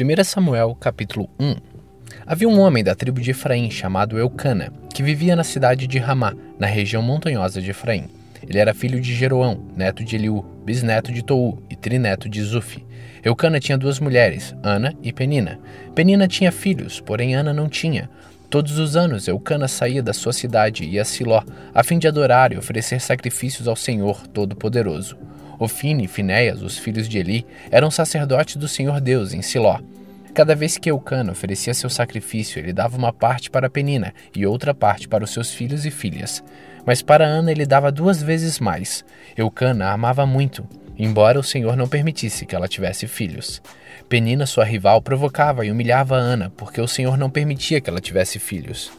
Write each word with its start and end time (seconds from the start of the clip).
1 0.00 0.22
Samuel, 0.22 0.76
capítulo 0.76 1.28
1 1.40 1.56
Havia 2.24 2.48
um 2.48 2.60
homem 2.60 2.84
da 2.84 2.94
tribo 2.94 3.20
de 3.20 3.32
Efraim 3.32 3.68
chamado 3.68 4.16
Eucana, 4.16 4.72
que 4.94 5.02
vivia 5.02 5.34
na 5.34 5.42
cidade 5.42 5.88
de 5.88 5.98
Ramá, 5.98 6.34
na 6.56 6.68
região 6.68 7.02
montanhosa 7.02 7.60
de 7.60 7.70
Efraim. 7.70 8.08
Ele 8.48 8.58
era 8.58 8.72
filho 8.72 9.00
de 9.00 9.12
Jeroão, 9.12 9.60
neto 9.76 10.04
de 10.04 10.14
Eliú, 10.14 10.44
bisneto 10.64 11.10
de 11.10 11.24
Tou 11.24 11.60
e 11.68 11.74
trineto 11.74 12.28
de 12.28 12.40
Zufi. 12.40 12.86
Eucana 13.24 13.58
tinha 13.58 13.76
duas 13.76 13.98
mulheres, 13.98 14.54
Ana 14.62 14.94
e 15.02 15.12
Penina. 15.12 15.58
Penina 15.96 16.28
tinha 16.28 16.52
filhos, 16.52 17.00
porém 17.00 17.34
Ana 17.34 17.52
não 17.52 17.68
tinha. 17.68 18.08
Todos 18.48 18.78
os 18.78 18.94
anos, 18.94 19.26
Eucana 19.26 19.66
saía 19.66 20.02
da 20.02 20.12
sua 20.12 20.32
cidade 20.32 20.84
e 20.84 20.90
ia 20.90 21.02
a 21.02 21.04
Siló, 21.04 21.42
a 21.74 21.82
fim 21.82 21.98
de 21.98 22.06
adorar 22.06 22.52
e 22.52 22.56
oferecer 22.56 23.00
sacrifícios 23.00 23.66
ao 23.66 23.74
Senhor 23.74 24.28
Todo-Poderoso. 24.28 25.18
Ofine 25.58 26.04
e 26.04 26.08
Finéias, 26.08 26.62
os 26.62 26.78
filhos 26.78 27.08
de 27.08 27.18
Eli, 27.18 27.46
eram 27.70 27.90
sacerdotes 27.90 28.56
do 28.56 28.68
Senhor 28.68 29.00
Deus 29.00 29.32
em 29.32 29.42
Siló. 29.42 29.80
Cada 30.34 30.54
vez 30.54 30.78
que 30.78 30.90
Eucana 30.90 31.32
oferecia 31.32 31.74
seu 31.74 31.90
sacrifício, 31.90 32.60
ele 32.60 32.72
dava 32.72 32.96
uma 32.96 33.12
parte 33.12 33.50
para 33.50 33.68
Penina 33.68 34.14
e 34.36 34.46
outra 34.46 34.72
parte 34.72 35.08
para 35.08 35.24
os 35.24 35.32
seus 35.32 35.52
filhos 35.52 35.84
e 35.84 35.90
filhas. 35.90 36.44
Mas 36.86 37.02
para 37.02 37.26
Ana 37.26 37.50
ele 37.50 37.66
dava 37.66 37.90
duas 37.90 38.22
vezes 38.22 38.60
mais. 38.60 39.04
Eucana 39.36 39.86
a 39.86 39.92
amava 39.92 40.24
muito, 40.24 40.64
embora 40.96 41.40
o 41.40 41.42
Senhor 41.42 41.76
não 41.76 41.88
permitisse 41.88 42.46
que 42.46 42.54
ela 42.54 42.68
tivesse 42.68 43.08
filhos. 43.08 43.60
Penina, 44.08 44.46
sua 44.46 44.64
rival, 44.64 45.02
provocava 45.02 45.66
e 45.66 45.70
humilhava 45.70 46.14
Ana, 46.14 46.52
porque 46.56 46.80
o 46.80 46.88
Senhor 46.88 47.18
não 47.18 47.28
permitia 47.28 47.80
que 47.80 47.90
ela 47.90 48.00
tivesse 48.00 48.38
filhos. 48.38 48.90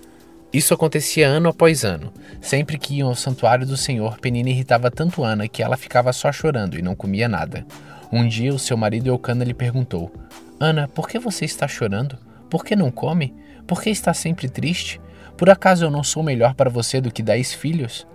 Isso 0.51 0.73
acontecia 0.73 1.27
ano 1.27 1.49
após 1.49 1.85
ano. 1.85 2.11
Sempre 2.41 2.79
que 2.79 2.95
iam 2.95 3.09
ao 3.09 3.15
santuário 3.15 3.67
do 3.67 3.77
Senhor, 3.77 4.17
Penina 4.19 4.49
irritava 4.49 4.89
tanto 4.89 5.23
Ana 5.23 5.47
que 5.47 5.61
ela 5.61 5.77
ficava 5.77 6.11
só 6.11 6.31
chorando 6.31 6.77
e 6.77 6.81
não 6.81 6.95
comia 6.95 7.29
nada. 7.29 7.65
Um 8.11 8.27
dia, 8.27 8.51
o 8.51 8.57
seu 8.57 8.75
marido 8.75 9.07
Eucana 9.07 9.43
lhe 9.43 9.53
perguntou: 9.53 10.11
Ana, 10.59 10.87
por 10.87 11.07
que 11.07 11.19
você 11.19 11.45
está 11.45 11.67
chorando? 11.67 12.17
Por 12.49 12.65
que 12.65 12.75
não 12.75 12.89
come? 12.89 13.35
Por 13.67 13.83
que 13.83 13.91
está 13.91 14.11
sempre 14.11 14.49
triste? 14.49 14.99
Por 15.37 15.51
acaso 15.51 15.85
eu 15.85 15.91
não 15.91 16.03
sou 16.03 16.23
melhor 16.23 16.55
para 16.55 16.69
você 16.69 16.99
do 16.99 17.11
que 17.11 17.21
dez 17.21 17.53
filhos? 17.53 18.07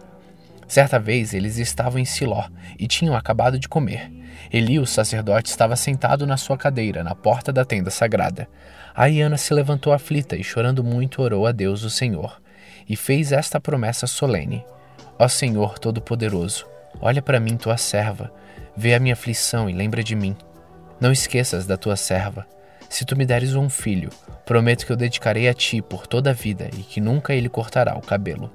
Certa 0.67 0.99
vez 0.99 1.33
eles 1.33 1.59
estavam 1.59 2.01
em 2.01 2.05
Siló 2.05 2.45
e 2.77 2.89
tinham 2.89 3.15
acabado 3.15 3.61
de 3.61 3.69
comer. 3.69 4.11
Eli, 4.53 4.79
o 4.81 4.87
sacerdote, 4.87 5.49
estava 5.49 5.77
sentado 5.77 6.27
na 6.27 6.37
sua 6.37 6.59
cadeira, 6.59 7.05
na 7.05 7.15
porta 7.15 7.53
da 7.53 7.65
tenda 7.65 7.91
sagrada. 7.91 8.49
Aí 8.95 9.21
Ana 9.21 9.37
se 9.37 9.53
levantou 9.53 9.93
aflita 9.93 10.37
e, 10.37 10.45
chorando 10.45 10.85
muito, 10.85 11.21
orou 11.21 11.47
a 11.47 11.53
Deus, 11.53 11.83
o 11.83 11.91
Senhor, 11.91 12.41
e 12.89 12.95
fez 12.95 13.33
esta 13.33 13.61
promessa 13.61 14.07
solene: 14.07 14.65
Ó 15.19 15.27
Senhor 15.27 15.79
Todo-Poderoso, 15.79 16.67
olha 17.01 17.21
para 17.21 17.41
mim, 17.41 17.57
tua 17.57 17.77
serva, 17.77 18.33
vê 18.77 18.95
a 18.95 19.01
minha 19.01 19.15
aflição 19.15 19.69
e 19.69 19.73
lembra 19.73 20.03
de 20.03 20.15
mim. 20.15 20.37
Não 21.01 21.11
esqueças 21.11 21.67
da 21.67 21.77
tua 21.77 21.97
serva. 21.97 22.47
Se 22.89 23.05
tu 23.05 23.17
me 23.17 23.27
deres 23.27 23.57
um 23.57 23.69
filho, 23.69 24.11
prometo 24.47 24.87
que 24.87 24.93
eu 24.93 24.97
dedicarei 24.97 25.49
a 25.49 25.55
ti 25.55 25.83
por 25.83 26.07
toda 26.07 26.31
a 26.31 26.35
vida 26.35 26.71
e 26.79 26.83
que 26.83 27.01
nunca 27.01 27.35
ele 27.35 27.49
cortará 27.49 27.97
o 27.97 28.01
cabelo. 28.01 28.53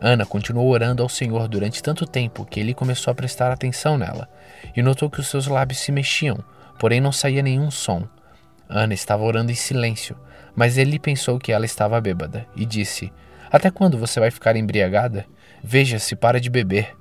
Ana 0.00 0.24
continuou 0.24 0.70
orando 0.70 1.02
ao 1.02 1.08
Senhor 1.08 1.46
durante 1.46 1.82
tanto 1.82 2.06
tempo 2.06 2.46
que 2.46 2.58
ele 2.58 2.72
começou 2.72 3.10
a 3.10 3.14
prestar 3.14 3.50
atenção 3.50 3.98
nela 3.98 4.28
e 4.74 4.82
notou 4.82 5.10
que 5.10 5.20
os 5.20 5.28
seus 5.28 5.46
lábios 5.46 5.80
se 5.80 5.92
mexiam, 5.92 6.38
porém 6.78 7.00
não 7.00 7.12
saía 7.12 7.42
nenhum 7.42 7.70
som. 7.70 8.08
Ana 8.68 8.94
estava 8.94 9.22
orando 9.22 9.52
em 9.52 9.54
silêncio, 9.54 10.16
mas 10.54 10.78
ele 10.78 10.98
pensou 10.98 11.38
que 11.38 11.52
ela 11.52 11.64
estava 11.64 12.00
bêbada 12.00 12.46
e 12.56 12.64
disse: 12.64 13.12
Até 13.50 13.70
quando 13.70 13.98
você 13.98 14.20
vai 14.20 14.30
ficar 14.30 14.56
embriagada? 14.56 15.26
Veja 15.62 15.98
se 15.98 16.14
para 16.14 16.40
de 16.40 16.50
beber. 16.50 16.94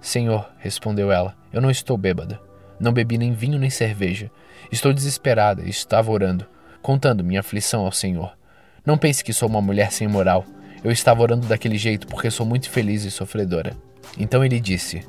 Senhor, 0.00 0.48
respondeu 0.58 1.10
ela, 1.10 1.34
eu 1.52 1.60
não 1.60 1.70
estou 1.70 1.96
bêbada. 1.96 2.40
Não 2.78 2.92
bebi 2.92 3.16
nem 3.16 3.32
vinho 3.32 3.58
nem 3.58 3.70
cerveja. 3.70 4.30
Estou 4.70 4.92
desesperada 4.92 5.62
e 5.62 5.70
estava 5.70 6.10
orando, 6.10 6.46
contando 6.82 7.24
minha 7.24 7.40
aflição 7.40 7.84
ao 7.84 7.92
Senhor. 7.92 8.36
Não 8.84 8.98
pense 8.98 9.24
que 9.24 9.32
sou 9.32 9.48
uma 9.48 9.62
mulher 9.62 9.90
sem 9.92 10.06
moral. 10.06 10.44
Eu 10.82 10.90
estava 10.90 11.22
orando 11.22 11.46
daquele 11.46 11.78
jeito 11.78 12.06
porque 12.06 12.30
sou 12.30 12.44
muito 12.44 12.68
feliz 12.68 13.04
e 13.04 13.10
sofredora. 13.10 13.74
Então 14.18 14.44
ele 14.44 14.60
disse: 14.60 15.06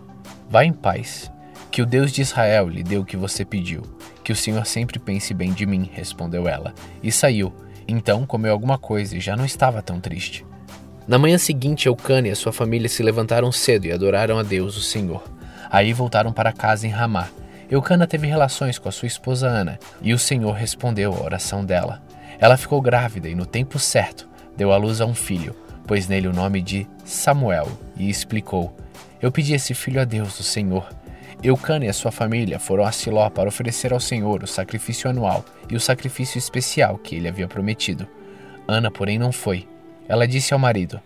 Vá 0.49 0.63
em 0.63 0.71
paz. 0.71 1.31
Que 1.71 1.81
o 1.81 1.85
Deus 1.85 2.11
de 2.11 2.21
Israel 2.21 2.69
lhe 2.69 2.81
dê 2.81 2.97
o 2.97 3.03
que 3.03 3.17
você 3.17 3.43
pediu. 3.43 3.81
Que 4.25 4.31
o 4.31 4.35
Senhor 4.35 4.65
sempre 4.65 4.97
pense 4.97 5.35
bem 5.35 5.53
de 5.53 5.67
mim, 5.67 5.87
respondeu 5.93 6.47
ela. 6.47 6.73
E 7.03 7.11
saiu. 7.11 7.53
Então 7.87 8.25
comeu 8.25 8.51
alguma 8.51 8.75
coisa 8.75 9.15
e 9.15 9.19
já 9.19 9.35
não 9.35 9.45
estava 9.45 9.83
tão 9.83 9.99
triste. 9.99 10.43
Na 11.07 11.19
manhã 11.19 11.37
seguinte, 11.37 11.85
Eucana 11.85 12.27
e 12.27 12.35
sua 12.35 12.51
família 12.51 12.89
se 12.89 13.03
levantaram 13.03 13.51
cedo 13.51 13.85
e 13.85 13.91
adoraram 13.91 14.39
a 14.39 14.43
Deus, 14.43 14.75
o 14.75 14.81
Senhor. 14.81 15.23
Aí 15.69 15.93
voltaram 15.93 16.33
para 16.33 16.51
casa 16.51 16.87
em 16.87 16.89
Ramá. 16.89 17.29
Eucana 17.69 18.07
teve 18.07 18.25
relações 18.25 18.79
com 18.79 18.89
a 18.89 18.91
sua 18.91 19.05
esposa 19.07 19.47
Ana, 19.47 19.77
e 20.01 20.11
o 20.11 20.17
Senhor 20.17 20.53
respondeu 20.53 21.13
à 21.13 21.23
oração 21.23 21.63
dela. 21.63 22.01
Ela 22.39 22.57
ficou 22.57 22.81
grávida 22.81 23.29
e, 23.29 23.35
no 23.35 23.45
tempo 23.45 23.77
certo, 23.77 24.27
deu 24.57 24.71
à 24.71 24.77
luz 24.77 25.01
a 25.01 25.05
um 25.05 25.13
filho, 25.13 25.55
pôs 25.85 26.07
nele 26.07 26.27
o 26.27 26.33
nome 26.33 26.63
de 26.63 26.87
Samuel, 27.03 27.67
e 27.95 28.09
explicou: 28.09 28.75
Eu 29.21 29.31
pedi 29.31 29.53
esse 29.53 29.75
filho 29.75 30.01
a 30.01 30.03
Deus, 30.03 30.39
o 30.39 30.43
Senhor 30.43 30.89
Eucana 31.47 31.85
e 31.85 31.87
a 31.87 31.93
sua 31.93 32.11
família 32.11 32.57
foram 32.57 32.83
a 32.83 32.91
Siló 32.91 33.29
para 33.29 33.47
oferecer 33.47 33.93
ao 33.93 33.99
Senhor 33.99 34.41
o 34.41 34.47
sacrifício 34.47 35.07
anual 35.07 35.45
e 35.69 35.75
o 35.75 35.79
sacrifício 35.79 36.39
especial 36.39 36.97
que 36.97 37.15
ele 37.15 37.27
havia 37.27 37.47
prometido. 37.47 38.07
Ana, 38.67 38.89
porém, 38.89 39.19
não 39.19 39.31
foi. 39.31 39.67
Ela 40.07 40.27
disse 40.27 40.55
ao 40.55 40.59
marido: 40.59 40.99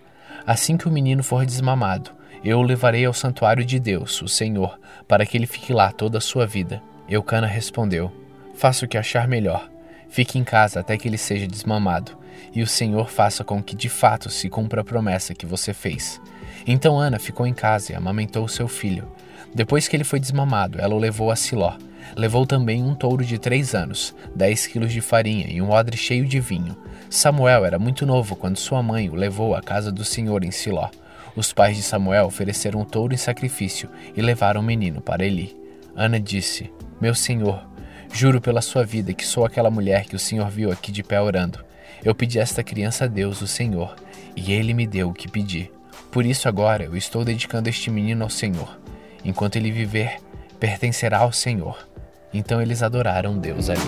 Assim 0.48 0.78
que 0.78 0.88
o 0.88 0.92
menino 0.92 1.24
for 1.24 1.46
desmamado, 1.46 2.12
eu 2.42 2.58
o 2.58 2.64
levarei 2.64 3.04
ao 3.04 3.14
santuário 3.14 3.66
de 3.66 3.82
Deus, 3.82 4.22
o 4.22 4.30
Senhor, 4.30 4.80
para 5.10 5.26
que 5.26 5.36
ele 5.36 5.46
fique 5.46 5.74
lá 5.74 5.92
toda 5.92 6.20
a 6.20 6.22
sua 6.22 6.48
vida. 6.48 6.82
Eucana 7.10 7.46
respondeu: 7.46 8.10
Faça 8.56 8.86
o 8.86 8.88
que 8.88 8.98
achar 8.98 9.28
melhor. 9.28 9.70
Fique 10.08 10.40
em 10.40 10.44
casa 10.46 10.80
até 10.80 10.98
que 10.98 11.10
ele 11.10 11.18
seja 11.18 11.48
desmamado, 11.48 12.18
e 12.56 12.62
o 12.62 12.68
Senhor 12.68 13.10
faça 13.10 13.44
com 13.44 13.62
que 13.62 13.76
de 13.76 13.90
fato 13.90 14.30
se 14.30 14.48
cumpra 14.48 14.80
a 14.80 14.86
promessa 14.86 15.36
que 15.36 15.46
você 15.46 15.74
fez. 15.74 16.22
Então 16.66 16.98
Ana 16.98 17.20
ficou 17.20 17.46
em 17.46 17.54
casa 17.54 17.92
e 17.92 17.96
amamentou 17.96 18.48
seu 18.48 18.70
filho. 18.70 19.06
Depois 19.54 19.88
que 19.88 19.96
ele 19.96 20.04
foi 20.04 20.20
desmamado, 20.20 20.80
ela 20.80 20.94
o 20.94 21.00
levou 21.00 21.32
a 21.32 21.36
Siló. 21.36 21.74
Levou 22.16 22.46
também 22.46 22.84
um 22.84 22.96
touro 22.96 23.24
de 23.24 23.38
três 23.38 23.76
anos, 23.76 24.16
dez 24.36 24.66
quilos 24.66 24.92
de 24.92 25.02
farinha 25.02 25.48
e 25.50 25.62
um 25.62 25.70
odre 25.70 25.98
cheio 25.98 26.26
de 26.26 26.40
vinho. 26.40 26.76
Samuel 27.10 27.66
era 27.66 27.80
muito 27.80 28.06
novo 28.06 28.36
quando 28.36 28.58
sua 28.58 28.82
mãe 28.82 29.10
o 29.10 29.16
levou 29.16 29.56
à 29.56 29.62
casa 29.62 29.92
do 29.92 30.04
Senhor 30.04 30.44
em 30.44 30.52
Siló. 30.52 30.90
Os 31.36 31.54
pais 31.54 31.78
de 31.78 31.84
Samuel 31.84 32.26
ofereceram 32.26 32.82
o 32.82 32.86
touro 32.86 33.14
em 33.14 33.18
sacrifício 33.18 33.90
e 34.16 34.22
levaram 34.22 34.62
o 34.62 34.64
menino 34.64 35.02
para 35.02 35.26
Eli. 35.26 35.56
Ana 35.96 36.20
disse: 36.20 36.72
Meu 37.00 37.14
senhor, 37.14 37.68
juro 38.12 38.42
pela 38.42 38.62
sua 38.62 38.84
vida 38.84 39.14
que 39.14 39.26
sou 39.26 39.46
aquela 39.46 39.70
mulher 39.70 40.06
que 40.06 40.16
o 40.16 40.20
senhor 40.20 40.50
viu 40.50 40.72
aqui 40.72 40.92
de 40.92 41.04
pé 41.04 41.22
orando. 41.22 41.64
Eu 42.04 42.16
pedi 42.16 42.40
esta 42.40 42.64
criança 42.64 43.06
a 43.06 43.08
Deus, 43.08 43.42
o 43.42 43.48
Senhor, 43.48 43.94
e 44.36 44.54
ele 44.54 44.74
me 44.74 44.88
deu 44.88 45.10
o 45.10 45.14
que 45.14 45.28
pedi. 45.28 45.70
Por 46.10 46.26
isso 46.26 46.48
agora 46.48 46.86
eu 46.86 46.96
estou 46.96 47.26
dedicando 47.26 47.68
este 47.68 47.92
menino 47.92 48.24
ao 48.24 48.30
Senhor. 48.30 48.79
Enquanto 49.24 49.56
ele 49.56 49.72
viver, 49.72 50.18
pertencerá 50.60 51.20
ao 51.20 51.32
Senhor. 51.32 51.88
Então 52.34 52.62
eles 52.62 52.84
adoraram 52.84 53.38
Deus 53.38 53.70
ali. 53.70 53.82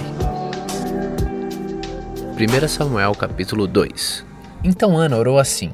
1 2.41 2.67
Samuel 2.67 3.13
capítulo 3.13 3.67
2 3.67 4.25
Então 4.63 4.97
Ana 4.97 5.17
orou 5.17 5.37
assim: 5.37 5.71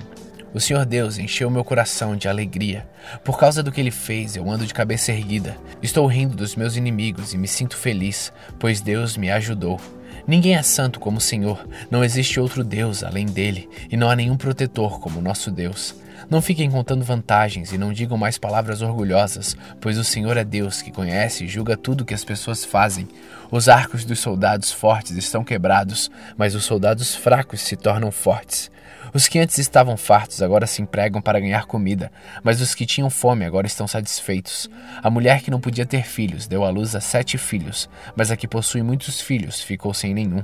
O 0.54 0.60
Senhor 0.60 0.86
Deus 0.86 1.18
encheu 1.18 1.50
meu 1.50 1.64
coração 1.64 2.16
de 2.16 2.28
alegria. 2.28 2.88
Por 3.24 3.40
causa 3.40 3.64
do 3.64 3.72
que 3.72 3.80
ele 3.80 3.92
fez, 3.92 4.36
eu 4.36 4.50
ando 4.50 4.66
de 4.66 4.74
cabeça 4.74 5.12
erguida. 5.12 5.56
Estou 5.82 6.06
rindo 6.08 6.36
dos 6.36 6.56
meus 6.56 6.76
inimigos 6.76 7.34
e 7.34 7.38
me 7.38 7.48
sinto 7.48 7.78
feliz, 7.78 8.34
pois 8.60 8.82
Deus 8.82 9.16
me 9.16 9.32
ajudou. 9.32 9.80
Ninguém 10.28 10.58
é 10.58 10.62
santo 10.62 11.00
como 11.00 11.20
o 11.20 11.22
Senhor, 11.22 11.66
não 11.90 12.04
existe 12.04 12.38
outro 12.38 12.62
Deus 12.62 13.02
além 13.02 13.26
dele, 13.26 13.70
e 13.90 13.96
não 13.96 14.10
há 14.10 14.16
nenhum 14.16 14.36
protetor 14.36 15.00
como 15.00 15.22
nosso 15.22 15.50
Deus. 15.50 15.96
Não 16.30 16.42
fiquem 16.42 16.70
contando 16.70 17.06
vantagens 17.06 17.72
e 17.72 17.78
não 17.78 17.94
digam 17.94 18.18
mais 18.18 18.38
palavras 18.38 18.82
orgulhosas, 18.82 19.56
pois 19.80 19.98
o 19.98 20.04
Senhor 20.04 20.36
é 20.36 20.44
Deus 20.44 20.82
que 20.82 20.92
conhece 20.92 21.46
e 21.46 21.48
julga 21.48 21.78
tudo 21.78 22.04
que 22.04 22.14
as 22.14 22.26
pessoas 22.26 22.66
fazem. 22.66 23.08
Os 23.50 23.70
arcos 23.70 24.04
dos 24.04 24.20
soldados 24.20 24.70
fortes 24.70 25.16
estão 25.16 25.42
quebrados, 25.42 26.12
mas 26.36 26.54
os 26.54 26.66
soldados 26.66 27.16
fracos 27.16 27.62
se 27.62 27.78
tornam 27.78 28.12
fortes. 28.12 28.70
Os 29.14 29.26
que 29.30 29.40
antes 29.40 29.58
estavam 29.58 29.96
fartos 29.96 30.42
agora 30.42 30.68
se 30.68 30.82
empregam 30.82 31.22
para 31.22 31.40
ganhar 31.40 31.66
comida, 31.66 32.12
mas 32.44 32.60
os 32.60 32.76
que 32.76 32.86
tinham 32.86 33.10
fome 33.10 33.46
agora 33.46 33.66
estão 33.66 33.88
satisfeitos. 33.88 34.70
A 35.02 35.10
mulher 35.10 35.42
que 35.42 35.50
não 35.50 35.62
podia 35.62 35.86
ter 35.86 36.04
filhos 36.04 36.46
deu 36.46 36.66
à 36.66 36.70
luz 36.70 36.94
a 36.94 37.00
sete 37.00 37.38
filhos, 37.38 37.90
mas 38.18 38.32
a 38.32 38.36
que 38.36 38.50
possui 38.50 38.84
muitos 38.84 39.22
filhos 39.22 39.62
ficou 39.62 39.94
sem 39.94 40.14
nenhum. 40.14 40.44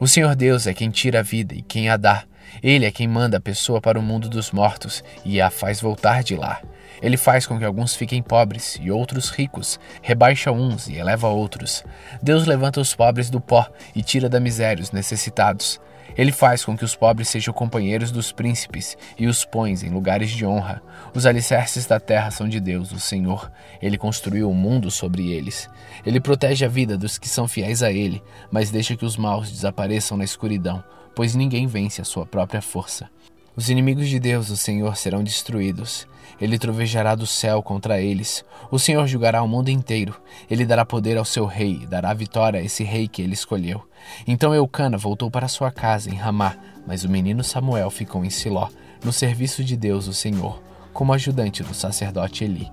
O 0.00 0.08
Senhor 0.08 0.34
Deus 0.34 0.66
é 0.66 0.74
quem 0.74 0.90
tira 0.90 1.20
a 1.20 1.22
vida 1.22 1.54
e 1.54 1.62
quem 1.62 1.88
a 1.88 1.96
dá. 1.96 2.24
Ele 2.62 2.84
é 2.84 2.90
quem 2.90 3.06
manda 3.06 3.36
a 3.36 3.40
pessoa 3.40 3.80
para 3.80 3.98
o 3.98 4.02
mundo 4.02 4.28
dos 4.28 4.50
mortos 4.50 5.04
e 5.24 5.40
a 5.40 5.50
faz 5.50 5.80
voltar 5.80 6.22
de 6.22 6.34
lá. 6.34 6.60
Ele 7.00 7.16
faz 7.16 7.46
com 7.46 7.58
que 7.58 7.64
alguns 7.64 7.94
fiquem 7.94 8.22
pobres 8.22 8.78
e 8.80 8.90
outros 8.90 9.30
ricos, 9.30 9.78
rebaixa 10.02 10.52
uns 10.52 10.88
e 10.88 10.96
eleva 10.96 11.28
outros. 11.28 11.84
Deus 12.22 12.46
levanta 12.46 12.80
os 12.80 12.94
pobres 12.94 13.30
do 13.30 13.40
pó 13.40 13.68
e 13.94 14.02
tira 14.02 14.28
da 14.28 14.38
miséria 14.38 14.82
os 14.82 14.92
necessitados. 14.92 15.80
Ele 16.16 16.30
faz 16.30 16.64
com 16.64 16.76
que 16.76 16.84
os 16.84 16.94
pobres 16.94 17.28
sejam 17.28 17.54
companheiros 17.54 18.10
dos 18.10 18.32
príncipes 18.32 18.96
e 19.18 19.26
os 19.26 19.44
pões 19.44 19.82
em 19.82 19.90
lugares 19.90 20.30
de 20.30 20.44
honra. 20.44 20.82
Os 21.14 21.26
alicerces 21.26 21.86
da 21.86 21.98
terra 21.98 22.30
são 22.30 22.48
de 22.48 22.60
Deus, 22.60 22.92
o 22.92 23.00
Senhor. 23.00 23.50
Ele 23.80 23.96
construiu 23.96 24.50
o 24.50 24.54
mundo 24.54 24.90
sobre 24.90 25.32
eles. 25.32 25.70
Ele 26.04 26.20
protege 26.20 26.64
a 26.64 26.68
vida 26.68 26.98
dos 26.98 27.18
que 27.18 27.28
são 27.28 27.48
fiéis 27.48 27.82
a 27.82 27.90
Ele, 27.90 28.22
mas 28.50 28.70
deixa 28.70 28.96
que 28.96 29.04
os 29.04 29.16
maus 29.16 29.50
desapareçam 29.50 30.16
na 30.16 30.24
escuridão, 30.24 30.84
pois 31.14 31.34
ninguém 31.34 31.66
vence 31.66 32.00
a 32.00 32.04
sua 32.04 32.26
própria 32.26 32.62
força. 32.62 33.08
Os 33.54 33.68
inimigos 33.68 34.08
de 34.08 34.18
Deus, 34.18 34.48
o 34.48 34.56
Senhor, 34.56 34.96
serão 34.96 35.22
destruídos. 35.22 36.06
Ele 36.40 36.58
trovejará 36.58 37.14
do 37.14 37.26
céu 37.26 37.62
contra 37.62 38.00
eles. 38.00 38.42
O 38.70 38.78
Senhor 38.78 39.06
julgará 39.06 39.42
o 39.42 39.48
mundo 39.48 39.68
inteiro. 39.68 40.18
Ele 40.50 40.64
dará 40.64 40.86
poder 40.86 41.18
ao 41.18 41.24
seu 41.24 41.44
rei, 41.44 41.86
dará 41.86 42.14
vitória 42.14 42.60
a 42.60 42.62
esse 42.62 42.82
rei 42.82 43.06
que 43.06 43.20
ele 43.20 43.34
escolheu. 43.34 43.86
Então 44.26 44.54
Eucana 44.54 44.96
voltou 44.96 45.30
para 45.30 45.48
sua 45.48 45.70
casa 45.70 46.08
em 46.08 46.14
Ramá, 46.14 46.56
mas 46.86 47.04
o 47.04 47.10
menino 47.10 47.44
Samuel 47.44 47.90
ficou 47.90 48.24
em 48.24 48.30
Siló, 48.30 48.68
no 49.04 49.12
serviço 49.12 49.62
de 49.62 49.76
Deus, 49.76 50.08
o 50.08 50.14
Senhor, 50.14 50.62
como 50.92 51.12
ajudante 51.12 51.62
do 51.62 51.74
sacerdote 51.74 52.44
Eli. 52.44 52.70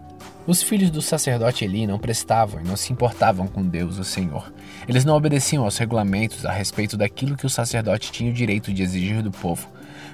Os 0.48 0.64
filhos 0.64 0.90
do 0.90 1.02
sacerdote 1.02 1.66
Eli 1.66 1.86
não 1.86 2.00
prestavam 2.00 2.62
e 2.62 2.64
não 2.64 2.76
se 2.76 2.92
importavam 2.94 3.48
com 3.48 3.62
Deus, 3.68 4.00
o 4.00 4.04
Senhor. 4.04 4.52
Eles 4.90 5.06
não 5.06 5.16
obedeciam 5.16 5.64
aos 5.64 5.78
regulamentos 5.78 6.48
a 6.48 6.52
respeito 6.52 6.98
daquilo 6.98 7.38
que 7.38 7.46
o 7.46 7.50
sacerdote 7.50 8.12
tinha 8.12 8.32
o 8.32 8.34
direito 8.34 8.74
de 8.74 8.82
exigir 8.82 9.22
do 9.22 9.30
povo. 9.30 9.70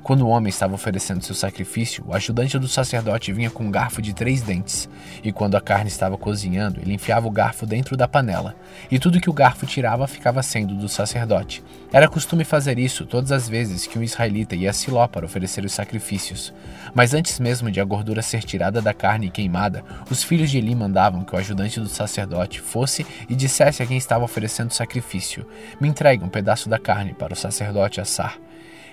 Quando 0.05 0.21
o 0.21 0.29
homem 0.29 0.49
estava 0.49 0.75
oferecendo 0.75 1.23
seu 1.23 1.33
sacrifício, 1.33 2.03
o 2.07 2.13
ajudante 2.13 2.59
do 2.59 2.67
sacerdote 2.67 3.33
vinha 3.33 3.49
com 3.49 3.63
um 3.63 3.71
garfo 3.71 4.03
de 4.03 4.13
três 4.13 4.43
dentes, 4.43 4.87
e 5.23 5.31
quando 5.31 5.55
a 5.55 5.61
carne 5.61 5.87
estava 5.87 6.15
cozinhando, 6.15 6.79
ele 6.79 6.93
enfiava 6.93 7.27
o 7.27 7.31
garfo 7.31 7.65
dentro 7.65 7.97
da 7.97 8.07
panela, 8.07 8.55
e 8.91 8.99
tudo 8.99 9.19
que 9.19 9.31
o 9.31 9.33
garfo 9.33 9.65
tirava 9.65 10.05
ficava 10.05 10.43
sendo 10.43 10.75
do 10.75 10.87
sacerdote. 10.87 11.63
Era 11.91 12.07
costume 12.07 12.43
fazer 12.43 12.77
isso 12.77 13.03
todas 13.03 13.31
as 13.31 13.49
vezes 13.49 13.87
que 13.87 13.97
um 13.97 14.03
israelita 14.03 14.55
ia 14.55 14.69
a 14.69 14.73
Siló 14.73 15.07
para 15.07 15.25
oferecer 15.25 15.65
os 15.65 15.73
sacrifícios. 15.73 16.53
Mas 16.93 17.15
antes 17.15 17.39
mesmo 17.39 17.71
de 17.71 17.81
a 17.81 17.83
gordura 17.83 18.21
ser 18.21 18.43
tirada 18.43 18.83
da 18.83 18.93
carne 18.93 19.25
e 19.25 19.31
queimada, 19.31 19.83
os 20.07 20.23
filhos 20.23 20.51
de 20.51 20.59
Eli 20.59 20.75
mandavam 20.75 21.23
que 21.23 21.33
o 21.33 21.39
ajudante 21.39 21.79
do 21.79 21.89
sacerdote 21.89 22.61
fosse 22.61 23.03
e 23.27 23.35
dissesse 23.35 23.81
a 23.81 23.87
quem 23.87 23.97
estava 23.97 24.23
oferecendo 24.23 24.69
o 24.69 24.75
sacrifício: 24.75 25.47
Me 25.81 25.87
entregue 25.87 26.23
um 26.23 26.29
pedaço 26.29 26.69
da 26.69 26.77
carne 26.77 27.15
para 27.15 27.33
o 27.33 27.35
sacerdote 27.35 27.99
assar. 27.99 28.44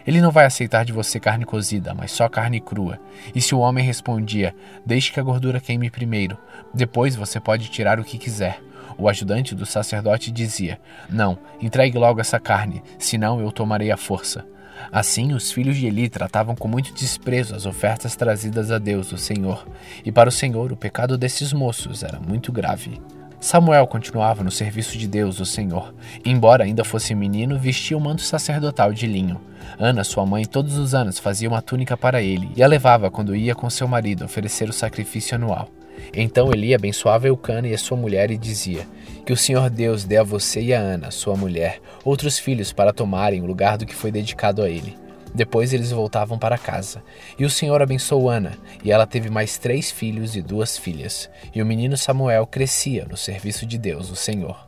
Ele 0.06 0.20
não 0.20 0.30
vai 0.30 0.44
aceitar 0.44 0.84
de 0.84 0.92
você 0.92 1.20
carne 1.20 1.44
cozida, 1.44 1.94
mas 1.94 2.10
só 2.10 2.28
carne 2.28 2.60
crua. 2.60 2.98
E 3.34 3.40
se 3.40 3.54
o 3.54 3.58
homem 3.58 3.84
respondia: 3.84 4.54
Deixe 4.84 5.12
que 5.12 5.20
a 5.20 5.22
gordura 5.22 5.60
queime 5.60 5.90
primeiro, 5.90 6.36
depois 6.72 7.16
você 7.16 7.38
pode 7.38 7.70
tirar 7.70 8.00
o 8.00 8.04
que 8.04 8.18
quiser. 8.18 8.60
O 8.98 9.08
ajudante 9.08 9.54
do 9.54 9.66
sacerdote 9.66 10.30
dizia: 10.30 10.80
Não, 11.08 11.38
entregue 11.60 11.98
logo 11.98 12.20
essa 12.20 12.38
carne, 12.38 12.82
senão 12.98 13.40
eu 13.40 13.50
tomarei 13.50 13.90
a 13.90 13.96
força. 13.96 14.44
Assim, 14.90 15.32
os 15.32 15.52
filhos 15.52 15.76
de 15.76 15.86
Eli 15.86 16.08
tratavam 16.08 16.56
com 16.56 16.66
muito 16.66 16.92
desprezo 16.92 17.54
as 17.54 17.66
ofertas 17.66 18.16
trazidas 18.16 18.70
a 18.70 18.78
Deus, 18.78 19.12
o 19.12 19.18
Senhor, 19.18 19.66
e 20.04 20.10
para 20.10 20.28
o 20.28 20.32
Senhor 20.32 20.72
o 20.72 20.76
pecado 20.76 21.16
desses 21.16 21.52
moços 21.52 22.02
era 22.02 22.18
muito 22.18 22.50
grave. 22.50 23.00
Samuel 23.42 23.88
continuava 23.88 24.44
no 24.44 24.52
serviço 24.52 24.96
de 24.96 25.08
Deus, 25.08 25.40
o 25.40 25.44
Senhor. 25.44 25.92
Embora 26.24 26.62
ainda 26.62 26.84
fosse 26.84 27.12
menino, 27.12 27.58
vestia 27.58 27.98
o 27.98 28.00
manto 28.00 28.22
sacerdotal 28.22 28.92
de 28.92 29.04
linho. 29.04 29.40
Ana, 29.80 30.04
sua 30.04 30.24
mãe, 30.24 30.44
todos 30.44 30.78
os 30.78 30.94
anos 30.94 31.18
fazia 31.18 31.48
uma 31.48 31.60
túnica 31.60 31.96
para 31.96 32.22
ele 32.22 32.52
e 32.56 32.62
a 32.62 32.68
levava 32.68 33.10
quando 33.10 33.34
ia 33.34 33.52
com 33.52 33.68
seu 33.68 33.88
marido 33.88 34.24
oferecer 34.24 34.68
o 34.68 34.72
sacrifício 34.72 35.34
anual. 35.34 35.68
Então 36.14 36.52
Eli 36.52 36.72
abençoava 36.72 37.26
Eucana 37.26 37.66
e 37.66 37.74
a 37.74 37.78
sua 37.78 37.96
mulher 37.96 38.30
e 38.30 38.38
dizia: 38.38 38.86
Que 39.26 39.32
o 39.32 39.36
Senhor 39.36 39.68
Deus 39.68 40.04
dê 40.04 40.18
a 40.18 40.22
você 40.22 40.60
e 40.62 40.72
a 40.72 40.78
Ana, 40.78 41.10
sua 41.10 41.34
mulher, 41.34 41.80
outros 42.04 42.38
filhos 42.38 42.72
para 42.72 42.92
tomarem 42.92 43.42
o 43.42 43.46
lugar 43.46 43.76
do 43.76 43.84
que 43.84 43.94
foi 43.94 44.12
dedicado 44.12 44.62
a 44.62 44.70
ele. 44.70 44.96
Depois 45.34 45.72
eles 45.72 45.90
voltavam 45.90 46.38
para 46.38 46.58
casa. 46.58 47.02
E 47.38 47.44
o 47.44 47.50
Senhor 47.50 47.80
abençoou 47.80 48.28
Ana, 48.28 48.58
e 48.84 48.92
ela 48.92 49.06
teve 49.06 49.30
mais 49.30 49.58
três 49.58 49.90
filhos 49.90 50.36
e 50.36 50.42
duas 50.42 50.76
filhas. 50.76 51.30
E 51.54 51.62
o 51.62 51.66
menino 51.66 51.96
Samuel 51.96 52.46
crescia 52.46 53.06
no 53.08 53.16
serviço 53.16 53.64
de 53.64 53.78
Deus, 53.78 54.10
o 54.10 54.16
Senhor. 54.16 54.66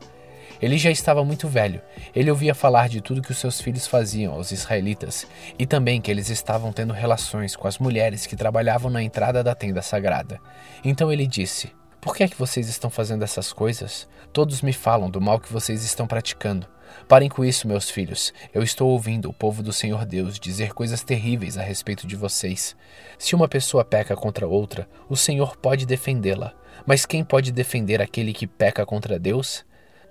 Ele 0.62 0.78
já 0.78 0.90
estava 0.90 1.25
muito 1.25 1.46
velho. 1.46 1.82
Ele 2.14 2.31
ouvia 2.31 2.55
falar 2.55 2.88
de 2.88 3.00
tudo 3.00 3.20
que 3.20 3.31
os 3.31 3.38
seus 3.38 3.61
filhos 3.61 3.87
faziam 3.87 4.32
aos 4.32 4.50
israelitas 4.50 5.26
e 5.58 5.66
também 5.66 6.00
que 6.00 6.11
eles 6.11 6.31
estavam 6.31 6.72
tendo 6.72 6.93
relações 6.93 7.55
com 7.55 7.69
as 7.69 7.78
mulheres 7.78 8.26
que 8.26 8.37
trabalhavam 8.37 8.90
na 8.90 9.02
entrada 9.02 9.43
da 9.43 9.55
tenda 9.55 9.82
sagrada. 9.82 10.40
Então 10.82 11.12
ele 11.12 11.26
disse: 11.26 11.70
Por 12.05 12.15
que 12.15 12.23
é 12.23 12.29
que 12.29 12.39
vocês 12.39 12.69
estão 12.69 12.91
fazendo 12.91 13.25
essas 13.25 13.51
coisas? 13.51 14.06
Todos 14.31 14.61
me 14.61 14.75
falam 14.75 15.09
do 15.09 15.23
mal 15.23 15.41
que 15.41 15.51
vocês 15.51 15.83
estão 15.83 16.06
praticando. 16.06 16.67
Parem 17.09 17.31
com 17.31 17.43
isso, 17.43 17.67
meus 17.67 17.89
filhos. 17.89 18.31
Eu 18.53 18.62
estou 18.62 18.91
ouvindo 18.91 19.31
o 19.31 19.33
povo 19.33 19.62
do 19.62 19.73
Senhor 19.73 20.05
Deus 20.05 20.39
dizer 20.39 20.75
coisas 20.75 21.03
terríveis 21.03 21.56
a 21.56 21.62
respeito 21.62 22.06
de 22.06 22.15
vocês. 22.15 22.77
Se 23.19 23.35
uma 23.35 23.49
pessoa 23.49 23.87
peca 23.87 24.15
contra 24.15 24.47
outra, 24.47 24.87
o 25.09 25.17
Senhor 25.17 25.56
pode 25.56 25.87
defendê-la. 25.87 26.53
Mas 26.85 27.06
quem 27.06 27.25
pode 27.25 27.51
defender 27.51 28.03
aquele 28.03 28.35
que 28.35 28.47
peca 28.47 28.85
contra 28.85 29.19
Deus? 29.19 29.65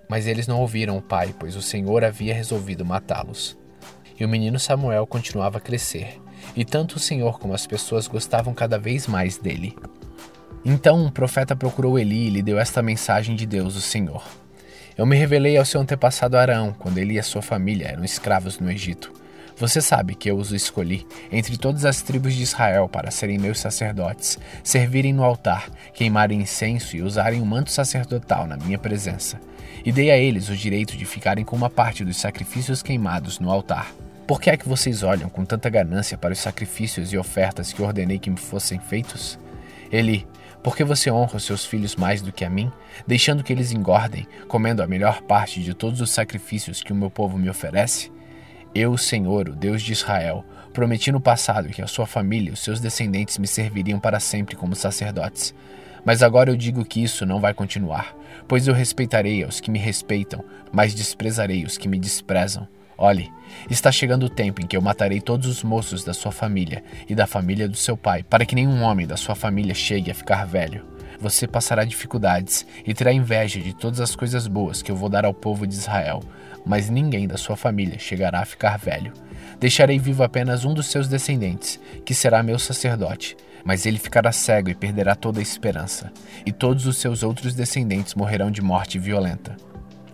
Mas 0.08 0.26
eles 0.26 0.48
não 0.48 0.60
ouviram 0.60 0.98
o 0.98 1.02
pai, 1.02 1.32
pois 1.38 1.54
o 1.54 1.62
Senhor 1.62 2.02
havia 2.02 2.34
resolvido 2.34 2.84
matá-los. 2.84 3.56
E 4.18 4.24
o 4.24 4.28
menino 4.28 4.58
Samuel 4.58 5.06
continuava 5.06 5.58
a 5.58 5.60
crescer, 5.60 6.20
e 6.56 6.64
tanto 6.64 6.96
o 6.96 7.00
Senhor 7.00 7.38
como 7.38 7.54
as 7.54 7.68
pessoas 7.68 8.08
gostavam 8.08 8.52
cada 8.52 8.80
vez 8.80 9.06
mais 9.06 9.38
dele. 9.38 9.76
Então 10.64 11.04
um 11.04 11.10
profeta 11.10 11.54
procurou 11.54 11.98
Eli 11.98 12.26
e 12.26 12.30
lhe 12.30 12.42
deu 12.42 12.58
esta 12.58 12.82
mensagem 12.82 13.36
de 13.36 13.46
Deus, 13.46 13.76
o 13.76 13.80
Senhor. 13.80 14.24
Eu 14.96 15.04
me 15.04 15.16
revelei 15.16 15.56
ao 15.56 15.64
seu 15.64 15.80
antepassado 15.80 16.36
Arão, 16.36 16.74
quando 16.78 16.98
ele 16.98 17.14
e 17.14 17.18
a 17.18 17.22
sua 17.22 17.42
família 17.42 17.88
eram 17.88 18.04
escravos 18.04 18.58
no 18.58 18.70
Egito. 18.70 19.12
Você 19.56 19.80
sabe 19.80 20.14
que 20.14 20.30
eu 20.30 20.36
os 20.36 20.52
escolhi 20.52 21.06
entre 21.30 21.56
todas 21.56 21.84
as 21.84 22.02
tribos 22.02 22.34
de 22.34 22.42
Israel 22.42 22.88
para 22.88 23.10
serem 23.10 23.38
meus 23.38 23.60
sacerdotes, 23.60 24.38
servirem 24.62 25.12
no 25.12 25.22
altar, 25.22 25.70
queimarem 25.92 26.40
incenso 26.40 26.96
e 26.96 27.02
usarem 27.02 27.40
o 27.40 27.46
manto 27.46 27.70
sacerdotal 27.70 28.46
na 28.46 28.56
minha 28.56 28.78
presença 28.78 29.38
e 29.84 29.92
dei 29.92 30.10
a 30.10 30.16
eles 30.16 30.48
o 30.48 30.56
direito 30.56 30.96
de 30.96 31.04
ficarem 31.04 31.44
com 31.44 31.54
uma 31.54 31.68
parte 31.68 32.04
dos 32.04 32.16
sacrifícios 32.16 32.82
queimados 32.82 33.38
no 33.38 33.50
altar. 33.50 33.92
Por 34.26 34.40
que 34.40 34.48
é 34.48 34.56
que 34.56 34.68
vocês 34.68 35.02
olham 35.02 35.28
com 35.28 35.44
tanta 35.44 35.68
ganância 35.68 36.16
para 36.16 36.32
os 36.32 36.38
sacrifícios 36.38 37.12
e 37.12 37.18
ofertas 37.18 37.72
que 37.72 37.82
ordenei 37.82 38.18
que 38.18 38.30
me 38.30 38.38
fossem 38.38 38.78
feitos? 38.78 39.38
Eli, 39.92 40.26
por 40.64 40.74
que 40.74 40.82
você 40.82 41.10
honra 41.10 41.36
os 41.36 41.44
seus 41.44 41.66
filhos 41.66 41.94
mais 41.94 42.22
do 42.22 42.32
que 42.32 42.42
a 42.42 42.48
mim, 42.48 42.72
deixando 43.06 43.44
que 43.44 43.52
eles 43.52 43.70
engordem, 43.70 44.26
comendo 44.48 44.82
a 44.82 44.86
melhor 44.86 45.20
parte 45.20 45.62
de 45.62 45.74
todos 45.74 46.00
os 46.00 46.10
sacrifícios 46.10 46.82
que 46.82 46.90
o 46.90 46.96
meu 46.96 47.10
povo 47.10 47.36
me 47.36 47.50
oferece? 47.50 48.10
Eu, 48.74 48.96
Senhor, 48.96 49.50
o 49.50 49.54
Deus 49.54 49.82
de 49.82 49.92
Israel, 49.92 50.42
prometi 50.72 51.12
no 51.12 51.20
passado 51.20 51.68
que 51.68 51.82
a 51.82 51.86
sua 51.86 52.06
família 52.06 52.48
e 52.48 52.52
os 52.54 52.60
seus 52.60 52.80
descendentes 52.80 53.36
me 53.36 53.46
serviriam 53.46 54.00
para 54.00 54.18
sempre 54.18 54.56
como 54.56 54.74
sacerdotes. 54.74 55.54
Mas 56.02 56.22
agora 56.22 56.50
eu 56.50 56.56
digo 56.56 56.82
que 56.82 57.02
isso 57.02 57.26
não 57.26 57.42
vai 57.42 57.52
continuar, 57.52 58.16
pois 58.48 58.66
eu 58.66 58.72
respeitarei 58.72 59.44
aos 59.44 59.60
que 59.60 59.70
me 59.70 59.78
respeitam, 59.78 60.42
mas 60.72 60.94
desprezarei 60.94 61.62
os 61.64 61.76
que 61.76 61.88
me 61.88 61.98
desprezam. 61.98 62.66
Olhe, 62.96 63.32
está 63.68 63.90
chegando 63.90 64.26
o 64.26 64.30
tempo 64.30 64.60
em 64.60 64.66
que 64.66 64.76
eu 64.76 64.82
matarei 64.82 65.20
todos 65.20 65.46
os 65.46 65.62
moços 65.62 66.04
da 66.04 66.14
sua 66.14 66.30
família 66.30 66.82
e 67.08 67.14
da 67.14 67.26
família 67.26 67.68
do 67.68 67.76
seu 67.76 67.96
pai, 67.96 68.22
para 68.22 68.46
que 68.46 68.54
nenhum 68.54 68.82
homem 68.82 69.06
da 69.06 69.16
sua 69.16 69.34
família 69.34 69.74
chegue 69.74 70.10
a 70.10 70.14
ficar 70.14 70.46
velho. 70.46 70.84
Você 71.20 71.46
passará 71.46 71.84
dificuldades 71.84 72.66
e 72.86 72.92
terá 72.92 73.12
inveja 73.12 73.60
de 73.60 73.72
todas 73.72 74.00
as 74.00 74.14
coisas 74.14 74.46
boas 74.46 74.82
que 74.82 74.90
eu 74.90 74.96
vou 74.96 75.08
dar 75.08 75.24
ao 75.24 75.34
povo 75.34 75.66
de 75.66 75.74
Israel, 75.74 76.20
mas 76.64 76.90
ninguém 76.90 77.26
da 77.26 77.36
sua 77.36 77.56
família 77.56 77.98
chegará 77.98 78.40
a 78.40 78.44
ficar 78.44 78.78
velho. 78.78 79.12
Deixarei 79.58 79.98
vivo 79.98 80.22
apenas 80.22 80.64
um 80.64 80.74
dos 80.74 80.86
seus 80.86 81.08
descendentes, 81.08 81.80
que 82.04 82.14
será 82.14 82.42
meu 82.42 82.58
sacerdote 82.58 83.36
mas 83.64 83.86
ele 83.86 83.98
ficará 83.98 84.30
cego 84.30 84.68
e 84.68 84.74
perderá 84.74 85.14
toda 85.14 85.40
a 85.40 85.42
esperança, 85.42 86.12
e 86.44 86.52
todos 86.52 86.86
os 86.86 86.98
seus 86.98 87.22
outros 87.22 87.54
descendentes 87.54 88.14
morrerão 88.14 88.50
de 88.50 88.60
morte 88.60 88.98
violenta. 88.98 89.56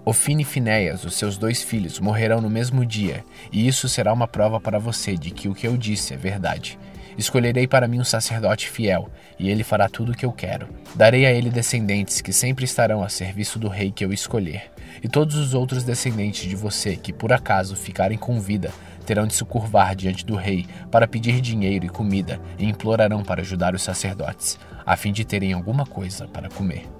Ofine 0.04 0.42
e 0.42 0.46
Finéias, 0.46 1.04
os 1.04 1.14
seus 1.14 1.36
dois 1.36 1.62
filhos, 1.62 2.00
morrerão 2.00 2.40
no 2.40 2.48
mesmo 2.48 2.86
dia, 2.86 3.22
e 3.52 3.68
isso 3.68 3.88
será 3.88 4.12
uma 4.12 4.26
prova 4.26 4.58
para 4.58 4.78
você 4.78 5.14
de 5.14 5.30
que 5.30 5.48
o 5.48 5.54
que 5.54 5.66
eu 5.66 5.76
disse 5.76 6.14
é 6.14 6.16
verdade. 6.16 6.78
Escolherei 7.18 7.66
para 7.66 7.86
mim 7.86 8.00
um 8.00 8.04
sacerdote 8.04 8.70
fiel, 8.70 9.10
e 9.38 9.50
ele 9.50 9.62
fará 9.62 9.90
tudo 9.90 10.12
o 10.12 10.14
que 10.16 10.24
eu 10.24 10.32
quero. 10.32 10.68
Darei 10.94 11.26
a 11.26 11.32
ele 11.32 11.50
descendentes 11.50 12.22
que 12.22 12.32
sempre 12.32 12.64
estarão 12.64 13.02
a 13.02 13.10
serviço 13.10 13.58
do 13.58 13.68
rei 13.68 13.92
que 13.92 14.02
eu 14.02 14.10
escolher, 14.10 14.70
e 15.02 15.08
todos 15.08 15.36
os 15.36 15.52
outros 15.52 15.84
descendentes 15.84 16.48
de 16.48 16.56
você 16.56 16.96
que 16.96 17.12
por 17.12 17.30
acaso 17.30 17.76
ficarem 17.76 18.16
com 18.16 18.40
vida 18.40 18.72
terão 19.04 19.26
de 19.26 19.34
se 19.34 19.44
curvar 19.44 19.94
diante 19.94 20.24
do 20.24 20.34
rei 20.34 20.66
para 20.90 21.08
pedir 21.08 21.40
dinheiro 21.40 21.84
e 21.84 21.88
comida 21.88 22.40
e 22.58 22.64
implorarão 22.64 23.22
para 23.22 23.42
ajudar 23.42 23.74
os 23.74 23.82
sacerdotes, 23.82 24.58
a 24.86 24.96
fim 24.96 25.12
de 25.12 25.24
terem 25.24 25.52
alguma 25.52 25.84
coisa 25.84 26.26
para 26.26 26.48
comer. 26.48 26.99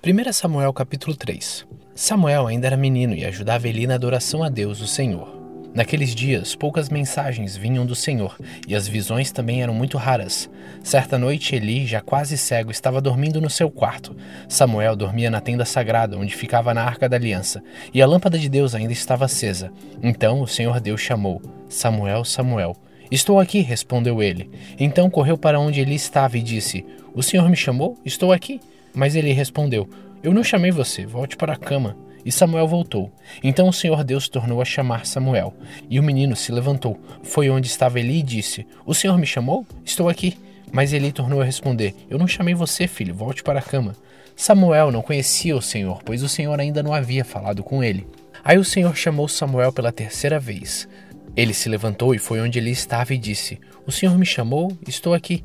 Primeira 0.00 0.32
Samuel 0.32 0.72
capítulo 0.72 1.16
3 1.16 1.66
Samuel 1.92 2.46
ainda 2.46 2.68
era 2.68 2.76
menino 2.76 3.16
e 3.16 3.24
ajudava 3.24 3.66
Eli 3.66 3.84
na 3.84 3.96
adoração 3.96 4.44
a 4.44 4.48
Deus, 4.48 4.80
o 4.80 4.86
Senhor. 4.86 5.36
Naqueles 5.74 6.14
dias, 6.14 6.54
poucas 6.54 6.88
mensagens 6.88 7.56
vinham 7.56 7.84
do 7.84 7.96
Senhor, 7.96 8.38
e 8.68 8.76
as 8.76 8.86
visões 8.86 9.32
também 9.32 9.60
eram 9.60 9.74
muito 9.74 9.98
raras. 9.98 10.48
Certa 10.84 11.18
noite, 11.18 11.56
Eli, 11.56 11.84
já 11.84 12.00
quase 12.00 12.38
cego, 12.38 12.70
estava 12.70 13.00
dormindo 13.00 13.40
no 13.40 13.50
seu 13.50 13.68
quarto. 13.68 14.16
Samuel 14.48 14.94
dormia 14.94 15.32
na 15.32 15.40
tenda 15.40 15.64
sagrada, 15.64 16.16
onde 16.16 16.34
ficava 16.34 16.72
na 16.72 16.84
arca 16.84 17.08
da 17.08 17.16
aliança, 17.16 17.60
e 17.92 18.00
a 18.00 18.06
lâmpada 18.06 18.38
de 18.38 18.48
Deus 18.48 18.76
ainda 18.76 18.92
estava 18.92 19.24
acesa. 19.24 19.72
Então 20.00 20.40
o 20.40 20.46
Senhor 20.46 20.78
Deus 20.78 21.00
chamou: 21.00 21.42
Samuel, 21.68 22.24
Samuel. 22.24 22.76
Estou 23.10 23.40
aqui, 23.40 23.60
respondeu 23.62 24.22
ele. 24.22 24.48
Então 24.78 25.10
correu 25.10 25.36
para 25.36 25.58
onde 25.58 25.80
ele 25.80 25.96
estava 25.96 26.38
e 26.38 26.42
disse: 26.42 26.86
O 27.12 27.22
Senhor 27.22 27.48
me 27.50 27.56
chamou? 27.56 27.98
Estou 28.04 28.32
aqui. 28.32 28.60
Mas 28.94 29.14
ele 29.14 29.32
respondeu: 29.32 29.88
Eu 30.22 30.32
não 30.32 30.44
chamei 30.44 30.70
você, 30.70 31.06
volte 31.06 31.36
para 31.36 31.52
a 31.52 31.56
cama. 31.56 31.96
E 32.24 32.32
Samuel 32.32 32.66
voltou. 32.66 33.10
Então 33.42 33.68
o 33.68 33.72
Senhor 33.72 34.04
Deus 34.04 34.28
tornou 34.28 34.60
a 34.60 34.64
chamar 34.64 35.06
Samuel. 35.06 35.54
E 35.88 35.98
o 35.98 36.02
menino 36.02 36.36
se 36.36 36.52
levantou, 36.52 37.00
foi 37.22 37.48
onde 37.48 37.68
estava 37.68 37.98
Eli 37.98 38.18
e 38.18 38.22
disse: 38.22 38.66
O 38.84 38.94
Senhor 38.94 39.16
me 39.16 39.26
chamou? 39.26 39.66
Estou 39.84 40.08
aqui. 40.08 40.36
Mas 40.72 40.92
Eli 40.92 41.12
tornou 41.12 41.40
a 41.40 41.44
responder: 41.44 41.94
Eu 42.10 42.18
não 42.18 42.26
chamei 42.26 42.54
você, 42.54 42.86
filho, 42.86 43.14
volte 43.14 43.42
para 43.42 43.60
a 43.60 43.62
cama. 43.62 43.94
Samuel 44.36 44.92
não 44.92 45.02
conhecia 45.02 45.56
o 45.56 45.62
Senhor, 45.62 46.02
pois 46.04 46.22
o 46.22 46.28
Senhor 46.28 46.60
ainda 46.60 46.82
não 46.82 46.92
havia 46.92 47.24
falado 47.24 47.62
com 47.64 47.82
ele. 47.82 48.06
Aí 48.44 48.56
o 48.56 48.64
Senhor 48.64 48.96
chamou 48.96 49.26
Samuel 49.26 49.72
pela 49.72 49.90
terceira 49.90 50.38
vez. 50.38 50.88
Ele 51.34 51.52
se 51.52 51.68
levantou 51.68 52.14
e 52.14 52.18
foi 52.18 52.40
onde 52.40 52.58
ele 52.58 52.70
estava 52.70 53.14
e 53.14 53.18
disse: 53.18 53.58
O 53.86 53.92
Senhor 53.92 54.16
me 54.18 54.26
chamou? 54.26 54.76
Estou 54.86 55.14
aqui. 55.14 55.44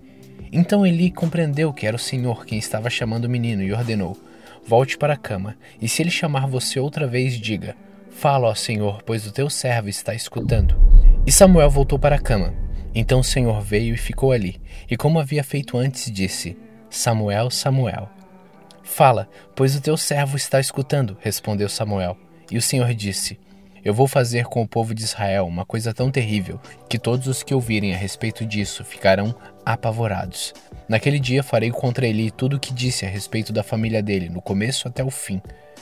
Então 0.56 0.86
Eli 0.86 1.10
compreendeu 1.10 1.74
que 1.74 1.88
era 1.88 1.96
o 1.96 2.00
Senhor 2.00 2.46
quem 2.46 2.60
estava 2.60 2.88
chamando 2.88 3.26
o 3.26 3.30
menino 3.30 3.64
e 3.64 3.74
ordenou: 3.74 4.16
Volte 4.68 5.00
para 5.00 5.16
a 5.16 5.18
cama, 5.18 5.58
e 5.82 5.90
se 5.90 6.04
ele 6.04 6.12
chamar 6.12 6.46
você 6.46 6.80
outra 6.80 7.08
vez, 7.08 7.40
diga: 7.40 7.76
Fala, 8.12 8.48
ó 8.48 8.54
Senhor, 8.54 9.02
pois 9.02 9.26
o 9.26 9.32
teu 9.32 9.50
servo 9.50 9.90
está 9.90 10.14
escutando. 10.14 10.76
E 11.26 11.32
Samuel 11.32 11.72
voltou 11.72 11.98
para 11.98 12.18
a 12.18 12.20
cama. 12.20 12.54
Então 12.94 13.22
o 13.22 13.24
Senhor 13.24 13.60
veio 13.62 13.96
e 13.96 13.98
ficou 13.98 14.32
ali, 14.32 14.62
e 14.88 14.96
como 14.96 15.20
havia 15.20 15.44
feito 15.44 15.76
antes, 15.76 16.12
disse: 16.12 16.56
Samuel, 16.88 17.50
Samuel. 17.50 18.08
Fala, 18.84 19.28
pois 19.56 19.76
o 19.76 19.82
teu 19.82 19.98
servo 19.98 20.38
está 20.38 20.60
escutando, 20.60 21.18
respondeu 21.20 21.68
Samuel. 21.68 22.16
E 22.52 22.60
o 22.60 22.62
Senhor 22.62 22.94
disse: 22.94 23.40
Eu 23.84 23.94
vou 23.94 24.08
fazer 24.08 24.46
com 24.46 24.62
o 24.62 24.68
povo 24.68 24.96
de 24.96 25.04
Israel 25.04 25.46
uma 25.46 25.66
coisa 25.66 25.94
tão 25.94 26.10
terrível 26.10 26.58
que 26.88 26.98
todos 26.98 27.28
os 27.28 27.44
que 27.44 27.54
ouvirem 27.54 27.94
a 27.94 27.98
respeito 27.98 28.46
disso 28.46 28.82
ficarão 28.86 29.36
apavorados. 29.66 30.54
Naquele 30.88 31.20
dia 31.20 31.44
farei 31.44 31.70
contra 31.70 32.08
Eli 32.08 32.32
tudo 32.32 32.56
o 32.56 32.60
que 32.60 32.74
disse 32.74 33.06
a 33.06 33.10
respeito 33.10 33.52
da 33.52 33.62
família 33.62 34.02
dele, 34.02 34.30
no 34.30 34.42
começo 34.42 34.88
até 34.88 35.04
o 35.04 35.12
fim. 35.12 35.42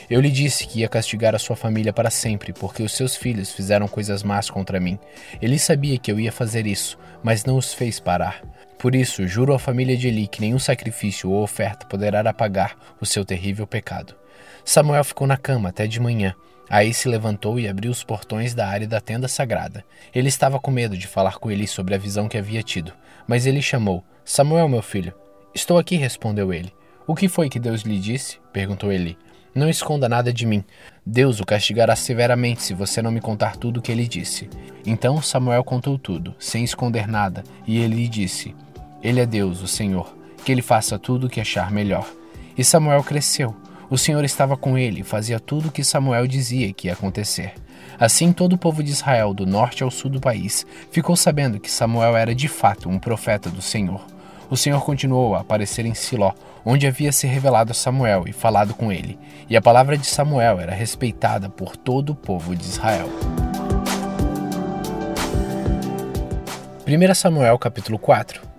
Eu 0.09 0.19
lhe 0.19 0.31
disse 0.31 0.65
que 0.65 0.79
ia 0.79 0.89
castigar 0.89 1.35
a 1.35 1.39
sua 1.39 1.55
família 1.55 1.93
para 1.93 2.09
sempre, 2.09 2.53
porque 2.53 2.81
os 2.81 2.91
seus 2.91 3.15
filhos 3.15 3.51
fizeram 3.51 3.87
coisas 3.87 4.23
más 4.23 4.49
contra 4.49 4.79
mim. 4.79 4.97
Ele 5.39 5.59
sabia 5.59 5.99
que 5.99 6.11
eu 6.11 6.19
ia 6.19 6.31
fazer 6.31 6.65
isso, 6.65 6.97
mas 7.21 7.45
não 7.45 7.55
os 7.55 7.71
fez 7.71 7.99
parar. 7.99 8.41
Por 8.79 8.95
isso, 8.95 9.27
juro 9.27 9.53
à 9.53 9.59
família 9.59 9.95
de 9.95 10.07
Eli 10.07 10.27
que 10.27 10.41
nenhum 10.41 10.57
sacrifício 10.57 11.29
ou 11.29 11.43
oferta 11.43 11.85
poderá 11.85 12.27
apagar 12.27 12.75
o 12.99 13.05
seu 13.05 13.23
terrível 13.23 13.67
pecado. 13.67 14.15
Samuel 14.65 15.03
ficou 15.03 15.27
na 15.27 15.37
cama 15.37 15.69
até 15.69 15.85
de 15.85 15.99
manhã. 15.99 16.33
Aí 16.69 16.93
se 16.93 17.09
levantou 17.09 17.59
e 17.59 17.67
abriu 17.67 17.91
os 17.91 18.03
portões 18.03 18.53
da 18.53 18.67
área 18.67 18.87
da 18.87 19.01
tenda 19.01 19.27
sagrada. 19.27 19.83
Ele 20.13 20.29
estava 20.29 20.59
com 20.59 20.71
medo 20.71 20.97
de 20.97 21.07
falar 21.07 21.37
com 21.37 21.51
Eli 21.51 21.67
sobre 21.67 21.93
a 21.93 21.97
visão 21.97 22.27
que 22.29 22.37
havia 22.37 22.63
tido, 22.63 22.93
mas 23.27 23.45
ele 23.45 23.61
chamou: 23.61 24.03
Samuel, 24.23 24.69
meu 24.69 24.81
filho. 24.81 25.13
Estou 25.53 25.77
aqui, 25.77 25.95
respondeu 25.97 26.53
ele. 26.53 26.73
O 27.05 27.13
que 27.13 27.27
foi 27.27 27.49
que 27.49 27.59
Deus 27.59 27.81
lhe 27.81 27.99
disse? 27.99 28.39
perguntou 28.53 28.91
Eli. 28.91 29.17
Não 29.53 29.69
esconda 29.69 30.07
nada 30.07 30.31
de 30.31 30.45
mim. 30.45 30.63
Deus 31.05 31.41
o 31.41 31.45
castigará 31.45 31.93
severamente 31.93 32.63
se 32.63 32.73
você 32.73 33.01
não 33.01 33.11
me 33.11 33.19
contar 33.19 33.57
tudo 33.57 33.77
o 33.77 33.81
que 33.81 33.91
ele 33.91 34.07
disse. 34.07 34.49
Então 34.85 35.21
Samuel 35.21 35.63
contou 35.63 35.99
tudo, 35.99 36.33
sem 36.39 36.63
esconder 36.63 37.05
nada, 37.05 37.43
e 37.67 37.79
ele 37.79 38.07
disse: 38.07 38.55
Ele 39.03 39.19
é 39.19 39.25
Deus, 39.25 39.61
o 39.61 39.67
Senhor, 39.67 40.15
que 40.45 40.53
ele 40.53 40.61
faça 40.61 40.97
tudo 40.97 41.27
o 41.27 41.29
que 41.29 41.41
achar 41.41 41.69
melhor. 41.69 42.09
E 42.57 42.63
Samuel 42.63 43.03
cresceu. 43.03 43.53
O 43.91 43.97
Senhor 43.97 44.23
estava 44.23 44.55
com 44.55 44.77
ele 44.77 45.01
e 45.01 45.03
fazia 45.03 45.37
tudo 45.37 45.67
o 45.67 45.71
que 45.71 45.83
Samuel 45.83 46.25
dizia 46.25 46.71
que 46.71 46.87
ia 46.87 46.93
acontecer. 46.93 47.53
Assim, 47.99 48.31
todo 48.31 48.53
o 48.53 48.57
povo 48.57 48.81
de 48.81 48.89
Israel, 48.89 49.33
do 49.33 49.45
norte 49.45 49.83
ao 49.83 49.91
sul 49.91 50.09
do 50.09 50.21
país, 50.21 50.65
ficou 50.89 51.13
sabendo 51.17 51.59
que 51.59 51.69
Samuel 51.69 52.15
era 52.15 52.33
de 52.33 52.47
fato 52.47 52.87
um 52.87 52.97
profeta 52.97 53.49
do 53.49 53.61
Senhor. 53.61 53.99
O 54.49 54.55
Senhor 54.55 54.81
continuou 54.85 55.35
a 55.35 55.41
aparecer 55.41 55.85
em 55.85 55.93
Siló, 55.93 56.31
onde 56.63 56.87
havia 56.87 57.11
se 57.11 57.27
revelado 57.27 57.71
a 57.71 57.75
Samuel 57.75 58.23
e 58.25 58.31
falado 58.31 58.73
com 58.73 58.93
ele, 58.93 59.19
e 59.49 59.57
a 59.57 59.61
palavra 59.61 59.97
de 59.97 60.05
Samuel 60.05 60.61
era 60.61 60.73
respeitada 60.73 61.49
por 61.49 61.75
todo 61.75 62.11
o 62.11 62.15
povo 62.15 62.55
de 62.55 62.63
Israel. 62.63 63.09
1 66.87 67.13
Samuel 67.13 67.59
capítulo 67.59 67.99
4 67.99 68.50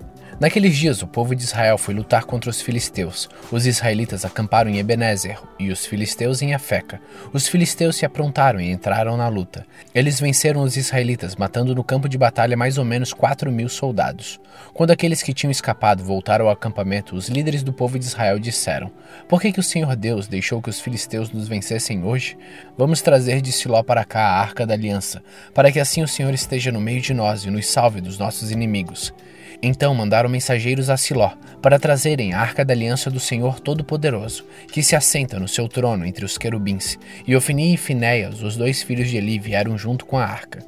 Naqueles 0.42 0.76
dias, 0.76 1.02
o 1.02 1.06
povo 1.06 1.36
de 1.36 1.44
Israel 1.44 1.78
foi 1.78 1.94
lutar 1.94 2.24
contra 2.24 2.50
os 2.50 2.60
filisteus. 2.60 3.30
Os 3.52 3.64
israelitas 3.64 4.24
acamparam 4.24 4.68
em 4.68 4.78
Ebenezer 4.78 5.38
e 5.56 5.70
os 5.70 5.86
filisteus 5.86 6.42
em 6.42 6.52
Afeca. 6.52 7.00
Os 7.32 7.46
filisteus 7.46 7.94
se 7.94 8.04
aprontaram 8.04 8.60
e 8.60 8.68
entraram 8.68 9.16
na 9.16 9.28
luta. 9.28 9.64
Eles 9.94 10.18
venceram 10.18 10.62
os 10.62 10.76
israelitas, 10.76 11.36
matando 11.36 11.76
no 11.76 11.84
campo 11.84 12.08
de 12.08 12.18
batalha 12.18 12.56
mais 12.56 12.76
ou 12.76 12.84
menos 12.84 13.12
quatro 13.12 13.52
mil 13.52 13.68
soldados. 13.68 14.40
Quando 14.74 14.90
aqueles 14.90 15.22
que 15.22 15.32
tinham 15.32 15.52
escapado 15.52 16.02
voltaram 16.02 16.46
ao 16.46 16.50
acampamento, 16.50 17.14
os 17.14 17.28
líderes 17.28 17.62
do 17.62 17.72
povo 17.72 17.96
de 17.96 18.04
Israel 18.04 18.40
disseram: 18.40 18.90
Por 19.28 19.40
que, 19.40 19.52
que 19.52 19.60
o 19.60 19.62
Senhor 19.62 19.94
Deus 19.94 20.26
deixou 20.26 20.60
que 20.60 20.70
os 20.70 20.80
filisteus 20.80 21.30
nos 21.30 21.46
vencessem 21.46 22.02
hoje? 22.02 22.36
Vamos 22.76 23.00
trazer 23.00 23.40
de 23.40 23.52
Siló 23.52 23.80
para 23.84 24.04
cá 24.04 24.22
a 24.22 24.40
arca 24.40 24.66
da 24.66 24.74
aliança, 24.74 25.22
para 25.54 25.70
que 25.70 25.78
assim 25.78 26.02
o 26.02 26.08
Senhor 26.08 26.34
esteja 26.34 26.72
no 26.72 26.80
meio 26.80 27.00
de 27.00 27.14
nós 27.14 27.44
e 27.44 27.50
nos 27.50 27.68
salve 27.68 28.00
dos 28.00 28.18
nossos 28.18 28.50
inimigos. 28.50 29.14
Então 29.62 29.94
mandaram 29.94 30.28
mensageiros 30.28 30.90
a 30.90 30.96
Siló, 30.96 31.30
para 31.62 31.78
trazerem 31.78 32.32
a 32.32 32.40
arca 32.40 32.64
da 32.64 32.74
aliança 32.74 33.08
do 33.08 33.20
Senhor 33.20 33.60
Todo-Poderoso, 33.60 34.44
que 34.72 34.82
se 34.82 34.96
assenta 34.96 35.38
no 35.38 35.46
seu 35.46 35.68
trono 35.68 36.04
entre 36.04 36.24
os 36.24 36.36
querubins, 36.36 36.98
e 37.24 37.36
Ofni 37.36 37.74
e 37.74 37.76
Finéias, 37.76 38.42
os 38.42 38.56
dois 38.56 38.82
filhos 38.82 39.08
de 39.08 39.18
Eli, 39.18 39.38
vieram 39.38 39.78
junto 39.78 40.04
com 40.04 40.18
a 40.18 40.24
arca. 40.24 40.58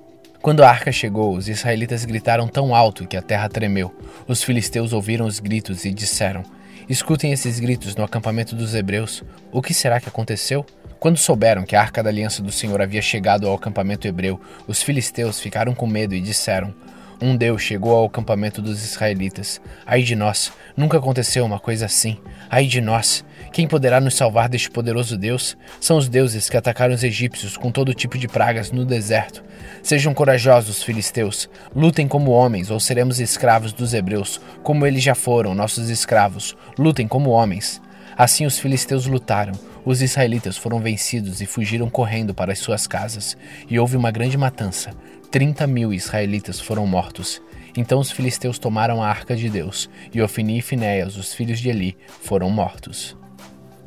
Quando 0.40 0.62
a 0.62 0.68
arca 0.68 0.92
chegou, 0.92 1.34
os 1.34 1.48
israelitas 1.48 2.04
gritaram 2.04 2.46
tão 2.46 2.72
alto 2.72 3.06
que 3.06 3.16
a 3.16 3.22
terra 3.22 3.48
tremeu. 3.48 3.92
Os 4.28 4.44
filisteus 4.44 4.92
ouviram 4.92 5.26
os 5.26 5.40
gritos 5.40 5.84
e 5.84 5.90
disseram: 5.90 6.44
Escutem 6.88 7.32
esses 7.32 7.58
gritos 7.58 7.96
no 7.96 8.04
acampamento 8.04 8.54
dos 8.54 8.74
hebreus. 8.74 9.24
O 9.50 9.62
que 9.62 9.72
será 9.72 9.98
que 9.98 10.08
aconteceu? 10.08 10.64
Quando 11.00 11.16
souberam 11.16 11.64
que 11.64 11.74
a 11.74 11.80
arca 11.80 12.02
da 12.02 12.10
aliança 12.10 12.42
do 12.42 12.52
Senhor 12.52 12.80
havia 12.80 13.02
chegado 13.02 13.48
ao 13.48 13.54
acampamento 13.54 14.06
hebreu, 14.06 14.40
os 14.66 14.82
filisteus 14.82 15.40
ficaram 15.40 15.74
com 15.74 15.86
medo 15.86 16.14
e 16.14 16.20
disseram: 16.20 16.74
um 17.20 17.36
Deus 17.36 17.62
chegou 17.62 17.94
ao 17.94 18.06
acampamento 18.06 18.60
dos 18.60 18.84
israelitas. 18.84 19.60
Ai 19.86 20.02
de 20.02 20.16
nós, 20.16 20.52
nunca 20.76 20.98
aconteceu 20.98 21.44
uma 21.44 21.58
coisa 21.58 21.86
assim. 21.86 22.18
Ai 22.50 22.66
de 22.66 22.80
nós, 22.80 23.24
quem 23.52 23.68
poderá 23.68 24.00
nos 24.00 24.16
salvar 24.16 24.48
deste 24.48 24.70
poderoso 24.70 25.16
Deus? 25.16 25.56
São 25.80 25.96
os 25.96 26.08
deuses 26.08 26.50
que 26.50 26.56
atacaram 26.56 26.94
os 26.94 27.04
egípcios 27.04 27.56
com 27.56 27.70
todo 27.70 27.94
tipo 27.94 28.18
de 28.18 28.26
pragas 28.26 28.72
no 28.72 28.84
deserto. 28.84 29.44
Sejam 29.82 30.12
corajosos, 30.12 30.82
filisteus. 30.82 31.48
Lutem 31.74 32.08
como 32.08 32.32
homens, 32.32 32.70
ou 32.70 32.80
seremos 32.80 33.20
escravos 33.20 33.72
dos 33.72 33.94
hebreus, 33.94 34.40
como 34.62 34.86
eles 34.86 35.02
já 35.02 35.14
foram, 35.14 35.54
nossos 35.54 35.88
escravos. 35.88 36.56
Lutem 36.78 37.06
como 37.06 37.30
homens. 37.30 37.80
Assim 38.16 38.46
os 38.46 38.58
filisteus 38.58 39.06
lutaram. 39.06 39.52
Os 39.84 40.00
israelitas 40.00 40.56
foram 40.56 40.80
vencidos 40.80 41.40
e 41.40 41.46
fugiram 41.46 41.90
correndo 41.90 42.32
para 42.32 42.52
as 42.52 42.58
suas 42.58 42.86
casas. 42.86 43.36
E 43.68 43.78
houve 43.78 43.96
uma 43.96 44.10
grande 44.10 44.38
matança. 44.38 44.90
30 45.34 45.66
mil 45.66 45.92
israelitas 45.92 46.60
foram 46.60 46.86
mortos. 46.86 47.42
Então 47.76 47.98
os 47.98 48.08
filisteus 48.08 48.56
tomaram 48.56 49.02
a 49.02 49.08
arca 49.08 49.34
de 49.34 49.50
Deus, 49.50 49.90
e 50.14 50.22
Ofni 50.22 50.58
e 50.58 50.62
Finéias, 50.62 51.16
os 51.16 51.34
filhos 51.34 51.58
de 51.58 51.70
Eli, 51.70 51.96
foram 52.22 52.48
mortos. 52.48 53.16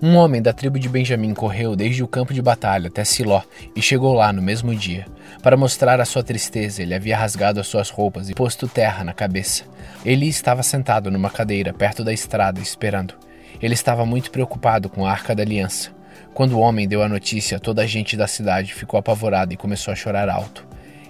Um 0.01 0.17
homem 0.17 0.41
da 0.41 0.51
tribo 0.51 0.77
de 0.77 0.89
Benjamim 0.89 1.33
correu 1.33 1.73
desde 1.73 2.03
o 2.03 2.07
campo 2.07 2.33
de 2.33 2.41
batalha 2.41 2.89
até 2.89 3.05
Siló 3.05 3.41
e 3.73 3.81
chegou 3.81 4.13
lá 4.13 4.33
no 4.33 4.41
mesmo 4.41 4.75
dia. 4.75 5.05
Para 5.41 5.55
mostrar 5.55 6.01
a 6.01 6.05
sua 6.05 6.21
tristeza, 6.21 6.81
ele 6.81 6.93
havia 6.93 7.17
rasgado 7.17 7.61
as 7.61 7.67
suas 7.67 7.89
roupas 7.89 8.29
e 8.29 8.33
posto 8.33 8.67
terra 8.67 9.05
na 9.05 9.13
cabeça. 9.13 9.63
Eli 10.03 10.27
estava 10.27 10.61
sentado 10.61 11.09
numa 11.09 11.29
cadeira 11.29 11.71
perto 11.71 12.03
da 12.03 12.11
estrada, 12.11 12.59
esperando. 12.59 13.13
Ele 13.61 13.73
estava 13.73 14.05
muito 14.05 14.31
preocupado 14.31 14.89
com 14.89 15.05
a 15.05 15.11
arca 15.11 15.33
da 15.33 15.43
aliança. 15.43 15.91
Quando 16.33 16.57
o 16.57 16.59
homem 16.59 16.89
deu 16.89 17.01
a 17.01 17.07
notícia, 17.07 17.57
toda 17.57 17.83
a 17.83 17.87
gente 17.87 18.17
da 18.17 18.27
cidade 18.27 18.73
ficou 18.73 18.99
apavorada 18.99 19.53
e 19.53 19.57
começou 19.57 19.93
a 19.93 19.95
chorar 19.95 20.27
alto. 20.27 20.66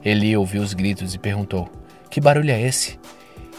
Eli 0.07 0.37
ouviu 0.37 0.61
os 0.61 0.73
gritos 0.73 1.13
e 1.13 1.19
perguntou: 1.19 1.69
Que 2.09 2.21
barulho 2.21 2.49
é 2.49 2.61
esse? 2.61 2.97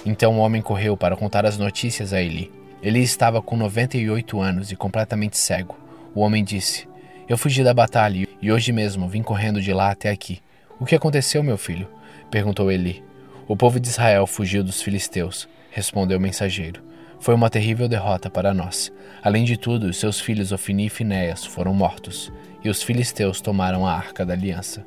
Então 0.06 0.38
o 0.38 0.38
homem 0.38 0.62
correu 0.62 0.96
para 0.96 1.14
contar 1.14 1.44
as 1.44 1.58
notícias 1.58 2.14
a 2.14 2.22
Eli. 2.22 2.50
Eli 2.82 3.02
estava 3.02 3.42
com 3.42 3.54
98 3.54 4.40
anos 4.40 4.72
e 4.72 4.76
completamente 4.76 5.36
cego. 5.36 5.76
O 6.14 6.20
homem 6.20 6.42
disse: 6.42 6.88
Eu 7.28 7.36
fugi 7.36 7.62
da 7.62 7.74
batalha 7.74 8.26
e 8.40 8.50
hoje 8.50 8.72
mesmo 8.72 9.10
vim 9.10 9.22
correndo 9.22 9.60
de 9.60 9.74
lá 9.74 9.90
até 9.90 10.08
aqui. 10.08 10.40
O 10.80 10.86
que 10.86 10.94
aconteceu, 10.94 11.42
meu 11.42 11.58
filho? 11.58 11.86
perguntou 12.30 12.72
Eli. 12.72 13.04
O 13.46 13.54
povo 13.54 13.78
de 13.78 13.88
Israel 13.88 14.26
fugiu 14.26 14.64
dos 14.64 14.80
filisteus, 14.80 15.46
respondeu 15.70 16.16
o 16.16 16.20
mensageiro. 16.20 16.82
Foi 17.20 17.34
uma 17.34 17.50
terrível 17.50 17.86
derrota 17.86 18.30
para 18.30 18.54
nós. 18.54 18.90
Além 19.22 19.44
de 19.44 19.58
tudo, 19.58 19.92
seus 19.92 20.18
filhos 20.18 20.50
Ofni 20.50 20.86
e 20.86 20.88
Finéias 20.88 21.44
foram 21.44 21.74
mortos, 21.74 22.32
e 22.64 22.70
os 22.70 22.82
filisteus 22.82 23.42
tomaram 23.42 23.86
a 23.86 23.92
arca 23.92 24.24
da 24.24 24.32
aliança. 24.32 24.82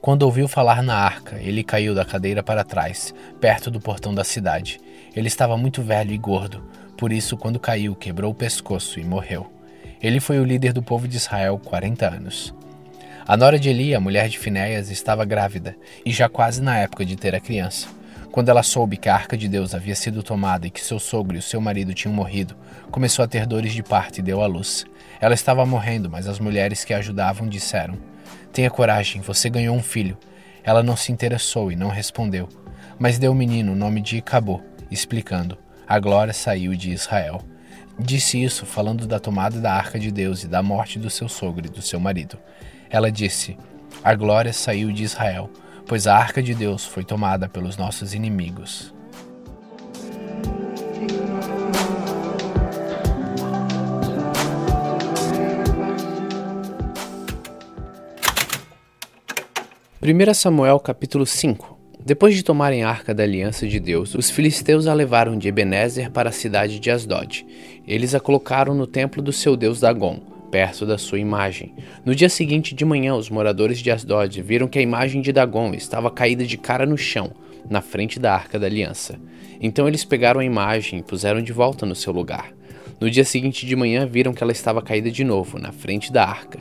Quando 0.00 0.22
ouviu 0.22 0.48
falar 0.48 0.82
na 0.82 0.94
arca, 0.94 1.36
ele 1.42 1.62
caiu 1.62 1.94
da 1.94 2.06
cadeira 2.06 2.42
para 2.42 2.64
trás, 2.64 3.14
perto 3.38 3.70
do 3.70 3.78
portão 3.78 4.14
da 4.14 4.24
cidade. 4.24 4.80
Ele 5.14 5.28
estava 5.28 5.58
muito 5.58 5.82
velho 5.82 6.10
e 6.10 6.16
gordo, 6.16 6.64
por 6.96 7.12
isso, 7.12 7.36
quando 7.36 7.60
caiu, 7.60 7.94
quebrou 7.94 8.32
o 8.32 8.34
pescoço 8.34 8.98
e 8.98 9.04
morreu. 9.04 9.52
Ele 10.02 10.18
foi 10.18 10.40
o 10.40 10.44
líder 10.44 10.72
do 10.72 10.82
povo 10.82 11.06
de 11.06 11.18
Israel 11.18 11.60
40 11.62 12.08
anos. 12.08 12.54
A 13.26 13.36
nora 13.36 13.58
de 13.58 13.68
Eli, 13.68 13.94
a 13.94 14.00
mulher 14.00 14.30
de 14.30 14.38
Finéias, 14.38 14.90
estava 14.90 15.22
grávida 15.26 15.76
e 16.02 16.10
já 16.10 16.30
quase 16.30 16.62
na 16.62 16.78
época 16.78 17.04
de 17.04 17.14
ter 17.14 17.34
a 17.34 17.40
criança. 17.40 17.86
Quando 18.32 18.48
ela 18.48 18.62
soube 18.62 18.96
que 18.96 19.08
a 19.10 19.14
arca 19.14 19.36
de 19.36 19.48
Deus 19.48 19.74
havia 19.74 19.94
sido 19.94 20.22
tomada 20.22 20.66
e 20.66 20.70
que 20.70 20.80
seu 20.80 20.98
sogro 20.98 21.36
e 21.36 21.40
o 21.40 21.42
seu 21.42 21.60
marido 21.60 21.92
tinham 21.92 22.14
morrido, 22.14 22.56
começou 22.90 23.22
a 23.22 23.28
ter 23.28 23.44
dores 23.44 23.74
de 23.74 23.82
parto 23.82 24.18
e 24.18 24.22
deu 24.22 24.40
à 24.40 24.46
luz. 24.46 24.86
Ela 25.20 25.34
estava 25.34 25.66
morrendo, 25.66 26.08
mas 26.08 26.26
as 26.26 26.38
mulheres 26.38 26.84
que 26.84 26.94
a 26.94 26.98
ajudavam 26.98 27.46
disseram: 27.46 27.98
Tenha 28.52 28.70
coragem, 28.70 29.22
você 29.22 29.48
ganhou 29.48 29.76
um 29.76 29.82
filho. 29.82 30.18
Ela 30.62 30.82
não 30.82 30.96
se 30.96 31.12
interessou 31.12 31.72
e 31.72 31.76
não 31.76 31.88
respondeu, 31.88 32.48
mas 32.98 33.18
deu 33.18 33.32
ao 33.32 33.36
menino 33.36 33.72
o 33.72 33.76
nome 33.76 34.00
de 34.00 34.18
Icabô, 34.18 34.60
explicando: 34.90 35.56
A 35.88 35.98
glória 35.98 36.32
saiu 36.32 36.74
de 36.74 36.90
Israel. 36.90 37.40
Disse 37.98 38.42
isso 38.42 38.64
falando 38.64 39.06
da 39.06 39.18
tomada 39.18 39.60
da 39.60 39.72
arca 39.72 39.98
de 39.98 40.10
Deus 40.10 40.44
e 40.44 40.48
da 40.48 40.62
morte 40.62 40.98
do 40.98 41.10
seu 41.10 41.28
sogro 41.28 41.66
e 41.66 41.70
do 41.70 41.82
seu 41.82 41.98
marido. 42.00 42.38
Ela 42.88 43.10
disse: 43.10 43.56
A 44.02 44.14
glória 44.14 44.52
saiu 44.52 44.92
de 44.92 45.04
Israel 45.04 45.50
pois 45.90 46.06
a 46.06 46.16
arca 46.16 46.40
de 46.40 46.54
Deus 46.54 46.86
foi 46.86 47.02
tomada 47.02 47.48
pelos 47.48 47.76
nossos 47.76 48.14
inimigos. 48.14 48.94
Primeira 60.00 60.32
Samuel 60.32 60.80
capítulo 60.80 61.26
5 61.26 61.78
Depois 62.02 62.34
de 62.34 62.42
tomarem 62.42 62.82
a 62.82 62.88
arca 62.88 63.12
da 63.12 63.22
aliança 63.22 63.68
de 63.68 63.78
Deus, 63.78 64.14
os 64.14 64.30
filisteus 64.30 64.86
a 64.86 64.94
levaram 64.94 65.36
de 65.36 65.46
Ebenezer 65.46 66.10
para 66.10 66.30
a 66.30 66.32
cidade 66.32 66.80
de 66.80 66.90
Asdod. 66.90 67.46
Eles 67.86 68.14
a 68.14 68.18
colocaram 68.18 68.74
no 68.74 68.86
templo 68.86 69.20
do 69.20 69.30
seu 69.30 69.58
deus 69.58 69.78
Dagon, 69.78 70.18
perto 70.50 70.86
da 70.86 70.96
sua 70.96 71.18
imagem. 71.18 71.74
No 72.02 72.14
dia 72.14 72.30
seguinte 72.30 72.74
de 72.74 72.82
manhã, 72.82 73.14
os 73.14 73.28
moradores 73.28 73.80
de 73.80 73.90
Asdod 73.90 74.40
viram 74.40 74.68
que 74.68 74.78
a 74.78 74.82
imagem 74.82 75.20
de 75.20 75.34
Dagon 75.34 75.74
estava 75.74 76.10
caída 76.10 76.46
de 76.46 76.56
cara 76.56 76.86
no 76.86 76.96
chão, 76.96 77.32
na 77.68 77.82
frente 77.82 78.18
da 78.18 78.32
Arca 78.32 78.58
da 78.58 78.64
Aliança. 78.64 79.20
Então 79.60 79.86
eles 79.86 80.02
pegaram 80.02 80.40
a 80.40 80.44
imagem 80.46 81.00
e 81.00 81.02
puseram 81.02 81.42
de 81.42 81.52
volta 81.52 81.84
no 81.84 81.94
seu 81.94 82.10
lugar. 82.10 82.54
No 82.98 83.10
dia 83.10 83.24
seguinte 83.24 83.66
de 83.66 83.76
manhã, 83.76 84.06
viram 84.06 84.32
que 84.32 84.42
ela 84.42 84.52
estava 84.52 84.80
caída 84.80 85.10
de 85.10 85.24
novo, 85.24 85.58
na 85.58 85.72
frente 85.72 86.10
da 86.10 86.24
arca. 86.24 86.58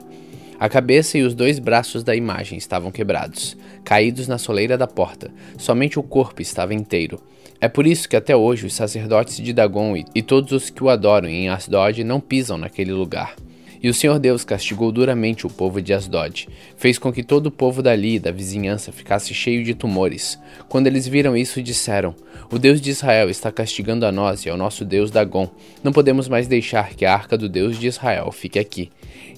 A 0.60 0.68
cabeça 0.68 1.18
e 1.18 1.24
os 1.24 1.34
dois 1.34 1.58
braços 1.58 2.04
da 2.04 2.14
imagem 2.14 2.58
estavam 2.58 2.92
quebrados, 2.92 3.56
caídos 3.86 4.28
na 4.28 4.38
soleira 4.38 4.78
da 4.78 4.86
porta. 4.86 5.32
Somente 5.58 5.98
o 5.98 6.04
corpo 6.04 6.42
estava 6.42 6.74
inteiro. 6.74 7.18
É 7.62 7.70
por 7.70 7.88
isso 7.88 8.10
que 8.10 8.16
até 8.18 8.36
hoje 8.36 8.66
os 8.66 8.74
sacerdotes 8.74 9.38
de 9.38 9.54
Dagon 9.54 9.96
e 10.14 10.22
todos 10.22 10.52
os 10.52 10.70
que 10.70 10.84
o 10.84 10.90
adoram 10.90 11.30
em 11.30 11.48
Asdod 11.48 12.04
não 12.04 12.20
pisam 12.20 12.58
naquele 12.58 12.92
lugar. 12.92 13.36
E 13.82 13.88
o 13.88 13.94
Senhor 13.94 14.20
Deus 14.20 14.44
castigou 14.44 14.92
duramente 14.92 15.48
o 15.48 15.50
povo 15.50 15.82
de 15.82 15.94
Asdod, 15.94 16.50
fez 16.76 17.00
com 17.00 17.14
que 17.14 17.24
todo 17.24 17.46
o 17.46 17.52
povo 17.52 17.82
dali 17.82 18.16
e 18.16 18.20
da 18.20 18.30
vizinhança 18.30 18.92
ficasse 18.92 19.34
cheio 19.34 19.64
de 19.64 19.74
tumores. 19.74 20.38
Quando 20.68 20.88
eles 20.88 21.08
viram 21.08 21.38
isso, 21.38 21.64
disseram: 21.64 22.14
O 22.52 22.60
Deus 22.60 22.82
de 22.82 22.90
Israel 22.90 23.30
está 23.30 23.50
castigando 23.50 24.06
a 24.06 24.12
nós 24.12 24.46
e 24.46 24.50
ao 24.50 24.58
nosso 24.58 24.84
Deus 24.84 25.10
Dagon. 25.10 25.50
Não 25.82 25.94
podemos 25.94 26.28
mais 26.28 26.46
deixar 26.46 26.90
que 26.90 27.06
a 27.06 27.14
arca 27.14 27.38
do 27.38 27.48
Deus 27.48 27.80
de 27.80 27.88
Israel 27.88 28.30
fique 28.34 28.60
aqui. 28.60 28.92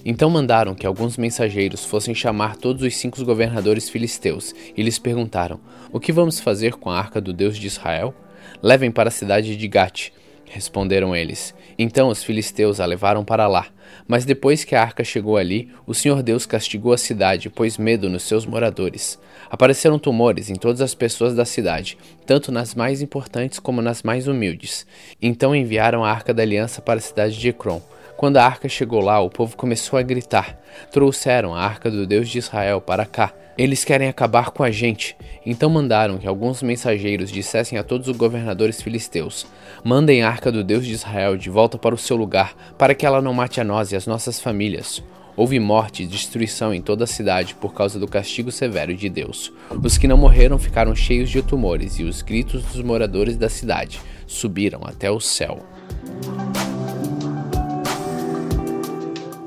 Então 0.04 0.28
mandaram 0.28 0.74
que 0.74 0.86
alguns 0.86 1.16
mensageiros 1.16 1.84
fossem 1.84 2.14
chamar 2.14 2.56
todos 2.56 2.82
os 2.82 2.96
cinco 2.96 3.24
governadores 3.24 3.88
filisteus 3.88 4.54
e 4.76 4.82
lhes 4.82 4.98
perguntaram: 4.98 5.60
O 5.92 6.00
que 6.00 6.12
vamos 6.12 6.40
fazer 6.40 6.74
com 6.74 6.90
a 6.90 6.98
arca 6.98 7.20
do 7.20 7.32
Deus 7.32 7.56
de 7.56 7.66
Israel? 7.66 8.14
Levem 8.62 8.90
para 8.90 9.08
a 9.08 9.12
cidade 9.12 9.56
de 9.56 9.68
Gate 9.68 10.10
Responderam 10.54 11.16
eles. 11.16 11.54
Então 11.78 12.08
os 12.08 12.22
filisteus 12.22 12.78
a 12.78 12.84
levaram 12.84 13.24
para 13.24 13.48
lá. 13.48 13.68
Mas 14.06 14.26
depois 14.26 14.64
que 14.64 14.74
a 14.74 14.82
arca 14.82 15.02
chegou 15.02 15.38
ali, 15.38 15.70
o 15.86 15.94
Senhor 15.94 16.22
Deus 16.22 16.44
castigou 16.44 16.92
a 16.92 16.98
cidade, 16.98 17.48
pôs 17.48 17.78
medo 17.78 18.10
nos 18.10 18.24
seus 18.24 18.44
moradores. 18.44 19.18
Apareceram 19.48 19.98
tumores 19.98 20.50
em 20.50 20.54
todas 20.54 20.82
as 20.82 20.94
pessoas 20.94 21.34
da 21.34 21.46
cidade, 21.46 21.96
tanto 22.26 22.52
nas 22.52 22.74
mais 22.74 23.00
importantes 23.00 23.58
como 23.58 23.80
nas 23.80 24.02
mais 24.02 24.28
humildes. 24.28 24.86
Então 25.22 25.56
enviaram 25.56 26.04
a 26.04 26.10
arca 26.10 26.34
da 26.34 26.42
aliança 26.42 26.82
para 26.82 26.98
a 26.98 27.02
cidade 27.02 27.38
de 27.38 27.48
Ecrom. 27.48 27.80
Quando 28.22 28.36
a 28.36 28.44
arca 28.44 28.68
chegou 28.68 29.00
lá, 29.00 29.18
o 29.18 29.28
povo 29.28 29.56
começou 29.56 29.98
a 29.98 30.02
gritar: 30.02 30.56
Trouxeram 30.92 31.52
a 31.52 31.60
arca 31.60 31.90
do 31.90 32.06
Deus 32.06 32.28
de 32.28 32.38
Israel 32.38 32.80
para 32.80 33.04
cá 33.04 33.32
eles 33.58 33.84
querem 33.84 34.08
acabar 34.08 34.50
com 34.50 34.62
a 34.62 34.70
gente. 34.70 35.16
Então 35.44 35.68
mandaram 35.68 36.18
que 36.18 36.26
alguns 36.28 36.62
mensageiros 36.62 37.32
dissessem 37.32 37.76
a 37.76 37.82
todos 37.82 38.06
os 38.06 38.16
governadores 38.16 38.80
filisteus: 38.80 39.44
Mandem 39.82 40.22
a 40.22 40.28
arca 40.28 40.52
do 40.52 40.62
Deus 40.62 40.86
de 40.86 40.92
Israel 40.92 41.36
de 41.36 41.50
volta 41.50 41.76
para 41.76 41.96
o 41.96 41.98
seu 41.98 42.16
lugar, 42.16 42.54
para 42.78 42.94
que 42.94 43.04
ela 43.04 43.20
não 43.20 43.34
mate 43.34 43.60
a 43.60 43.64
nós 43.64 43.90
e 43.90 43.96
as 43.96 44.06
nossas 44.06 44.40
famílias. 44.40 45.02
Houve 45.36 45.58
morte 45.58 46.04
e 46.04 46.06
destruição 46.06 46.72
em 46.72 46.80
toda 46.80 47.02
a 47.02 47.08
cidade 47.08 47.56
por 47.56 47.74
causa 47.74 47.98
do 47.98 48.06
castigo 48.06 48.52
severo 48.52 48.94
de 48.94 49.08
Deus. 49.08 49.52
Os 49.82 49.98
que 49.98 50.06
não 50.06 50.16
morreram 50.16 50.60
ficaram 50.60 50.94
cheios 50.94 51.28
de 51.28 51.42
tumores, 51.42 51.98
e 51.98 52.04
os 52.04 52.22
gritos 52.22 52.62
dos 52.62 52.82
moradores 52.82 53.36
da 53.36 53.48
cidade 53.48 54.00
subiram 54.28 54.80
até 54.84 55.10
o 55.10 55.18
céu. 55.18 55.58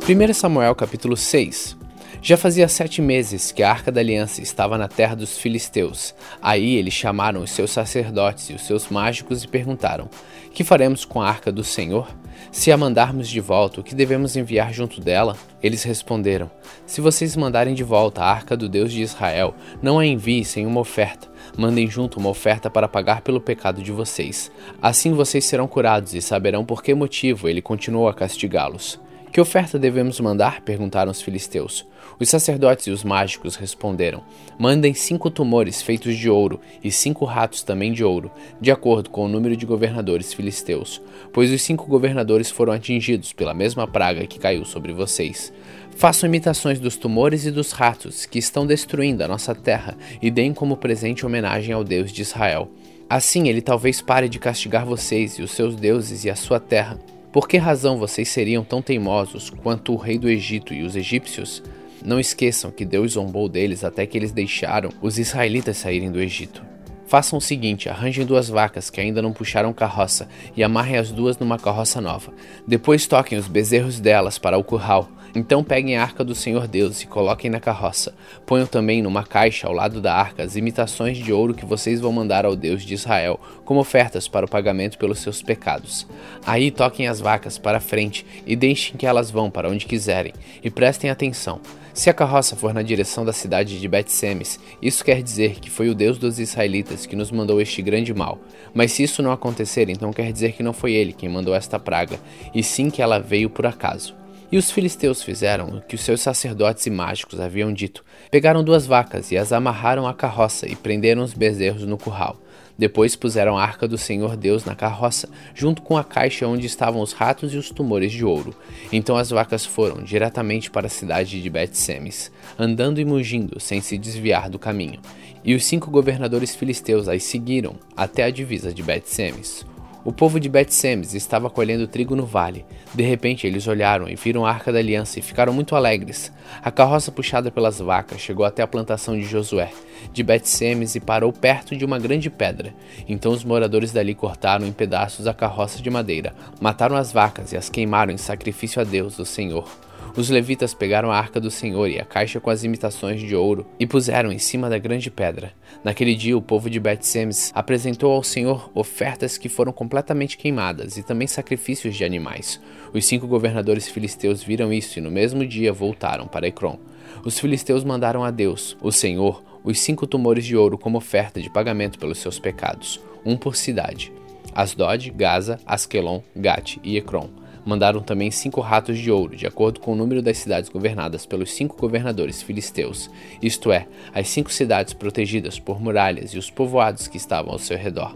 1 0.07 0.33
Samuel 0.35 0.75
capítulo 0.75 1.17
6 1.17 1.75
já 2.21 2.37
fazia 2.37 2.67
sete 2.67 3.01
meses 3.01 3.51
que 3.51 3.63
a 3.63 3.71
Arca 3.71 3.91
da 3.91 4.01
Aliança 4.01 4.39
estava 4.39 4.77
na 4.77 4.87
terra 4.87 5.15
dos 5.15 5.39
filisteus. 5.39 6.13
Aí 6.39 6.75
eles 6.75 6.93
chamaram 6.93 7.41
os 7.41 7.49
seus 7.49 7.71
sacerdotes 7.71 8.51
e 8.51 8.53
os 8.53 8.61
seus 8.61 8.87
mágicos 8.87 9.43
e 9.43 9.47
perguntaram: 9.47 10.07
Que 10.53 10.63
faremos 10.63 11.05
com 11.05 11.21
a 11.21 11.27
Arca 11.27 11.51
do 11.51 11.63
Senhor? 11.63 12.07
Se 12.51 12.71
a 12.71 12.77
mandarmos 12.77 13.27
de 13.27 13.39
volta, 13.39 13.81
o 13.81 13.83
que 13.83 13.95
devemos 13.95 14.35
enviar 14.35 14.71
junto 14.71 15.01
dela? 15.01 15.35
Eles 15.61 15.81
responderam: 15.81 16.51
Se 16.85 17.01
vocês 17.01 17.35
mandarem 17.35 17.73
de 17.73 17.83
volta 17.83 18.21
a 18.21 18.31
Arca 18.31 18.55
do 18.55 18.69
Deus 18.69 18.91
de 18.91 19.01
Israel, 19.01 19.55
não 19.81 19.97
a 19.97 20.05
enviem 20.05 20.43
sem 20.43 20.67
uma 20.67 20.81
oferta. 20.81 21.27
Mandem 21.57 21.89
junto 21.89 22.19
uma 22.19 22.29
oferta 22.29 22.69
para 22.69 22.87
pagar 22.87 23.21
pelo 23.21 23.41
pecado 23.41 23.81
de 23.81 23.91
vocês. 23.91 24.51
Assim 24.79 25.13
vocês 25.13 25.45
serão 25.45 25.67
curados 25.67 26.13
e 26.13 26.21
saberão 26.21 26.63
por 26.63 26.83
que 26.83 26.93
motivo 26.93 27.49
ele 27.49 27.61
continuou 27.61 28.07
a 28.07 28.13
castigá-los. 28.13 29.03
Que 29.35 29.41
oferta 29.41 29.77
devemos 29.77 30.17
mandar? 30.21 30.61
perguntaram 30.61 31.11
os 31.11 31.21
filisteus. 31.21 31.85
Os 32.17 32.29
sacerdotes 32.29 32.87
e 32.87 32.91
os 32.91 33.03
mágicos 33.03 33.57
responderam: 33.57 34.23
Mandem 34.57 34.93
cinco 34.93 35.29
tumores 35.29 35.81
feitos 35.81 36.15
de 36.15 36.29
ouro 36.29 36.61
e 36.81 36.89
cinco 36.89 37.25
ratos 37.25 37.61
também 37.61 37.91
de 37.91 38.01
ouro, 38.01 38.31
de 38.61 38.71
acordo 38.71 39.09
com 39.09 39.25
o 39.25 39.27
número 39.27 39.57
de 39.57 39.65
governadores 39.65 40.33
filisteus, 40.33 41.01
pois 41.33 41.51
os 41.51 41.61
cinco 41.61 41.85
governadores 41.85 42.49
foram 42.49 42.71
atingidos 42.71 43.33
pela 43.33 43.53
mesma 43.53 43.85
praga 43.85 44.25
que 44.25 44.39
caiu 44.39 44.63
sobre 44.63 44.93
vocês. 44.93 45.51
Façam 45.97 46.29
imitações 46.29 46.79
dos 46.79 46.95
tumores 46.95 47.45
e 47.45 47.51
dos 47.51 47.73
ratos 47.73 48.25
que 48.25 48.39
estão 48.39 48.65
destruindo 48.65 49.21
a 49.21 49.27
nossa 49.27 49.53
terra 49.53 49.97
e 50.21 50.31
deem 50.31 50.53
como 50.53 50.77
presente 50.77 51.25
homenagem 51.25 51.73
ao 51.73 51.83
Deus 51.83 52.09
de 52.09 52.21
Israel. 52.21 52.71
Assim 53.09 53.49
ele 53.49 53.61
talvez 53.61 54.01
pare 54.01 54.29
de 54.29 54.39
castigar 54.39 54.85
vocês 54.85 55.33
e 55.33 55.41
os 55.41 55.51
seus 55.51 55.75
deuses 55.75 56.23
e 56.23 56.29
a 56.29 56.37
sua 56.37 56.57
terra. 56.57 56.97
Por 57.35 57.49
que 57.49 57.57
razão 57.57 57.97
vocês 57.97 58.29
seriam 58.29 58.63
tão 58.63 58.81
teimosos 58.81 59.49
quanto 59.49 59.91
o 59.91 59.97
rei 59.97 60.17
do 60.17 60.29
Egito 60.29 60.73
e 60.73 60.83
os 60.83 60.95
egípcios? 60.95 61.61
Não 62.01 62.17
esqueçam 62.17 62.71
que 62.71 62.85
Deus 62.85 63.11
zombou 63.11 63.49
deles 63.49 63.83
até 63.83 64.05
que 64.05 64.17
eles 64.17 64.31
deixaram 64.31 64.89
os 65.01 65.19
israelitas 65.19 65.75
saírem 65.75 66.09
do 66.09 66.21
Egito. 66.21 66.63
Façam 67.05 67.37
o 67.37 67.41
seguinte: 67.41 67.89
arranjem 67.89 68.25
duas 68.25 68.47
vacas 68.47 68.89
que 68.89 69.01
ainda 69.01 69.21
não 69.21 69.33
puxaram 69.33 69.73
carroça 69.73 70.29
e 70.55 70.63
amarrem 70.63 70.95
as 70.95 71.11
duas 71.11 71.37
numa 71.37 71.59
carroça 71.59 71.99
nova. 71.99 72.31
Depois 72.65 73.05
toquem 73.05 73.37
os 73.37 73.49
bezerros 73.49 73.99
delas 73.99 74.37
para 74.37 74.57
o 74.57 74.63
curral. 74.63 75.09
Então 75.35 75.61
peguem 75.61 75.97
a 75.97 76.01
arca 76.01 76.23
do 76.23 76.33
Senhor 76.33 76.65
Deus 76.65 77.01
e 77.01 77.07
coloquem 77.07 77.51
na 77.51 77.59
carroça. 77.59 78.15
Ponham 78.45 78.65
também 78.65 79.01
numa 79.01 79.25
caixa 79.25 79.67
ao 79.67 79.73
lado 79.73 79.99
da 79.99 80.15
arca 80.15 80.43
as 80.43 80.55
imitações 80.55 81.17
de 81.17 81.33
ouro 81.33 81.53
que 81.53 81.65
vocês 81.65 81.99
vão 81.99 82.13
mandar 82.13 82.45
ao 82.45 82.55
Deus 82.55 82.83
de 82.83 82.93
Israel, 82.93 83.37
como 83.65 83.81
ofertas 83.81 84.29
para 84.29 84.45
o 84.45 84.49
pagamento 84.49 84.97
pelos 84.97 85.19
seus 85.19 85.41
pecados. 85.41 86.07
Aí 86.45 86.71
toquem 86.71 87.07
as 87.07 87.19
vacas 87.19 87.57
para 87.57 87.81
frente 87.81 88.25
e 88.47 88.55
deixem 88.55 88.95
que 88.95 89.05
elas 89.05 89.29
vão 89.29 89.51
para 89.51 89.69
onde 89.69 89.85
quiserem. 89.85 90.33
E 90.63 90.69
prestem 90.69 91.09
atenção. 91.09 91.59
Se 91.93 92.09
a 92.09 92.13
carroça 92.13 92.55
for 92.57 92.73
na 92.73 92.81
direção 92.81 93.23
da 93.23 93.31
cidade 93.31 93.79
de 93.79 93.87
Bet-Semes, 93.87 94.59
isso 94.81 95.03
quer 95.03 95.21
dizer 95.21 95.61
que 95.61 95.69
foi 95.69 95.89
o 95.89 95.95
Deus 95.95 96.17
dos 96.17 96.39
israelitas 96.39 97.05
que 97.05 97.15
nos 97.15 97.31
mandou 97.31 97.61
este 97.61 97.81
grande 97.81 98.13
mal. 98.13 98.37
Mas 98.73 98.91
se 98.91 99.03
isso 99.03 99.21
não 99.21 99.31
acontecer, 99.31 99.89
então 99.89 100.11
quer 100.11 100.31
dizer 100.31 100.53
que 100.53 100.63
não 100.63 100.73
foi 100.73 100.91
ele 100.91 101.13
quem 101.13 101.29
mandou 101.29 101.55
esta 101.55 101.79
praga, 101.79 102.19
e 102.53 102.61
sim 102.61 102.89
que 102.89 103.01
ela 103.01 103.17
veio 103.17 103.49
por 103.49 103.65
acaso. 103.65 104.24
E 104.55 104.57
os 104.57 104.71
filisteus 104.71 105.21
fizeram 105.21 105.67
o 105.67 105.81
que 105.81 105.95
os 105.95 106.01
seus 106.01 106.21
sacerdotes 106.21 106.85
e 106.85 106.89
mágicos 106.89 107.41
haviam 107.41 107.73
dito. 107.73 108.05
Pegaram 108.31 108.63
duas 108.63 108.87
vacas 108.87 109.29
e 109.29 109.37
as 109.37 109.51
amarraram 109.51 110.07
à 110.07 110.13
carroça 110.13 110.65
e 110.65 110.77
prenderam 110.77 111.23
os 111.23 111.33
bezerros 111.33 111.83
no 111.83 111.97
curral. 111.97 112.37
Depois 112.77 113.17
puseram 113.17 113.57
a 113.57 113.61
arca 113.61 113.85
do 113.85 113.97
Senhor 113.97 114.37
Deus 114.37 114.63
na 114.63 114.73
carroça, 114.73 115.27
junto 115.53 115.81
com 115.81 115.97
a 115.97 116.05
caixa 116.05 116.47
onde 116.47 116.65
estavam 116.67 117.01
os 117.01 117.11
ratos 117.11 117.53
e 117.53 117.57
os 117.57 117.69
tumores 117.69 118.13
de 118.13 118.23
ouro. 118.23 118.55
Então 118.93 119.17
as 119.17 119.29
vacas 119.29 119.65
foram 119.65 120.01
diretamente 120.01 120.71
para 120.71 120.87
a 120.87 120.89
cidade 120.89 121.41
de 121.41 121.49
Bet-Semes, 121.49 122.31
andando 122.57 123.01
e 123.01 123.03
mugindo, 123.03 123.59
sem 123.59 123.81
se 123.81 123.97
desviar 123.97 124.49
do 124.49 124.57
caminho. 124.57 125.01
E 125.43 125.53
os 125.53 125.65
cinco 125.65 125.91
governadores 125.91 126.55
filisteus 126.55 127.09
as 127.09 127.23
seguiram 127.23 127.75
até 127.93 128.23
a 128.23 128.29
divisa 128.29 128.73
de 128.73 128.81
Bet-Semes. 128.81 129.65
O 130.05 130.13
povo 130.13 130.39
de 130.39 130.47
Bet-Semes 130.47 131.15
estava 131.15 131.49
colhendo 131.49 131.87
trigo 131.87 132.15
no 132.15 132.27
vale. 132.27 132.63
De 132.93 133.01
repente, 133.01 133.47
eles 133.47 133.67
olharam 133.67 134.07
e 134.07 134.13
viram 134.13 134.45
a 134.45 134.51
Arca 134.51 134.71
da 134.71 134.77
Aliança 134.77 135.17
e 135.17 135.21
ficaram 135.23 135.51
muito 135.51 135.75
alegres. 135.75 136.31
A 136.61 136.69
carroça 136.69 137.11
puxada 137.11 137.49
pelas 137.49 137.79
vacas 137.79 138.21
chegou 138.21 138.45
até 138.45 138.61
a 138.61 138.67
plantação 138.67 139.17
de 139.17 139.23
Josué, 139.23 139.71
de 140.13 140.21
Bet-Semes, 140.21 140.93
e 140.93 140.99
parou 140.99 141.33
perto 141.33 141.75
de 141.75 141.83
uma 141.83 141.97
grande 141.97 142.29
pedra. 142.29 142.71
Então 143.09 143.31
os 143.31 143.43
moradores 143.43 143.91
dali 143.91 144.13
cortaram 144.13 144.67
em 144.67 144.71
pedaços 144.71 145.25
a 145.25 145.33
carroça 145.33 145.81
de 145.81 145.89
madeira, 145.89 146.35
mataram 146.61 146.95
as 146.95 147.11
vacas 147.11 147.51
e 147.51 147.57
as 147.57 147.67
queimaram 147.67 148.13
em 148.13 148.17
sacrifício 148.17 148.79
a 148.79 148.83
Deus, 148.85 149.17
o 149.17 149.25
Senhor. 149.25 149.67
Os 150.17 150.29
levitas 150.29 150.73
pegaram 150.73 151.11
a 151.11 151.17
arca 151.17 151.41
do 151.41 151.51
Senhor 151.51 151.89
e 151.89 151.99
a 151.99 152.05
caixa 152.05 152.39
com 152.39 152.49
as 152.49 152.63
imitações 152.63 153.19
de 153.19 153.35
ouro 153.35 153.65
e 153.77 153.85
puseram 153.85 154.31
em 154.31 154.39
cima 154.39 154.69
da 154.69 154.77
grande 154.77 155.11
pedra. 155.11 155.51
Naquele 155.83 156.15
dia, 156.15 156.37
o 156.37 156.41
povo 156.41 156.69
de 156.69 156.79
Bet-Semes 156.79 157.51
apresentou 157.53 158.13
ao 158.13 158.23
Senhor 158.23 158.71
ofertas 158.73 159.37
que 159.37 159.49
foram 159.49 159.73
completamente 159.73 160.37
queimadas 160.37 160.95
e 160.95 161.03
também 161.03 161.27
sacrifícios 161.27 161.97
de 161.97 162.05
animais. 162.05 162.61
Os 162.93 163.05
cinco 163.05 163.27
governadores 163.27 163.89
filisteus 163.89 164.41
viram 164.41 164.71
isso 164.71 164.99
e 164.99 165.01
no 165.01 165.11
mesmo 165.11 165.45
dia 165.45 165.73
voltaram 165.73 166.27
para 166.27 166.47
Ecrom. 166.47 166.77
Os 167.25 167.37
filisteus 167.37 167.83
mandaram 167.83 168.23
a 168.23 168.31
Deus, 168.31 168.77
o 168.81 168.93
Senhor, 168.93 169.43
os 169.65 169.79
cinco 169.79 170.07
tumores 170.07 170.45
de 170.45 170.55
ouro 170.55 170.77
como 170.77 170.97
oferta 170.97 171.41
de 171.41 171.49
pagamento 171.49 171.99
pelos 171.99 172.19
seus 172.19 172.39
pecados, 172.39 173.01
um 173.25 173.35
por 173.35 173.57
cidade: 173.57 174.13
Asdod, 174.53 175.11
Gaza, 175.11 175.59
Askelon, 175.65 176.21
Gate 176.33 176.77
e 176.81 176.95
Ecrom 176.95 177.44
mandaram 177.65 178.01
também 178.01 178.29
cinco 178.29 178.61
ratos 178.61 178.99
de 178.99 179.11
ouro, 179.11 179.35
de 179.35 179.47
acordo 179.47 179.79
com 179.79 179.93
o 179.93 179.95
número 179.95 180.21
das 180.21 180.37
cidades 180.37 180.69
governadas 180.69 181.25
pelos 181.25 181.51
cinco 181.51 181.75
governadores 181.75 182.41
filisteus, 182.41 183.09
isto 183.41 183.71
é, 183.71 183.87
as 184.13 184.27
cinco 184.27 184.53
cidades 184.53 184.93
protegidas 184.93 185.59
por 185.59 185.81
muralhas 185.81 186.31
e 186.31 186.37
os 186.37 186.51
povoados 186.51 187.07
que 187.07 187.17
estavam 187.17 187.51
ao 187.51 187.59
seu 187.59 187.77
redor. 187.77 188.15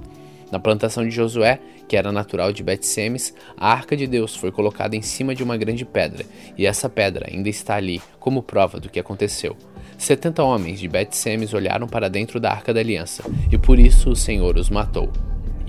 Na 0.52 0.60
plantação 0.60 1.04
de 1.04 1.12
Josué, 1.12 1.60
que 1.88 1.98
era 1.98 2.12
natural 2.12 2.54
de 2.54 2.64
Bet-Semes, 2.64 3.34
a 3.58 3.72
arca 3.72 3.98
de 3.98 4.08
Deus 4.08 4.36
foi 4.36 4.52
colocada 4.52 4.96
em 4.96 5.02
cima 5.02 5.34
de 5.34 5.44
uma 5.44 5.58
grande 5.58 5.86
pedra, 5.86 6.26
e 6.58 6.66
essa 6.66 6.88
pedra 6.88 7.28
ainda 7.32 7.50
está 7.50 7.76
ali 7.76 8.02
como 8.20 8.44
prova 8.44 8.80
do 8.80 8.90
que 8.90 9.00
aconteceu. 9.00 9.56
Setenta 9.98 10.44
homens 10.44 10.80
de 10.80 10.88
Bet-Semes 10.88 11.54
olharam 11.54 11.88
para 11.88 12.10
dentro 12.10 12.40
da 12.40 12.52
arca 12.52 12.74
da 12.74 12.80
aliança, 12.80 13.24
e 13.52 13.58
por 13.58 13.78
isso 13.78 14.12
o 14.12 14.16
Senhor 14.16 14.56
os 14.58 14.70
matou. 14.70 15.12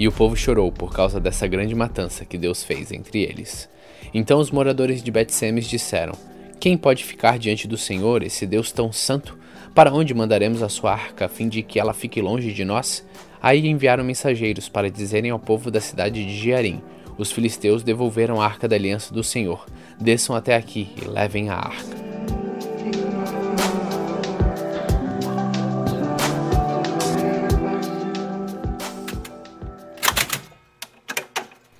E 0.00 0.08
o 0.08 0.12
povo 0.12 0.34
chorou 0.34 0.72
por 0.72 0.94
causa 0.94 1.20
dessa 1.20 1.46
grande 1.46 1.74
matança 1.74 2.24
que 2.24 2.38
Deus 2.38 2.64
fez 2.64 2.90
entre 2.90 3.22
eles. 3.22 3.68
Então 4.14 4.40
os 4.40 4.50
moradores 4.50 5.02
de 5.02 5.10
Bet-Semes 5.10 5.66
disseram: 5.66 6.14
Quem 6.58 6.74
pode 6.74 7.04
ficar 7.04 7.38
diante 7.38 7.68
do 7.68 7.76
Senhor, 7.76 8.22
esse 8.22 8.46
Deus 8.46 8.72
tão 8.72 8.90
santo? 8.90 9.38
Para 9.74 9.92
onde 9.92 10.14
mandaremos 10.14 10.62
a 10.62 10.70
sua 10.70 10.92
arca, 10.92 11.26
a 11.26 11.28
fim 11.28 11.50
de 11.50 11.62
que 11.62 11.78
ela 11.78 11.92
fique 11.92 12.18
longe 12.18 12.50
de 12.50 12.64
nós? 12.64 13.06
Aí 13.42 13.68
enviaram 13.68 14.02
mensageiros 14.02 14.70
para 14.70 14.90
dizerem 14.90 15.32
ao 15.32 15.38
povo 15.38 15.70
da 15.70 15.82
cidade 15.82 16.24
de 16.24 16.34
Jearim: 16.34 16.80
Os 17.18 17.30
filisteus 17.30 17.82
devolveram 17.82 18.40
a 18.40 18.46
arca 18.46 18.66
da 18.66 18.76
aliança 18.76 19.12
do 19.12 19.22
Senhor. 19.22 19.66
Desçam 20.00 20.34
até 20.34 20.56
aqui 20.56 20.94
e 20.96 21.06
levem 21.06 21.50
a 21.50 21.56
arca. 21.56 22.29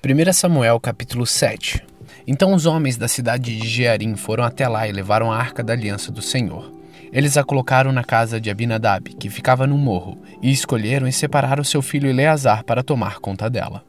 1 0.03 0.33
Samuel 0.33 0.79
capítulo 0.79 1.27
7 1.27 1.85
Então 2.25 2.55
os 2.55 2.65
homens 2.65 2.97
da 2.97 3.07
cidade 3.07 3.55
de 3.55 3.67
Jearim 3.67 4.15
foram 4.15 4.43
até 4.43 4.67
lá 4.67 4.87
e 4.87 4.91
levaram 4.91 5.31
a 5.31 5.37
arca 5.37 5.61
da 5.61 5.73
aliança 5.73 6.11
do 6.11 6.23
Senhor. 6.23 6.73
Eles 7.13 7.37
a 7.37 7.43
colocaram 7.43 7.91
na 7.91 8.03
casa 8.03 8.41
de 8.41 8.49
Abinadab, 8.49 9.13
que 9.13 9.29
ficava 9.29 9.67
no 9.67 9.77
morro, 9.77 10.19
e 10.41 10.51
escolheram 10.51 11.07
e 11.07 11.13
separaram 11.13 11.63
seu 11.63 11.83
filho 11.83 12.09
Eleazar 12.09 12.63
para 12.63 12.81
tomar 12.81 13.19
conta 13.19 13.47
dela. 13.47 13.83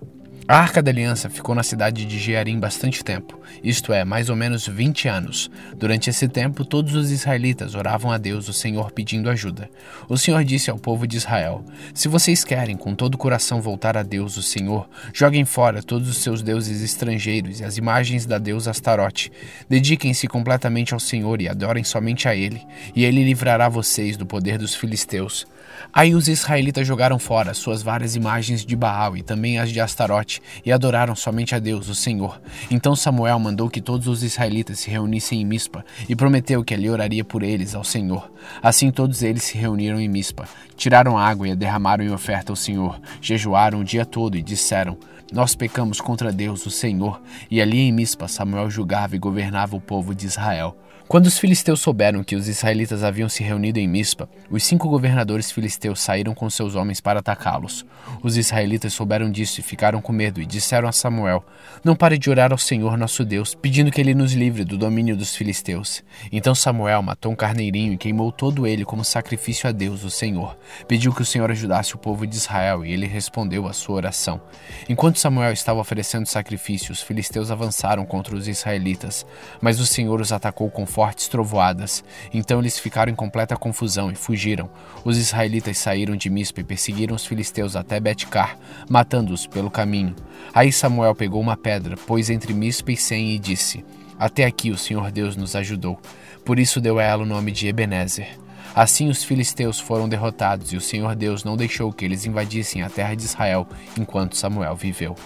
A 0.49 0.59
Arca 0.59 0.83
da 0.83 0.91
Aliança 0.91 1.31
ficou 1.31 1.55
na 1.55 1.63
cidade 1.63 2.05
de 2.05 2.19
Jearim 2.19 2.59
bastante 2.59 3.05
tempo, 3.05 3.41
isto 3.63 3.93
é, 3.93 4.05
mais 4.05 4.29
ou 4.29 4.35
menos 4.35 4.67
20 4.67 5.07
anos. 5.07 5.49
Durante 5.77 6.11
esse 6.11 6.27
tempo, 6.27 6.65
todos 6.65 6.95
os 6.97 7.13
israelitas 7.13 7.77
oravam 7.77 8.11
a 8.11 8.19
Deus, 8.19 8.49
o 8.49 8.53
Senhor, 8.53 8.91
pedindo 8.91 9.31
ajuda. 9.31 9.71
O 10.09 10.19
Senhor 10.19 10.43
disse 10.43 10.69
ao 10.69 10.77
povo 10.77 11.07
de 11.07 11.17
Israel: 11.17 11.65
Se 11.95 12.09
vocês 12.09 12.43
querem 12.43 12.77
com 12.77 12.93
todo 12.93 13.15
o 13.15 13.19
coração 13.19 13.63
voltar 13.63 13.97
a 13.97 14.03
Deus, 14.03 14.37
o 14.37 14.43
Senhor, 14.43 14.89
joguem 15.15 15.45
fora 15.45 15.81
todos 15.81 16.09
os 16.09 16.17
seus 16.17 16.43
deuses 16.43 16.83
estrangeiros 16.83 17.61
e 17.61 17.65
as 17.65 17.79
imagens 17.79 18.27
da 18.27 18.39
deusa 18.39 18.73
Astarote. 18.73 19.31
Dediquem-se 19.69 20.27
completamente 20.27 20.93
ao 20.93 21.01
Senhor 21.01 21.41
e 21.41 21.49
adorem 21.49 21.85
somente 21.85 22.27
a 22.27 22.35
Ele, 22.35 22.61
e 22.97 23.05
Ele 23.05 23.23
livrará 23.23 23.69
vocês 23.69 24.17
do 24.17 24.27
poder 24.27 24.59
dos 24.59 24.75
filisteus. 24.75 25.47
Aí 25.93 26.15
os 26.15 26.29
israelitas 26.29 26.87
jogaram 26.87 27.19
fora 27.19 27.55
suas 27.55 27.83
várias 27.83 28.17
imagens 28.17 28.65
de 28.65 28.75
Baal 28.75 29.17
e 29.17 29.23
também 29.23 29.59
as 29.59 29.71
de 29.71 29.81
Astarote 29.81 30.41
e 30.65 30.73
adoraram 30.73 31.15
somente 31.15 31.55
a 31.55 31.59
Deus, 31.59 31.89
o 31.89 31.95
Senhor. 31.95 32.41
Então 32.71 32.97
Samuel 32.97 33.39
mandou 33.39 33.69
que 33.69 33.81
todos 33.81 34.07
os 34.07 34.23
israelitas 34.23 34.81
se 34.81 34.91
reunissem 34.91 35.41
em 35.41 35.45
Mispa 35.45 35.85
e 36.09 36.17
prometeu 36.17 36.65
que 36.65 36.75
ali 36.75 36.89
oraria 36.89 37.25
por 37.25 37.43
eles 37.43 37.75
ao 37.75 37.85
Senhor. 37.85 38.31
Assim 38.63 38.91
todos 38.91 39.23
eles 39.23 39.43
se 39.43 39.59
reuniram 39.59 40.01
em 40.01 40.09
Mispa, 40.09 40.49
tiraram 40.77 41.19
água 41.19 41.49
e 41.49 41.53
a 41.53 41.55
derramaram 41.55 42.05
em 42.05 42.11
oferta 42.11 42.53
ao 42.53 42.57
Senhor, 42.57 43.01
jejuaram 43.21 43.81
o 43.81 43.85
dia 43.85 44.05
todo 44.07 44.37
e 44.37 44.43
disseram: 44.43 44.97
Nós 45.33 45.55
pecamos 45.55 46.01
contra 46.01 46.33
Deus, 46.33 46.65
o 46.67 46.71
Senhor. 46.71 47.21
E 47.51 47.61
ali 47.61 47.81
em 47.81 47.93
Mispa 47.93 48.29
Samuel 48.29 48.71
julgava 48.71 49.15
e 49.15 49.19
governava 49.19 49.77
o 49.77 49.81
povo 49.81 50.15
de 50.15 50.27
Israel. 50.27 50.77
Quando 51.13 51.27
os 51.27 51.39
filisteus 51.39 51.79
souberam 51.81 52.25
que 52.25 52.35
os 52.35 52.49
israelitas 52.49 53.05
haviam 53.05 53.29
se 53.29 53.43
reunido 53.43 53.79
em 53.79 53.87
Mispa, 53.87 54.31
os 54.51 54.65
cinco 54.65 54.89
governadores 54.89 55.53
filisteus 55.53 56.01
saíram 56.01 56.35
com 56.35 56.49
seus 56.49 56.75
homens 56.75 57.03
para 57.03 57.21
atacá-los. 57.21 57.85
Os 58.23 58.39
israelitas 58.39 58.95
souberam 58.95 59.31
disso 59.31 59.61
e 59.61 59.63
ficaram 59.63 60.01
com 60.01 60.11
medo 60.11 60.41
e 60.41 60.47
disseram 60.47 60.89
a 60.89 60.93
Samuel: 60.93 61.45
Não 61.85 61.95
pare 61.95 62.17
de 62.17 62.31
orar 62.31 62.51
ao 62.51 62.57
Senhor 62.57 62.97
nosso 62.97 63.27
Deus, 63.27 63.55
pedindo 63.55 63.91
que 63.91 64.01
ele 64.01 64.15
nos 64.15 64.33
livre 64.33 64.65
do 64.65 64.79
domínio 64.79 65.15
dos 65.15 65.37
filisteus. 65.37 66.03
Então 66.33 66.55
Samuel 66.55 67.03
matou 67.03 67.31
um 67.31 67.37
carneirinho 67.37 67.93
e 67.93 67.99
queimou 67.99 68.33
todo 68.33 68.67
ele 68.67 68.83
como 68.83 69.05
sacrifício 69.05 69.69
a 69.69 69.73
Deus, 69.73 70.05
o 70.05 70.11
Senhor. 70.11 70.57
Pediu 70.89 71.13
que 71.13 71.21
o 71.21 71.27
Senhor 71.27 71.51
ajudasse 71.51 71.95
o 71.95 71.99
povo 71.99 72.27
de 72.27 72.37
Israel 72.37 72.87
e 72.87 72.91
ele 72.91 73.07
respondeu 73.07 73.69
à 73.69 73.75
sua 73.75 73.97
oração. 73.97 74.41
Enquanto 74.89 75.19
Samuel 75.19 75.53
estava 75.53 75.79
oferecendo 75.79 76.25
sacrifício, 76.25 76.91
os 76.91 77.03
filisteus 77.03 77.51
avançaram 77.51 78.07
contra 78.07 78.35
os 78.35 78.49
israelitas, 78.49 79.27
mas 79.61 79.79
o 79.79 79.85
Senhor 79.85 80.19
os 80.19 80.33
atacou 80.33 80.71
com 80.71 80.87
força 80.87 81.02
fortes 81.03 81.27
trovoadas. 81.27 82.05
Então 82.33 82.61
eles 82.61 82.79
ficaram 82.79 83.11
em 83.11 83.17
completa 83.17 83.57
confusão 83.57 84.09
e 84.09 84.15
fugiram. 84.15 84.71
Os 85.05 85.19
israelitas 85.19 85.77
saíram 85.79 86.15
de 86.15 86.31
Mispa 86.31 86.61
e 86.61 86.65
perseguiram 86.65 87.17
os 87.17 87.27
filisteus 87.27 87.75
até 87.75 87.99
Betcar, 87.99 88.57
matando-os 88.89 89.45
pelo 89.45 89.69
caminho. 89.69 90.15
Aí 90.55 90.71
Samuel 90.71 91.13
pegou 91.13 91.41
uma 91.41 91.57
pedra, 91.57 91.97
pôs 91.97 92.31
entre 92.31 92.55
Mispa 92.55 92.93
e 92.93 92.97
Sem 92.97 93.33
e 93.33 93.39
disse: 93.41 93.85
Até 94.17 94.45
aqui 94.45 94.71
o 94.71 94.79
Senhor 94.79 95.11
Deus 95.11 95.35
nos 95.35 95.57
ajudou. 95.57 96.01
Por 96.45 96.61
isso 96.61 96.81
deu 96.81 97.01
a 97.01 97.03
ela 97.03 97.25
o 97.25 97.27
nome 97.27 97.51
de 97.51 97.67
Ebenezer. 97.67 98.39
Assim 98.73 99.09
os 99.09 99.25
filisteus 99.25 99.81
foram 99.81 100.09
derrotados 100.09 100.73
e 100.73 100.77
o 100.77 100.81
Senhor 100.81 101.17
Deus 101.17 101.43
não 101.43 101.57
deixou 101.57 101.93
que 101.93 102.05
eles 102.05 102.27
invadissem 102.27 102.83
a 102.83 102.89
terra 102.89 103.17
de 103.17 103.25
Israel 103.25 103.67
enquanto 103.99 104.37
Samuel 104.37 104.77
viveu. 104.77 105.17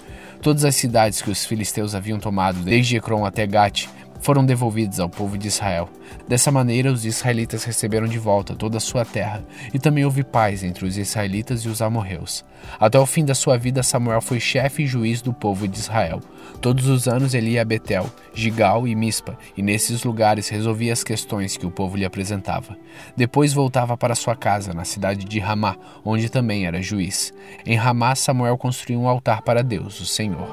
Todas 0.41 0.65
as 0.65 0.75
cidades 0.75 1.21
que 1.21 1.31
os 1.31 1.45
filisteus 1.45 1.95
haviam 1.95 2.19
tomado, 2.19 2.61
desde 2.61 2.97
Ecrom 2.97 3.27
até 3.27 3.47
Gate, 3.47 3.89
foram 4.27 4.45
devolvidos 4.45 4.99
ao 4.99 5.09
povo 5.09 5.39
de 5.39 5.47
Israel. 5.47 5.89
Dessa 6.27 6.51
maneira, 6.51 6.91
os 6.91 7.07
israelitas 7.07 7.63
receberam 7.63 8.09
de 8.09 8.19
volta 8.19 8.57
toda 8.57 8.77
a 8.77 8.81
sua 8.81 9.05
terra, 9.05 9.45
e 9.73 9.79
também 9.79 10.05
houve 10.05 10.25
paz 10.25 10.65
entre 10.65 10.85
os 10.85 10.99
israelitas 10.99 11.61
e 11.61 11.69
os 11.69 11.81
amorreus. 11.81 12.45
Até 12.81 12.99
o 12.99 13.07
fim 13.07 13.25
da 13.25 13.37
sua 13.37 13.57
vida, 13.57 13.85
Samuel 13.85 14.21
foi 14.21 14.41
chefe 14.41 14.83
e 14.83 14.87
juiz 14.87 15.23
do 15.23 15.33
povo 15.33 15.69
de 15.69 15.79
Israel. 15.79 16.21
Todos 16.61 16.89
os 16.89 17.07
anos 17.07 17.35
ele 17.35 17.51
ia 17.51 17.63
a 17.63 17.65
Betel, 17.65 18.11
Gigal 18.35 18.89
e 18.89 18.97
Mispa, 18.97 19.39
e 19.57 19.63
nesses 19.63 20.03
lugares 20.03 20.49
resolvia 20.49 20.93
as 20.93 21.05
questões 21.05 21.57
que 21.57 21.65
o 21.65 21.71
povo 21.71 21.97
lhe 21.97 22.05
apresentava. 22.05 22.77
Depois 23.17 23.53
voltava 23.53 23.97
para 23.97 24.17
sua 24.17 24.35
casa, 24.35 24.75
na 24.75 24.85
cidade 24.85 25.25
de 25.25 25.39
Ramá, 25.39 25.77
onde 26.05 26.29
também 26.29 26.67
era 26.67 26.83
juiz. 26.83 27.33
Em 27.65 27.77
Ramá, 27.77 28.17
Samuel 28.17 28.59
construiu 28.59 28.99
um 28.99 29.09
altar 29.09 29.43
para 29.43 29.63
Deus, 29.63 30.01
o 30.01 30.05
Senhor. 30.05 30.49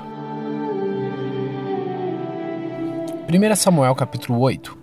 1 3.33 3.55
Samuel 3.55 3.95
capítulo 3.95 4.39
8 4.41 4.77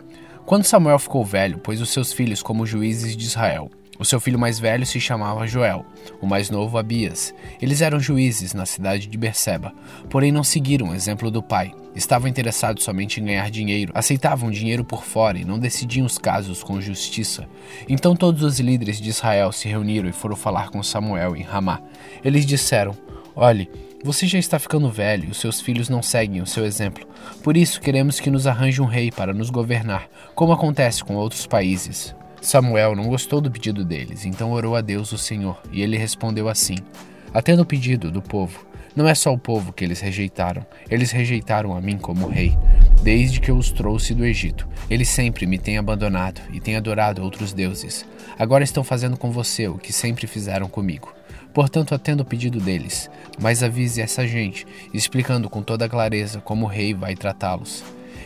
Quando 0.45 0.65
Samuel 0.65 0.99
ficou 0.99 1.25
velho, 1.25 1.59
pôs 1.59 1.81
os 1.81 1.91
seus 1.91 2.13
filhos 2.13 2.43
como 2.43 2.67
juízes 2.67 3.17
de 3.17 3.25
Israel. 3.25 3.71
O 3.97 4.05
seu 4.05 4.19
filho 4.19 4.41
mais 4.41 4.59
velho 4.59 4.85
se 4.85 4.99
chamava 4.99 5.47
Joel, 5.47 5.87
o 6.21 6.27
mais 6.27 6.51
novo 6.51 6.77
Abias. 6.77 7.33
Eles 7.63 7.81
eram 7.81 8.01
juízes 8.01 8.53
na 8.53 8.67
cidade 8.67 9.07
de 9.07 9.17
Berseba, 9.17 9.73
porém 10.09 10.33
não 10.33 10.43
seguiram 10.43 10.89
o 10.89 10.95
exemplo 10.97 11.31
do 11.31 11.41
pai. 11.41 11.73
Estavam 11.95 12.29
interessados 12.29 12.83
somente 12.83 13.21
em 13.21 13.25
ganhar 13.25 13.49
dinheiro, 13.53 13.93
aceitavam 13.95 14.51
dinheiro 14.51 14.85
por 14.85 15.05
fora 15.05 15.39
e 15.39 15.45
não 15.45 15.57
decidiam 15.57 16.05
os 16.05 16.19
casos 16.19 16.61
com 16.61 16.81
justiça. 16.81 17.49
Então 17.89 18.17
todos 18.17 18.43
os 18.43 18.59
líderes 18.59 19.01
de 19.01 19.11
Israel 19.11 19.53
se 19.53 19.69
reuniram 19.69 20.09
e 20.09 20.13
foram 20.13 20.35
falar 20.35 20.71
com 20.71 20.83
Samuel 20.83 21.37
em 21.37 21.43
Ramá. 21.43 21.81
Eles 22.25 22.45
disseram: 22.45 22.97
Olhe, 23.37 23.71
você 24.03 24.27
já 24.27 24.39
está 24.39 24.59
ficando 24.59 24.91
velho 24.91 25.29
e 25.29 25.31
os 25.31 25.39
seus 25.39 25.61
filhos 25.61 25.89
não 25.91 26.03
seguem 26.03 26.41
o 26.41 26.47
seu 26.47 26.65
exemplo. 26.65 27.07
Por 27.43 27.57
isso 27.57 27.81
queremos 27.81 28.19
que 28.19 28.31
nos 28.31 28.47
arranje 28.47 28.81
um 28.81 28.87
rei 28.87 29.11
para 29.11 29.35
nos 29.35 29.51
governar, 29.51 30.09
como 30.35 30.53
acontece 30.53 31.05
com 31.05 31.17
outros 31.17 31.47
países. 31.47 32.15
Samuel 32.41 32.97
não 32.97 33.09
gostou 33.09 33.41
do 33.41 33.51
pedido 33.51 33.85
deles, 33.85 34.25
então 34.25 34.53
orou 34.53 34.75
a 34.75 34.81
Deus 34.81 35.13
o 35.13 35.19
Senhor, 35.19 35.61
e 35.71 35.83
ele 35.83 35.99
respondeu 35.99 36.49
assim: 36.49 36.77
Atendo 37.35 37.63
o 37.63 37.67
pedido 37.67 38.11
do 38.11 38.23
povo. 38.23 38.67
Não 38.97 39.07
é 39.07 39.15
só 39.15 39.33
o 39.33 39.39
povo 39.39 39.73
que 39.73 39.85
eles 39.85 40.01
rejeitaram, 40.01 40.67
eles 40.91 41.13
rejeitaram 41.13 41.77
a 41.77 41.81
mim 41.81 41.97
como 41.97 42.27
rei. 42.27 42.57
Desde 43.05 43.39
que 43.39 43.51
eu 43.51 43.57
os 43.57 43.71
trouxe 43.71 44.15
do 44.15 44.25
Egito, 44.25 44.67
eles 44.89 45.09
sempre 45.09 45.47
me 45.47 45.59
têm 45.59 45.79
abandonado 45.79 46.41
e 46.53 46.59
têm 46.59 46.75
adorado 46.75 47.23
outros 47.23 47.53
deuses. 47.53 48.05
Agora 48.37 48.65
estão 48.65 48.83
fazendo 48.83 49.17
com 49.17 49.31
você 49.31 49.69
o 49.69 49.79
que 49.79 49.93
sempre 49.93 50.27
fizeram 50.27 50.69
comigo. 50.69 51.15
Portanto, 51.53 51.95
atendo 51.95 52.23
o 52.23 52.27
pedido 52.27 52.61
deles, 52.61 53.11
mas 53.41 53.63
avise 53.63 54.01
essa 54.01 54.27
gente, 54.27 54.67
explicando 54.95 55.51
com 55.51 55.63
toda 55.63 55.89
clareza 55.89 56.41
como 56.41 56.67
o 56.67 56.69
rei 56.69 56.95
vai 56.95 57.15
tratá-los. 57.15 57.83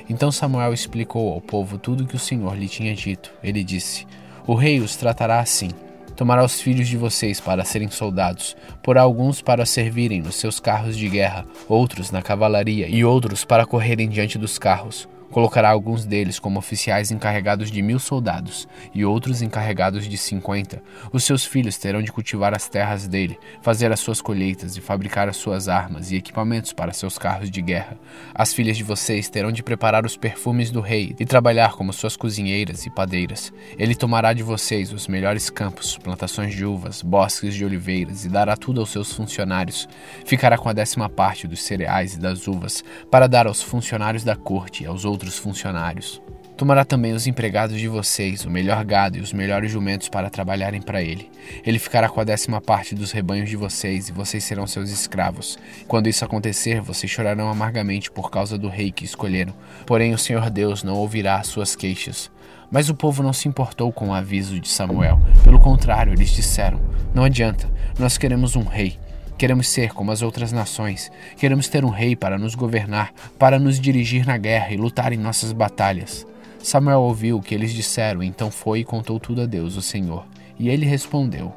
Então 0.09 0.31
Samuel 0.31 0.75
explicou 0.75 1.33
ao 1.33 1.41
povo 1.41 1.79
tudo 1.79 2.07
que 2.07 2.17
o 2.17 2.19
Senhor 2.19 2.57
lhe 2.57 2.69
tinha 2.69 2.95
dito. 2.95 3.33
Ele 3.43 3.65
disse: 3.65 4.07
O 4.47 4.55
rei 4.55 4.81
os 4.81 4.97
tratará 4.97 5.41
assim. 5.41 5.71
Tomará 6.15 6.45
os 6.45 6.61
filhos 6.61 6.87
de 6.87 6.97
vocês 6.97 7.41
para 7.41 7.65
serem 7.65 7.91
soldados, 7.91 8.57
porá 8.83 9.03
alguns 9.03 9.43
para 9.43 9.67
servirem 9.67 10.23
nos 10.23 10.37
seus 10.37 10.61
carros 10.61 10.97
de 10.97 11.09
guerra, 11.09 11.45
outros 11.69 12.13
na 12.13 12.23
cavalaria 12.23 12.87
e 12.87 13.05
outros 13.05 13.45
para 13.45 13.67
correrem 13.67 14.09
diante 14.09 14.39
dos 14.39 14.57
carros. 14.57 15.09
Colocará 15.35 15.69
alguns 15.69 16.05
deles 16.05 16.39
como 16.39 16.61
oficiais 16.61 17.11
encarregados 17.11 17.69
de 17.69 17.83
mil 17.83 17.99
soldados 17.99 18.69
e 18.95 19.05
outros 19.05 19.43
encarregados 19.43 20.07
de 20.07 20.17
cinquenta. 20.17 20.81
Os 21.13 21.25
seus 21.25 21.45
filhos 21.45 21.77
terão 21.77 22.01
de 22.01 22.13
cultivar 22.13 22.55
as 22.55 22.69
terras 22.69 23.09
dele, 23.09 23.37
fazer 23.61 23.91
as 23.91 23.99
suas 23.99 24.21
colheitas 24.21 24.77
e 24.77 24.81
fabricar 24.81 25.29
as 25.29 25.37
suas 25.37 25.69
armas 25.69 26.13
e 26.13 26.17
equipamentos 26.17 26.73
para 26.73 26.93
seus 26.93 27.19
carros 27.19 27.51
de 27.51 27.61
guerra. 27.61 27.99
As 28.33 28.55
filhas 28.55 28.77
de 28.77 28.85
vocês 28.85 29.29
terão 29.29 29.51
de 29.51 29.61
preparar 29.61 30.07
os 30.07 30.17
perfumes 30.17 30.71
do 30.71 30.81
rei 30.81 31.17
e 31.19 31.25
trabalhar 31.25 31.73
como 31.73 31.93
suas 31.93 32.17
cozinheiras 32.17 32.87
e 32.87 32.91
padeiras. 32.91 33.53
Ele 33.77 33.97
tomará 33.97 34.33
de 34.33 34.45
vocês 34.45 34.93
os 34.93 35.09
melhores 35.09 35.51
campos, 35.51 35.99
plantações 35.99 36.55
de 36.55 36.65
uvas, 36.65 37.03
bosques 37.03 37.57
de 37.57 37.65
oliveiras 37.65 38.25
e 38.25 38.29
dará 38.29 38.57
tudo 38.57 38.81
aos 38.81 38.91
seus 38.91 39.13
funcionários. 39.13 39.89
Ficará 40.25 40.57
com 40.57 40.69
a 40.69 40.73
décima 40.73 41.09
parte 41.09 41.49
dos 41.49 41.61
cereais 41.65 42.15
e 42.15 42.21
das 42.21 42.47
uvas 42.47 42.85
para 43.11 43.27
dar 43.27 43.49
aos 43.49 43.61
funcionários 43.61 44.23
da 44.23 44.37
corte 44.37 44.85
e 44.85 44.87
aos 44.87 45.05
outros 45.05 45.24
outros 45.25 45.39
funcionários. 45.39 46.21
Tomará 46.57 46.85
também 46.85 47.13
os 47.13 47.27
empregados 47.27 47.81
de 47.81 47.89
vocês, 47.89 48.45
o 48.45 48.51
melhor 48.51 48.85
gado 48.85 49.19
e 49.19 49.21
os 49.21 49.33
melhores 49.33 49.73
jumentos 49.73 50.09
para 50.09 50.31
trabalharem 50.31 50.81
para 50.81 51.03
ele. 51.03 51.29
Ele 51.67 51.81
ficará 51.81 52.09
com 52.09 52.21
a 52.21 52.25
décima 52.25 52.61
parte 52.61 52.95
dos 52.95 53.11
rebanhos 53.11 53.51
de 53.51 53.57
vocês, 53.57 54.09
e 54.09 54.13
vocês 54.13 54.45
serão 54.45 54.65
seus 54.65 54.91
escravos. 54.91 55.59
Quando 55.89 56.09
isso 56.09 56.25
acontecer, 56.25 56.81
vocês 56.81 57.11
chorarão 57.11 57.49
amargamente 57.49 58.09
por 58.09 58.31
causa 58.31 58.57
do 58.57 58.69
rei 58.69 58.93
que 58.93 59.05
escolheram. 59.05 59.53
Porém, 59.85 60.15
o 60.15 60.19
Senhor 60.19 60.49
Deus 60.49 60.85
não 60.85 60.95
ouvirá 60.95 61.37
as 61.37 61.49
suas 61.49 61.75
queixas. 61.75 62.31
Mas 62.71 62.89
o 62.89 62.95
povo 62.95 63.23
não 63.23 63.33
se 63.33 63.49
importou 63.49 63.93
com 63.93 64.11
o 64.11 64.15
aviso 64.15 64.61
de 64.61 64.69
Samuel. 64.69 65.21
Pelo 65.43 65.59
contrário, 65.59 66.13
eles 66.13 66.31
disseram: 66.31 66.81
Não 67.13 67.25
adianta, 67.25 67.69
nós 67.99 68.17
queremos 68.17 68.55
um 68.55 68.65
rei. 68.65 68.97
Queremos 69.37 69.69
ser 69.69 69.93
como 69.93 70.13
as 70.13 70.23
outras 70.23 70.53
nações. 70.53 71.11
Queremos 71.37 71.69
ter 71.69 71.85
um 71.85 71.91
rei 71.91 72.15
para 72.15 72.39
nos 72.39 72.55
governar, 72.55 73.13
para 73.39 73.59
nos 73.59 73.81
dirigir 73.81 74.25
na 74.25 74.39
guerra 74.39 74.73
e 74.73 74.77
lutar 74.77 75.13
em 75.13 75.19
nossas 75.19 75.53
batalhas. 75.53 76.27
Samuel 76.61 77.01
ouviu 77.01 77.37
o 77.37 77.43
que 77.43 77.55
eles 77.55 77.73
disseram, 77.73 78.23
então 78.23 78.51
foi 78.51 78.81
e 78.81 78.85
contou 78.85 79.19
tudo 79.19 79.43
a 79.43 79.47
Deus, 79.47 79.77
o 79.77 79.83
Senhor. 79.83 80.25
E 80.59 80.69
ele 80.69 80.87
respondeu: 80.87 81.53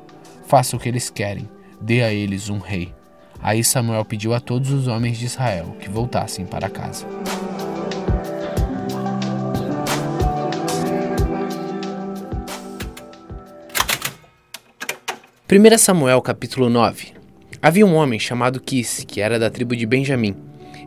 Faça 0.48 0.76
o 0.76 0.80
que 0.80 0.90
eles 0.90 1.10
querem, 1.10 1.48
dê 1.80 2.02
a 2.02 2.12
eles 2.12 2.50
um 2.50 2.58
rei. 2.58 2.94
Aí 3.42 3.64
Samuel 3.64 4.04
pediu 4.04 4.34
a 4.34 4.40
todos 4.40 4.72
os 4.72 4.88
homens 4.88 5.18
de 5.18 5.26
Israel 5.26 5.76
que 5.80 5.90
voltassem 5.90 6.46
para 6.46 6.70
casa. 6.70 7.06
Primeira 15.48 15.78
Samuel 15.78 16.22
capítulo 16.22 16.70
9 16.70 17.17
Havia 17.62 17.86
um 17.86 17.96
homem 17.96 18.20
chamado 18.20 18.62
Quis, 18.62 19.04
que 19.08 19.20
era 19.20 19.40
da 19.40 19.50
tribo 19.50 19.76
de 19.76 19.86
Benjamim. 19.86 20.36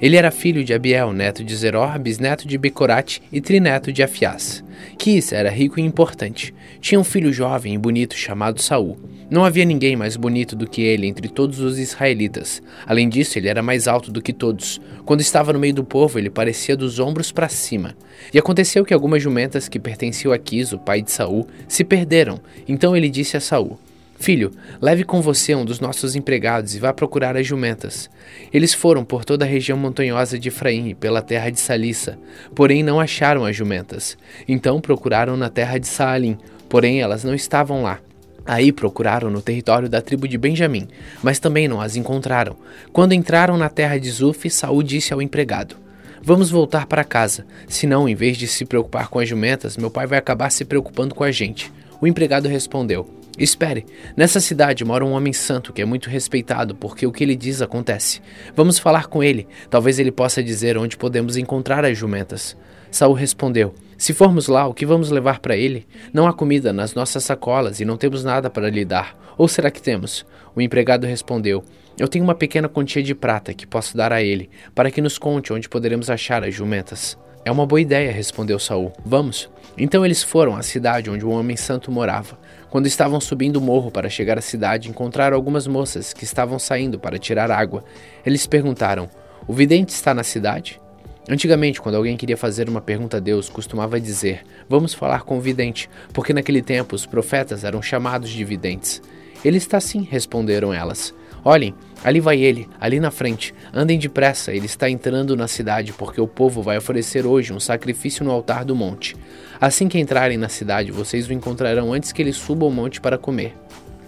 Ele 0.00 0.16
era 0.16 0.30
filho 0.30 0.64
de 0.64 0.72
Abiel, 0.72 1.12
neto 1.12 1.44
de 1.44 1.54
Zeror, 1.54 1.98
bisneto 1.98 2.46
de 2.46 2.56
Becorate 2.56 3.20
e 3.30 3.40
trineto 3.40 3.92
de 3.92 4.02
Afias. 4.02 4.64
Quis 4.96 5.32
era 5.32 5.50
rico 5.50 5.78
e 5.78 5.82
importante. 5.82 6.54
Tinha 6.80 6.98
um 6.98 7.04
filho 7.04 7.32
jovem 7.32 7.74
e 7.74 7.78
bonito 7.78 8.14
chamado 8.14 8.62
Saul. 8.62 8.98
Não 9.28 9.44
havia 9.44 9.64
ninguém 9.64 9.96
mais 9.96 10.16
bonito 10.16 10.56
do 10.56 10.66
que 10.66 10.80
ele 10.80 11.06
entre 11.06 11.28
todos 11.28 11.58
os 11.60 11.78
israelitas. 11.78 12.62
Além 12.86 13.08
disso, 13.08 13.36
ele 13.36 13.48
era 13.48 13.62
mais 13.62 13.86
alto 13.86 14.10
do 14.10 14.22
que 14.22 14.32
todos. 14.32 14.80
Quando 15.04 15.20
estava 15.20 15.52
no 15.52 15.58
meio 15.58 15.74
do 15.74 15.84
povo, 15.84 16.18
ele 16.18 16.30
parecia 16.30 16.76
dos 16.76 16.98
ombros 16.98 17.30
para 17.30 17.48
cima. 17.48 17.94
E 18.32 18.38
aconteceu 18.38 18.84
que 18.84 18.94
algumas 18.94 19.22
jumentas 19.22 19.68
que 19.68 19.78
pertenciam 19.78 20.32
a 20.32 20.38
Quis, 20.38 20.72
o 20.72 20.78
pai 20.78 21.02
de 21.02 21.10
Saul, 21.10 21.46
se 21.68 21.84
perderam. 21.84 22.40
Então 22.66 22.96
ele 22.96 23.10
disse 23.10 23.36
a 23.36 23.40
Saul: 23.40 23.78
Filho, 24.20 24.50
leve 24.82 25.02
com 25.02 25.22
você 25.22 25.54
um 25.54 25.64
dos 25.64 25.80
nossos 25.80 26.14
empregados 26.14 26.74
e 26.74 26.78
vá 26.78 26.92
procurar 26.92 27.38
as 27.38 27.46
jumentas. 27.46 28.10
Eles 28.52 28.74
foram 28.74 29.02
por 29.02 29.24
toda 29.24 29.46
a 29.46 29.48
região 29.48 29.78
montanhosa 29.78 30.38
de 30.38 30.48
Efraim 30.48 30.94
pela 30.94 31.22
terra 31.22 31.48
de 31.48 31.58
Salissa, 31.58 32.18
porém 32.54 32.82
não 32.82 33.00
acharam 33.00 33.46
as 33.46 33.56
jumentas. 33.56 34.18
Então 34.46 34.78
procuraram 34.78 35.38
na 35.38 35.48
terra 35.48 35.78
de 35.78 35.88
Saalim, 35.88 36.36
porém 36.68 37.00
elas 37.00 37.24
não 37.24 37.34
estavam 37.34 37.82
lá. 37.82 37.98
Aí 38.44 38.70
procuraram 38.72 39.30
no 39.30 39.40
território 39.40 39.88
da 39.88 40.02
tribo 40.02 40.28
de 40.28 40.36
Benjamim, 40.36 40.86
mas 41.22 41.38
também 41.38 41.66
não 41.66 41.80
as 41.80 41.96
encontraram. 41.96 42.58
Quando 42.92 43.14
entraram 43.14 43.56
na 43.56 43.70
terra 43.70 43.96
de 43.96 44.10
Zuf, 44.10 44.50
Saul 44.50 44.82
disse 44.82 45.14
ao 45.14 45.22
empregado: 45.22 45.76
Vamos 46.22 46.50
voltar 46.50 46.84
para 46.84 47.04
casa, 47.04 47.46
senão, 47.66 48.06
em 48.06 48.14
vez 48.14 48.36
de 48.36 48.46
se 48.46 48.66
preocupar 48.66 49.08
com 49.08 49.18
as 49.18 49.26
jumentas, 49.26 49.78
meu 49.78 49.90
pai 49.90 50.06
vai 50.06 50.18
acabar 50.18 50.50
se 50.50 50.66
preocupando 50.66 51.14
com 51.14 51.24
a 51.24 51.32
gente. 51.32 51.72
O 52.02 52.06
empregado 52.06 52.48
respondeu: 52.48 53.19
Espere, 53.40 53.86
nessa 54.14 54.38
cidade 54.38 54.84
mora 54.84 55.02
um 55.02 55.12
homem 55.12 55.32
santo 55.32 55.72
que 55.72 55.80
é 55.80 55.84
muito 55.86 56.10
respeitado 56.10 56.74
porque 56.74 57.06
o 57.06 57.10
que 57.10 57.24
ele 57.24 57.34
diz 57.34 57.62
acontece. 57.62 58.20
Vamos 58.54 58.78
falar 58.78 59.06
com 59.06 59.24
ele, 59.24 59.48
talvez 59.70 59.98
ele 59.98 60.12
possa 60.12 60.42
dizer 60.42 60.76
onde 60.76 60.98
podemos 60.98 61.38
encontrar 61.38 61.82
as 61.82 61.96
jumentas. 61.96 62.54
Saul 62.90 63.14
respondeu: 63.14 63.74
Se 63.96 64.12
formos 64.12 64.46
lá, 64.46 64.66
o 64.66 64.74
que 64.74 64.84
vamos 64.84 65.10
levar 65.10 65.38
para 65.38 65.56
ele? 65.56 65.86
Não 66.12 66.28
há 66.28 66.34
comida 66.34 66.70
nas 66.70 66.92
nossas 66.92 67.24
sacolas 67.24 67.80
e 67.80 67.84
não 67.86 67.96
temos 67.96 68.22
nada 68.22 68.50
para 68.50 68.68
lhe 68.68 68.84
dar. 68.84 69.16
Ou 69.38 69.48
será 69.48 69.70
que 69.70 69.80
temos? 69.80 70.26
O 70.54 70.60
empregado 70.60 71.06
respondeu: 71.06 71.64
Eu 71.98 72.08
tenho 72.08 72.24
uma 72.24 72.34
pequena 72.34 72.68
quantia 72.68 73.02
de 73.02 73.14
prata 73.14 73.54
que 73.54 73.66
posso 73.66 73.96
dar 73.96 74.12
a 74.12 74.22
ele, 74.22 74.50
para 74.74 74.90
que 74.90 75.00
nos 75.00 75.16
conte 75.16 75.50
onde 75.50 75.66
poderemos 75.66 76.10
achar 76.10 76.44
as 76.44 76.54
jumentas. 76.54 77.16
É 77.42 77.50
uma 77.50 77.64
boa 77.64 77.80
ideia, 77.80 78.12
respondeu 78.12 78.58
Saul. 78.58 78.92
Vamos. 79.02 79.48
Então 79.78 80.04
eles 80.04 80.22
foram 80.22 80.56
à 80.56 80.62
cidade 80.62 81.08
onde 81.08 81.24
o 81.24 81.30
homem 81.30 81.56
santo 81.56 81.90
morava. 81.90 82.38
Quando 82.70 82.86
estavam 82.86 83.20
subindo 83.20 83.56
o 83.56 83.60
morro 83.60 83.90
para 83.90 84.08
chegar 84.08 84.38
à 84.38 84.40
cidade, 84.40 84.88
encontraram 84.88 85.36
algumas 85.36 85.66
moças 85.66 86.12
que 86.12 86.22
estavam 86.22 86.56
saindo 86.56 87.00
para 87.00 87.18
tirar 87.18 87.50
água. 87.50 87.82
Eles 88.24 88.46
perguntaram: 88.46 89.10
O 89.46 89.52
vidente 89.52 89.92
está 89.92 90.14
na 90.14 90.22
cidade? 90.22 90.80
Antigamente, 91.28 91.80
quando 91.80 91.96
alguém 91.96 92.16
queria 92.16 92.36
fazer 92.36 92.68
uma 92.68 92.80
pergunta 92.80 93.16
a 93.16 93.20
Deus, 93.20 93.48
costumava 93.48 94.00
dizer: 94.00 94.44
Vamos 94.68 94.94
falar 94.94 95.24
com 95.24 95.36
o 95.36 95.40
vidente, 95.40 95.90
porque 96.12 96.32
naquele 96.32 96.62
tempo 96.62 96.94
os 96.94 97.04
profetas 97.04 97.64
eram 97.64 97.82
chamados 97.82 98.30
de 98.30 98.44
videntes. 98.44 99.02
Ele 99.44 99.56
está 99.56 99.80
sim, 99.80 100.06
responderam 100.08 100.72
elas. 100.72 101.12
Olhem, 101.44 101.74
ali 102.04 102.20
vai 102.20 102.38
ele, 102.38 102.68
ali 102.80 103.00
na 103.00 103.10
frente. 103.10 103.54
Andem 103.72 103.98
depressa, 103.98 104.52
ele 104.52 104.66
está 104.66 104.88
entrando 104.88 105.36
na 105.36 105.48
cidade, 105.48 105.92
porque 105.92 106.20
o 106.20 106.28
povo 106.28 106.62
vai 106.62 106.76
oferecer 106.76 107.26
hoje 107.26 107.52
um 107.52 107.60
sacrifício 107.60 108.24
no 108.24 108.30
altar 108.30 108.64
do 108.64 108.76
monte. 108.76 109.16
Assim 109.60 109.88
que 109.88 109.98
entrarem 109.98 110.36
na 110.36 110.48
cidade, 110.48 110.92
vocês 110.92 111.28
o 111.28 111.32
encontrarão 111.32 111.92
antes 111.92 112.12
que 112.12 112.22
ele 112.22 112.32
suba 112.32 112.66
o 112.66 112.70
monte 112.70 113.00
para 113.00 113.18
comer. 113.18 113.54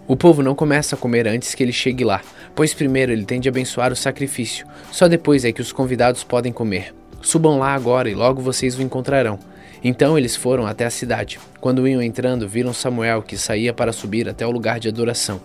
O 0.07 0.17
povo 0.17 0.43
não 0.43 0.55
começa 0.55 0.95
a 0.95 0.99
comer 0.99 1.29
antes 1.29 1.55
que 1.55 1.63
ele 1.63 1.73
chegue 1.73 2.05
lá, 2.05 2.21
pois 2.55 2.75
primeiro 2.75 3.13
ele 3.13 3.25
tem 3.25 3.41
de 3.41 3.49
abençoar 3.49 3.93
o 3.93 3.97
sacrifício, 3.97 4.67
só 4.91 5.07
depois 5.09 5.45
é 5.45 5.53
que 5.53 5.61
os 5.61 5.73
convidados 5.73 6.25
podem 6.25 6.53
comer. 6.53 6.93
Subam 7.23 7.59
lá 7.59 7.73
agora 7.73 8.11
e 8.11 8.15
logo 8.15 8.43
vocês 8.43 8.77
o 8.77 8.83
encontrarão. 8.83 9.39
Então 9.85 10.19
eles 10.19 10.37
foram 10.37 10.67
até 10.67 10.85
a 10.85 10.91
cidade. 10.91 11.39
Quando 11.61 11.87
iam 11.87 12.03
entrando, 12.03 12.49
viram 12.49 12.73
Samuel 12.73 13.23
que 13.23 13.39
saía 13.39 13.73
para 13.73 13.93
subir 13.93 14.29
até 14.29 14.47
o 14.47 14.51
lugar 14.51 14.81
de 14.81 14.89
adoração. 14.89 15.41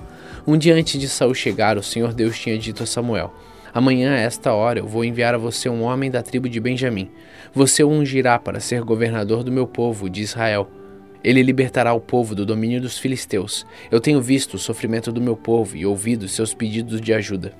Um 0.50 0.58
dia 0.58 0.74
antes 0.74 0.98
de 0.98 1.10
Saul 1.10 1.34
chegar, 1.34 1.78
o 1.78 1.84
Senhor 1.84 2.14
Deus 2.14 2.40
tinha 2.40 2.58
dito 2.58 2.82
a 2.82 2.86
Samuel: 2.86 3.34
Amanhã, 3.74 4.14
a 4.14 4.20
esta 4.20 4.54
hora, 4.54 4.80
eu 4.80 4.88
vou 4.88 5.04
enviar 5.04 5.36
a 5.36 5.38
você 5.38 5.68
um 5.68 5.84
homem 5.84 6.10
da 6.10 6.24
tribo 6.24 6.48
de 6.48 6.58
Benjamim. 6.58 7.12
Você 7.54 7.84
o 7.84 7.90
ungirá 7.90 8.40
para 8.40 8.62
ser 8.62 8.82
governador 8.82 9.44
do 9.44 9.52
meu 9.52 9.68
povo, 9.68 10.10
de 10.10 10.22
Israel. 10.22 10.72
Ele 11.22 11.44
libertará 11.44 11.94
o 11.94 12.00
povo 12.00 12.34
do 12.34 12.46
domínio 12.46 12.80
dos 12.80 12.98
filisteus. 12.98 13.66
Eu 13.92 14.00
tenho 14.00 14.22
visto 14.22 14.54
o 14.54 14.58
sofrimento 14.58 15.12
do 15.12 15.20
meu 15.20 15.36
povo 15.36 15.76
e 15.76 15.86
ouvido 15.86 16.30
seus 16.30 16.54
pedidos 16.54 17.02
de 17.02 17.14
ajuda. 17.14 17.52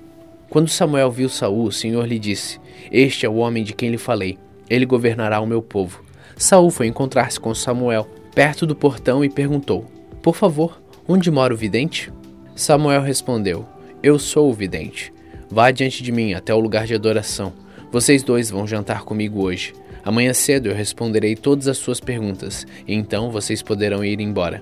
Quando 0.48 0.70
Samuel 0.70 1.10
viu 1.10 1.28
Saul, 1.28 1.64
o 1.64 1.72
Senhor 1.72 2.06
lhe 2.06 2.18
disse: 2.18 2.58
Este 2.90 3.26
é 3.26 3.28
o 3.28 3.36
homem 3.36 3.64
de 3.64 3.74
quem 3.74 3.90
lhe 3.90 3.98
falei. 3.98 4.38
Ele 4.70 4.86
governará 4.86 5.38
o 5.40 5.46
meu 5.46 5.60
povo. 5.60 6.02
Saul 6.38 6.70
foi 6.70 6.86
encontrar-se 6.86 7.38
com 7.38 7.54
Samuel 7.54 8.08
perto 8.34 8.66
do 8.66 8.74
portão 8.74 9.22
e 9.22 9.28
perguntou: 9.28 9.84
Por 10.22 10.34
favor, 10.34 10.80
onde 11.06 11.30
mora 11.30 11.52
o 11.52 11.56
vidente? 11.56 12.10
Samuel 12.58 13.02
respondeu: 13.02 13.64
Eu 14.02 14.18
sou 14.18 14.50
o 14.50 14.52
vidente. 14.52 15.12
Vá 15.48 15.70
diante 15.70 16.02
de 16.02 16.10
mim 16.10 16.34
até 16.34 16.52
o 16.52 16.58
lugar 16.58 16.88
de 16.88 16.94
adoração. 16.94 17.52
Vocês 17.92 18.24
dois 18.24 18.50
vão 18.50 18.66
jantar 18.66 19.04
comigo 19.04 19.40
hoje. 19.40 19.72
Amanhã 20.04 20.34
cedo 20.34 20.68
eu 20.68 20.74
responderei 20.74 21.36
todas 21.36 21.68
as 21.68 21.78
suas 21.78 22.00
perguntas, 22.00 22.66
e 22.84 22.94
então 22.94 23.30
vocês 23.30 23.62
poderão 23.62 24.04
ir 24.04 24.20
embora. 24.20 24.60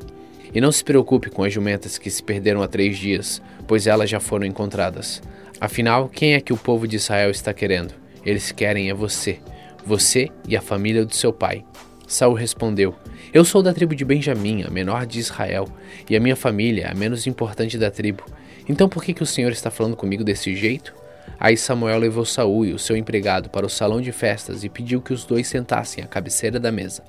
E 0.55 0.61
não 0.61 0.71
se 0.71 0.85
preocupe 0.85 1.31
com 1.31 1.43
as 1.43 1.55
jumentas 1.55 1.97
que 1.97 2.11
se 2.11 2.23
perderam 2.23 2.63
há 2.63 2.69
três 2.69 2.99
dias, 2.99 3.41
pois 3.67 3.87
elas 3.87 4.11
já 4.11 4.21
foram 4.21 4.45
encontradas. 4.45 5.23
Afinal, 5.59 6.11
quem 6.11 6.35
é 6.35 6.41
que 6.41 6.53
o 6.53 6.59
povo 6.59 6.87
de 6.87 6.97
Israel 6.97 7.31
está 7.31 7.55
querendo? 7.55 7.95
Eles 8.27 8.53
querem 8.53 8.91
é 8.91 8.95
você, 8.95 9.39
você 9.87 10.29
e 10.47 10.55
a 10.55 10.61
família 10.61 11.03
do 11.07 11.15
seu 11.15 11.33
pai. 11.33 11.65
Saul 12.07 12.35
respondeu: 12.35 12.95
Eu 13.33 13.45
sou 13.45 13.63
da 13.63 13.75
tribo 13.75 13.95
de 13.95 14.05
Benjamim, 14.05 14.63
a 14.63 14.71
menor 14.71 15.05
de 15.05 15.19
Israel, 15.19 15.69
e 16.09 16.17
a 16.17 16.21
minha 16.21 16.37
família 16.37 16.85
é 16.85 16.91
a 16.91 16.95
menos 16.95 17.27
importante 17.27 17.77
da 17.77 17.91
tribo. 17.91 18.25
Então 18.69 18.89
por 18.89 19.03
que, 19.03 19.13
que 19.13 19.23
o 19.23 19.27
Senhor 19.27 19.51
está 19.51 19.71
falando 19.71 19.97
comigo 19.97 20.25
desse 20.25 20.55
jeito? 20.55 20.95
Aí 21.39 21.57
Samuel 21.57 21.99
levou 21.99 22.25
Saul 22.25 22.65
e 22.65 22.73
o 22.73 22.79
seu 22.79 22.97
empregado 22.97 23.51
para 23.51 23.67
o 23.67 23.71
salão 23.71 24.01
de 24.01 24.13
festas 24.13 24.65
e 24.65 24.69
pediu 24.69 25.03
que 25.03 25.13
os 25.13 25.25
dois 25.25 25.47
sentassem 25.47 26.03
à 26.03 26.07
cabeceira 26.07 26.59
da 26.59 26.73
mesa. 26.73 27.03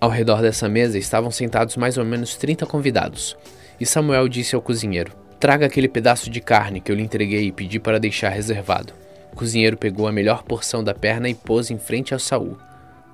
Ao 0.00 0.08
redor 0.08 0.40
dessa 0.40 0.68
mesa 0.68 0.98
estavam 0.98 1.30
sentados 1.30 1.76
mais 1.76 1.98
ou 1.98 2.04
menos 2.04 2.36
30 2.36 2.64
convidados. 2.64 3.36
E 3.78 3.84
Samuel 3.84 4.28
disse 4.28 4.54
ao 4.54 4.62
cozinheiro: 4.62 5.12
Traga 5.38 5.66
aquele 5.66 5.88
pedaço 5.88 6.30
de 6.30 6.40
carne 6.40 6.80
que 6.80 6.90
eu 6.90 6.96
lhe 6.96 7.02
entreguei 7.02 7.46
e 7.46 7.52
pedi 7.52 7.78
para 7.78 8.00
deixar 8.00 8.30
reservado. 8.30 8.92
O 9.32 9.36
cozinheiro 9.36 9.76
pegou 9.76 10.06
a 10.06 10.12
melhor 10.12 10.42
porção 10.44 10.82
da 10.82 10.94
perna 10.94 11.28
e 11.28 11.34
pôs 11.34 11.70
em 11.70 11.78
frente 11.78 12.14
a 12.14 12.18
Saul. 12.18 12.56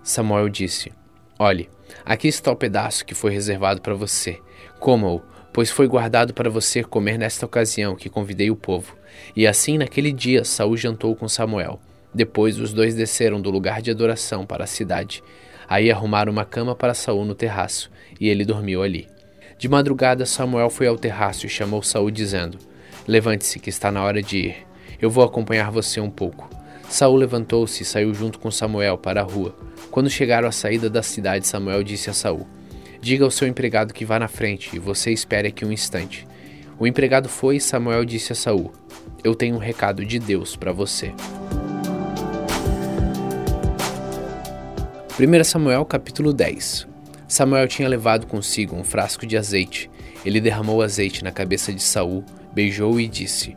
Samuel 0.03 0.49
disse: 0.49 0.93
Olhe, 1.39 1.69
aqui 2.05 2.29
está 2.29 2.51
o 2.51 2.57
pedaço 2.57 3.05
que 3.05 3.15
foi 3.15 3.33
reservado 3.33 3.81
para 3.81 3.95
você. 3.95 4.41
Coma-o, 4.79 5.23
pois 5.53 5.71
foi 5.71 5.87
guardado 5.87 6.33
para 6.33 6.51
você 6.51 6.83
comer 6.83 7.19
nesta 7.19 7.47
ocasião 7.47 7.95
que 7.95 8.09
convidei 8.09 8.51
o 8.51 8.57
povo. 8.57 8.97
E 9.37 9.47
assim 9.47 9.79
naquele 9.79 10.13
dia 10.13 10.45
Saul 10.45 10.77
jantou 10.77 11.15
com 11.15 11.29
Samuel. 11.29 11.81
Depois 12.15 12.59
os 12.59 12.73
dois 12.73 12.95
desceram 12.95 13.41
do 13.41 13.51
lugar 13.51 13.81
de 13.81 13.91
adoração 13.91 14.45
para 14.45 14.65
a 14.65 14.67
cidade. 14.67 15.23
Aí 15.69 15.91
arrumaram 15.91 16.33
uma 16.33 16.45
cama 16.45 16.75
para 16.75 16.95
Saul 16.95 17.25
no 17.25 17.35
terraço, 17.35 17.91
e 18.21 18.29
ele 18.29 18.45
dormiu 18.45 18.83
ali. 18.83 19.09
De 19.59 19.69
madrugada 19.69 20.27
Samuel 20.27 20.69
foi 20.69 20.87
ao 20.87 20.99
terraço 20.99 21.47
e 21.47 21.49
chamou 21.49 21.83
Saul 21.83 22.11
dizendo: 22.11 22.59
Levante-se, 23.07 23.59
que 23.59 23.71
está 23.71 23.91
na 23.91 24.03
hora 24.03 24.23
de 24.23 24.39
ir. 24.39 24.57
Eu 25.01 25.09
vou 25.09 25.25
acompanhar 25.25 25.71
você 25.71 26.01
um 26.01 26.11
pouco. 26.11 26.51
Saul 26.89 27.17
levantou-se 27.17 27.83
e 27.83 27.87
saiu 27.87 28.13
junto 28.13 28.39
com 28.39 28.51
Samuel 28.51 28.99
para 28.99 29.21
a 29.21 29.25
rua. 29.25 29.57
Quando 29.93 30.09
chegaram 30.09 30.49
à 30.49 30.53
saída 30.53 30.89
da 30.89 31.03
cidade, 31.03 31.47
Samuel 31.47 31.83
disse 31.83 32.09
a 32.09 32.15
Saul: 32.15 32.47
Diga 32.99 33.27
ao 33.27 33.31
seu 33.31 33.47
empregado 33.47 33.93
que 33.93 34.07
vá 34.07 34.19
na 34.19 34.27
frente, 34.27 34.75
e 34.75 34.79
você 34.79 35.13
espere 35.13 35.49
aqui 35.49 35.67
um 35.67 35.71
instante. 35.71 36.27
O 36.79 36.87
empregado 36.87 37.29
foi 37.29 37.57
e 37.57 37.61
Samuel 37.61 38.03
disse 38.07 38.33
a 38.33 38.35
Saul: 38.35 38.73
Eu 39.23 39.35
tenho 39.35 39.55
um 39.55 39.59
recado 39.59 40.03
de 40.03 40.19
Deus 40.19 40.57
para 40.57 40.73
você. 40.73 41.13
1 45.21 45.45
Samuel 45.45 45.85
capítulo 45.85 46.33
10 46.33 46.89
Samuel 47.29 47.69
tinha 47.69 47.87
levado 47.87 48.27
consigo 48.27 48.75
um 48.75 48.83
frasco 48.83 49.27
de 49.27 49.37
azeite. 49.37 49.91
Ele 50.25 50.41
derramou 50.41 50.81
azeite 50.81 51.23
na 51.23 51.31
cabeça 51.31 51.71
de 51.71 51.83
Saul, 51.83 52.25
beijou-o 52.55 52.99
e 52.99 53.07
disse: 53.07 53.55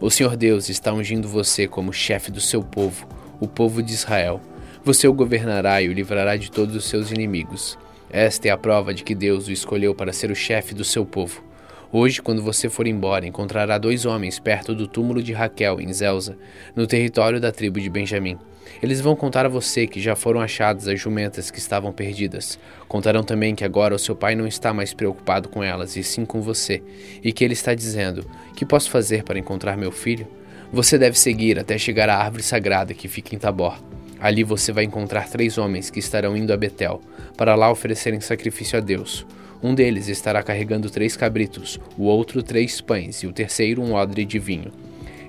O 0.00 0.10
Senhor 0.10 0.36
Deus 0.36 0.68
está 0.68 0.92
ungindo 0.92 1.28
você 1.28 1.68
como 1.68 1.92
chefe 1.92 2.32
do 2.32 2.40
seu 2.40 2.60
povo, 2.60 3.06
o 3.38 3.46
povo 3.46 3.80
de 3.84 3.92
Israel. 3.92 4.40
Você 4.86 5.08
o 5.08 5.12
governará 5.12 5.82
e 5.82 5.88
o 5.88 5.92
livrará 5.92 6.36
de 6.36 6.48
todos 6.48 6.76
os 6.76 6.84
seus 6.84 7.10
inimigos. 7.10 7.76
Esta 8.08 8.46
é 8.46 8.50
a 8.52 8.56
prova 8.56 8.94
de 8.94 9.02
que 9.02 9.16
Deus 9.16 9.48
o 9.48 9.50
escolheu 9.50 9.96
para 9.96 10.12
ser 10.12 10.30
o 10.30 10.34
chefe 10.36 10.76
do 10.76 10.84
seu 10.84 11.04
povo. 11.04 11.42
Hoje, 11.90 12.22
quando 12.22 12.40
você 12.40 12.68
for 12.68 12.86
embora, 12.86 13.26
encontrará 13.26 13.78
dois 13.78 14.06
homens 14.06 14.38
perto 14.38 14.76
do 14.76 14.86
túmulo 14.86 15.20
de 15.24 15.32
Raquel, 15.32 15.80
em 15.80 15.92
Zelza, 15.92 16.38
no 16.76 16.86
território 16.86 17.40
da 17.40 17.50
tribo 17.50 17.80
de 17.80 17.90
Benjamim. 17.90 18.38
Eles 18.80 19.00
vão 19.00 19.16
contar 19.16 19.44
a 19.44 19.48
você 19.48 19.88
que 19.88 20.00
já 20.00 20.14
foram 20.14 20.40
achadas 20.40 20.86
as 20.86 21.00
jumentas 21.00 21.50
que 21.50 21.58
estavam 21.58 21.92
perdidas. 21.92 22.56
Contarão 22.86 23.24
também 23.24 23.56
que 23.56 23.64
agora 23.64 23.92
o 23.92 23.98
seu 23.98 24.14
pai 24.14 24.36
não 24.36 24.46
está 24.46 24.72
mais 24.72 24.94
preocupado 24.94 25.48
com 25.48 25.64
elas, 25.64 25.96
e 25.96 26.04
sim 26.04 26.24
com 26.24 26.40
você, 26.40 26.80
e 27.24 27.32
que 27.32 27.42
ele 27.42 27.54
está 27.54 27.74
dizendo: 27.74 28.24
Que 28.54 28.64
posso 28.64 28.88
fazer 28.88 29.24
para 29.24 29.36
encontrar 29.36 29.76
meu 29.76 29.90
filho? 29.90 30.28
Você 30.72 30.96
deve 30.96 31.18
seguir 31.18 31.58
até 31.58 31.76
chegar 31.76 32.08
à 32.08 32.18
árvore 32.18 32.44
sagrada 32.44 32.94
que 32.94 33.08
fica 33.08 33.34
em 33.34 33.38
Tabor. 33.38 33.76
Ali 34.20 34.42
você 34.42 34.72
vai 34.72 34.84
encontrar 34.84 35.28
três 35.28 35.58
homens 35.58 35.90
que 35.90 35.98
estarão 35.98 36.36
indo 36.36 36.52
a 36.52 36.56
Betel, 36.56 37.00
para 37.36 37.54
lá 37.54 37.70
oferecerem 37.70 38.20
sacrifício 38.20 38.78
a 38.78 38.80
Deus. 38.80 39.26
Um 39.62 39.74
deles 39.74 40.08
estará 40.08 40.42
carregando 40.42 40.90
três 40.90 41.16
cabritos, 41.16 41.78
o 41.96 42.04
outro 42.04 42.42
três 42.42 42.80
pães 42.80 43.22
e 43.22 43.26
o 43.26 43.32
terceiro 43.32 43.82
um 43.82 43.94
odre 43.94 44.24
de 44.24 44.38
vinho. 44.38 44.72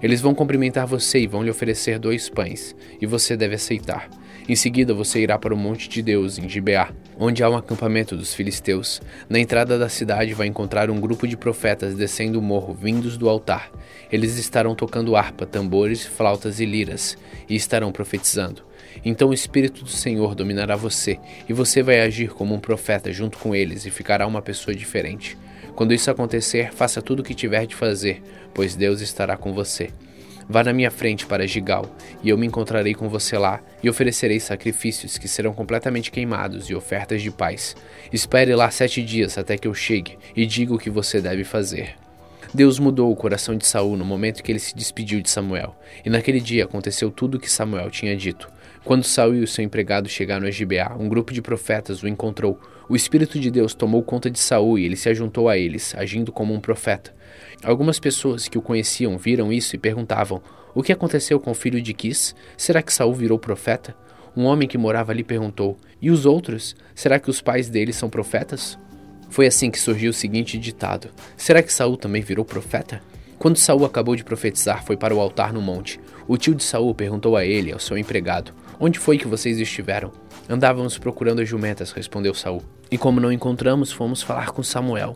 Eles 0.01 0.21
vão 0.21 0.35
cumprimentar 0.35 0.85
você 0.85 1.19
e 1.19 1.27
vão 1.27 1.43
lhe 1.43 1.49
oferecer 1.49 1.97
dois 1.97 2.29
pães, 2.29 2.75
e 3.01 3.05
você 3.05 3.35
deve 3.35 3.55
aceitar. 3.55 4.09
Em 4.47 4.55
seguida, 4.55 4.93
você 4.93 5.19
irá 5.19 5.37
para 5.37 5.53
o 5.53 5.57
Monte 5.57 5.89
de 5.89 6.01
Deus, 6.01 6.37
em 6.37 6.47
Gibeá, 6.47 6.89
onde 7.19 7.43
há 7.43 7.49
um 7.49 7.57
acampamento 7.57 8.15
dos 8.15 8.33
filisteus. 8.33 9.01
Na 9.27 9.39
entrada 9.39 9.77
da 9.77 9.89
cidade 9.89 10.33
vai 10.33 10.47
encontrar 10.47 10.89
um 10.89 11.01
grupo 11.01 11.27
de 11.27 11.35
profetas 11.35 11.95
descendo 11.95 12.39
o 12.39 12.41
morro, 12.41 12.73
vindos 12.73 13.17
do 13.17 13.27
altar. 13.27 13.71
Eles 14.09 14.37
estarão 14.37 14.73
tocando 14.73 15.15
harpa, 15.15 15.45
tambores, 15.45 16.05
flautas 16.05 16.59
e 16.59 16.65
liras, 16.65 17.17
e 17.49 17.55
estarão 17.55 17.91
profetizando. 17.91 18.66
Então 19.03 19.29
o 19.29 19.33
Espírito 19.33 19.83
do 19.83 19.89
Senhor 19.89 20.35
dominará 20.35 20.75
você, 20.75 21.19
e 21.47 21.53
você 21.53 21.81
vai 21.81 22.01
agir 22.01 22.29
como 22.29 22.53
um 22.53 22.59
profeta 22.59 23.11
junto 23.11 23.37
com 23.37 23.55
eles 23.55 23.85
e 23.85 23.91
ficará 23.91 24.25
uma 24.27 24.41
pessoa 24.41 24.75
diferente. 24.75 25.37
Quando 25.75 25.93
isso 25.93 26.09
acontecer, 26.09 26.73
faça 26.73 27.01
tudo 27.01 27.19
o 27.19 27.23
que 27.23 27.35
tiver 27.35 27.65
de 27.65 27.75
fazer, 27.75 28.21
pois 28.53 28.75
Deus 28.75 28.99
estará 28.99 29.37
com 29.37 29.53
você. 29.53 29.89
Vá 30.49 30.63
na 30.63 30.71
minha 30.71 30.89
frente 30.89 31.25
para 31.25 31.45
Gigal, 31.45 31.85
e 32.23 32.29
eu 32.29 32.37
me 32.37 32.47
encontrarei 32.47 32.93
com 32.93 33.09
você 33.09 33.37
lá, 33.37 33.61
e 33.83 33.89
oferecerei 33.89 34.39
sacrifícios 34.39 35.17
que 35.17 35.27
serão 35.27 35.53
completamente 35.53 36.09
queimados 36.09 36.69
e 36.69 36.75
ofertas 36.75 37.21
de 37.21 37.29
paz. 37.29 37.75
Espere 38.13 38.55
lá 38.55 38.71
sete 38.71 39.03
dias 39.03 39.37
até 39.37 39.57
que 39.57 39.67
eu 39.67 39.73
chegue, 39.73 40.17
e 40.35 40.45
diga 40.45 40.73
o 40.73 40.79
que 40.79 40.89
você 40.89 41.19
deve 41.19 41.43
fazer. 41.43 41.95
Deus 42.53 42.79
mudou 42.79 43.11
o 43.11 43.15
coração 43.15 43.57
de 43.57 43.67
Saul 43.67 43.97
no 43.97 44.05
momento 44.05 44.41
que 44.41 44.49
ele 44.49 44.59
se 44.59 44.73
despediu 44.73 45.21
de 45.21 45.29
Samuel, 45.29 45.75
e 46.05 46.09
naquele 46.09 46.39
dia 46.39 46.63
aconteceu 46.63 47.11
tudo 47.11 47.35
o 47.35 47.39
que 47.39 47.51
Samuel 47.51 47.91
tinha 47.91 48.15
dito. 48.15 48.49
Quando 48.87 49.03
Saul 49.03 49.35
e 49.35 49.43
o 49.43 49.47
seu 49.47 49.65
empregado 49.65 50.07
chegaram 50.07 50.47
a 50.47 50.49
Gibeá, 50.49 50.95
um 50.97 51.09
grupo 51.09 51.33
de 51.33 51.41
profetas 51.41 52.01
o 52.01 52.07
encontrou. 52.07 52.57
O 52.87 52.95
Espírito 52.95 53.37
de 53.37 53.51
Deus 53.51 53.75
tomou 53.75 54.01
conta 54.01 54.31
de 54.31 54.39
Saul 54.39 54.79
e 54.79 54.85
ele 54.85 54.95
se 54.95 55.09
ajuntou 55.09 55.49
a 55.49 55.57
eles, 55.57 55.93
agindo 55.93 56.31
como 56.31 56.53
um 56.53 56.61
profeta. 56.61 57.13
Algumas 57.61 57.99
pessoas 57.99 58.47
que 58.47 58.57
o 58.57 58.61
conheciam 58.61 59.17
viram 59.17 59.51
isso 59.51 59.75
e 59.75 59.77
perguntavam: 59.77 60.41
O 60.73 60.81
que 60.81 60.93
aconteceu 60.93 61.37
com 61.37 61.51
o 61.51 61.53
filho 61.53 61.81
de 61.81 61.93
Quis? 61.93 62.33
Será 62.55 62.81
que 62.81 62.93
Saul 62.93 63.13
virou 63.13 63.37
profeta? 63.37 63.93
Um 64.33 64.45
homem 64.45 64.69
que 64.69 64.77
morava 64.77 65.11
ali 65.11 65.21
perguntou: 65.21 65.77
E 66.01 66.09
os 66.09 66.25
outros? 66.25 66.73
Será 66.95 67.19
que 67.19 67.29
os 67.29 67.41
pais 67.41 67.67
deles 67.67 67.97
são 67.97 68.09
profetas? 68.09 68.79
Foi 69.29 69.47
assim 69.47 69.69
que 69.69 69.81
surgiu 69.81 70.11
o 70.11 70.13
seguinte 70.13 70.57
ditado: 70.57 71.09
Será 71.35 71.61
que 71.61 71.73
Saul 71.73 71.97
também 71.97 72.21
virou 72.21 72.45
profeta? 72.45 73.01
Quando 73.37 73.57
Saul 73.57 73.83
acabou 73.83 74.15
de 74.15 74.23
profetizar, 74.23 74.83
foi 74.85 74.95
para 74.95 75.13
o 75.13 75.19
altar 75.19 75.51
no 75.51 75.61
monte. 75.61 75.99
O 76.25 76.37
tio 76.37 76.55
de 76.55 76.63
Saul 76.63 76.95
perguntou 76.95 77.35
a 77.35 77.45
ele, 77.45 77.71
ao 77.71 77.79
seu 77.79 77.97
empregado: 77.97 78.53
Onde 78.79 78.99
foi 78.99 79.17
que 79.17 79.27
vocês 79.27 79.59
estiveram? 79.59 80.11
Andávamos 80.47 80.99
procurando 80.99 81.41
as 81.41 81.49
jumentas, 81.49 81.91
respondeu 81.91 82.33
Saul. 82.35 82.61
E 82.91 82.97
como 82.97 83.19
não 83.19 83.31
encontramos, 83.31 83.91
fomos 83.91 84.21
falar 84.21 84.51
com 84.51 84.61
Samuel. 84.61 85.15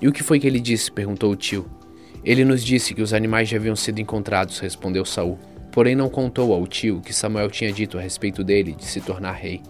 E 0.00 0.06
o 0.06 0.12
que 0.12 0.22
foi 0.22 0.38
que 0.38 0.46
ele 0.46 0.60
disse? 0.60 0.92
perguntou 0.92 1.32
o 1.32 1.36
tio. 1.36 1.66
Ele 2.24 2.44
nos 2.44 2.64
disse 2.64 2.94
que 2.94 3.02
os 3.02 3.12
animais 3.12 3.48
já 3.48 3.56
haviam 3.56 3.74
sido 3.74 4.00
encontrados, 4.00 4.60
respondeu 4.60 5.04
Saul. 5.04 5.38
Porém 5.72 5.96
não 5.96 6.08
contou 6.08 6.52
ao 6.52 6.66
tio 6.68 6.98
o 6.98 7.00
que 7.00 7.12
Samuel 7.12 7.50
tinha 7.50 7.72
dito 7.72 7.98
a 7.98 8.00
respeito 8.00 8.44
dele 8.44 8.72
de 8.72 8.84
se 8.84 9.00
tornar 9.00 9.32
rei. 9.32 9.60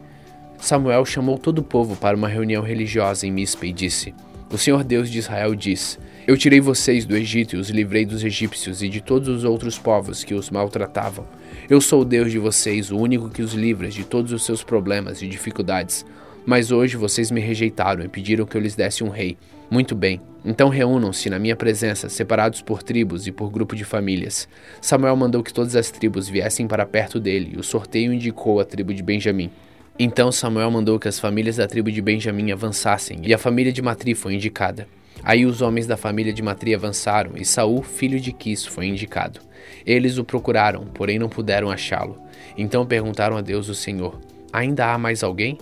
Samuel 0.58 1.06
chamou 1.06 1.38
todo 1.38 1.60
o 1.60 1.64
povo 1.64 1.96
para 1.96 2.16
uma 2.16 2.28
reunião 2.28 2.62
religiosa 2.62 3.26
em 3.26 3.32
Mispa 3.32 3.64
e 3.64 3.72
disse: 3.72 4.14
O 4.52 4.58
Senhor 4.58 4.84
Deus 4.84 5.10
de 5.10 5.18
Israel 5.18 5.54
diz: 5.54 5.98
Eu 6.26 6.36
tirei 6.36 6.60
vocês 6.60 7.06
do 7.06 7.16
Egito 7.16 7.56
e 7.56 7.58
os 7.58 7.70
livrei 7.70 8.04
dos 8.04 8.22
egípcios 8.22 8.82
e 8.82 8.88
de 8.88 9.00
todos 9.00 9.28
os 9.28 9.44
outros 9.44 9.78
povos 9.78 10.22
que 10.22 10.34
os 10.34 10.50
maltratavam. 10.50 11.26
Eu 11.70 11.80
sou 11.80 12.02
o 12.02 12.04
Deus 12.04 12.32
de 12.32 12.38
vocês, 12.40 12.90
o 12.90 12.98
único 12.98 13.28
que 13.28 13.42
os 13.42 13.54
livra 13.54 13.86
de 13.86 14.02
todos 14.02 14.32
os 14.32 14.44
seus 14.44 14.64
problemas 14.64 15.22
e 15.22 15.28
dificuldades. 15.28 16.04
Mas 16.44 16.72
hoje 16.72 16.96
vocês 16.96 17.30
me 17.30 17.40
rejeitaram 17.40 18.04
e 18.04 18.08
pediram 18.08 18.44
que 18.44 18.56
eu 18.56 18.60
lhes 18.60 18.74
desse 18.74 19.04
um 19.04 19.08
rei. 19.08 19.38
Muito 19.70 19.94
bem, 19.94 20.20
então 20.44 20.68
reúnam-se 20.68 21.30
na 21.30 21.38
minha 21.38 21.54
presença, 21.54 22.08
separados 22.08 22.60
por 22.60 22.82
tribos 22.82 23.28
e 23.28 23.30
por 23.30 23.52
grupo 23.52 23.76
de 23.76 23.84
famílias. 23.84 24.48
Samuel 24.80 25.14
mandou 25.14 25.44
que 25.44 25.54
todas 25.54 25.76
as 25.76 25.92
tribos 25.92 26.28
viessem 26.28 26.66
para 26.66 26.84
perto 26.84 27.20
dele, 27.20 27.52
e 27.54 27.60
o 27.60 27.62
sorteio 27.62 28.12
indicou 28.12 28.58
a 28.58 28.64
tribo 28.64 28.92
de 28.92 29.04
Benjamim. 29.04 29.48
Então 29.96 30.32
Samuel 30.32 30.72
mandou 30.72 30.98
que 30.98 31.06
as 31.06 31.20
famílias 31.20 31.58
da 31.58 31.68
tribo 31.68 31.92
de 31.92 32.02
Benjamim 32.02 32.50
avançassem, 32.50 33.20
e 33.22 33.32
a 33.32 33.38
família 33.38 33.72
de 33.72 33.80
Matri 33.80 34.16
foi 34.16 34.34
indicada. 34.34 34.88
Aí 35.22 35.46
os 35.46 35.62
homens 35.62 35.86
da 35.86 35.96
família 35.96 36.32
de 36.32 36.42
Matri 36.42 36.74
avançaram, 36.74 37.36
e 37.36 37.44
Saul, 37.44 37.80
filho 37.80 38.18
de 38.18 38.32
Quis, 38.32 38.66
foi 38.66 38.86
indicado. 38.86 39.48
Eles 39.86 40.18
o 40.18 40.24
procuraram, 40.24 40.84
porém 40.86 41.18
não 41.18 41.28
puderam 41.28 41.70
achá-lo. 41.70 42.16
Então 42.56 42.86
perguntaram 42.86 43.36
a 43.36 43.40
Deus 43.40 43.68
o 43.68 43.74
Senhor: 43.74 44.20
Ainda 44.52 44.92
há 44.92 44.98
mais 44.98 45.22
alguém? 45.22 45.58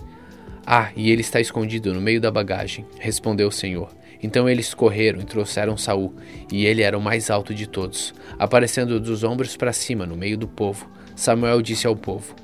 Ah, 0.65 0.91
e 0.95 1.09
ele 1.09 1.21
está 1.21 1.39
escondido 1.39 1.93
no 1.93 2.01
meio 2.01 2.21
da 2.21 2.29
bagagem, 2.29 2.85
respondeu 2.99 3.47
o 3.47 3.51
Senhor. 3.51 3.89
Então 4.21 4.49
eles 4.49 4.73
correram 4.73 5.19
e 5.19 5.25
trouxeram 5.25 5.77
Saul, 5.77 6.13
e 6.51 6.65
ele 6.65 6.81
era 6.81 6.97
o 6.97 7.01
mais 7.01 7.29
alto 7.29 7.53
de 7.53 7.67
todos. 7.67 8.13
Aparecendo 8.37 8.99
dos 8.99 9.23
ombros 9.23 9.55
para 9.55 9.73
cima 9.73 10.05
no 10.05 10.15
meio 10.15 10.37
do 10.37 10.47
povo, 10.47 10.89
Samuel 11.15 11.61
disse 11.61 11.87
ao 11.87 11.95
povo: 11.95 12.35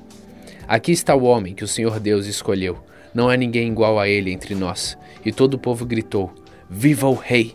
Aqui 0.66 0.92
está 0.92 1.14
o 1.14 1.24
homem 1.24 1.54
que 1.54 1.64
o 1.64 1.68
Senhor 1.68 2.00
Deus 2.00 2.26
escolheu. 2.26 2.78
Não 3.14 3.28
há 3.28 3.36
ninguém 3.36 3.68
igual 3.68 3.98
a 3.98 4.08
ele 4.08 4.32
entre 4.32 4.54
nós. 4.54 4.98
E 5.24 5.30
todo 5.32 5.54
o 5.54 5.58
povo 5.58 5.84
gritou: 5.86 6.32
Viva 6.68 7.06
o 7.08 7.14
rei! 7.14 7.54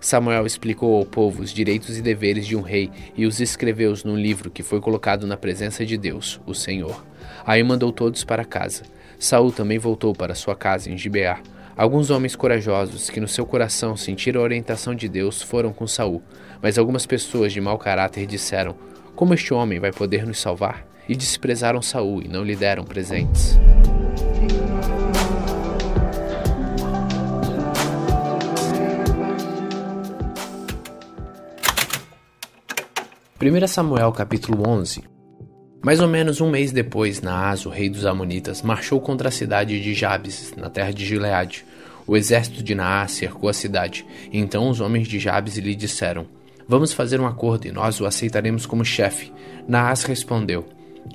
Samuel 0.00 0.46
explicou 0.46 0.96
ao 0.96 1.04
povo 1.04 1.42
os 1.42 1.52
direitos 1.52 1.98
e 1.98 2.02
deveres 2.02 2.46
de 2.46 2.56
um 2.56 2.62
rei 2.62 2.90
e 3.16 3.26
os 3.26 3.40
escreveu 3.40 3.94
num 4.04 4.16
livro 4.16 4.50
que 4.50 4.62
foi 4.62 4.80
colocado 4.80 5.26
na 5.26 5.36
presença 5.36 5.84
de 5.84 5.96
Deus, 5.96 6.40
o 6.46 6.54
Senhor. 6.54 7.04
Aí 7.44 7.62
mandou 7.62 7.92
todos 7.92 8.24
para 8.24 8.44
casa. 8.44 8.82
Saul 9.18 9.52
também 9.52 9.78
voltou 9.78 10.14
para 10.14 10.34
sua 10.34 10.56
casa 10.56 10.90
em 10.90 10.96
Gibeá. 10.96 11.40
Alguns 11.76 12.10
homens 12.10 12.34
corajosos 12.34 13.10
que 13.10 13.20
no 13.20 13.28
seu 13.28 13.44
coração 13.44 13.96
sentiram 13.96 14.40
a 14.40 14.44
orientação 14.44 14.94
de 14.94 15.08
Deus 15.08 15.42
foram 15.42 15.72
com 15.72 15.86
Saul, 15.86 16.22
mas 16.62 16.78
algumas 16.78 17.06
pessoas 17.06 17.52
de 17.52 17.60
mau 17.60 17.78
caráter 17.78 18.26
disseram: 18.26 18.74
Como 19.14 19.34
este 19.34 19.54
homem 19.54 19.78
vai 19.78 19.92
poder 19.92 20.26
nos 20.26 20.40
salvar? 20.40 20.90
e 21.10 21.16
desprezaram 21.16 21.82
Saul 21.82 22.22
e 22.22 22.28
não 22.28 22.44
lhe 22.44 22.54
deram 22.54 22.84
presentes. 22.84 23.58
Primeira 33.40 33.66
Samuel 33.66 34.12
capítulo 34.12 34.68
11 34.68 35.02
Mais 35.82 35.98
ou 35.98 36.06
menos 36.06 36.42
um 36.42 36.50
mês 36.50 36.72
depois, 36.72 37.22
Naas, 37.22 37.64
o 37.64 37.70
rei 37.70 37.88
dos 37.88 38.04
Amonitas, 38.04 38.60
marchou 38.60 39.00
contra 39.00 39.30
a 39.30 39.32
cidade 39.32 39.82
de 39.82 39.94
Jabes, 39.94 40.52
na 40.58 40.68
terra 40.68 40.92
de 40.92 41.06
Gileade. 41.06 41.64
O 42.06 42.18
exército 42.18 42.62
de 42.62 42.74
Naas 42.74 43.12
cercou 43.12 43.48
a 43.48 43.54
cidade, 43.54 44.04
e 44.30 44.38
então 44.38 44.68
os 44.68 44.78
homens 44.78 45.08
de 45.08 45.18
Jabes 45.18 45.56
lhe 45.56 45.74
disseram: 45.74 46.26
Vamos 46.68 46.92
fazer 46.92 47.18
um 47.18 47.26
acordo 47.26 47.66
e 47.66 47.72
nós 47.72 47.98
o 47.98 48.04
aceitaremos 48.04 48.66
como 48.66 48.84
chefe. 48.84 49.32
Naas 49.66 50.04
respondeu: 50.04 50.66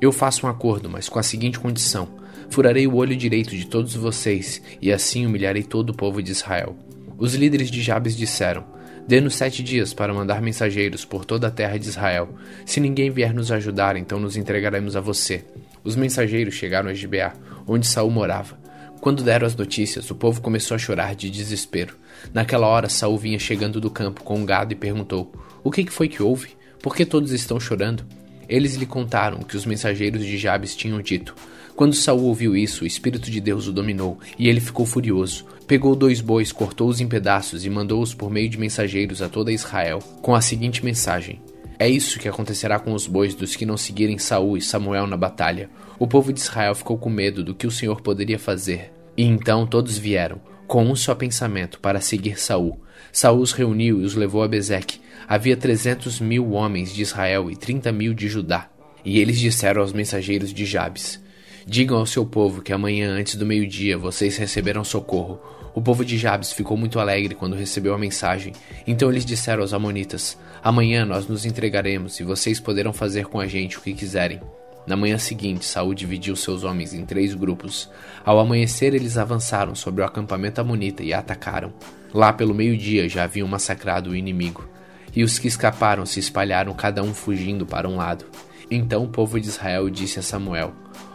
eu 0.01 0.11
faço 0.11 0.47
um 0.47 0.49
acordo, 0.49 0.89
mas 0.89 1.07
com 1.07 1.19
a 1.19 1.23
seguinte 1.23 1.59
condição: 1.59 2.07
furarei 2.49 2.87
o 2.87 2.95
olho 2.95 3.15
direito 3.15 3.55
de 3.55 3.67
todos 3.67 3.93
vocês, 3.93 4.63
e 4.81 4.91
assim 4.91 5.27
humilharei 5.27 5.61
todo 5.61 5.91
o 5.91 5.95
povo 5.95 6.23
de 6.23 6.31
Israel. 6.31 6.75
Os 7.19 7.35
líderes 7.35 7.69
de 7.69 7.83
Jabes 7.83 8.17
disseram: 8.17 8.65
Dê-nos 9.07 9.35
sete 9.35 9.61
dias 9.61 9.93
para 9.93 10.13
mandar 10.13 10.41
mensageiros 10.41 11.05
por 11.05 11.25
toda 11.25 11.47
a 11.47 11.51
terra 11.51 11.77
de 11.77 11.87
Israel. 11.87 12.29
Se 12.65 12.79
ninguém 12.79 13.11
vier 13.11 13.33
nos 13.35 13.51
ajudar, 13.51 13.95
então 13.95 14.19
nos 14.19 14.35
entregaremos 14.35 14.95
a 14.95 15.01
você. 15.01 15.45
Os 15.83 15.95
mensageiros 15.95 16.55
chegaram 16.55 16.89
a 16.89 16.93
Gibeá, 16.93 17.33
onde 17.67 17.85
Saul 17.85 18.09
morava. 18.09 18.57
Quando 18.99 19.23
deram 19.23 19.45
as 19.45 19.55
notícias, 19.55 20.09
o 20.09 20.15
povo 20.15 20.41
começou 20.41 20.73
a 20.73 20.79
chorar 20.79 21.13
de 21.13 21.29
desespero. 21.29 21.95
Naquela 22.33 22.65
hora, 22.65 22.89
Saul 22.89 23.19
vinha 23.19 23.37
chegando 23.37 23.79
do 23.79 23.91
campo 23.91 24.23
com 24.23 24.39
um 24.39 24.45
gado 24.45 24.73
e 24.73 24.75
perguntou: 24.75 25.31
O 25.63 25.69
que 25.69 25.85
foi 25.91 26.07
que 26.07 26.23
houve? 26.23 26.57
Por 26.81 26.95
que 26.95 27.05
todos 27.05 27.31
estão 27.31 27.59
chorando? 27.59 28.03
Eles 28.49 28.73
lhe 28.73 28.87
contaram 28.87 29.37
o 29.37 29.45
que 29.45 29.55
os 29.55 29.67
mensageiros 29.67 30.25
de 30.25 30.35
Jabes 30.35 30.75
tinham 30.75 30.99
dito. 30.99 31.35
Quando 31.75 31.93
Saul 31.93 32.23
ouviu 32.23 32.55
isso, 32.55 32.83
o 32.83 32.87
Espírito 32.87 33.29
de 33.29 33.39
Deus 33.39 33.67
o 33.67 33.73
dominou, 33.73 34.17
e 34.39 34.47
ele 34.47 34.61
ficou 34.61 34.85
furioso. 34.85 35.45
Pegou 35.67 35.95
dois 35.95 36.21
bois, 36.21 36.51
cortou-os 36.51 37.01
em 37.01 37.07
pedaços 37.07 37.65
e 37.65 37.69
mandou-os 37.71 38.13
por 38.13 38.29
meio 38.29 38.47
de 38.47 38.59
mensageiros 38.59 39.19
a 39.19 39.27
toda 39.27 39.51
Israel, 39.51 39.97
com 40.21 40.35
a 40.35 40.41
seguinte 40.41 40.85
mensagem: 40.85 41.41
É 41.79 41.89
isso 41.89 42.19
que 42.19 42.29
acontecerá 42.29 42.77
com 42.77 42.93
os 42.93 43.07
bois 43.07 43.33
dos 43.33 43.55
que 43.55 43.65
não 43.65 43.75
seguirem 43.75 44.19
Saul 44.19 44.57
e 44.57 44.61
Samuel 44.61 45.07
na 45.07 45.17
batalha. 45.17 45.67
O 45.97 46.05
povo 46.05 46.31
de 46.31 46.39
Israel 46.39 46.75
ficou 46.75 46.99
com 46.99 47.09
medo 47.09 47.43
do 47.43 47.55
que 47.55 47.65
o 47.65 47.71
Senhor 47.71 48.01
poderia 48.01 48.37
fazer. 48.37 48.91
E 49.17 49.23
então 49.23 49.65
todos 49.65 49.97
vieram, 49.97 50.39
com 50.67 50.85
um 50.85 50.95
só 50.95 51.15
pensamento, 51.15 51.79
para 51.79 51.99
seguir 51.99 52.39
Saul. 52.39 52.79
Saul 53.11 53.41
os 53.41 53.51
reuniu 53.51 54.01
e 54.01 54.05
os 54.05 54.13
levou 54.13 54.43
a 54.43 54.47
Bezeque, 54.47 54.99
havia 55.27 55.57
trezentos 55.57 56.19
mil 56.19 56.51
homens 56.51 56.93
de 56.93 57.01
Israel 57.01 57.49
e 57.49 57.55
trinta 57.55 57.91
mil 57.91 58.13
de 58.13 58.27
Judá. 58.27 58.69
E 59.03 59.19
eles 59.19 59.39
disseram 59.39 59.81
aos 59.81 59.93
mensageiros 59.93 60.53
de 60.53 60.63
Jabes: 60.63 61.19
Digam 61.65 61.97
ao 61.97 62.05
seu 62.05 62.23
povo 62.23 62.61
que 62.61 62.71
amanhã, 62.71 63.11
antes 63.11 63.35
do 63.35 63.45
meio-dia, 63.45 63.97
vocês 63.97 64.37
receberão 64.37 64.83
socorro. 64.83 65.39
O 65.75 65.81
povo 65.81 66.05
de 66.05 66.17
Jabes 66.17 66.53
ficou 66.53 66.77
muito 66.77 67.01
alegre 67.01 67.35
quando 67.35 67.53
recebeu 67.53 67.93
a 67.93 67.97
mensagem. 67.97 68.53
Então 68.87 69.11
eles 69.11 69.25
disseram 69.25 69.61
aos 69.61 69.73
Amonitas: 69.73 70.37
Amanhã 70.63 71.05
nós 71.05 71.27
nos 71.27 71.45
entregaremos 71.45 72.17
e 72.21 72.23
vocês 72.23 72.61
poderão 72.61 72.93
fazer 72.93 73.25
com 73.25 73.41
a 73.41 73.45
gente 73.45 73.77
o 73.77 73.81
que 73.81 73.93
quiserem. 73.93 74.39
Na 74.87 74.95
manhã 74.95 75.17
seguinte, 75.17 75.65
Saul 75.65 75.93
dividiu 75.93 76.33
seus 76.35 76.63
homens 76.63 76.93
em 76.93 77.05
três 77.05 77.33
grupos. 77.33 77.89
Ao 78.23 78.39
amanhecer, 78.39 78.93
eles 78.93 79.17
avançaram 79.17 79.75
sobre 79.75 80.01
o 80.01 80.05
acampamento 80.05 80.61
amonita 80.61 81.03
e 81.03 81.13
atacaram. 81.13 81.73
Lá 82.13 82.31
pelo 82.31 82.53
meio-dia 82.53 83.09
já 83.09 83.25
haviam 83.25 83.47
massacrado 83.47 84.11
o 84.11 84.15
inimigo 84.15 84.69
e 85.13 85.23
os 85.23 85.37
que 85.39 85.47
escaparam 85.47 86.05
se 86.05 86.19
espalharam, 86.19 86.73
cada 86.73 87.03
um 87.03 87.13
fugindo 87.13 87.65
para 87.65 87.89
um 87.89 87.97
lado. 87.97 88.25
Então 88.71 89.03
o 89.03 89.09
povo 89.09 89.39
de 89.39 89.47
Israel 89.47 89.89
disse 89.89 90.19
a 90.19 90.21
Samuel: 90.21 90.73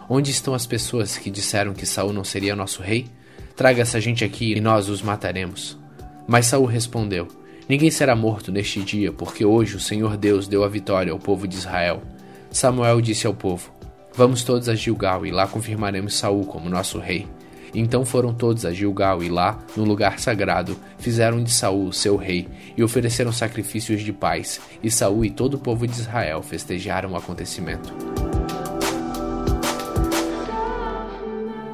Onde 0.08 0.30
estão 0.30 0.52
as 0.52 0.66
pessoas 0.66 1.16
que 1.16 1.30
disseram 1.30 1.72
que 1.72 1.86
Saul 1.86 2.12
não 2.12 2.24
seria 2.24 2.54
nosso 2.54 2.82
rei? 2.82 3.06
Traga 3.60 3.82
essa 3.82 4.00
gente 4.00 4.24
aqui 4.24 4.54
e 4.54 4.60
nós 4.60 4.88
os 4.88 5.02
mataremos. 5.02 5.78
Mas 6.26 6.46
Saul 6.46 6.64
respondeu: 6.64 7.28
Ninguém 7.68 7.90
será 7.90 8.16
morto 8.16 8.50
neste 8.50 8.80
dia, 8.80 9.12
porque 9.12 9.44
hoje 9.44 9.76
o 9.76 9.78
Senhor 9.78 10.16
Deus 10.16 10.48
deu 10.48 10.64
a 10.64 10.68
vitória 10.68 11.12
ao 11.12 11.18
povo 11.18 11.46
de 11.46 11.56
Israel. 11.56 12.02
Samuel 12.50 13.02
disse 13.02 13.26
ao 13.26 13.34
povo: 13.34 13.70
Vamos 14.14 14.42
todos 14.44 14.66
a 14.66 14.74
Gilgal 14.74 15.26
e 15.26 15.30
lá 15.30 15.46
confirmaremos 15.46 16.14
Saul 16.14 16.46
como 16.46 16.70
nosso 16.70 16.98
rei. 16.98 17.28
Então 17.74 18.02
foram 18.02 18.32
todos 18.32 18.64
a 18.64 18.72
Gilgal 18.72 19.22
e 19.22 19.28
lá, 19.28 19.58
no 19.76 19.84
lugar 19.84 20.18
sagrado, 20.18 20.74
fizeram 20.96 21.44
de 21.44 21.50
Saul 21.50 21.92
seu 21.92 22.16
rei 22.16 22.48
e 22.78 22.82
ofereceram 22.82 23.30
sacrifícios 23.30 24.00
de 24.00 24.10
paz, 24.10 24.58
e 24.82 24.90
Saul 24.90 25.22
e 25.22 25.30
todo 25.30 25.56
o 25.56 25.58
povo 25.58 25.86
de 25.86 25.92
Israel 25.92 26.42
festejaram 26.42 27.12
o 27.12 27.16
acontecimento. 27.16 27.92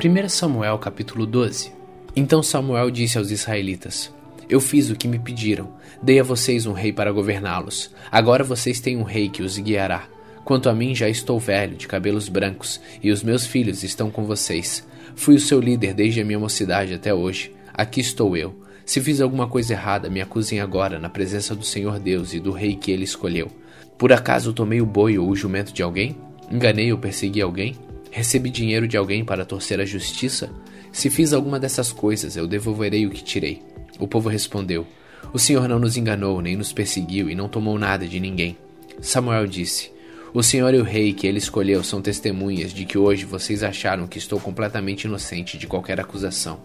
1 0.05 0.29
Samuel 0.29 0.79
capítulo 0.79 1.25
12 1.25 1.76
Então 2.19 2.43
Samuel 2.43 2.91
disse 2.91 3.19
aos 3.19 3.31
israelitas: 3.31 4.11
Eu 4.49 4.59
fiz 4.59 4.89
o 4.89 4.97
que 4.97 5.07
me 5.07 5.19
pediram, 5.19 5.75
dei 6.03 6.19
a 6.19 6.23
vocês 6.23 6.65
um 6.65 6.73
rei 6.73 6.91
para 6.91 7.13
governá-los. 7.13 7.91
Agora 8.11 8.43
vocês 8.43 8.81
têm 8.81 8.97
um 8.97 9.03
rei 9.03 9.29
que 9.29 9.43
os 9.43 9.59
guiará. 9.59 10.09
Quanto 10.43 10.71
a 10.71 10.75
mim, 10.75 10.95
já 10.95 11.11
estou 11.11 11.39
velho, 11.39 11.77
de 11.77 11.87
cabelos 11.87 12.31
brancos, 12.31 12.81
e 13.03 13.11
os 13.11 13.23
meus 13.23 13.45
filhos 13.47 13.83
estão 13.83 14.11
com 14.11 14.25
vocês. 14.25 14.87
Fui 15.15 15.35
o 15.35 15.41
seu 15.41 15.61
líder 15.61 15.93
desde 15.93 16.21
a 16.21 16.25
minha 16.25 16.39
mocidade 16.39 16.95
até 16.95 17.13
hoje. 17.13 17.53
Aqui 17.75 18.01
estou 18.01 18.35
eu. 18.35 18.55
Se 18.87 19.01
fiz 19.01 19.21
alguma 19.21 19.49
coisa 19.49 19.75
errada, 19.75 20.09
me 20.09 20.23
acusem 20.23 20.61
agora 20.61 20.99
na 20.99 21.11
presença 21.11 21.55
do 21.55 21.65
Senhor 21.65 21.99
Deus 21.99 22.33
e 22.33 22.41
do 22.41 22.53
rei 22.53 22.77
que 22.77 22.93
ele 22.93 23.05
escolheu. 23.05 23.51
Por 23.99 24.13
acaso 24.13 24.55
tomei 24.55 24.81
o 24.81 24.87
boi 24.87 25.19
ou 25.19 25.29
o 25.29 25.37
jumento 25.37 25.73
de 25.73 25.83
alguém? 25.83 26.17
Enganei 26.51 26.93
ou 26.93 26.99
persegui 26.99 27.43
alguém? 27.43 27.75
Recebi 28.11 28.49
dinheiro 28.49 28.87
de 28.89 28.97
alguém 28.97 29.25
para 29.25 29.45
torcer 29.45 29.81
a 29.81 29.85
justiça? 29.85 30.49
Se 30.97 31.11
fiz 31.11 31.35
alguma 31.35 31.61
dessas 31.61 31.93
coisas, 31.93 32.39
eu 32.39 32.47
devolverei 32.47 33.05
o 33.05 33.11
que 33.11 33.23
tirei. 33.23 33.63
O 33.99 34.09
povo 34.09 34.31
respondeu: 34.31 34.87
O 35.31 35.39
Senhor 35.39 35.69
não 35.69 35.79
nos 35.79 35.99
enganou, 35.99 36.41
nem 36.41 36.57
nos 36.57 36.73
perseguiu 36.73 37.29
e 37.29 37.35
não 37.35 37.51
tomou 37.51 37.79
nada 37.79 38.09
de 38.09 38.19
ninguém. 38.19 38.57
Samuel 39.03 39.47
disse: 39.47 39.93
o 40.33 40.43
Senhor 40.43 40.73
e 40.73 40.79
o 40.79 40.83
Rei 40.83 41.13
que 41.13 41.27
ele 41.27 41.37
escolheu 41.37 41.85
são 41.85 42.01
testemunhas 42.01 42.73
de 42.73 42.87
que 42.87 42.97
hoje 42.97 43.27
vocês 43.27 43.63
acharam 43.63 44.07
que 44.07 44.17
estou 44.17 44.41
completamente 44.41 45.05
inocente 45.05 45.59
de 45.59 45.67
qualquer 45.67 46.01
acusação. 46.01 46.59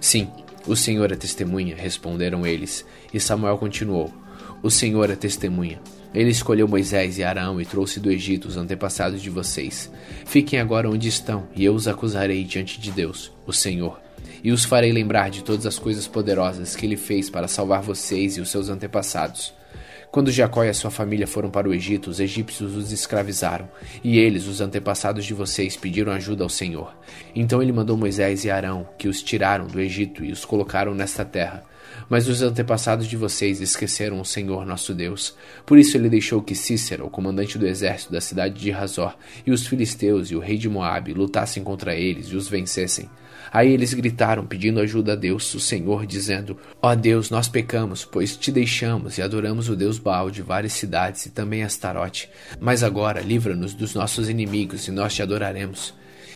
Sim, 0.00 0.28
o 0.64 0.76
Senhor 0.76 1.10
é 1.10 1.16
testemunha, 1.16 1.74
responderam 1.74 2.46
eles. 2.46 2.84
E 3.12 3.18
Samuel 3.18 3.58
continuou: 3.58 4.14
O 4.62 4.70
Senhor 4.70 5.10
é 5.10 5.16
testemunha. 5.16 5.80
Ele 6.14 6.30
escolheu 6.30 6.68
Moisés 6.68 7.16
e 7.18 7.24
Arão 7.24 7.60
e 7.60 7.64
trouxe 7.64 7.98
do 7.98 8.10
Egito 8.10 8.46
os 8.46 8.56
antepassados 8.56 9.22
de 9.22 9.30
vocês. 9.30 9.90
Fiquem 10.26 10.60
agora 10.60 10.90
onde 10.90 11.08
estão, 11.08 11.48
e 11.56 11.64
eu 11.64 11.74
os 11.74 11.88
acusarei 11.88 12.44
diante 12.44 12.78
de 12.78 12.90
Deus, 12.90 13.32
o 13.46 13.52
Senhor. 13.52 13.98
E 14.44 14.52
os 14.52 14.64
farei 14.64 14.92
lembrar 14.92 15.30
de 15.30 15.42
todas 15.42 15.64
as 15.66 15.78
coisas 15.78 16.06
poderosas 16.06 16.76
que 16.76 16.84
ele 16.84 16.96
fez 16.96 17.30
para 17.30 17.48
salvar 17.48 17.80
vocês 17.80 18.36
e 18.36 18.40
os 18.40 18.50
seus 18.50 18.68
antepassados. 18.68 19.54
Quando 20.10 20.30
Jacó 20.30 20.62
e 20.62 20.68
a 20.68 20.74
sua 20.74 20.90
família 20.90 21.26
foram 21.26 21.48
para 21.48 21.66
o 21.66 21.72
Egito, 21.72 22.10
os 22.10 22.20
egípcios 22.20 22.76
os 22.76 22.92
escravizaram, 22.92 23.66
e 24.04 24.18
eles, 24.18 24.46
os 24.46 24.60
antepassados 24.60 25.24
de 25.24 25.32
vocês, 25.32 25.74
pediram 25.74 26.12
ajuda 26.12 26.44
ao 26.44 26.50
Senhor. 26.50 26.94
Então 27.34 27.62
ele 27.62 27.72
mandou 27.72 27.96
Moisés 27.96 28.44
e 28.44 28.50
Arão, 28.50 28.86
que 28.98 29.08
os 29.08 29.22
tiraram 29.22 29.66
do 29.66 29.80
Egito 29.80 30.22
e 30.22 30.30
os 30.30 30.44
colocaram 30.44 30.94
nesta 30.94 31.24
terra. 31.24 31.64
Mas 32.12 32.28
os 32.28 32.42
antepassados 32.42 33.06
de 33.06 33.16
vocês 33.16 33.62
esqueceram 33.62 34.20
o 34.20 34.24
Senhor 34.26 34.66
nosso 34.66 34.92
Deus. 34.92 35.34
Por 35.64 35.78
isso 35.78 35.96
ele 35.96 36.10
deixou 36.10 36.42
que 36.42 36.54
Cícero, 36.54 37.06
o 37.06 37.10
comandante 37.10 37.56
do 37.56 37.66
exército 37.66 38.12
da 38.12 38.20
cidade 38.20 38.60
de 38.60 38.70
Razor, 38.70 39.16
e 39.46 39.50
os 39.50 39.66
filisteus 39.66 40.30
e 40.30 40.36
o 40.36 40.38
rei 40.38 40.58
de 40.58 40.68
Moabe 40.68 41.14
lutassem 41.14 41.64
contra 41.64 41.94
eles 41.96 42.26
e 42.26 42.36
os 42.36 42.48
vencessem. 42.48 43.08
Aí 43.50 43.72
eles 43.72 43.94
gritaram, 43.94 44.44
pedindo 44.44 44.78
ajuda 44.78 45.14
a 45.14 45.16
Deus, 45.16 45.54
o 45.54 45.58
Senhor, 45.58 46.04
dizendo: 46.04 46.58
Ó 46.82 46.92
oh 46.92 46.94
Deus, 46.94 47.30
nós 47.30 47.48
pecamos, 47.48 48.04
pois 48.04 48.36
te 48.36 48.52
deixamos 48.52 49.16
e 49.16 49.22
adoramos 49.22 49.70
o 49.70 49.74
Deus 49.74 49.98
Baal 49.98 50.30
de 50.30 50.42
várias 50.42 50.74
cidades 50.74 51.24
e 51.24 51.30
também 51.30 51.62
Astarote. 51.62 52.28
Mas 52.60 52.82
agora 52.82 53.22
livra-nos 53.22 53.72
dos 53.72 53.94
nossos 53.94 54.28
inimigos 54.28 54.86
e 54.86 54.90
nós 54.90 55.14
te 55.14 55.22
adoraremos. 55.22 55.94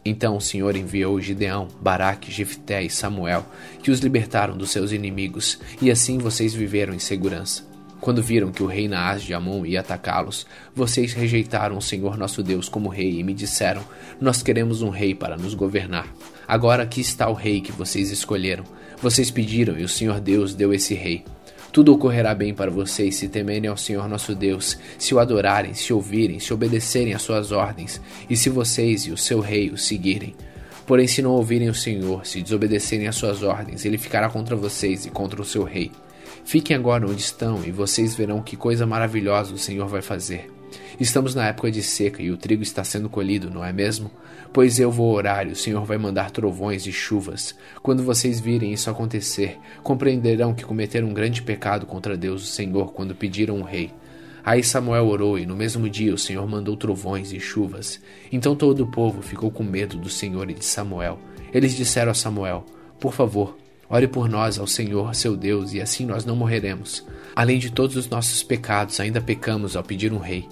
Então 0.09 0.37
o 0.37 0.41
Senhor 0.41 0.77
enviou 0.77 1.21
Gideão, 1.21 1.67
Baraque, 1.81 2.31
Jefté 2.31 2.81
e 2.81 2.89
Samuel, 2.89 3.45
que 3.83 3.91
os 3.91 3.99
libertaram 3.99 4.57
dos 4.57 4.71
seus 4.71 4.93
inimigos, 4.93 5.59
e 5.83 5.91
assim 5.91 6.17
vocês 6.17 6.55
viveram 6.55 6.95
em 6.95 7.01
segurança. 7.01 7.65
Quando 8.01 8.23
viram 8.23 8.53
que 8.53 8.63
o 8.63 8.67
rei 8.67 8.87
Naás 8.87 9.21
de 9.21 9.35
Amon 9.35 9.67
ia 9.67 9.81
atacá-los, 9.81 10.47
vocês 10.73 11.13
rejeitaram 11.13 11.77
o 11.77 11.83
Senhor 11.83 12.17
nosso 12.17 12.41
Deus 12.41 12.69
como 12.69 12.89
rei 12.89 13.19
e 13.19 13.25
me 13.25 13.35
disseram: 13.35 13.83
Nós 14.21 14.45
queremos 14.45 14.81
um 14.81 14.91
rei 14.91 15.13
para 15.13 15.37
nos 15.37 15.55
governar. 15.55 16.07
Agora 16.47 16.85
aqui 16.85 17.01
está 17.01 17.29
o 17.29 17.35
rei 17.35 17.61
que 17.61 17.73
vocês 17.73 18.13
escolheram. 18.13 18.63
Vocês 19.03 19.29
pediram 19.33 19.77
e 19.77 19.83
o 19.83 19.89
Senhor 19.89 20.21
Deus 20.21 20.55
deu 20.55 20.73
esse 20.73 20.95
rei. 20.95 21.25
Tudo 21.77 21.93
ocorrerá 21.93 22.35
bem 22.35 22.55
para 22.55 22.70
vocês 22.70 23.16
se 23.16 23.29
temerem 23.29 23.68
ao 23.68 23.77
Senhor 23.77 24.09
nosso 24.09 24.35
Deus, 24.35 24.79
se 24.97 25.14
o 25.14 25.18
adorarem, 25.18 25.74
se 25.74 25.93
ouvirem, 25.93 26.41
se 26.41 26.55
obedecerem 26.55 27.12
às 27.12 27.20
suas 27.20 27.53
ordens, 27.53 28.01
e 28.31 28.35
se 28.35 28.49
vocês 28.49 29.03
e 29.03 29.11
o 29.11 29.16
seu 29.18 29.41
rei 29.41 29.68
o 29.68 29.77
seguirem. 29.77 30.35
Porém, 30.87 31.07
se 31.07 31.20
não 31.20 31.33
ouvirem 31.33 31.68
o 31.68 31.74
Senhor, 31.74 32.24
se 32.24 32.41
desobedecerem 32.41 33.09
às 33.09 33.16
suas 33.16 33.43
ordens, 33.43 33.85
ele 33.85 33.99
ficará 33.99 34.31
contra 34.31 34.57
vocês 34.57 35.05
e 35.05 35.11
contra 35.11 35.43
o 35.43 35.45
seu 35.45 35.64
rei. 35.64 35.93
Fiquem 36.47 36.74
agora 36.74 37.07
onde 37.07 37.20
estão 37.20 37.62
e 37.62 37.70
vocês 37.70 38.16
verão 38.16 38.41
que 38.41 38.57
coisa 38.57 38.87
maravilhosa 38.87 39.53
o 39.53 39.59
Senhor 39.59 39.87
vai 39.87 40.01
fazer. 40.01 40.56
Estamos 40.99 41.35
na 41.35 41.49
época 41.49 41.71
de 41.71 41.83
seca 41.83 42.23
e 42.23 42.31
o 42.31 42.37
trigo 42.37 42.62
está 42.62 42.83
sendo 42.83 43.09
colhido, 43.09 43.51
não 43.51 43.64
é 43.64 43.73
mesmo? 43.73 44.11
Pois 44.53 44.79
eu 44.79 44.91
vou 44.91 45.12
orar 45.12 45.47
e 45.47 45.53
o 45.53 45.57
Senhor 45.57 45.85
vai 45.85 45.99
mandar 45.99 46.31
trovões 46.31 46.87
e 46.87 46.93
chuvas. 46.93 47.55
Quando 47.83 48.03
vocês 48.03 48.41
virem 48.41 48.73
isso 48.73 48.89
acontecer, 48.89 49.59
compreenderão 49.83 50.55
que 50.55 50.64
cometeram 50.64 51.09
um 51.09 51.14
grande 51.14 51.43
pecado 51.43 51.85
contra 51.85 52.17
Deus, 52.17 52.43
o 52.43 52.47
Senhor, 52.47 52.93
quando 52.93 53.14
pediram 53.14 53.57
um 53.57 53.62
rei. 53.62 53.93
Aí 54.47 54.62
Samuel 54.62 55.09
orou, 55.09 55.39
e 55.39 55.45
no 55.45 55.57
mesmo 55.57 55.91
dia 55.91 56.14
o 56.14 56.19
Senhor 56.19 56.49
mandou 56.49 56.77
trovões 56.77 57.33
e 57.33 57.41
chuvas. 57.41 58.01
Então 58.31 58.55
todo 58.55 58.85
o 58.85 58.91
povo 58.91 59.21
ficou 59.21 59.51
com 59.51 59.64
medo 59.64 59.99
do 59.99 60.09
Senhor 60.09 60.49
e 60.49 60.55
de 60.55 60.64
Samuel. 60.64 61.19
Eles 61.53 61.75
disseram 61.75 62.12
a 62.12 62.14
Samuel: 62.14 62.64
Por 63.01 63.12
favor, 63.12 63.59
ore 63.91 64.07
por 64.07 64.29
nós 64.29 64.59
ao 64.59 64.67
Senhor, 64.67 65.14
seu 65.17 65.37
Deus, 65.37 65.75
e 65.75 65.81
assim 65.81 66.07
nós 66.07 66.25
não 66.25 66.37
morreremos. 66.37 67.05
Além 67.35 67.59
de 67.59 67.73
todos 67.73 67.97
os 67.97 68.09
nossos 68.09 68.43
pecados, 68.45 69.01
ainda 69.01 69.21
pecamos 69.21 69.75
ao 69.75 69.83
pedir 69.83 70.12
um 70.12 70.19
rei. 70.19 70.49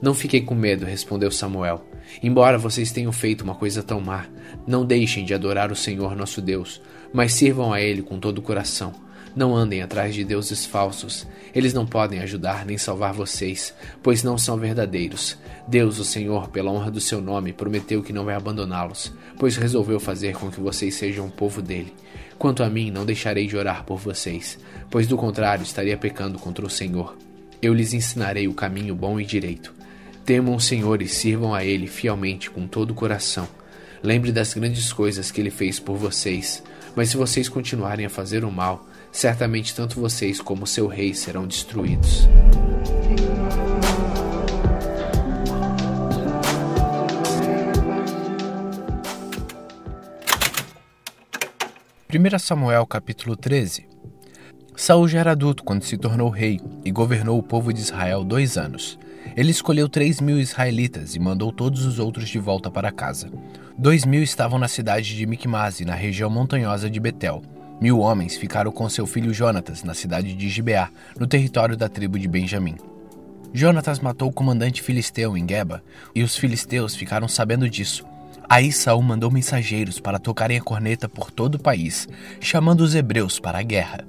Não 0.00 0.14
fiquei 0.14 0.42
com 0.42 0.54
medo, 0.54 0.84
respondeu 0.84 1.30
Samuel. 1.30 1.84
Embora 2.22 2.58
vocês 2.58 2.92
tenham 2.92 3.12
feito 3.12 3.42
uma 3.42 3.54
coisa 3.54 3.82
tão 3.82 4.00
má, 4.00 4.26
não 4.66 4.84
deixem 4.84 5.24
de 5.24 5.34
adorar 5.34 5.72
o 5.72 5.76
Senhor 5.76 6.14
nosso 6.14 6.42
Deus, 6.42 6.80
mas 7.12 7.32
sirvam 7.32 7.72
a 7.72 7.80
Ele 7.80 8.02
com 8.02 8.18
todo 8.18 8.38
o 8.38 8.42
coração. 8.42 8.92
Não 9.34 9.54
andem 9.54 9.82
atrás 9.82 10.14
de 10.14 10.24
deuses 10.24 10.64
falsos. 10.64 11.26
Eles 11.52 11.74
não 11.74 11.84
podem 11.84 12.20
ajudar 12.20 12.64
nem 12.64 12.78
salvar 12.78 13.12
vocês, 13.12 13.74
pois 14.00 14.22
não 14.22 14.38
são 14.38 14.56
verdadeiros. 14.56 15.36
Deus, 15.66 15.98
o 15.98 16.04
Senhor, 16.04 16.48
pela 16.50 16.70
honra 16.70 16.90
do 16.90 17.00
seu 17.00 17.20
nome, 17.20 17.52
prometeu 17.52 18.00
que 18.00 18.12
não 18.12 18.24
vai 18.24 18.36
abandoná-los, 18.36 19.12
pois 19.36 19.56
resolveu 19.56 19.98
fazer 19.98 20.36
com 20.36 20.50
que 20.50 20.60
vocês 20.60 20.94
sejam 20.94 21.26
o 21.26 21.32
povo 21.32 21.60
dele. 21.60 21.92
Quanto 22.38 22.62
a 22.62 22.70
mim, 22.70 22.92
não 22.92 23.04
deixarei 23.04 23.46
de 23.46 23.56
orar 23.56 23.84
por 23.84 23.98
vocês, 23.98 24.58
pois 24.88 25.06
do 25.06 25.16
contrário 25.16 25.64
estaria 25.64 25.96
pecando 25.96 26.38
contra 26.38 26.64
o 26.64 26.70
Senhor. 26.70 27.16
Eu 27.60 27.74
lhes 27.74 27.92
ensinarei 27.92 28.46
o 28.46 28.54
caminho 28.54 28.94
bom 28.94 29.18
e 29.18 29.24
direito. 29.24 29.74
Temam 30.24 30.54
o 30.54 30.60
Senhor 30.60 31.02
e 31.02 31.08
sirvam 31.08 31.52
a 31.52 31.62
Ele 31.62 31.86
fielmente 31.86 32.50
com 32.50 32.66
todo 32.66 32.92
o 32.92 32.94
coração. 32.94 33.46
Lembre 34.02 34.32
das 34.32 34.54
grandes 34.54 34.90
coisas 34.90 35.30
que 35.30 35.38
Ele 35.38 35.50
fez 35.50 35.78
por 35.78 35.98
vocês. 35.98 36.62
Mas 36.96 37.10
se 37.10 37.18
vocês 37.18 37.46
continuarem 37.46 38.06
a 38.06 38.10
fazer 38.10 38.42
o 38.42 38.50
mal, 38.50 38.86
certamente 39.12 39.74
tanto 39.74 40.00
vocês 40.00 40.40
como 40.40 40.66
seu 40.66 40.86
rei 40.86 41.12
serão 41.12 41.46
destruídos. 41.46 42.26
Primeira 52.08 52.38
Samuel 52.38 52.86
capítulo 52.86 53.36
13 53.36 53.86
Saul 54.74 55.06
já 55.06 55.20
era 55.20 55.32
adulto 55.32 55.62
quando 55.62 55.82
se 55.82 55.98
tornou 55.98 56.30
rei 56.30 56.60
e 56.82 56.90
governou 56.90 57.38
o 57.38 57.42
povo 57.42 57.74
de 57.74 57.80
Israel 57.80 58.24
dois 58.24 58.56
anos. 58.56 58.98
Ele 59.36 59.50
escolheu 59.50 59.88
três 59.88 60.20
mil 60.20 60.38
israelitas 60.38 61.14
e 61.14 61.18
mandou 61.18 61.50
todos 61.52 61.84
os 61.84 61.98
outros 61.98 62.28
de 62.28 62.38
volta 62.38 62.70
para 62.70 62.92
casa. 62.92 63.30
Dois 63.76 64.04
mil 64.04 64.22
estavam 64.22 64.58
na 64.58 64.68
cidade 64.68 65.16
de 65.16 65.26
Micmase, 65.26 65.84
na 65.84 65.94
região 65.94 66.30
montanhosa 66.30 66.88
de 66.88 67.00
Betel. 67.00 67.42
Mil 67.80 67.98
homens 67.98 68.36
ficaram 68.36 68.70
com 68.70 68.88
seu 68.88 69.06
filho 69.06 69.34
Jonatas, 69.34 69.82
na 69.82 69.94
cidade 69.94 70.34
de 70.34 70.48
Gibeá, 70.48 70.90
no 71.18 71.26
território 71.26 71.76
da 71.76 71.88
tribo 71.88 72.18
de 72.18 72.28
Benjamim. 72.28 72.76
Jonatas 73.52 74.00
matou 74.00 74.28
o 74.28 74.32
comandante 74.32 74.82
filisteu 74.82 75.36
em 75.36 75.46
Geba, 75.48 75.82
e 76.14 76.22
os 76.22 76.36
filisteus 76.36 76.94
ficaram 76.94 77.28
sabendo 77.28 77.68
disso. 77.68 78.04
Aí 78.48 78.70
Saul 78.70 79.02
mandou 79.02 79.30
mensageiros 79.30 79.98
para 79.98 80.18
tocarem 80.18 80.58
a 80.58 80.62
corneta 80.62 81.08
por 81.08 81.30
todo 81.30 81.56
o 81.56 81.62
país, 81.62 82.08
chamando 82.40 82.82
os 82.82 82.94
hebreus 82.94 83.40
para 83.40 83.58
a 83.58 83.62
guerra. 83.62 84.04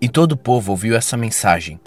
E 0.00 0.08
todo 0.08 0.32
o 0.32 0.36
povo 0.36 0.72
ouviu 0.72 0.96
essa 0.96 1.16
mensagem, 1.16 1.78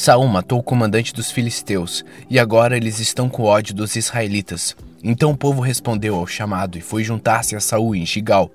Saul 0.00 0.26
matou 0.28 0.60
o 0.60 0.62
comandante 0.62 1.12
dos 1.12 1.30
filisteus, 1.30 2.02
e 2.30 2.38
agora 2.38 2.74
eles 2.74 3.00
estão 3.00 3.28
com 3.28 3.42
ódio 3.42 3.74
dos 3.74 3.96
israelitas. 3.96 4.74
Então 5.04 5.30
o 5.30 5.36
povo 5.36 5.60
respondeu 5.60 6.14
ao 6.14 6.26
chamado 6.26 6.78
e 6.78 6.80
foi 6.80 7.04
juntar-se 7.04 7.54
a 7.54 7.60
Saul 7.60 7.94
em 7.94 8.06
Gigal. 8.06 8.50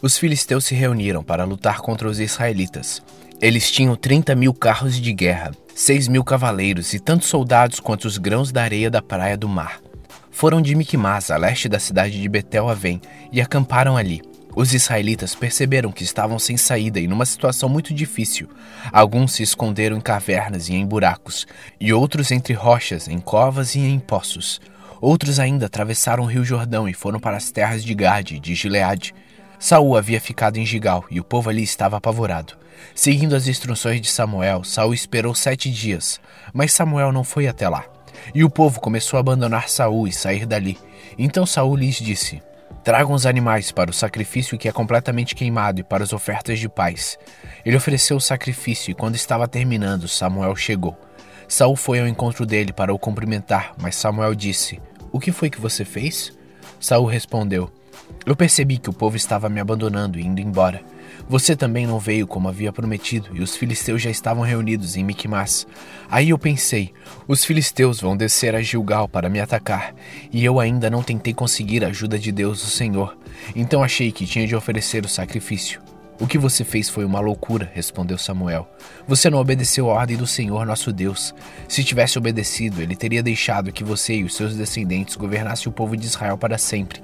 Os 0.00 0.16
filisteus 0.16 0.64
se 0.64 0.74
reuniram 0.74 1.22
para 1.22 1.44
lutar 1.44 1.82
contra 1.82 2.08
os 2.08 2.18
israelitas. 2.18 3.02
Eles 3.42 3.70
tinham 3.70 3.94
30 3.94 4.34
mil 4.34 4.54
carros 4.54 4.98
de 4.98 5.12
guerra, 5.12 5.52
6 5.74 6.08
mil 6.08 6.24
cavaleiros 6.24 6.94
e 6.94 6.98
tantos 6.98 7.28
soldados 7.28 7.78
quanto 7.78 8.06
os 8.06 8.16
grãos 8.16 8.50
da 8.50 8.62
areia 8.62 8.90
da 8.90 9.02
praia 9.02 9.36
do 9.36 9.50
mar. 9.50 9.82
Foram 10.30 10.62
de 10.62 10.74
Micmas, 10.74 11.30
a 11.30 11.36
leste 11.36 11.68
da 11.68 11.78
cidade 11.78 12.18
de 12.18 12.26
Betel 12.26 12.70
Avém, 12.70 13.02
e 13.30 13.42
acamparam 13.42 13.98
ali. 13.98 14.22
Os 14.56 14.72
israelitas 14.72 15.34
perceberam 15.34 15.92
que 15.92 16.02
estavam 16.02 16.38
sem 16.38 16.56
saída 16.56 16.98
e 16.98 17.06
numa 17.06 17.26
situação 17.26 17.68
muito 17.68 17.92
difícil. 17.92 18.48
Alguns 18.90 19.34
se 19.34 19.42
esconderam 19.42 19.98
em 19.98 20.00
cavernas 20.00 20.70
e 20.70 20.74
em 20.74 20.86
buracos, 20.86 21.46
e 21.78 21.92
outros 21.92 22.30
entre 22.30 22.54
rochas, 22.54 23.06
em 23.06 23.20
covas 23.20 23.74
e 23.74 23.80
em 23.80 23.98
poços. 23.98 24.58
Outros 24.98 25.38
ainda 25.38 25.66
atravessaram 25.66 26.24
o 26.24 26.26
rio 26.26 26.42
Jordão 26.42 26.88
e 26.88 26.94
foram 26.94 27.20
para 27.20 27.36
as 27.36 27.50
terras 27.50 27.84
de 27.84 27.94
Gade 27.94 28.36
e 28.36 28.40
de 28.40 28.54
Gileade. 28.54 29.14
Saul 29.58 29.94
havia 29.94 30.18
ficado 30.18 30.56
em 30.56 30.64
Gigal 30.64 31.04
e 31.10 31.20
o 31.20 31.24
povo 31.24 31.50
ali 31.50 31.62
estava 31.62 31.98
apavorado. 31.98 32.54
Seguindo 32.94 33.36
as 33.36 33.48
instruções 33.48 34.00
de 34.00 34.08
Samuel, 34.08 34.64
Saul 34.64 34.94
esperou 34.94 35.34
sete 35.34 35.70
dias, 35.70 36.18
mas 36.54 36.72
Samuel 36.72 37.12
não 37.12 37.24
foi 37.24 37.46
até 37.46 37.68
lá. 37.68 37.84
E 38.34 38.42
o 38.42 38.48
povo 38.48 38.80
começou 38.80 39.18
a 39.18 39.20
abandonar 39.20 39.68
Saul 39.68 40.08
e 40.08 40.12
sair 40.12 40.46
dali. 40.46 40.78
Então 41.18 41.44
Saul 41.44 41.76
lhes 41.76 41.96
disse: 41.96 42.40
Tragam 42.86 43.14
os 43.14 43.26
animais 43.26 43.72
para 43.72 43.90
o 43.90 43.92
sacrifício 43.92 44.56
que 44.56 44.68
é 44.68 44.72
completamente 44.72 45.34
queimado 45.34 45.80
e 45.80 45.82
para 45.82 46.04
as 46.04 46.12
ofertas 46.12 46.60
de 46.60 46.68
paz. 46.68 47.18
Ele 47.64 47.76
ofereceu 47.76 48.16
o 48.16 48.20
sacrifício 48.20 48.92
e 48.92 48.94
quando 48.94 49.16
estava 49.16 49.48
terminando, 49.48 50.06
Samuel 50.06 50.54
chegou. 50.54 50.96
Saul 51.48 51.74
foi 51.74 51.98
ao 51.98 52.06
encontro 52.06 52.46
dele 52.46 52.72
para 52.72 52.94
o 52.94 52.98
cumprimentar, 52.98 53.74
mas 53.76 53.96
Samuel 53.96 54.36
disse: 54.36 54.80
O 55.10 55.18
que 55.18 55.32
foi 55.32 55.50
que 55.50 55.60
você 55.60 55.84
fez? 55.84 56.32
Saul 56.78 57.06
respondeu: 57.06 57.68
Eu 58.24 58.36
percebi 58.36 58.78
que 58.78 58.88
o 58.88 58.92
povo 58.92 59.16
estava 59.16 59.48
me 59.48 59.58
abandonando 59.58 60.16
e 60.16 60.24
indo 60.24 60.40
embora. 60.40 60.80
Você 61.28 61.56
também 61.56 61.88
não 61.88 61.98
veio 61.98 62.24
como 62.24 62.48
havia 62.48 62.72
prometido, 62.72 63.30
e 63.34 63.40
os 63.40 63.56
filisteus 63.56 64.00
já 64.00 64.10
estavam 64.10 64.44
reunidos 64.44 64.96
em 64.96 65.02
Micmas. 65.02 65.66
Aí 66.08 66.30
eu 66.30 66.38
pensei: 66.38 66.92
os 67.26 67.44
filisteus 67.44 68.00
vão 68.00 68.16
descer 68.16 68.54
a 68.54 68.62
Gilgal 68.62 69.08
para 69.08 69.28
me 69.28 69.40
atacar, 69.40 69.92
e 70.32 70.44
eu 70.44 70.60
ainda 70.60 70.88
não 70.88 71.02
tentei 71.02 71.34
conseguir 71.34 71.84
a 71.84 71.88
ajuda 71.88 72.16
de 72.16 72.30
Deus, 72.30 72.62
o 72.62 72.70
Senhor. 72.70 73.18
Então 73.56 73.82
achei 73.82 74.12
que 74.12 74.24
tinha 74.24 74.46
de 74.46 74.54
oferecer 74.54 75.04
o 75.04 75.08
sacrifício. 75.08 75.80
O 76.18 76.26
que 76.28 76.38
você 76.38 76.64
fez 76.64 76.88
foi 76.88 77.04
uma 77.04 77.20
loucura, 77.20 77.70
respondeu 77.74 78.16
Samuel. 78.16 78.66
Você 79.06 79.28
não 79.28 79.38
obedeceu 79.38 79.90
a 79.90 79.94
ordem 79.94 80.16
do 80.16 80.26
Senhor 80.26 80.64
nosso 80.64 80.90
Deus. 80.92 81.34
Se 81.68 81.84
tivesse 81.84 82.16
obedecido, 82.16 82.80
ele 82.80 82.96
teria 82.96 83.22
deixado 83.22 83.72
que 83.72 83.84
você 83.84 84.14
e 84.14 84.24
os 84.24 84.34
seus 84.34 84.54
descendentes 84.54 85.16
governassem 85.16 85.68
o 85.68 85.72
povo 85.72 85.94
de 85.94 86.06
Israel 86.06 86.38
para 86.38 86.56
sempre. 86.56 87.02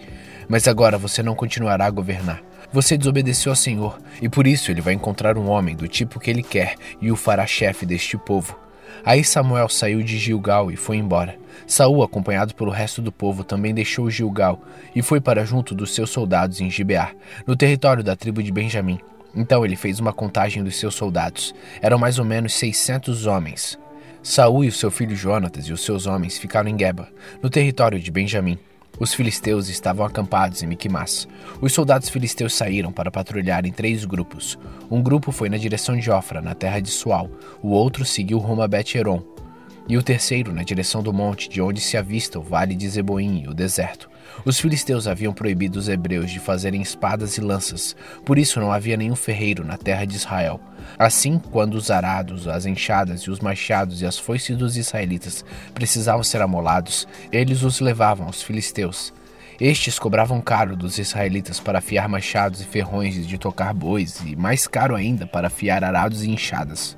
Mas 0.48 0.66
agora 0.66 0.96
você 0.96 1.22
não 1.22 1.34
continuará 1.34 1.84
a 1.86 1.90
governar. 1.90 2.51
Você 2.72 2.96
desobedeceu 2.96 3.52
ao 3.52 3.56
Senhor, 3.56 3.98
e 4.20 4.30
por 4.30 4.46
isso 4.46 4.70
ele 4.70 4.80
vai 4.80 4.94
encontrar 4.94 5.36
um 5.36 5.48
homem 5.48 5.76
do 5.76 5.86
tipo 5.86 6.18
que 6.18 6.30
ele 6.30 6.42
quer 6.42 6.74
e 7.02 7.12
o 7.12 7.16
fará 7.16 7.46
chefe 7.46 7.84
deste 7.84 8.16
povo. 8.16 8.58
Aí 9.04 9.22
Samuel 9.22 9.68
saiu 9.68 10.02
de 10.02 10.16
Gilgal 10.16 10.70
e 10.70 10.76
foi 10.76 10.96
embora. 10.96 11.36
Saul, 11.66 12.02
acompanhado 12.02 12.54
pelo 12.54 12.70
resto 12.70 13.02
do 13.02 13.12
povo, 13.12 13.44
também 13.44 13.74
deixou 13.74 14.10
Gilgal 14.10 14.62
e 14.94 15.02
foi 15.02 15.20
para 15.20 15.44
junto 15.44 15.74
dos 15.74 15.94
seus 15.94 16.08
soldados 16.10 16.60
em 16.60 16.70
Gibeá, 16.70 17.10
no 17.46 17.56
território 17.56 18.02
da 18.02 18.16
tribo 18.16 18.42
de 18.42 18.50
Benjamim. 18.50 18.98
Então 19.34 19.64
ele 19.64 19.76
fez 19.76 20.00
uma 20.00 20.12
contagem 20.12 20.62
dos 20.62 20.76
seus 20.76 20.94
soldados. 20.94 21.54
Eram 21.80 21.98
mais 21.98 22.18
ou 22.18 22.24
menos 22.24 22.54
600 22.54 23.26
homens. 23.26 23.78
Saul 24.22 24.64
e 24.64 24.68
o 24.68 24.72
seu 24.72 24.90
filho 24.90 25.16
Jonatas 25.16 25.66
e 25.66 25.72
os 25.72 25.84
seus 25.84 26.06
homens 26.06 26.38
ficaram 26.38 26.70
em 26.70 26.78
Geba, 26.78 27.08
no 27.42 27.50
território 27.50 27.98
de 27.98 28.10
Benjamim. 28.10 28.58
Os 28.98 29.14
filisteus 29.14 29.68
estavam 29.68 30.04
acampados 30.04 30.62
em 30.62 30.66
Miquimás. 30.66 31.26
Os 31.60 31.72
soldados 31.72 32.08
filisteus 32.08 32.54
saíram 32.54 32.92
para 32.92 33.10
patrulhar 33.10 33.66
em 33.66 33.72
três 33.72 34.04
grupos. 34.04 34.58
Um 34.90 35.02
grupo 35.02 35.32
foi 35.32 35.48
na 35.48 35.56
direção 35.56 35.96
de 35.96 36.10
Ofra, 36.10 36.40
na 36.40 36.54
terra 36.54 36.80
de 36.80 36.90
Sual. 36.90 37.30
O 37.62 37.70
outro 37.70 38.04
seguiu 38.04 38.38
rumo 38.38 38.62
a 38.62 38.68
Bet-Heron. 38.68 39.22
E 39.88 39.96
o 39.96 40.02
terceiro 40.02 40.52
na 40.52 40.62
direção 40.62 41.02
do 41.02 41.12
monte, 41.12 41.48
de 41.48 41.60
onde 41.60 41.80
se 41.80 41.96
avista 41.96 42.38
o 42.38 42.42
vale 42.42 42.74
de 42.74 42.88
Zeboim 42.88 43.42
e 43.42 43.48
o 43.48 43.54
deserto. 43.54 44.11
Os 44.44 44.58
filisteus 44.58 45.06
haviam 45.06 45.32
proibido 45.32 45.78
os 45.78 45.88
hebreus 45.88 46.30
de 46.30 46.40
fazerem 46.40 46.82
espadas 46.82 47.36
e 47.36 47.40
lanças, 47.40 47.94
por 48.24 48.38
isso 48.38 48.60
não 48.60 48.72
havia 48.72 48.96
nenhum 48.96 49.14
ferreiro 49.14 49.64
na 49.64 49.76
terra 49.76 50.04
de 50.04 50.16
Israel. 50.16 50.60
Assim, 50.98 51.38
quando 51.38 51.74
os 51.74 51.90
arados, 51.90 52.48
as 52.48 52.66
enxadas 52.66 53.22
e 53.22 53.30
os 53.30 53.40
machados 53.40 54.02
e 54.02 54.06
as 54.06 54.18
foices 54.18 54.56
dos 54.56 54.76
israelitas 54.76 55.44
precisavam 55.72 56.24
ser 56.24 56.42
amolados, 56.42 57.06
eles 57.30 57.62
os 57.62 57.80
levavam 57.80 58.26
aos 58.26 58.42
filisteus. 58.42 59.12
Estes 59.60 59.98
cobravam 59.98 60.40
caro 60.40 60.74
dos 60.74 60.98
israelitas 60.98 61.60
para 61.60 61.78
afiar 61.78 62.08
machados 62.08 62.60
e 62.60 62.64
ferrões 62.64 63.26
de 63.26 63.38
tocar 63.38 63.72
bois, 63.72 64.20
e 64.26 64.34
mais 64.34 64.66
caro 64.66 64.96
ainda 64.96 65.24
para 65.24 65.46
afiar 65.46 65.84
arados 65.84 66.24
e 66.24 66.30
enxadas. 66.30 66.96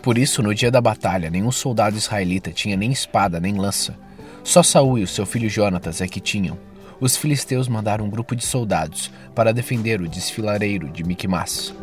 Por 0.00 0.16
isso, 0.16 0.42
no 0.42 0.54
dia 0.54 0.70
da 0.70 0.80
batalha, 0.80 1.28
nenhum 1.28 1.52
soldado 1.52 1.96
israelita 1.96 2.52
tinha 2.52 2.76
nem 2.76 2.90
espada 2.90 3.38
nem 3.38 3.54
lança. 3.54 3.94
Só 4.42 4.62
Saul 4.62 4.98
e 4.98 5.02
o 5.02 5.08
seu 5.08 5.26
filho 5.26 5.50
Jonatas 5.50 6.00
é 6.00 6.06
que 6.06 6.20
tinham 6.20 6.56
os 7.00 7.16
filisteus 7.16 7.68
mandaram 7.68 8.04
um 8.04 8.10
grupo 8.10 8.34
de 8.34 8.44
soldados 8.44 9.10
para 9.34 9.52
defender 9.52 10.00
o 10.00 10.08
desfilareiro 10.08 10.88
de 10.88 11.04
Miquimás. 11.04 11.74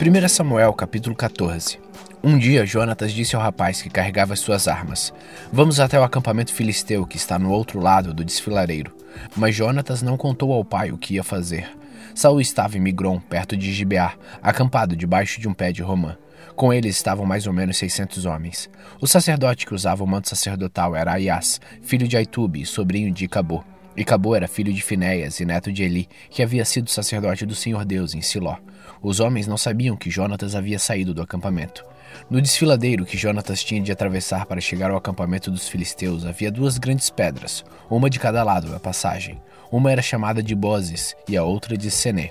1 0.00 0.28
Samuel 0.28 0.72
capítulo 0.74 1.16
14 1.16 1.78
Um 2.22 2.38
dia 2.38 2.66
Jonatas 2.66 3.12
disse 3.12 3.34
ao 3.34 3.42
rapaz 3.42 3.80
que 3.80 3.88
carregava 3.90 4.36
suas 4.36 4.68
armas: 4.68 5.12
Vamos 5.52 5.80
até 5.80 5.98
o 5.98 6.04
acampamento 6.04 6.52
filisteu 6.52 7.06
que 7.06 7.16
está 7.16 7.38
no 7.38 7.50
outro 7.50 7.80
lado 7.80 8.12
do 8.12 8.24
desfilareiro. 8.24 8.94
Mas 9.36 9.54
Jonatas 9.54 10.02
não 10.02 10.16
contou 10.16 10.52
ao 10.52 10.64
pai 10.64 10.90
o 10.90 10.98
que 10.98 11.14
ia 11.14 11.22
fazer. 11.22 11.70
Saul 12.14 12.40
estava 12.40 12.76
em 12.76 12.80
Migron, 12.80 13.18
perto 13.18 13.56
de 13.56 13.72
Gibeá, 13.72 14.14
acampado 14.42 14.96
debaixo 14.96 15.40
de 15.40 15.48
um 15.48 15.54
pé 15.54 15.72
de 15.72 15.82
romã. 15.82 16.16
Com 16.56 16.72
eles 16.72 16.96
estavam 16.96 17.26
mais 17.26 17.46
ou 17.48 17.52
menos 17.52 17.76
600 17.78 18.24
homens. 18.26 18.70
O 19.00 19.08
sacerdote 19.08 19.66
que 19.66 19.74
usava 19.74 20.04
o 20.04 20.06
manto 20.06 20.28
sacerdotal 20.28 20.94
era 20.94 21.12
Aias, 21.12 21.60
filho 21.82 22.06
de 22.06 22.16
Aitube 22.16 22.60
e 22.60 22.66
sobrinho 22.66 23.12
de 23.12 23.24
Icabô. 23.24 23.64
Icabô 23.96 24.36
era 24.36 24.46
filho 24.46 24.72
de 24.72 24.82
Finéias 24.82 25.40
e 25.40 25.44
neto 25.44 25.72
de 25.72 25.82
Eli, 25.82 26.08
que 26.30 26.42
havia 26.42 26.64
sido 26.64 26.90
sacerdote 26.90 27.44
do 27.44 27.54
Senhor 27.54 27.84
Deus 27.84 28.14
em 28.14 28.20
Siló. 28.20 28.56
Os 29.02 29.18
homens 29.18 29.46
não 29.46 29.56
sabiam 29.56 29.96
que 29.96 30.10
Jonatas 30.10 30.54
havia 30.54 30.78
saído 30.78 31.12
do 31.12 31.22
acampamento. 31.22 31.84
No 32.30 32.40
desfiladeiro 32.40 33.04
que 33.04 33.18
Jonatas 33.18 33.62
tinha 33.62 33.80
de 33.80 33.90
atravessar 33.90 34.46
para 34.46 34.60
chegar 34.60 34.90
ao 34.90 34.96
acampamento 34.96 35.50
dos 35.50 35.68
filisteus 35.68 36.24
havia 36.24 36.50
duas 36.50 36.78
grandes 36.78 37.10
pedras, 37.10 37.64
uma 37.90 38.08
de 38.08 38.20
cada 38.20 38.42
lado 38.44 38.70
da 38.70 38.78
passagem. 38.78 39.40
Uma 39.72 39.90
era 39.90 40.02
chamada 40.02 40.40
de 40.40 40.54
Bozes 40.54 41.16
e 41.28 41.36
a 41.36 41.42
outra 41.42 41.76
de 41.76 41.90
Sené. 41.90 42.30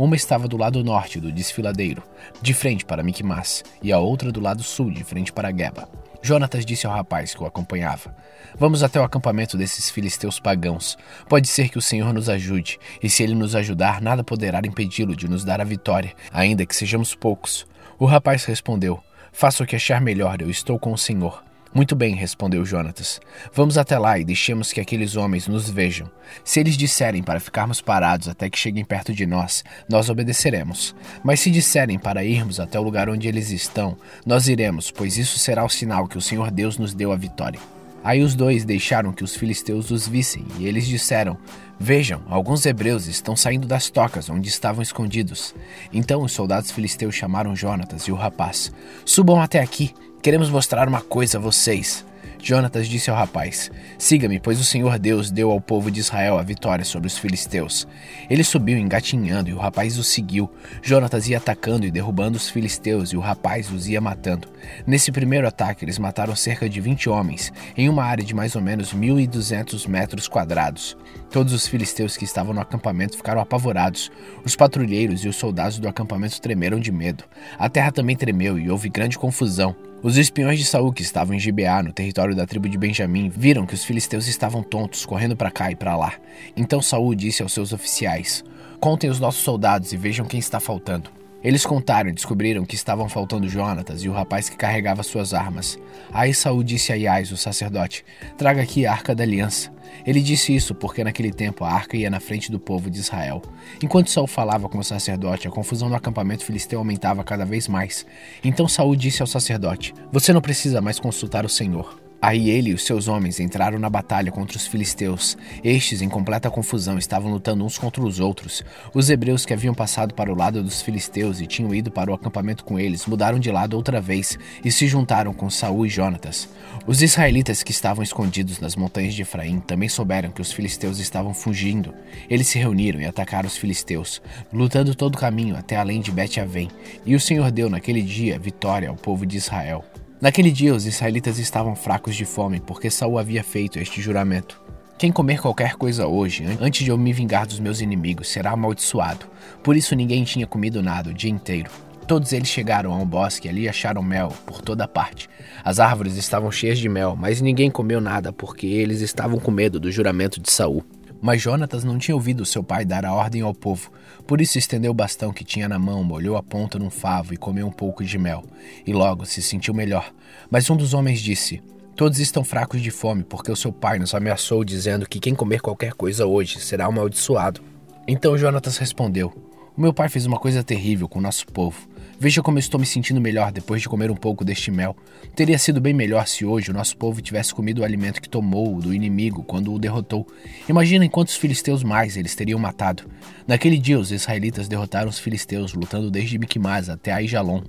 Uma 0.00 0.16
estava 0.16 0.48
do 0.48 0.56
lado 0.56 0.82
norte 0.82 1.20
do 1.20 1.30
desfiladeiro, 1.30 2.02
de 2.40 2.54
frente 2.54 2.86
para 2.86 3.02
Miquimás, 3.02 3.62
e 3.82 3.92
a 3.92 3.98
outra 3.98 4.32
do 4.32 4.40
lado 4.40 4.62
sul, 4.62 4.90
de 4.90 5.04
frente 5.04 5.30
para 5.30 5.54
Geba. 5.54 5.86
Jonatas 6.22 6.64
disse 6.64 6.86
ao 6.86 6.92
rapaz 6.94 7.34
que 7.34 7.42
o 7.42 7.46
acompanhava: 7.46 8.16
Vamos 8.58 8.82
até 8.82 8.98
o 8.98 9.02
acampamento 9.02 9.58
desses 9.58 9.90
filisteus 9.90 10.40
pagãos. 10.40 10.96
Pode 11.28 11.48
ser 11.48 11.68
que 11.68 11.76
o 11.76 11.82
Senhor 11.82 12.14
nos 12.14 12.30
ajude, 12.30 12.78
e 13.02 13.10
se 13.10 13.22
ele 13.22 13.34
nos 13.34 13.54
ajudar, 13.54 14.00
nada 14.00 14.24
poderá 14.24 14.58
impedi-lo 14.64 15.14
de 15.14 15.28
nos 15.28 15.44
dar 15.44 15.60
a 15.60 15.64
vitória, 15.64 16.14
ainda 16.32 16.64
que 16.64 16.74
sejamos 16.74 17.14
poucos. 17.14 17.66
O 17.98 18.06
rapaz 18.06 18.46
respondeu: 18.46 19.04
Faça 19.30 19.62
o 19.62 19.66
que 19.66 19.76
achar 19.76 20.00
melhor, 20.00 20.40
eu 20.40 20.48
estou 20.48 20.78
com 20.78 20.94
o 20.94 20.98
Senhor. 20.98 21.44
Muito 21.72 21.94
bem, 21.94 22.16
respondeu 22.16 22.64
Jonatas. 22.64 23.20
Vamos 23.54 23.78
até 23.78 23.96
lá 23.96 24.18
e 24.18 24.24
deixemos 24.24 24.72
que 24.72 24.80
aqueles 24.80 25.14
homens 25.14 25.46
nos 25.46 25.70
vejam. 25.70 26.10
Se 26.44 26.58
eles 26.58 26.76
disserem 26.76 27.22
para 27.22 27.38
ficarmos 27.38 27.80
parados 27.80 28.28
até 28.28 28.50
que 28.50 28.58
cheguem 28.58 28.84
perto 28.84 29.14
de 29.14 29.24
nós, 29.24 29.62
nós 29.88 30.10
obedeceremos. 30.10 30.96
Mas 31.22 31.38
se 31.38 31.48
disserem 31.48 31.96
para 31.96 32.24
irmos 32.24 32.58
até 32.58 32.78
o 32.78 32.82
lugar 32.82 33.08
onde 33.08 33.28
eles 33.28 33.50
estão, 33.50 33.96
nós 34.26 34.48
iremos, 34.48 34.90
pois 34.90 35.16
isso 35.16 35.38
será 35.38 35.64
o 35.64 35.68
sinal 35.68 36.08
que 36.08 36.18
o 36.18 36.20
Senhor 36.20 36.50
Deus 36.50 36.76
nos 36.76 36.92
deu 36.92 37.12
a 37.12 37.16
vitória. 37.16 37.60
Aí 38.02 38.22
os 38.22 38.34
dois 38.34 38.64
deixaram 38.64 39.12
que 39.12 39.22
os 39.22 39.36
filisteus 39.36 39.90
os 39.90 40.08
vissem, 40.08 40.44
e 40.58 40.66
eles 40.66 40.86
disseram: 40.86 41.36
Vejam, 41.78 42.22
alguns 42.28 42.64
hebreus 42.64 43.06
estão 43.06 43.36
saindo 43.36 43.68
das 43.68 43.90
tocas 43.90 44.30
onde 44.30 44.48
estavam 44.48 44.82
escondidos. 44.82 45.54
Então 45.92 46.22
os 46.22 46.32
soldados 46.32 46.70
filisteus 46.70 47.14
chamaram 47.14 47.54
Jonatas 47.54 48.04
e 48.04 48.12
o 48.12 48.16
rapaz: 48.16 48.72
Subam 49.04 49.40
até 49.40 49.60
aqui, 49.60 49.94
Queremos 50.22 50.50
mostrar 50.50 50.86
uma 50.86 51.00
coisa 51.00 51.38
a 51.38 51.40
vocês. 51.40 52.04
Jonatas 52.42 52.86
disse 52.86 53.08
ao 53.08 53.16
rapaz: 53.16 53.70
Siga-me, 53.96 54.38
pois 54.38 54.60
o 54.60 54.64
Senhor 54.64 54.98
Deus 54.98 55.30
deu 55.30 55.50
ao 55.50 55.62
povo 55.62 55.90
de 55.90 56.00
Israel 56.00 56.36
a 56.36 56.42
vitória 56.42 56.84
sobre 56.84 57.06
os 57.06 57.16
filisteus. 57.16 57.88
Ele 58.28 58.44
subiu 58.44 58.76
engatinhando 58.76 59.48
e 59.48 59.54
o 59.54 59.58
rapaz 59.58 59.96
o 59.96 60.04
seguiu. 60.04 60.50
Jonatas 60.82 61.26
ia 61.26 61.38
atacando 61.38 61.86
e 61.86 61.90
derrubando 61.90 62.36
os 62.36 62.50
filisteus 62.50 63.12
e 63.12 63.16
o 63.16 63.20
rapaz 63.20 63.70
os 63.70 63.88
ia 63.88 63.98
matando. 63.98 64.46
Nesse 64.86 65.10
primeiro 65.10 65.48
ataque, 65.48 65.86
eles 65.86 65.98
mataram 65.98 66.36
cerca 66.36 66.68
de 66.68 66.82
20 66.82 67.08
homens, 67.08 67.50
em 67.74 67.88
uma 67.88 68.04
área 68.04 68.22
de 68.22 68.34
mais 68.34 68.54
ou 68.54 68.60
menos 68.60 68.94
1.200 68.94 69.88
metros 69.88 70.28
quadrados. 70.28 70.98
Todos 71.30 71.54
os 71.54 71.66
filisteus 71.66 72.18
que 72.18 72.26
estavam 72.26 72.52
no 72.52 72.60
acampamento 72.60 73.16
ficaram 73.16 73.40
apavorados. 73.40 74.12
Os 74.44 74.54
patrulheiros 74.54 75.24
e 75.24 75.28
os 75.28 75.36
soldados 75.36 75.78
do 75.78 75.88
acampamento 75.88 76.38
tremeram 76.42 76.78
de 76.78 76.92
medo. 76.92 77.24
A 77.58 77.70
terra 77.70 77.90
também 77.90 78.16
tremeu 78.16 78.58
e 78.58 78.70
houve 78.70 78.90
grande 78.90 79.18
confusão. 79.18 79.74
Os 80.02 80.16
espiões 80.16 80.58
de 80.58 80.64
Saul 80.64 80.94
que 80.94 81.02
estavam 81.02 81.34
em 81.34 81.38
Gibeá, 81.38 81.82
no 81.82 81.92
território 81.92 82.34
da 82.34 82.46
tribo 82.46 82.70
de 82.70 82.78
Benjamim, 82.78 83.28
viram 83.28 83.66
que 83.66 83.74
os 83.74 83.84
filisteus 83.84 84.26
estavam 84.26 84.62
tontos, 84.62 85.04
correndo 85.04 85.36
para 85.36 85.50
cá 85.50 85.70
e 85.70 85.76
para 85.76 85.94
lá. 85.94 86.14
Então 86.56 86.80
Saul 86.80 87.14
disse 87.14 87.42
aos 87.42 87.52
seus 87.52 87.70
oficiais: 87.70 88.42
Contem 88.80 89.10
os 89.10 89.20
nossos 89.20 89.42
soldados 89.42 89.92
e 89.92 89.98
vejam 89.98 90.24
quem 90.24 90.40
está 90.40 90.58
faltando. 90.58 91.10
Eles 91.42 91.64
contaram 91.64 92.10
e 92.10 92.12
descobriram 92.12 92.66
que 92.66 92.74
estavam 92.74 93.08
faltando 93.08 93.48
Jonatas 93.48 94.02
e 94.02 94.08
o 94.08 94.12
rapaz 94.12 94.50
que 94.50 94.56
carregava 94.56 95.02
suas 95.02 95.32
armas. 95.32 95.78
Aí 96.12 96.34
Saul 96.34 96.62
disse 96.62 96.92
a 96.92 96.96
Iás, 96.96 97.32
o 97.32 97.36
sacerdote: 97.36 98.04
Traga 98.36 98.60
aqui 98.62 98.84
a 98.84 98.92
arca 98.92 99.14
da 99.14 99.22
aliança. 99.22 99.72
Ele 100.06 100.20
disse 100.20 100.54
isso 100.54 100.74
porque 100.74 101.02
naquele 101.02 101.32
tempo 101.32 101.64
a 101.64 101.72
arca 101.72 101.96
ia 101.96 102.10
na 102.10 102.20
frente 102.20 102.52
do 102.52 102.60
povo 102.60 102.90
de 102.90 102.98
Israel. 102.98 103.42
Enquanto 103.82 104.10
Saul 104.10 104.26
falava 104.26 104.68
com 104.68 104.78
o 104.78 104.84
sacerdote, 104.84 105.48
a 105.48 105.50
confusão 105.50 105.88
no 105.88 105.96
acampamento 105.96 106.44
filisteu 106.44 106.78
aumentava 106.78 107.24
cada 107.24 107.44
vez 107.44 107.66
mais. 107.68 108.06
Então 108.44 108.68
Saul 108.68 108.94
disse 108.94 109.22
ao 109.22 109.26
sacerdote: 109.26 109.94
Você 110.12 110.32
não 110.32 110.42
precisa 110.42 110.82
mais 110.82 111.00
consultar 111.00 111.46
o 111.46 111.48
Senhor. 111.48 112.09
Aí 112.22 112.50
ele 112.50 112.70
e 112.70 112.74
os 112.74 112.84
seus 112.84 113.08
homens 113.08 113.40
entraram 113.40 113.78
na 113.78 113.88
batalha 113.88 114.30
contra 114.30 114.56
os 114.56 114.66
filisteus. 114.66 115.38
Estes, 115.64 116.02
em 116.02 116.08
completa 116.08 116.50
confusão, 116.50 116.98
estavam 116.98 117.30
lutando 117.30 117.64
uns 117.64 117.78
contra 117.78 118.02
os 118.02 118.20
outros. 118.20 118.62
Os 118.92 119.08
hebreus 119.08 119.46
que 119.46 119.54
haviam 119.54 119.72
passado 119.72 120.12
para 120.12 120.30
o 120.30 120.36
lado 120.36 120.62
dos 120.62 120.82
filisteus 120.82 121.40
e 121.40 121.46
tinham 121.46 121.74
ido 121.74 121.90
para 121.90 122.10
o 122.10 122.14
acampamento 122.14 122.62
com 122.62 122.78
eles, 122.78 123.06
mudaram 123.06 123.38
de 123.38 123.50
lado 123.50 123.74
outra 123.74 124.02
vez 124.02 124.38
e 124.62 124.70
se 124.70 124.86
juntaram 124.86 125.32
com 125.32 125.48
Saul 125.48 125.86
e 125.86 125.88
Jonatas. 125.88 126.46
Os 126.86 127.00
israelitas 127.00 127.62
que 127.62 127.70
estavam 127.70 128.02
escondidos 128.02 128.60
nas 128.60 128.76
montanhas 128.76 129.14
de 129.14 129.22
Efraim 129.22 129.58
também 129.60 129.88
souberam 129.88 130.30
que 130.30 130.42
os 130.42 130.52
filisteus 130.52 130.98
estavam 130.98 131.32
fugindo. 131.32 131.94
Eles 132.28 132.48
se 132.48 132.58
reuniram 132.58 133.00
e 133.00 133.06
atacaram 133.06 133.46
os 133.46 133.56
filisteus, 133.56 134.20
lutando 134.52 134.94
todo 134.94 135.14
o 135.14 135.18
caminho 135.18 135.56
até 135.56 135.76
além 135.76 136.02
de 136.02 136.12
Bet-Avém. 136.12 136.68
E 137.06 137.14
o 137.14 137.20
Senhor 137.20 137.50
deu 137.50 137.70
naquele 137.70 138.02
dia 138.02 138.38
vitória 138.38 138.90
ao 138.90 138.96
povo 138.96 139.24
de 139.24 139.38
Israel. 139.38 139.84
Naquele 140.20 140.52
dia 140.52 140.74
os 140.74 140.84
israelitas 140.84 141.38
estavam 141.38 141.74
fracos 141.74 142.14
de 142.14 142.26
fome, 142.26 142.60
porque 142.60 142.90
Saul 142.90 143.18
havia 143.18 143.42
feito 143.42 143.78
este 143.78 144.02
juramento. 144.02 144.60
Quem 144.98 145.10
comer 145.10 145.40
qualquer 145.40 145.76
coisa 145.76 146.06
hoje, 146.06 146.44
antes 146.60 146.84
de 146.84 146.90
eu 146.90 146.98
me 146.98 147.10
vingar 147.10 147.46
dos 147.46 147.58
meus 147.58 147.80
inimigos, 147.80 148.28
será 148.28 148.50
amaldiçoado. 148.50 149.24
Por 149.62 149.74
isso 149.78 149.96
ninguém 149.96 150.22
tinha 150.22 150.46
comido 150.46 150.82
nada 150.82 151.08
o 151.08 151.14
dia 151.14 151.30
inteiro. 151.30 151.70
Todos 152.06 152.34
eles 152.34 152.48
chegaram 152.48 152.92
a 152.92 152.96
um 152.96 153.06
bosque 153.06 153.46
e 153.46 153.50
ali 153.50 153.66
acharam 153.66 154.02
mel 154.02 154.28
por 154.44 154.60
toda 154.60 154.86
parte. 154.86 155.26
As 155.64 155.80
árvores 155.80 156.16
estavam 156.16 156.52
cheias 156.52 156.78
de 156.78 156.88
mel, 156.88 157.16
mas 157.16 157.40
ninguém 157.40 157.70
comeu 157.70 157.98
nada 157.98 158.30
porque 158.30 158.66
eles 158.66 159.00
estavam 159.00 159.38
com 159.38 159.50
medo 159.50 159.80
do 159.80 159.90
juramento 159.90 160.38
de 160.38 160.52
Saul. 160.52 160.84
Mas 161.22 161.40
Jonatas 161.40 161.82
não 161.82 161.96
tinha 161.96 162.14
ouvido 162.14 162.44
seu 162.44 162.62
pai 162.62 162.84
dar 162.84 163.06
a 163.06 163.14
ordem 163.14 163.40
ao 163.40 163.54
povo, 163.54 163.90
por 164.30 164.40
isso 164.40 164.58
estendeu 164.58 164.92
o 164.92 164.94
bastão 164.94 165.32
que 165.32 165.42
tinha 165.42 165.68
na 165.68 165.76
mão, 165.76 166.04
molhou 166.04 166.36
a 166.36 166.42
ponta 166.42 166.78
num 166.78 166.88
favo 166.88 167.34
e 167.34 167.36
comeu 167.36 167.66
um 167.66 167.72
pouco 167.72 168.04
de 168.04 168.16
mel, 168.16 168.44
e 168.86 168.92
logo 168.92 169.26
se 169.26 169.42
sentiu 169.42 169.74
melhor. 169.74 170.14
Mas 170.48 170.70
um 170.70 170.76
dos 170.76 170.94
homens 170.94 171.20
disse: 171.20 171.60
Todos 171.96 172.20
estão 172.20 172.44
fracos 172.44 172.80
de 172.80 172.92
fome, 172.92 173.24
porque 173.24 173.50
o 173.50 173.56
seu 173.56 173.72
pai 173.72 173.98
nos 173.98 174.14
ameaçou, 174.14 174.62
dizendo 174.62 175.04
que 175.08 175.18
quem 175.18 175.34
comer 175.34 175.60
qualquer 175.60 175.94
coisa 175.94 176.26
hoje 176.26 176.60
será 176.60 176.86
amaldiçoado. 176.86 177.60
Então 178.06 178.38
Jonatas 178.38 178.76
respondeu: 178.76 179.34
O 179.76 179.80
meu 179.80 179.92
pai 179.92 180.08
fez 180.08 180.26
uma 180.26 180.38
coisa 180.38 180.62
terrível 180.62 181.08
com 181.08 181.18
o 181.18 181.22
nosso 181.22 181.44
povo. 181.48 181.88
Veja 182.22 182.42
como 182.42 182.58
estou 182.58 182.78
me 182.78 182.84
sentindo 182.84 183.18
melhor 183.18 183.50
depois 183.50 183.80
de 183.80 183.88
comer 183.88 184.10
um 184.10 184.14
pouco 184.14 184.44
deste 184.44 184.70
mel. 184.70 184.94
Teria 185.34 185.58
sido 185.58 185.80
bem 185.80 185.94
melhor 185.94 186.28
se 186.28 186.44
hoje 186.44 186.70
o 186.70 186.74
nosso 186.74 186.94
povo 186.94 187.22
tivesse 187.22 187.54
comido 187.54 187.80
o 187.80 187.84
alimento 187.84 188.20
que 188.20 188.28
tomou 188.28 188.78
do 188.78 188.92
inimigo 188.92 189.42
quando 189.42 189.72
o 189.72 189.78
derrotou. 189.78 190.26
Imaginem 190.68 191.08
quantos 191.08 191.34
filisteus 191.34 191.82
mais 191.82 192.18
eles 192.18 192.34
teriam 192.34 192.58
matado. 192.58 193.04
Naquele 193.48 193.78
dia, 193.78 193.98
os 193.98 194.12
israelitas 194.12 194.68
derrotaram 194.68 195.08
os 195.08 195.18
filisteus, 195.18 195.72
lutando 195.72 196.10
desde 196.10 196.38
Micmas 196.38 196.90
até 196.90 197.10
Aijalon. 197.10 197.62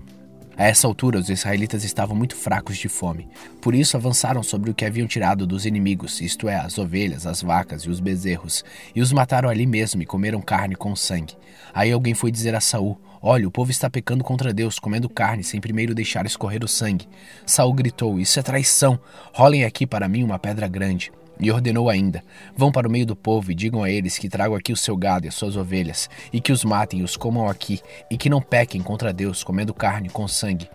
A 0.58 0.66
essa 0.66 0.86
altura, 0.86 1.18
os 1.18 1.30
israelitas 1.30 1.86
estavam 1.86 2.14
muito 2.14 2.36
fracos 2.36 2.78
de 2.78 2.89
fome. 2.89 3.30
Por 3.62 3.74
isso, 3.74 3.95
avançaram 3.95 4.43
sobre 4.43 4.70
o 4.70 4.74
que 4.74 4.84
haviam 4.84 5.08
tirado 5.08 5.47
dos 5.47 5.66
inimigos, 5.66 6.20
isto 6.20 6.49
é, 6.49 6.58
as 6.58 6.78
ovelhas, 6.78 7.26
as 7.26 7.41
vacas 7.41 7.84
e 7.84 7.89
os 7.89 8.02
bezerros, 8.02 8.66
e 8.93 9.02
os 9.02 9.14
mataram 9.14 9.47
ali 9.47 9.66
mesmo 9.66 10.02
e 10.02 10.06
comeram 10.06 10.41
carne 10.41 10.76
com 10.76 10.93
sangue. 10.93 11.38
Aí 11.74 11.89
alguém 11.89 12.14
foi 12.14 12.30
dizer 12.32 12.54
a 12.54 12.60
Saul: 12.60 12.99
Olha, 13.24 13.47
o 13.47 13.51
povo 13.51 13.69
está 13.69 13.88
pecando 13.88 14.24
contra 14.24 14.51
Deus, 14.51 14.80
comendo 14.80 15.07
carne 15.07 15.43
sem 15.43 15.61
primeiro 15.61 15.93
deixar 15.93 16.26
escorrer 16.26 16.63
o 16.63 16.67
sangue. 16.67 17.07
Saul 17.45 17.72
gritou: 17.72 18.19
Isso 18.19 18.39
é 18.39 18.43
traição. 18.43 18.99
Rolem 19.32 19.63
aqui 19.63 19.86
para 19.86 20.07
mim 20.07 20.24
uma 20.24 20.39
pedra 20.39 20.67
grande. 20.67 21.11
E 21.39 21.51
ordenou 21.51 21.88
ainda: 21.88 22.24
Vão 22.55 22.72
para 22.72 22.88
o 22.88 22.91
meio 22.91 23.05
do 23.05 23.15
povo 23.15 23.51
e 23.51 23.55
digam 23.55 23.84
a 23.84 23.91
eles 23.91 24.17
que 24.17 24.28
tragam 24.28 24.55
aqui 24.55 24.74
o 24.74 24.78
seu 24.78 24.97
gado 24.97 25.28
e 25.28 25.30
as 25.30 25.36
suas 25.36 25.55
ovelhas, 25.55 26.09
e 26.34 26.41
que 26.41 26.51
os 26.51 26.63
matem 26.63 27.01
e 27.01 27.03
os 27.03 27.15
comam 27.15 27.47
aqui, 27.47 27.80
e 28.09 28.17
que 28.17 28.30
não 28.30 28.41
pequem 28.41 28.82
contra 28.82 29.13
Deus, 29.13 29.43
comendo 29.43 29.72
carne 29.72 30.09
com 30.09 30.28
sangue. 30.28 30.67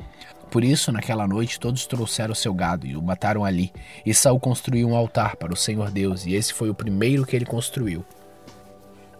Por 0.49 0.62
isso, 0.62 0.92
naquela 0.92 1.26
noite, 1.26 1.59
todos 1.59 1.84
trouxeram 1.84 2.32
o 2.32 2.36
seu 2.36 2.55
gado 2.55 2.86
e 2.86 2.97
o 2.97 3.03
mataram 3.03 3.44
ali. 3.44 3.72
E 4.05 4.14
Saul 4.14 4.38
construiu 4.38 4.88
um 4.88 4.94
altar 4.94 5.34
para 5.34 5.53
o 5.53 5.57
Senhor 5.57 5.90
Deus, 5.90 6.24
e 6.24 6.34
esse 6.34 6.55
foi 6.55 6.70
o 6.70 6.74
primeiro 6.74 7.26
que 7.26 7.34
ele 7.34 7.44
construiu. 7.44 8.05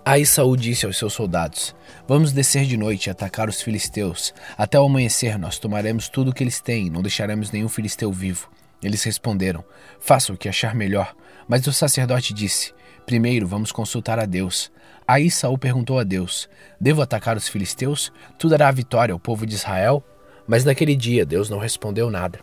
Aí 0.09 0.25
Saul 0.25 0.55
disse 0.55 0.87
aos 0.87 0.97
seus 0.97 1.15
soldados: 1.15 1.75
Vamos 2.07 2.31
descer 2.31 2.65
de 2.65 2.77
noite 2.77 3.07
e 3.07 3.11
atacar 3.11 3.49
os 3.49 3.61
filisteus. 3.61 4.33
Até 4.57 4.79
o 4.79 4.85
amanhecer 4.85 5.37
nós 5.37 5.59
tomaremos 5.59 6.09
tudo 6.09 6.31
o 6.31 6.33
que 6.33 6.45
eles 6.45 6.61
têm, 6.61 6.89
não 6.89 7.03
deixaremos 7.03 7.51
nenhum 7.51 7.69
filisteu 7.69 8.13
vivo. 8.13 8.49
Eles 8.81 9.03
responderam: 9.03 9.65
Faça 9.99 10.33
o 10.33 10.37
que 10.37 10.49
achar 10.49 10.77
melhor. 10.77 11.13
Mas 11.49 11.67
o 11.67 11.73
sacerdote 11.73 12.33
disse: 12.33 12.73
Primeiro 13.05 13.49
vamos 13.49 13.73
consultar 13.73 14.17
a 14.21 14.27
Deus. 14.27 14.71
Aí 15.09 15.29
Saul 15.29 15.59
perguntou 15.59 15.99
a 15.99 16.05
Deus: 16.05 16.49
Devo 16.81 17.03
atacar 17.03 17.37
os 17.37 17.49
filisteus? 17.49 18.13
Tu 18.39 18.49
dará 18.49 18.69
a 18.69 18.73
vitória 18.73 19.13
ao 19.13 19.19
povo 19.19 19.45
de 19.45 19.57
Israel? 19.57 20.05
Mas 20.47 20.65
naquele 20.65 20.95
dia 20.95 21.27
Deus 21.27 21.51
não 21.51 21.59
respondeu 21.59 22.13
nada. 22.13 22.39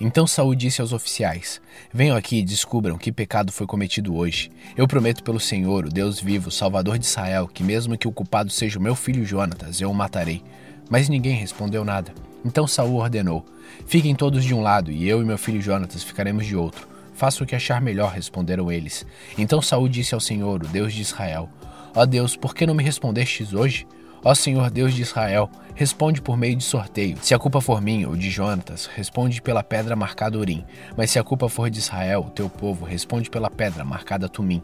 Então 0.00 0.26
Saul 0.26 0.54
disse 0.54 0.80
aos 0.80 0.92
oficiais: 0.92 1.60
Venham 1.92 2.16
aqui 2.16 2.38
e 2.38 2.44
descubram 2.44 2.96
que 2.96 3.10
pecado 3.10 3.50
foi 3.50 3.66
cometido 3.66 4.14
hoje. 4.14 4.50
Eu 4.76 4.86
prometo 4.86 5.24
pelo 5.24 5.40
Senhor, 5.40 5.86
o 5.86 5.90
Deus 5.90 6.20
vivo, 6.20 6.50
Salvador 6.50 6.98
de 6.98 7.06
Israel, 7.06 7.48
que 7.48 7.64
mesmo 7.64 7.98
que 7.98 8.06
o 8.06 8.12
culpado 8.12 8.50
seja 8.50 8.78
o 8.78 8.82
meu 8.82 8.94
filho 8.94 9.24
Jonatas, 9.24 9.80
eu 9.80 9.90
o 9.90 9.94
matarei. 9.94 10.42
Mas 10.88 11.08
ninguém 11.08 11.34
respondeu 11.34 11.84
nada. 11.84 12.12
Então 12.44 12.66
Saul 12.66 12.96
ordenou: 12.96 13.44
Fiquem 13.86 14.14
todos 14.14 14.44
de 14.44 14.54
um 14.54 14.60
lado, 14.60 14.92
e 14.92 15.08
eu 15.08 15.20
e 15.20 15.24
meu 15.24 15.36
filho 15.36 15.60
Jonatas 15.60 16.04
ficaremos 16.04 16.46
de 16.46 16.54
outro. 16.54 16.86
Faça 17.14 17.42
o 17.42 17.46
que 17.46 17.56
achar 17.56 17.80
melhor, 17.80 18.12
responderam 18.12 18.70
eles. 18.70 19.04
Então 19.36 19.60
Saul 19.60 19.88
disse 19.88 20.14
ao 20.14 20.20
Senhor, 20.20 20.62
o 20.62 20.68
Deus 20.68 20.94
de 20.94 21.02
Israel: 21.02 21.48
Ó 21.92 22.06
Deus, 22.06 22.36
por 22.36 22.54
que 22.54 22.64
não 22.64 22.74
me 22.74 22.84
respondestes 22.84 23.52
hoje? 23.52 23.84
Ó 24.24 24.34
Senhor 24.34 24.70
Deus 24.70 24.94
de 24.94 25.02
Israel, 25.02 25.50
responde 25.74 26.20
por 26.20 26.36
meio 26.36 26.56
de 26.56 26.64
sorteio. 26.64 27.16
Se 27.22 27.34
a 27.34 27.38
culpa 27.38 27.60
for 27.60 27.80
minha 27.80 28.08
ou 28.08 28.16
de 28.16 28.30
Jonatas, 28.30 28.86
responde 28.86 29.40
pela 29.40 29.62
pedra 29.62 29.94
marcada 29.94 30.38
Urim. 30.38 30.64
Mas 30.96 31.10
se 31.10 31.18
a 31.18 31.24
culpa 31.24 31.48
for 31.48 31.70
de 31.70 31.78
Israel, 31.78 32.24
teu 32.34 32.50
povo, 32.50 32.84
responde 32.84 33.30
pela 33.30 33.48
pedra 33.48 33.84
marcada 33.84 34.28
Tumim. 34.28 34.62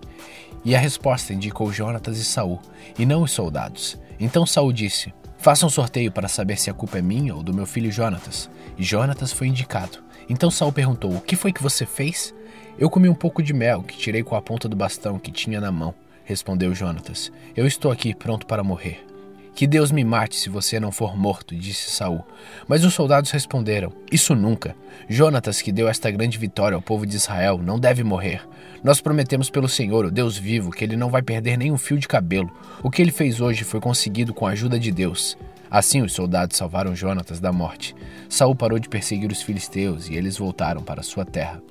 E 0.64 0.74
a 0.74 0.78
resposta 0.78 1.32
indicou 1.32 1.72
Jonatas 1.72 2.18
e 2.18 2.24
Saul, 2.24 2.60
e 2.98 3.06
não 3.06 3.22
os 3.22 3.30
soldados. 3.30 3.98
Então 4.18 4.44
Saul 4.44 4.72
disse: 4.72 5.14
Faça 5.38 5.66
um 5.66 5.70
sorteio 5.70 6.10
para 6.10 6.26
saber 6.26 6.58
se 6.58 6.70
a 6.70 6.74
culpa 6.74 6.98
é 6.98 7.02
minha 7.02 7.34
ou 7.34 7.42
do 7.42 7.54
meu 7.54 7.66
filho 7.66 7.92
Jonatas. 7.92 8.50
E 8.76 8.82
Jonatas 8.82 9.32
foi 9.32 9.46
indicado. 9.46 9.98
Então 10.28 10.50
Saul 10.50 10.72
perguntou: 10.72 11.14
O 11.14 11.20
que 11.20 11.36
foi 11.36 11.52
que 11.52 11.62
você 11.62 11.86
fez? 11.86 12.34
Eu 12.76 12.90
comi 12.90 13.08
um 13.08 13.14
pouco 13.14 13.42
de 13.42 13.52
mel 13.52 13.82
que 13.82 13.96
tirei 13.96 14.24
com 14.24 14.34
a 14.34 14.42
ponta 14.42 14.68
do 14.68 14.74
bastão 14.74 15.18
que 15.18 15.30
tinha 15.30 15.60
na 15.60 15.70
mão, 15.70 15.94
respondeu 16.24 16.74
Jonatas. 16.74 17.30
Eu 17.54 17.66
estou 17.68 17.92
aqui 17.92 18.14
pronto 18.14 18.46
para 18.46 18.64
morrer. 18.64 19.13
Que 19.54 19.68
Deus 19.68 19.92
me 19.92 20.02
mate 20.02 20.34
se 20.34 20.48
você 20.48 20.80
não 20.80 20.90
for 20.90 21.16
morto, 21.16 21.54
disse 21.54 21.88
Saul. 21.88 22.24
Mas 22.66 22.84
os 22.84 22.92
soldados 22.92 23.30
responderam: 23.30 23.92
Isso 24.10 24.34
nunca. 24.34 24.74
Jonatas, 25.08 25.62
que 25.62 25.70
deu 25.70 25.88
esta 25.88 26.10
grande 26.10 26.38
vitória 26.38 26.74
ao 26.74 26.82
povo 26.82 27.06
de 27.06 27.14
Israel, 27.14 27.56
não 27.58 27.78
deve 27.78 28.02
morrer. 28.02 28.42
Nós 28.82 29.00
prometemos 29.00 29.48
pelo 29.48 29.68
Senhor, 29.68 30.06
o 30.06 30.10
Deus 30.10 30.36
vivo, 30.36 30.72
que 30.72 30.82
ele 30.82 30.96
não 30.96 31.08
vai 31.08 31.22
perder 31.22 31.56
nem 31.56 31.70
um 31.70 31.78
fio 31.78 31.96
de 31.96 32.08
cabelo. 32.08 32.50
O 32.82 32.90
que 32.90 33.00
ele 33.00 33.12
fez 33.12 33.40
hoje 33.40 33.62
foi 33.62 33.80
conseguido 33.80 34.34
com 34.34 34.44
a 34.44 34.50
ajuda 34.50 34.76
de 34.76 34.90
Deus. 34.90 35.38
Assim 35.70 36.02
os 36.02 36.12
soldados 36.12 36.56
salvaram 36.56 36.94
Jonatas 36.94 37.38
da 37.38 37.52
morte. 37.52 37.94
Saul 38.28 38.56
parou 38.56 38.80
de 38.80 38.88
perseguir 38.88 39.30
os 39.30 39.40
filisteus 39.40 40.08
e 40.08 40.16
eles 40.16 40.36
voltaram 40.36 40.82
para 40.82 41.02
sua 41.02 41.24
terra. 41.24 41.62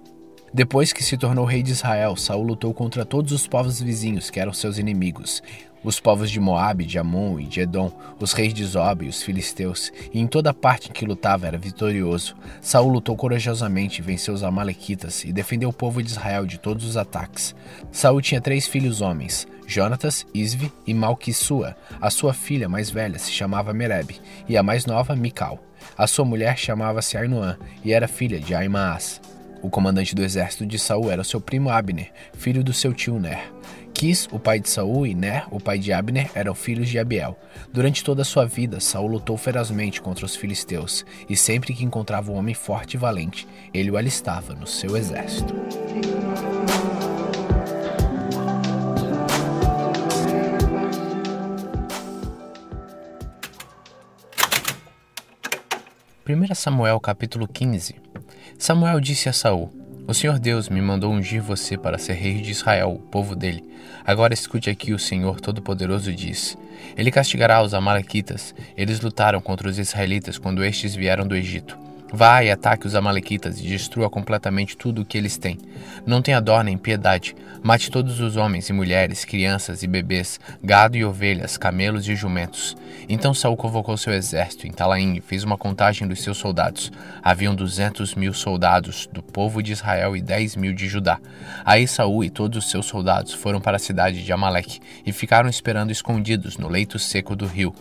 Depois 0.53 0.93
que 0.93 1.03
se 1.03 1.17
tornou 1.17 1.45
rei 1.45 1.61
de 1.61 1.71
Israel, 1.71 2.15
Saul 2.15 2.43
lutou 2.43 2.73
contra 2.73 3.03
todos 3.03 3.31
os 3.33 3.45
povos 3.47 3.81
vizinhos 3.81 4.29
que 4.29 4.39
eram 4.39 4.53
seus 4.53 4.77
inimigos 4.77 5.41
os 5.83 5.99
povos 5.99 6.31
de 6.31 6.39
Moabe, 6.39 6.85
de 6.85 6.97
Amon 6.97 7.39
e 7.39 7.45
de 7.45 7.61
Edom, 7.61 7.91
os 8.19 8.33
reis 8.33 8.53
de 8.53 8.63
Zob 8.65 9.05
e 9.05 9.09
os 9.09 9.21
filisteus, 9.21 9.91
e 10.13 10.19
em 10.19 10.27
toda 10.27 10.53
parte 10.53 10.89
em 10.89 10.93
que 10.93 11.05
lutava 11.05 11.47
era 11.47 11.57
vitorioso. 11.57 12.35
Saul 12.61 12.89
lutou 12.89 13.15
corajosamente, 13.15 14.01
venceu 14.01 14.33
os 14.33 14.43
amalequitas 14.43 15.23
e 15.23 15.33
defendeu 15.33 15.69
o 15.69 15.73
povo 15.73 16.01
de 16.01 16.09
Israel 16.09 16.45
de 16.45 16.57
todos 16.57 16.85
os 16.85 16.97
ataques. 16.97 17.55
Saul 17.91 18.21
tinha 18.21 18.41
três 18.41 18.67
filhos 18.67 19.01
homens, 19.01 19.47
Jonatas, 19.67 20.25
Isvi 20.33 20.71
e 20.85 20.93
Malquissua. 20.93 21.75
A 21.99 22.09
sua 22.09 22.33
filha 22.33 22.69
mais 22.69 22.89
velha 22.89 23.19
se 23.19 23.31
chamava 23.31 23.73
Mereb, 23.73 24.11
e 24.47 24.57
a 24.57 24.63
mais 24.63 24.85
nova, 24.85 25.15
Mical. 25.15 25.59
A 25.97 26.07
sua 26.07 26.25
mulher 26.25 26.57
chamava-se 26.57 27.17
Ainoã 27.17 27.57
e 27.83 27.91
era 27.91 28.07
filha 28.07 28.39
de 28.39 28.55
Aimaas. 28.55 29.21
O 29.61 29.69
comandante 29.69 30.13
do 30.13 30.23
exército 30.23 30.65
de 30.65 30.77
Saul 30.77 31.09
era 31.09 31.23
seu 31.23 31.39
primo 31.39 31.69
Abner, 31.69 32.11
filho 32.33 32.63
do 32.63 32.73
seu 32.73 32.93
tio 32.93 33.17
Ner. 33.17 33.49
Quis, 33.93 34.27
o 34.31 34.39
pai 34.39 34.59
de 34.59 34.69
Saul, 34.69 35.05
e 35.05 35.13
Ner, 35.13 35.45
o 35.51 35.59
pai 35.59 35.77
de 35.77 35.93
Abner, 35.93 36.29
eram 36.33 36.55
filhos 36.55 36.89
de 36.89 36.97
Abiel. 36.99 37.37
Durante 37.71 38.03
toda 38.03 38.23
a 38.23 38.25
sua 38.25 38.45
vida, 38.45 38.79
Saul 38.79 39.07
lutou 39.07 39.37
ferozmente 39.37 40.01
contra 40.01 40.25
os 40.25 40.35
filisteus, 40.35 41.05
e 41.29 41.37
sempre 41.37 41.73
que 41.73 41.85
encontrava 41.85 42.31
um 42.31 42.35
homem 42.35 42.55
forte 42.55 42.95
e 42.95 42.97
valente, 42.97 43.47
ele 43.73 43.91
o 43.91 43.97
alistava 43.97 44.53
no 44.53 44.67
seu 44.67 44.97
exército. 44.97 45.53
Primeira 56.23 56.55
Samuel 56.55 56.99
capítulo 56.99 57.47
15 57.47 57.95
Samuel 58.57 58.99
disse 58.99 59.27
a 59.27 59.33
Saul: 59.33 59.82
o 60.05 60.13
Senhor 60.13 60.37
Deus 60.37 60.69
me 60.69 60.81
mandou 60.81 61.13
ungir 61.13 61.41
você 61.41 61.77
para 61.77 61.97
ser 61.97 62.13
rei 62.13 62.41
de 62.41 62.51
Israel, 62.51 62.91
o 62.91 62.99
povo 62.99 63.35
dele. 63.35 63.63
Agora 64.05 64.33
escute 64.33 64.69
aqui 64.69 64.93
o 64.93 64.99
Senhor 64.99 65.39
Todo-Poderoso 65.39 66.13
diz: 66.13 66.57
Ele 66.97 67.11
castigará 67.11 67.61
os 67.61 67.73
Amalequitas. 67.73 68.53
Eles 68.75 68.99
lutaram 68.99 69.39
contra 69.39 69.69
os 69.69 69.79
israelitas 69.79 70.37
quando 70.37 70.63
estes 70.63 70.93
vieram 70.93 71.25
do 71.25 71.35
Egito. 71.35 71.77
E 72.43 72.51
ataque 72.51 72.85
os 72.85 72.93
Amalequitas 72.93 73.59
e 73.59 73.63
destrua 73.63 74.07
completamente 74.07 74.77
tudo 74.77 75.01
o 75.01 75.05
que 75.05 75.17
eles 75.17 75.35
têm. 75.35 75.57
Não 76.05 76.21
tenha 76.21 76.39
dó 76.39 76.61
nem 76.61 76.77
piedade. 76.77 77.35
Mate 77.63 77.89
todos 77.89 78.19
os 78.19 78.35
homens 78.35 78.69
e 78.69 78.73
mulheres, 78.73 79.25
crianças 79.25 79.81
e 79.81 79.87
bebês, 79.87 80.39
gado 80.63 80.95
e 80.95 81.03
ovelhas, 81.03 81.57
camelos 81.57 82.07
e 82.07 82.15
jumentos. 82.15 82.77
Então 83.09 83.33
Saul 83.33 83.57
convocou 83.57 83.97
seu 83.97 84.13
exército 84.13 84.67
em 84.67 84.71
Talaim 84.71 85.15
e 85.15 85.21
fez 85.21 85.43
uma 85.43 85.57
contagem 85.57 86.07
dos 86.07 86.21
seus 86.21 86.37
soldados. 86.37 86.91
Haviam 87.23 87.55
duzentos 87.55 88.13
mil 88.13 88.33
soldados 88.33 89.09
do 89.11 89.23
povo 89.23 89.63
de 89.63 89.71
Israel 89.71 90.15
e 90.15 90.21
dez 90.21 90.55
mil 90.55 90.73
de 90.73 90.87
Judá. 90.87 91.19
Aí 91.65 91.87
Saul 91.87 92.23
e 92.23 92.29
todos 92.29 92.63
os 92.63 92.69
seus 92.69 92.85
soldados 92.85 93.33
foram 93.33 93.59
para 93.59 93.77
a 93.77 93.79
cidade 93.79 94.23
de 94.23 94.31
Amaleque 94.31 94.79
e 95.03 95.11
ficaram 95.11 95.49
esperando 95.49 95.91
escondidos 95.91 96.57
no 96.57 96.67
leito 96.67 96.99
seco 96.99 97.35
do 97.35 97.47
rio. 97.47 97.73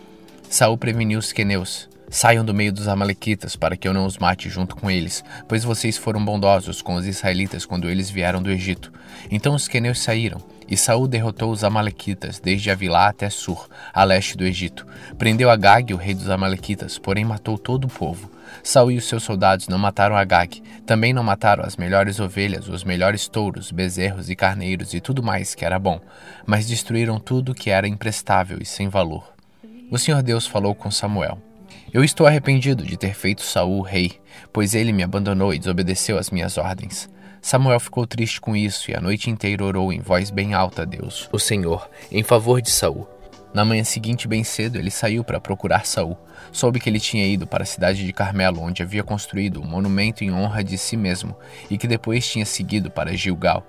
Saul 0.48 0.78
preveniu 0.78 1.18
os 1.18 1.32
queneus. 1.32 1.91
Saiam 2.12 2.44
do 2.44 2.52
meio 2.52 2.70
dos 2.70 2.88
Amalequitas, 2.88 3.56
para 3.56 3.74
que 3.74 3.88
eu 3.88 3.94
não 3.94 4.04
os 4.04 4.18
mate 4.18 4.50
junto 4.50 4.76
com 4.76 4.90
eles, 4.90 5.24
pois 5.48 5.64
vocês 5.64 5.96
foram 5.96 6.22
bondosos 6.22 6.82
com 6.82 6.94
os 6.94 7.06
israelitas 7.06 7.64
quando 7.64 7.88
eles 7.88 8.10
vieram 8.10 8.42
do 8.42 8.50
Egito. 8.50 8.92
Então 9.30 9.54
os 9.54 9.66
queneus 9.66 9.98
saíram, 9.98 10.38
e 10.68 10.76
Saul 10.76 11.08
derrotou 11.08 11.50
os 11.50 11.64
Amalequitas, 11.64 12.38
desde 12.38 12.70
Avilá 12.70 13.08
até 13.08 13.30
Sur, 13.30 13.66
a 13.94 14.04
leste 14.04 14.36
do 14.36 14.44
Egito. 14.44 14.86
Prendeu 15.16 15.48
Agag, 15.48 15.94
o 15.94 15.96
rei 15.96 16.12
dos 16.12 16.28
Amalequitas, 16.28 16.98
porém 16.98 17.24
matou 17.24 17.56
todo 17.56 17.86
o 17.86 17.90
povo. 17.90 18.30
Saul 18.62 18.90
e 18.90 18.98
os 18.98 19.06
seus 19.06 19.22
soldados 19.22 19.66
não 19.66 19.78
mataram 19.78 20.14
Agag, 20.14 20.62
também 20.84 21.14
não 21.14 21.22
mataram 21.22 21.64
as 21.64 21.78
melhores 21.78 22.20
ovelhas, 22.20 22.68
os 22.68 22.84
melhores 22.84 23.26
touros, 23.26 23.70
bezerros 23.70 24.28
e 24.28 24.36
carneiros 24.36 24.92
e 24.92 25.00
tudo 25.00 25.22
mais 25.22 25.54
que 25.54 25.64
era 25.64 25.78
bom, 25.78 25.98
mas 26.44 26.66
destruíram 26.66 27.18
tudo 27.18 27.54
que 27.54 27.70
era 27.70 27.88
imprestável 27.88 28.58
e 28.60 28.66
sem 28.66 28.90
valor. 28.90 29.32
O 29.90 29.98
Senhor 29.98 30.22
Deus 30.22 30.46
falou 30.46 30.74
com 30.74 30.90
Samuel. 30.90 31.40
Eu 31.92 32.02
estou 32.02 32.26
arrependido 32.26 32.86
de 32.86 32.96
ter 32.96 33.14
feito 33.14 33.42
Saul 33.42 33.82
rei, 33.82 34.18
pois 34.50 34.74
ele 34.74 34.94
me 34.94 35.02
abandonou 35.02 35.52
e 35.52 35.58
desobedeceu 35.58 36.16
às 36.16 36.30
minhas 36.30 36.56
ordens. 36.56 37.06
Samuel 37.42 37.78
ficou 37.78 38.06
triste 38.06 38.40
com 38.40 38.56
isso 38.56 38.90
e 38.90 38.94
a 38.94 39.00
noite 39.00 39.28
inteira 39.28 39.62
orou 39.62 39.92
em 39.92 40.00
voz 40.00 40.30
bem 40.30 40.54
alta 40.54 40.82
a 40.82 40.84
Deus, 40.86 41.28
o 41.30 41.38
Senhor, 41.38 41.90
em 42.10 42.22
favor 42.22 42.62
de 42.62 42.70
Saul. 42.70 43.06
Na 43.52 43.62
manhã 43.62 43.84
seguinte, 43.84 44.26
bem 44.26 44.42
cedo, 44.42 44.78
ele 44.78 44.90
saiu 44.90 45.22
para 45.22 45.38
procurar 45.38 45.84
Saul. 45.84 46.16
Soube 46.50 46.80
que 46.80 46.88
ele 46.88 46.98
tinha 46.98 47.26
ido 47.26 47.46
para 47.46 47.62
a 47.62 47.66
cidade 47.66 48.06
de 48.06 48.12
Carmelo, 48.14 48.62
onde 48.62 48.82
havia 48.82 49.04
construído 49.04 49.60
um 49.60 49.66
monumento 49.66 50.24
em 50.24 50.32
honra 50.32 50.64
de 50.64 50.78
si 50.78 50.96
mesmo, 50.96 51.36
e 51.68 51.76
que 51.76 51.86
depois 51.86 52.26
tinha 52.26 52.46
seguido 52.46 52.90
para 52.90 53.14
Gilgal. 53.14 53.66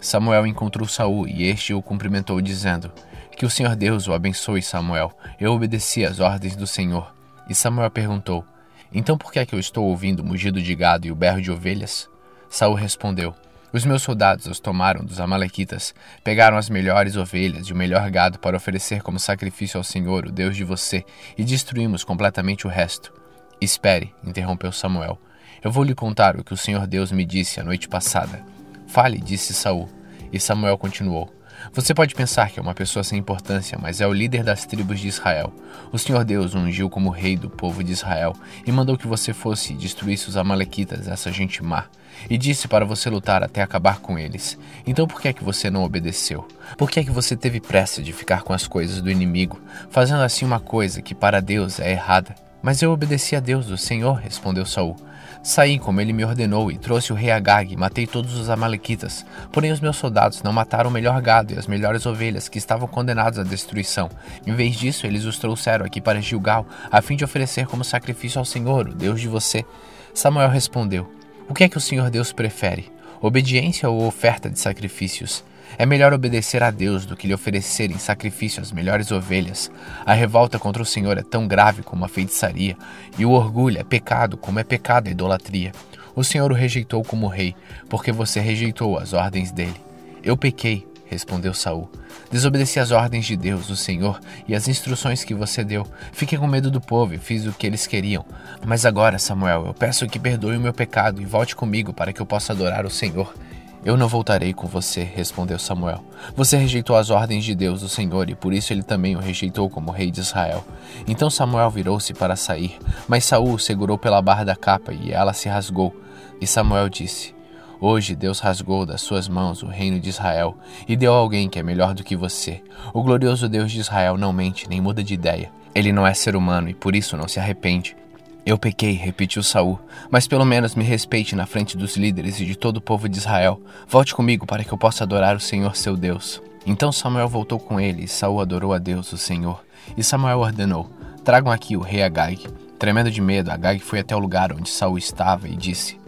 Samuel 0.00 0.44
encontrou 0.44 0.88
Saul 0.88 1.28
e 1.28 1.44
este 1.44 1.72
o 1.72 1.80
cumprimentou 1.80 2.40
dizendo: 2.40 2.90
Que 3.36 3.46
o 3.46 3.50
Senhor 3.50 3.76
Deus 3.76 4.08
o 4.08 4.12
abençoe, 4.12 4.60
Samuel. 4.60 5.12
Eu 5.38 5.52
obedeci 5.52 6.04
às 6.04 6.18
ordens 6.18 6.56
do 6.56 6.66
Senhor. 6.66 7.19
E 7.50 7.54
Samuel 7.54 7.90
perguntou: 7.90 8.44
Então 8.92 9.18
por 9.18 9.32
que 9.32 9.40
é 9.40 9.44
que 9.44 9.56
eu 9.56 9.58
estou 9.58 9.86
ouvindo 9.86 10.20
o 10.20 10.24
mugido 10.24 10.62
de 10.62 10.72
gado 10.72 11.08
e 11.08 11.10
o 11.10 11.16
berro 11.16 11.42
de 11.42 11.50
ovelhas? 11.50 12.08
Saul 12.48 12.74
respondeu: 12.76 13.34
Os 13.72 13.84
meus 13.84 14.02
soldados 14.02 14.46
os 14.46 14.60
tomaram 14.60 15.04
dos 15.04 15.18
amalequitas, 15.18 15.92
pegaram 16.22 16.56
as 16.56 16.70
melhores 16.70 17.16
ovelhas 17.16 17.66
e 17.66 17.72
o 17.72 17.76
melhor 17.76 18.08
gado 18.08 18.38
para 18.38 18.56
oferecer 18.56 19.02
como 19.02 19.18
sacrifício 19.18 19.78
ao 19.78 19.82
Senhor, 19.82 20.26
o 20.26 20.30
Deus 20.30 20.56
de 20.56 20.62
você, 20.62 21.04
e 21.36 21.42
destruímos 21.42 22.04
completamente 22.04 22.68
o 22.68 22.70
resto. 22.70 23.12
Espere, 23.60 24.14
interrompeu 24.24 24.70
Samuel. 24.70 25.18
Eu 25.60 25.72
vou 25.72 25.82
lhe 25.82 25.94
contar 25.94 26.36
o 26.36 26.44
que 26.44 26.54
o 26.54 26.56
Senhor 26.56 26.86
Deus 26.86 27.10
me 27.10 27.24
disse 27.24 27.58
a 27.58 27.64
noite 27.64 27.88
passada. 27.88 28.44
Fale, 28.86 29.18
disse 29.18 29.52
Saul. 29.52 29.88
E 30.32 30.38
Samuel 30.38 30.78
continuou: 30.78 31.28
Você 31.72 31.94
pode 31.94 32.14
pensar 32.14 32.50
que 32.50 32.58
é 32.58 32.62
uma 32.62 32.74
pessoa 32.74 33.04
sem 33.04 33.18
importância, 33.18 33.78
mas 33.80 34.00
é 34.00 34.06
o 34.06 34.12
líder 34.12 34.42
das 34.42 34.64
tribos 34.64 34.98
de 34.98 35.08
Israel. 35.08 35.52
O 35.92 35.98
Senhor 35.98 36.24
Deus 36.24 36.54
ungiu 36.54 36.88
como 36.88 37.10
rei 37.10 37.36
do 37.36 37.48
povo 37.48 37.84
de 37.84 37.92
Israel 37.92 38.34
e 38.66 38.72
mandou 38.72 38.96
que 38.96 39.06
você 39.06 39.32
fosse 39.32 39.72
e 39.72 39.76
destruísse 39.76 40.28
os 40.28 40.36
amalequitas, 40.36 41.06
essa 41.06 41.30
gente 41.30 41.62
má, 41.62 41.84
e 42.28 42.36
disse 42.36 42.66
para 42.66 42.84
você 42.84 43.08
lutar 43.08 43.42
até 43.42 43.62
acabar 43.62 44.00
com 44.00 44.18
eles. 44.18 44.58
Então 44.86 45.06
por 45.06 45.20
que 45.20 45.28
é 45.28 45.32
que 45.32 45.44
você 45.44 45.70
não 45.70 45.84
obedeceu? 45.84 46.46
Por 46.76 46.90
que 46.90 47.00
é 47.00 47.04
que 47.04 47.10
você 47.10 47.36
teve 47.36 47.60
pressa 47.60 48.02
de 48.02 48.12
ficar 48.12 48.42
com 48.42 48.52
as 48.52 48.66
coisas 48.66 49.00
do 49.00 49.10
inimigo, 49.10 49.60
fazendo 49.90 50.22
assim 50.22 50.44
uma 50.44 50.60
coisa 50.60 51.02
que 51.02 51.14
para 51.14 51.40
Deus 51.40 51.78
é 51.78 51.92
errada? 51.92 52.49
Mas 52.62 52.82
eu 52.82 52.92
obedeci 52.92 53.34
a 53.34 53.40
Deus, 53.40 53.70
o 53.70 53.78
Senhor, 53.78 54.14
respondeu 54.14 54.66
Saul. 54.66 54.96
Saí 55.42 55.78
como 55.78 56.02
ele 56.02 56.12
me 56.12 56.22
ordenou 56.22 56.70
e 56.70 56.76
trouxe 56.76 57.12
o 57.12 57.16
rei 57.16 57.30
Agag 57.30 57.72
e 57.72 57.76
matei 57.76 58.06
todos 58.06 58.34
os 58.34 58.50
amalequitas. 58.50 59.24
Porém 59.50 59.72
os 59.72 59.80
meus 59.80 59.96
soldados 59.96 60.42
não 60.42 60.52
mataram 60.52 60.90
o 60.90 60.92
melhor 60.92 61.20
gado 61.22 61.54
e 61.54 61.58
as 61.58 61.66
melhores 61.66 62.04
ovelhas 62.04 62.46
que 62.46 62.58
estavam 62.58 62.86
condenados 62.86 63.38
à 63.38 63.42
destruição. 63.42 64.10
Em 64.46 64.54
vez 64.54 64.76
disso, 64.76 65.06
eles 65.06 65.24
os 65.24 65.38
trouxeram 65.38 65.86
aqui 65.86 65.98
para 65.98 66.20
Gilgal, 66.20 66.66
a 66.92 67.00
fim 67.00 67.16
de 67.16 67.24
oferecer 67.24 67.66
como 67.66 67.82
sacrifício 67.82 68.38
ao 68.38 68.44
Senhor, 68.44 68.88
o 68.88 68.94
Deus 68.94 69.18
de 69.18 69.28
você. 69.28 69.64
Samuel 70.12 70.50
respondeu: 70.50 71.10
O 71.48 71.54
que 71.54 71.64
é 71.64 71.68
que 71.68 71.78
o 71.78 71.80
Senhor 71.80 72.10
Deus 72.10 72.32
prefere? 72.32 72.92
Obediência 73.22 73.88
ou 73.88 74.06
oferta 74.06 74.50
de 74.50 74.60
sacrifícios? 74.60 75.42
É 75.78 75.86
melhor 75.86 76.12
obedecer 76.12 76.62
a 76.62 76.70
Deus 76.70 77.06
do 77.06 77.16
que 77.16 77.26
lhe 77.26 77.34
oferecer 77.34 77.90
em 77.90 77.98
sacrifício 77.98 78.60
as 78.60 78.72
melhores 78.72 79.10
ovelhas. 79.10 79.70
A 80.04 80.12
revolta 80.12 80.58
contra 80.58 80.82
o 80.82 80.86
Senhor 80.86 81.16
é 81.16 81.22
tão 81.22 81.46
grave 81.46 81.82
como 81.82 82.04
a 82.04 82.08
feitiçaria, 82.08 82.76
e 83.18 83.24
o 83.24 83.30
orgulho 83.30 83.78
é 83.78 83.84
pecado 83.84 84.36
como 84.36 84.58
é 84.58 84.64
pecado 84.64 85.08
a 85.08 85.10
idolatria. 85.10 85.72
O 86.14 86.24
Senhor 86.24 86.50
o 86.50 86.54
rejeitou 86.54 87.02
como 87.02 87.28
rei, 87.28 87.54
porque 87.88 88.12
você 88.12 88.40
rejeitou 88.40 88.98
as 88.98 89.12
ordens 89.12 89.52
dele. 89.52 89.80
Eu 90.22 90.36
pequei, 90.36 90.86
respondeu 91.06 91.54
Saul. 91.54 91.90
Desobedeci 92.30 92.78
às 92.78 92.92
ordens 92.92 93.26
de 93.26 93.36
Deus, 93.36 93.68
o 93.70 93.76
Senhor, 93.76 94.20
e 94.46 94.54
às 94.54 94.68
instruções 94.68 95.24
que 95.24 95.34
você 95.34 95.64
deu. 95.64 95.86
Fiquei 96.12 96.38
com 96.38 96.46
medo 96.46 96.70
do 96.70 96.80
povo 96.80 97.14
e 97.14 97.18
fiz 97.18 97.46
o 97.46 97.52
que 97.52 97.66
eles 97.66 97.86
queriam. 97.86 98.24
Mas 98.64 98.86
agora, 98.86 99.18
Samuel, 99.18 99.66
eu 99.66 99.74
peço 99.74 100.06
que 100.06 100.18
perdoe 100.18 100.56
o 100.56 100.60
meu 100.60 100.72
pecado 100.72 101.20
e 101.20 101.24
volte 101.24 101.56
comigo 101.56 101.92
para 101.92 102.12
que 102.12 102.20
eu 102.20 102.26
possa 102.26 102.52
adorar 102.52 102.86
o 102.86 102.90
Senhor. 102.90 103.34
Eu 103.82 103.96
não 103.96 104.08
voltarei 104.08 104.52
com 104.52 104.66
você, 104.66 105.02
respondeu 105.02 105.58
Samuel. 105.58 106.04
Você 106.36 106.58
rejeitou 106.58 106.96
as 106.96 107.08
ordens 107.08 107.44
de 107.44 107.54
Deus, 107.54 107.82
o 107.82 107.88
Senhor, 107.88 108.28
e 108.28 108.34
por 108.34 108.52
isso 108.52 108.74
ele 108.74 108.82
também 108.82 109.16
o 109.16 109.20
rejeitou 109.20 109.70
como 109.70 109.90
rei 109.90 110.10
de 110.10 110.20
Israel. 110.20 110.62
Então 111.08 111.30
Samuel 111.30 111.70
virou-se 111.70 112.12
para 112.12 112.36
sair, 112.36 112.78
mas 113.08 113.24
Saul 113.24 113.58
segurou 113.58 113.96
pela 113.96 114.20
barra 114.20 114.44
da 114.44 114.54
capa 114.54 114.92
e 114.92 115.12
ela 115.12 115.32
se 115.32 115.48
rasgou. 115.48 115.96
E 116.38 116.46
Samuel 116.46 116.90
disse: 116.90 117.34
Hoje 117.80 118.14
Deus 118.14 118.38
rasgou 118.40 118.84
das 118.84 119.00
suas 119.00 119.26
mãos 119.26 119.62
o 119.62 119.66
reino 119.66 119.98
de 119.98 120.10
Israel 120.10 120.54
e 120.86 120.94
deu 120.94 121.14
a 121.14 121.16
alguém 121.16 121.48
que 121.48 121.58
é 121.58 121.62
melhor 121.62 121.94
do 121.94 122.04
que 122.04 122.14
você. 122.14 122.62
O 122.92 123.02
glorioso 123.02 123.48
Deus 123.48 123.72
de 123.72 123.80
Israel 123.80 124.18
não 124.18 124.30
mente 124.30 124.68
nem 124.68 124.82
muda 124.82 125.02
de 125.02 125.14
ideia. 125.14 125.50
Ele 125.74 125.90
não 125.90 126.06
é 126.06 126.12
ser 126.12 126.36
humano 126.36 126.68
e 126.68 126.74
por 126.74 126.94
isso 126.94 127.16
não 127.16 127.26
se 127.26 127.40
arrepende. 127.40 127.96
Eu 128.44 128.58
pequei, 128.58 128.92
repetiu 128.92 129.42
Saul, 129.42 129.78
mas 130.10 130.26
pelo 130.26 130.44
menos 130.44 130.74
me 130.74 130.82
respeite 130.82 131.36
na 131.36 131.46
frente 131.46 131.76
dos 131.76 131.96
líderes 131.96 132.40
e 132.40 132.46
de 132.46 132.56
todo 132.56 132.78
o 132.78 132.80
povo 132.80 133.08
de 133.08 133.18
Israel. 133.18 133.60
Volte 133.86 134.14
comigo 134.14 134.46
para 134.46 134.64
que 134.64 134.72
eu 134.72 134.78
possa 134.78 135.04
adorar 135.04 135.36
o 135.36 135.40
Senhor 135.40 135.76
seu 135.76 135.96
Deus. 135.96 136.42
Então 136.64 136.90
Samuel 136.90 137.28
voltou 137.28 137.58
com 137.58 137.78
ele, 137.78 138.04
e 138.04 138.08
Saul 138.08 138.40
adorou 138.40 138.72
a 138.72 138.78
Deus, 138.78 139.12
o 139.12 139.18
Senhor. 139.18 139.62
E 139.96 140.02
Samuel 140.02 140.38
ordenou: 140.38 140.90
Tragam 141.24 141.52
aqui 141.52 141.76
o 141.76 141.80
rei 141.80 142.02
Agag. 142.02 142.46
Tremendo 142.78 143.10
de 143.10 143.20
medo, 143.20 143.50
Agag 143.50 143.78
foi 143.80 143.98
até 143.98 144.16
o 144.16 144.18
lugar 144.18 144.52
onde 144.52 144.70
Saul 144.70 144.96
estava 144.96 145.48
e 145.48 145.56
disse: 145.56 145.98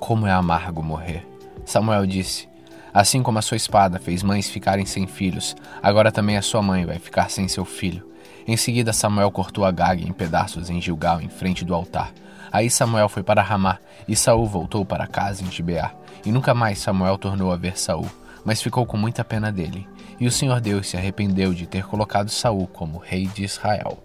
Como 0.00 0.26
é 0.26 0.32
amargo 0.32 0.82
morrer. 0.82 1.26
Samuel 1.64 2.06
disse: 2.06 2.48
Assim 2.92 3.22
como 3.22 3.38
a 3.38 3.42
sua 3.42 3.56
espada 3.56 3.98
fez 3.98 4.22
mães 4.22 4.50
ficarem 4.50 4.84
sem 4.84 5.06
filhos, 5.06 5.54
agora 5.82 6.10
também 6.10 6.36
a 6.36 6.42
sua 6.42 6.62
mãe 6.62 6.84
vai 6.84 6.98
ficar 6.98 7.30
sem 7.30 7.46
seu 7.46 7.64
filho. 7.64 8.07
Em 8.48 8.56
seguida, 8.56 8.94
Samuel 8.94 9.30
cortou 9.30 9.62
Agag 9.62 10.02
em 10.02 10.10
pedaços 10.10 10.70
em 10.70 10.80
Gilgal, 10.80 11.20
em 11.20 11.28
frente 11.28 11.66
do 11.66 11.74
altar. 11.74 12.10
Aí 12.50 12.70
Samuel 12.70 13.06
foi 13.06 13.22
para 13.22 13.42
Ramá, 13.42 13.76
e 14.08 14.16
Saul 14.16 14.46
voltou 14.46 14.86
para 14.86 15.06
casa 15.06 15.44
em 15.44 15.50
Gibeá. 15.50 15.92
E 16.24 16.32
nunca 16.32 16.54
mais 16.54 16.78
Samuel 16.78 17.18
tornou 17.18 17.52
a 17.52 17.56
ver 17.56 17.78
Saul, 17.78 18.10
mas 18.46 18.62
ficou 18.62 18.86
com 18.86 18.96
muita 18.96 19.22
pena 19.22 19.52
dele. 19.52 19.86
E 20.18 20.26
o 20.26 20.32
Senhor 20.32 20.62
Deus 20.62 20.88
se 20.88 20.96
arrependeu 20.96 21.52
de 21.52 21.66
ter 21.66 21.84
colocado 21.84 22.30
Saul 22.30 22.66
como 22.66 22.96
rei 22.96 23.26
de 23.26 23.44
Israel. 23.44 24.02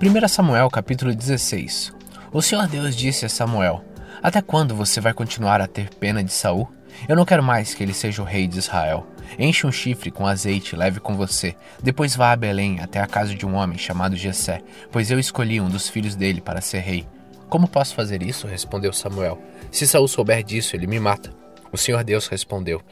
1 0.00 0.28
Samuel 0.28 0.70
capítulo 0.70 1.12
16 1.12 1.92
O 2.32 2.40
Senhor 2.40 2.68
Deus 2.68 2.94
disse 2.94 3.26
a 3.26 3.28
Samuel: 3.28 3.84
Até 4.22 4.40
quando 4.40 4.72
você 4.72 5.00
vai 5.00 5.12
continuar 5.12 5.60
a 5.60 5.66
ter 5.66 5.92
pena 5.96 6.22
de 6.22 6.32
Saul? 6.32 6.70
Eu 7.08 7.16
não 7.16 7.24
quero 7.24 7.42
mais 7.42 7.74
que 7.74 7.82
ele 7.82 7.92
seja 7.92 8.22
o 8.22 8.24
rei 8.24 8.46
de 8.46 8.60
Israel. 8.60 9.04
Enche 9.38 9.66
um 9.66 9.72
chifre 9.72 10.10
com 10.10 10.26
azeite 10.26 10.74
e 10.74 10.78
leve 10.78 11.00
com 11.00 11.14
você. 11.16 11.56
Depois 11.82 12.16
vá 12.16 12.32
a 12.32 12.36
Belém, 12.36 12.80
até 12.80 13.00
a 13.00 13.06
casa 13.06 13.34
de 13.34 13.46
um 13.46 13.54
homem 13.54 13.78
chamado 13.78 14.16
Jessé, 14.16 14.62
pois 14.90 15.10
eu 15.10 15.18
escolhi 15.18 15.60
um 15.60 15.68
dos 15.68 15.88
filhos 15.88 16.14
dele 16.14 16.40
para 16.40 16.60
ser 16.60 16.80
rei. 16.80 17.06
Como 17.48 17.68
posso 17.68 17.94
fazer 17.94 18.22
isso? 18.22 18.46
respondeu 18.46 18.92
Samuel. 18.92 19.40
Se 19.70 19.86
Saul 19.86 20.08
souber 20.08 20.42
disso, 20.42 20.74
ele 20.74 20.86
me 20.86 20.98
mata. 20.98 21.32
O 21.72 21.76
Senhor 21.76 22.02
Deus 22.02 22.26
respondeu: 22.26 22.82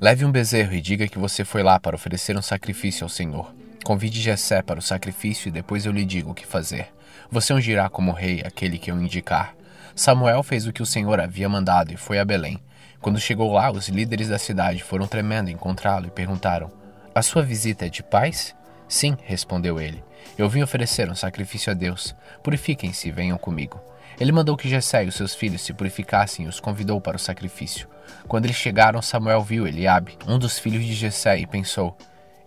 Leve 0.00 0.24
um 0.24 0.30
bezerro 0.30 0.74
e 0.74 0.80
diga 0.80 1.08
que 1.08 1.18
você 1.18 1.44
foi 1.44 1.62
lá 1.62 1.80
para 1.80 1.96
oferecer 1.96 2.36
um 2.36 2.42
sacrifício 2.42 3.04
ao 3.04 3.08
Senhor. 3.08 3.54
Convide 3.84 4.20
Jessé 4.20 4.62
para 4.62 4.78
o 4.78 4.82
sacrifício 4.82 5.48
e 5.48 5.52
depois 5.52 5.84
eu 5.86 5.92
lhe 5.92 6.04
digo 6.04 6.30
o 6.30 6.34
que 6.34 6.46
fazer. 6.46 6.88
Você 7.30 7.52
ungirá 7.52 7.88
como 7.88 8.12
rei 8.12 8.42
aquele 8.44 8.78
que 8.78 8.90
eu 8.90 9.00
indicar. 9.00 9.54
Samuel 9.94 10.42
fez 10.42 10.66
o 10.66 10.72
que 10.72 10.82
o 10.82 10.86
Senhor 10.86 11.20
havia 11.20 11.48
mandado 11.48 11.92
e 11.92 11.96
foi 11.96 12.18
a 12.18 12.24
Belém. 12.24 12.60
Quando 13.04 13.20
chegou 13.20 13.52
lá, 13.52 13.70
os 13.70 13.90
líderes 13.90 14.30
da 14.30 14.38
cidade 14.38 14.82
foram 14.82 15.06
tremendo 15.06 15.50
encontrá-lo 15.50 16.06
e 16.06 16.10
perguntaram: 16.10 16.72
A 17.14 17.20
sua 17.20 17.42
visita 17.42 17.84
é 17.84 17.90
de 17.90 18.02
paz? 18.02 18.56
Sim, 18.88 19.14
respondeu 19.24 19.78
ele. 19.78 20.02
Eu 20.38 20.48
vim 20.48 20.62
oferecer 20.62 21.10
um 21.10 21.14
sacrifício 21.14 21.70
a 21.70 21.74
Deus. 21.74 22.16
Purifiquem-se 22.42 23.06
e 23.06 23.12
venham 23.12 23.36
comigo. 23.36 23.78
Ele 24.18 24.32
mandou 24.32 24.56
que 24.56 24.70
Jessé 24.70 25.04
e 25.04 25.08
os 25.08 25.16
seus 25.16 25.34
filhos 25.34 25.60
se 25.60 25.74
purificassem 25.74 26.46
e 26.46 26.48
os 26.48 26.60
convidou 26.60 26.98
para 26.98 27.18
o 27.18 27.20
sacrifício. 27.20 27.86
Quando 28.26 28.46
eles 28.46 28.56
chegaram, 28.56 29.02
Samuel 29.02 29.42
viu 29.42 29.66
Eliabe, 29.66 30.16
um 30.26 30.38
dos 30.38 30.58
filhos 30.58 30.82
de 30.82 30.94
Jessé, 30.94 31.38
e 31.38 31.46
pensou: 31.46 31.98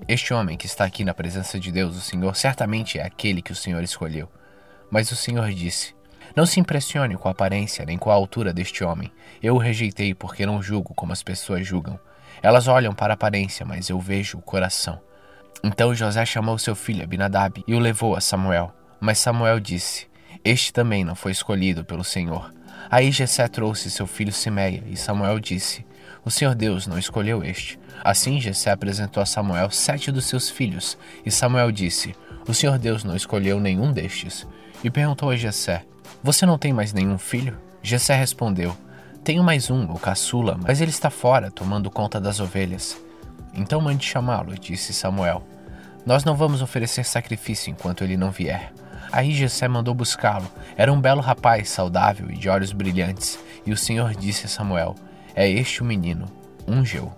Este 0.07 0.33
homem 0.33 0.57
que 0.57 0.65
está 0.65 0.85
aqui 0.85 1.05
na 1.05 1.13
presença 1.13 1.59
de 1.59 1.71
Deus, 1.71 1.95
o 1.95 2.01
Senhor, 2.01 2.35
certamente 2.35 2.97
é 2.97 3.05
aquele 3.05 3.43
que 3.43 3.51
o 3.51 3.55
Senhor 3.55 3.83
escolheu. 3.83 4.27
Mas 4.89 5.11
o 5.11 5.15
Senhor 5.15 5.51
disse: 5.51 5.93
não 6.37 6.45
se 6.45 6.59
impressione 6.59 7.17
com 7.17 7.27
a 7.27 7.31
aparência 7.31 7.83
nem 7.83 7.97
com 7.97 8.11
a 8.11 8.13
altura 8.13 8.53
deste 8.53 8.83
homem. 8.83 9.11
Eu 9.41 9.55
o 9.55 9.57
rejeitei 9.57 10.13
porque 10.13 10.45
não 10.45 10.61
julgo 10.61 10.93
como 10.93 11.11
as 11.11 11.23
pessoas 11.23 11.65
julgam. 11.65 11.99
Elas 12.43 12.67
olham 12.67 12.93
para 12.93 13.13
a 13.13 13.15
aparência, 13.15 13.65
mas 13.65 13.89
eu 13.89 13.99
vejo 13.99 14.37
o 14.37 14.41
coração. 14.41 15.01
Então 15.63 15.95
José 15.95 16.23
chamou 16.27 16.59
seu 16.59 16.75
filho 16.75 17.03
Abinadab 17.03 17.63
e 17.67 17.73
o 17.73 17.79
levou 17.79 18.15
a 18.15 18.21
Samuel. 18.21 18.71
Mas 18.99 19.17
Samuel 19.17 19.59
disse: 19.59 20.07
Este 20.45 20.71
também 20.71 21.03
não 21.03 21.15
foi 21.15 21.31
escolhido 21.31 21.83
pelo 21.83 22.03
Senhor. 22.03 22.53
Aí 22.87 23.11
Jessé 23.11 23.47
trouxe 23.47 23.89
seu 23.89 24.05
filho 24.05 24.31
Simeia, 24.31 24.83
e 24.85 24.95
Samuel 24.95 25.39
disse: 25.39 25.83
O 26.23 26.29
Senhor 26.29 26.53
Deus 26.53 26.85
não 26.85 26.99
escolheu 26.99 27.43
este. 27.43 27.79
Assim 28.03 28.39
Jessé 28.39 28.69
apresentou 28.69 29.23
a 29.23 29.25
Samuel 29.25 29.71
sete 29.71 30.11
dos 30.11 30.25
seus 30.25 30.51
filhos, 30.51 30.99
e 31.25 31.31
Samuel 31.31 31.71
disse: 31.71 32.15
O 32.47 32.53
Senhor 32.53 32.77
Deus 32.77 33.03
não 33.03 33.15
escolheu 33.15 33.59
nenhum 33.59 33.91
destes. 33.91 34.47
E 34.83 34.91
perguntou 34.91 35.31
a 35.31 35.35
Jessé: 35.35 35.83
você 36.27 36.45
não 36.45 36.57
tem 36.57 36.73
mais 36.73 36.91
nenhum 36.91 37.17
filho? 37.17 37.57
Jessé 37.81 38.13
respondeu: 38.13 38.75
Tenho 39.23 39.41
mais 39.41 39.71
um, 39.71 39.89
o 39.89 39.97
caçula, 39.97 40.59
mas 40.61 40.81
ele 40.81 40.91
está 40.91 41.09
fora, 41.09 41.49
tomando 41.49 41.89
conta 41.89 42.19
das 42.19 42.41
ovelhas. 42.41 43.01
Então 43.53 43.79
mande 43.79 44.05
chamá-lo, 44.05 44.53
disse 44.59 44.91
Samuel. 44.91 45.41
Nós 46.05 46.25
não 46.25 46.35
vamos 46.35 46.61
oferecer 46.61 47.05
sacrifício 47.05 47.71
enquanto 47.71 48.03
ele 48.03 48.17
não 48.17 48.29
vier. 48.29 48.73
Aí 49.09 49.31
Jessé 49.31 49.69
mandou 49.69 49.93
buscá-lo. 49.93 50.51
Era 50.75 50.91
um 50.91 50.99
belo 50.99 51.21
rapaz, 51.21 51.69
saudável 51.69 52.29
e 52.29 52.35
de 52.35 52.49
olhos 52.49 52.73
brilhantes. 52.73 53.39
E 53.65 53.71
o 53.71 53.77
Senhor 53.77 54.13
disse 54.13 54.47
a 54.47 54.49
Samuel: 54.49 54.95
É 55.33 55.49
este 55.49 55.81
o 55.81 55.85
menino, 55.85 56.25
unge-o. 56.67 57.09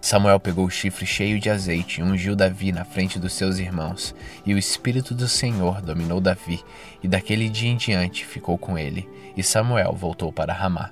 Samuel 0.00 0.40
pegou 0.40 0.64
o 0.64 0.70
chifre 0.70 1.04
cheio 1.04 1.38
de 1.38 1.50
azeite 1.50 2.00
e 2.00 2.02
ungiu 2.02 2.34
Davi 2.34 2.72
na 2.72 2.84
frente 2.84 3.18
dos 3.18 3.34
seus 3.34 3.58
irmãos. 3.58 4.14
E 4.46 4.54
o 4.54 4.58
Espírito 4.58 5.14
do 5.14 5.28
Senhor 5.28 5.82
dominou 5.82 6.20
Davi, 6.20 6.64
e 7.02 7.08
daquele 7.08 7.48
dia 7.50 7.70
em 7.70 7.76
diante 7.76 8.24
ficou 8.24 8.56
com 8.56 8.78
ele. 8.78 9.08
E 9.36 9.42
Samuel 9.42 9.92
voltou 9.92 10.32
para 10.32 10.54
Ramá. 10.54 10.90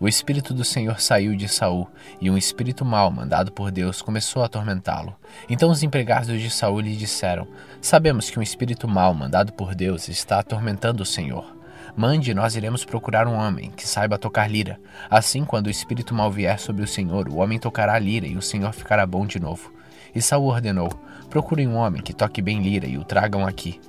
O 0.00 0.08
Espírito 0.08 0.54
do 0.54 0.64
Senhor 0.64 1.00
saiu 1.00 1.34
de 1.36 1.48
Saul, 1.48 1.90
e 2.20 2.30
um 2.30 2.38
espírito 2.38 2.84
mau, 2.84 3.10
mandado 3.10 3.50
por 3.50 3.72
Deus, 3.72 4.00
começou 4.00 4.42
a 4.42 4.46
atormentá-lo. 4.46 5.14
Então 5.48 5.70
os 5.70 5.82
empregados 5.82 6.40
de 6.40 6.48
Saul 6.50 6.80
lhe 6.80 6.94
disseram: 6.94 7.48
Sabemos 7.82 8.30
que 8.30 8.38
um 8.38 8.42
espírito 8.42 8.86
mau, 8.86 9.12
mandado 9.12 9.52
por 9.52 9.74
Deus, 9.74 10.08
está 10.08 10.38
atormentando 10.38 11.02
o 11.02 11.06
Senhor. 11.06 11.57
Mande, 11.98 12.32
nós 12.32 12.54
iremos 12.54 12.84
procurar 12.84 13.26
um 13.26 13.34
homem 13.34 13.72
que 13.72 13.84
saiba 13.84 14.16
tocar 14.16 14.48
lira. 14.48 14.78
Assim, 15.10 15.44
quando 15.44 15.66
o 15.66 15.70
espírito 15.70 16.14
mal 16.14 16.30
vier 16.30 16.56
sobre 16.60 16.84
o 16.84 16.86
Senhor, 16.86 17.28
o 17.28 17.38
homem 17.38 17.58
tocará 17.58 17.94
a 17.94 17.98
lira 17.98 18.24
e 18.24 18.36
o 18.36 18.40
Senhor 18.40 18.72
ficará 18.72 19.04
bom 19.04 19.26
de 19.26 19.40
novo. 19.40 19.72
E 20.14 20.22
Saul 20.22 20.46
ordenou: 20.46 20.88
Procurem 21.28 21.66
um 21.66 21.74
homem 21.74 22.00
que 22.00 22.12
toque 22.12 22.40
bem 22.40 22.62
lira 22.62 22.86
e 22.86 22.96
o 22.96 23.02
tragam 23.02 23.44
aqui. 23.44 23.80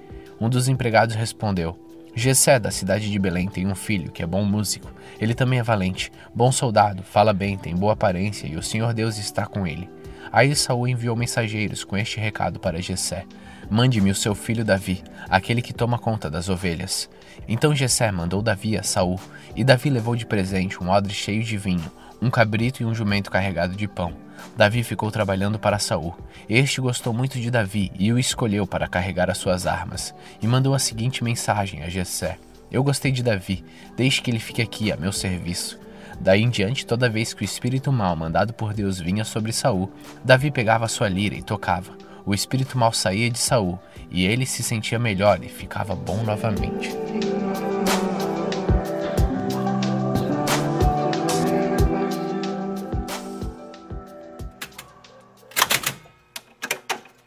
Um 0.42 0.50
dos 0.50 0.68
empregados 0.68 1.14
respondeu: 1.14 1.78
Gessé, 2.16 2.58
da 2.58 2.72
cidade 2.72 3.12
de 3.12 3.20
Belém, 3.20 3.48
tem 3.48 3.68
um 3.68 3.76
filho 3.76 4.12
que 4.12 4.24
é 4.24 4.26
bom 4.26 4.44
músico. 4.44 4.92
Ele 5.22 5.36
também 5.36 5.60
é 5.60 5.64
valente, 5.64 6.12
bom 6.34 6.52
soldado, 6.52 7.04
fala 7.04 7.32
bem, 7.32 7.60
tem 7.60 7.76
boa 7.76 7.94
aparência 7.94 8.48
e 8.48 8.56
o 8.56 8.64
Senhor 8.64 8.92
Deus 8.92 9.20
está 9.20 9.46
com 9.46 9.68
ele. 9.68 9.88
Aí 10.32 10.56
Saul 10.56 10.88
enviou 10.88 11.16
mensageiros 11.16 11.84
com 11.84 11.96
este 11.96 12.20
recado 12.20 12.60
para 12.60 12.82
Jessé: 12.82 13.28
Mande-me 13.70 14.10
o 14.10 14.16
seu 14.16 14.34
filho 14.34 14.66
Davi, 14.66 15.04
aquele 15.30 15.62
que 15.62 15.74
toma 15.74 16.00
conta 16.00 16.28
das 16.28 16.50
ovelhas. 16.50 17.08
Então 17.52 17.76
Jessé 17.76 18.12
mandou 18.12 18.44
Davi 18.44 18.78
a 18.78 18.84
Saul, 18.84 19.20
e 19.56 19.64
Davi 19.64 19.90
levou 19.90 20.16
de 20.16 20.24
presente 20.24 20.82
um 20.84 20.88
odre 20.88 21.12
cheio 21.12 21.44
de 21.44 21.58
vinho, 21.58 21.92
um 22.22 22.30
cabrito 22.30 22.84
e 22.84 22.86
um 22.86 22.94
jumento 22.94 23.32
carregado 23.32 23.76
de 23.76 23.88
pão. 23.88 24.14
Davi 24.56 24.84
ficou 24.84 25.10
trabalhando 25.10 25.58
para 25.58 25.80
Saul. 25.80 26.16
Este 26.48 26.80
gostou 26.80 27.12
muito 27.12 27.40
de 27.40 27.50
Davi 27.50 27.92
e 27.98 28.14
o 28.14 28.20
escolheu 28.20 28.68
para 28.68 28.88
carregar 28.88 29.32
as 29.32 29.40
suas 29.40 29.66
armas, 29.66 30.14
e 30.40 30.46
mandou 30.46 30.76
a 30.76 30.80
seguinte 30.80 31.24
mensagem 31.24 31.82
a 31.82 31.90
Jessé: 31.90 32.38
Eu 32.72 32.84
gostei 32.84 33.12
de 33.12 33.24
Davi, 33.24 33.66
deixe 33.98 34.22
que 34.22 34.30
ele 34.30 34.40
fique 34.40 34.62
aqui 34.62 34.92
a 34.92 34.96
meu 34.96 35.12
serviço. 35.12 35.80
Daí 36.20 36.44
em 36.44 36.50
diante, 36.50 36.86
toda 36.86 37.10
vez 37.10 37.34
que 37.34 37.42
o 37.42 37.46
espírito 37.46 37.92
mal 37.92 38.16
mandado 38.16 38.54
por 38.54 38.76
Deus 38.76 39.00
vinha 39.00 39.24
sobre 39.26 39.52
Saul, 39.52 39.92
Davi 40.24 40.52
pegava 40.52 40.88
sua 40.88 41.10
lira 41.10 41.34
e 41.34 41.42
tocava. 41.42 41.98
O 42.26 42.34
espírito 42.34 42.78
mal 42.78 42.94
saía 42.94 43.28
de 43.32 43.40
Saul, 43.40 43.80
e 44.12 44.26
ele 44.26 44.46
se 44.46 44.62
sentia 44.62 45.00
melhor 45.00 45.44
e 45.44 45.50
ficava 45.50 45.96
bom 45.96 46.22
novamente. 46.24 46.90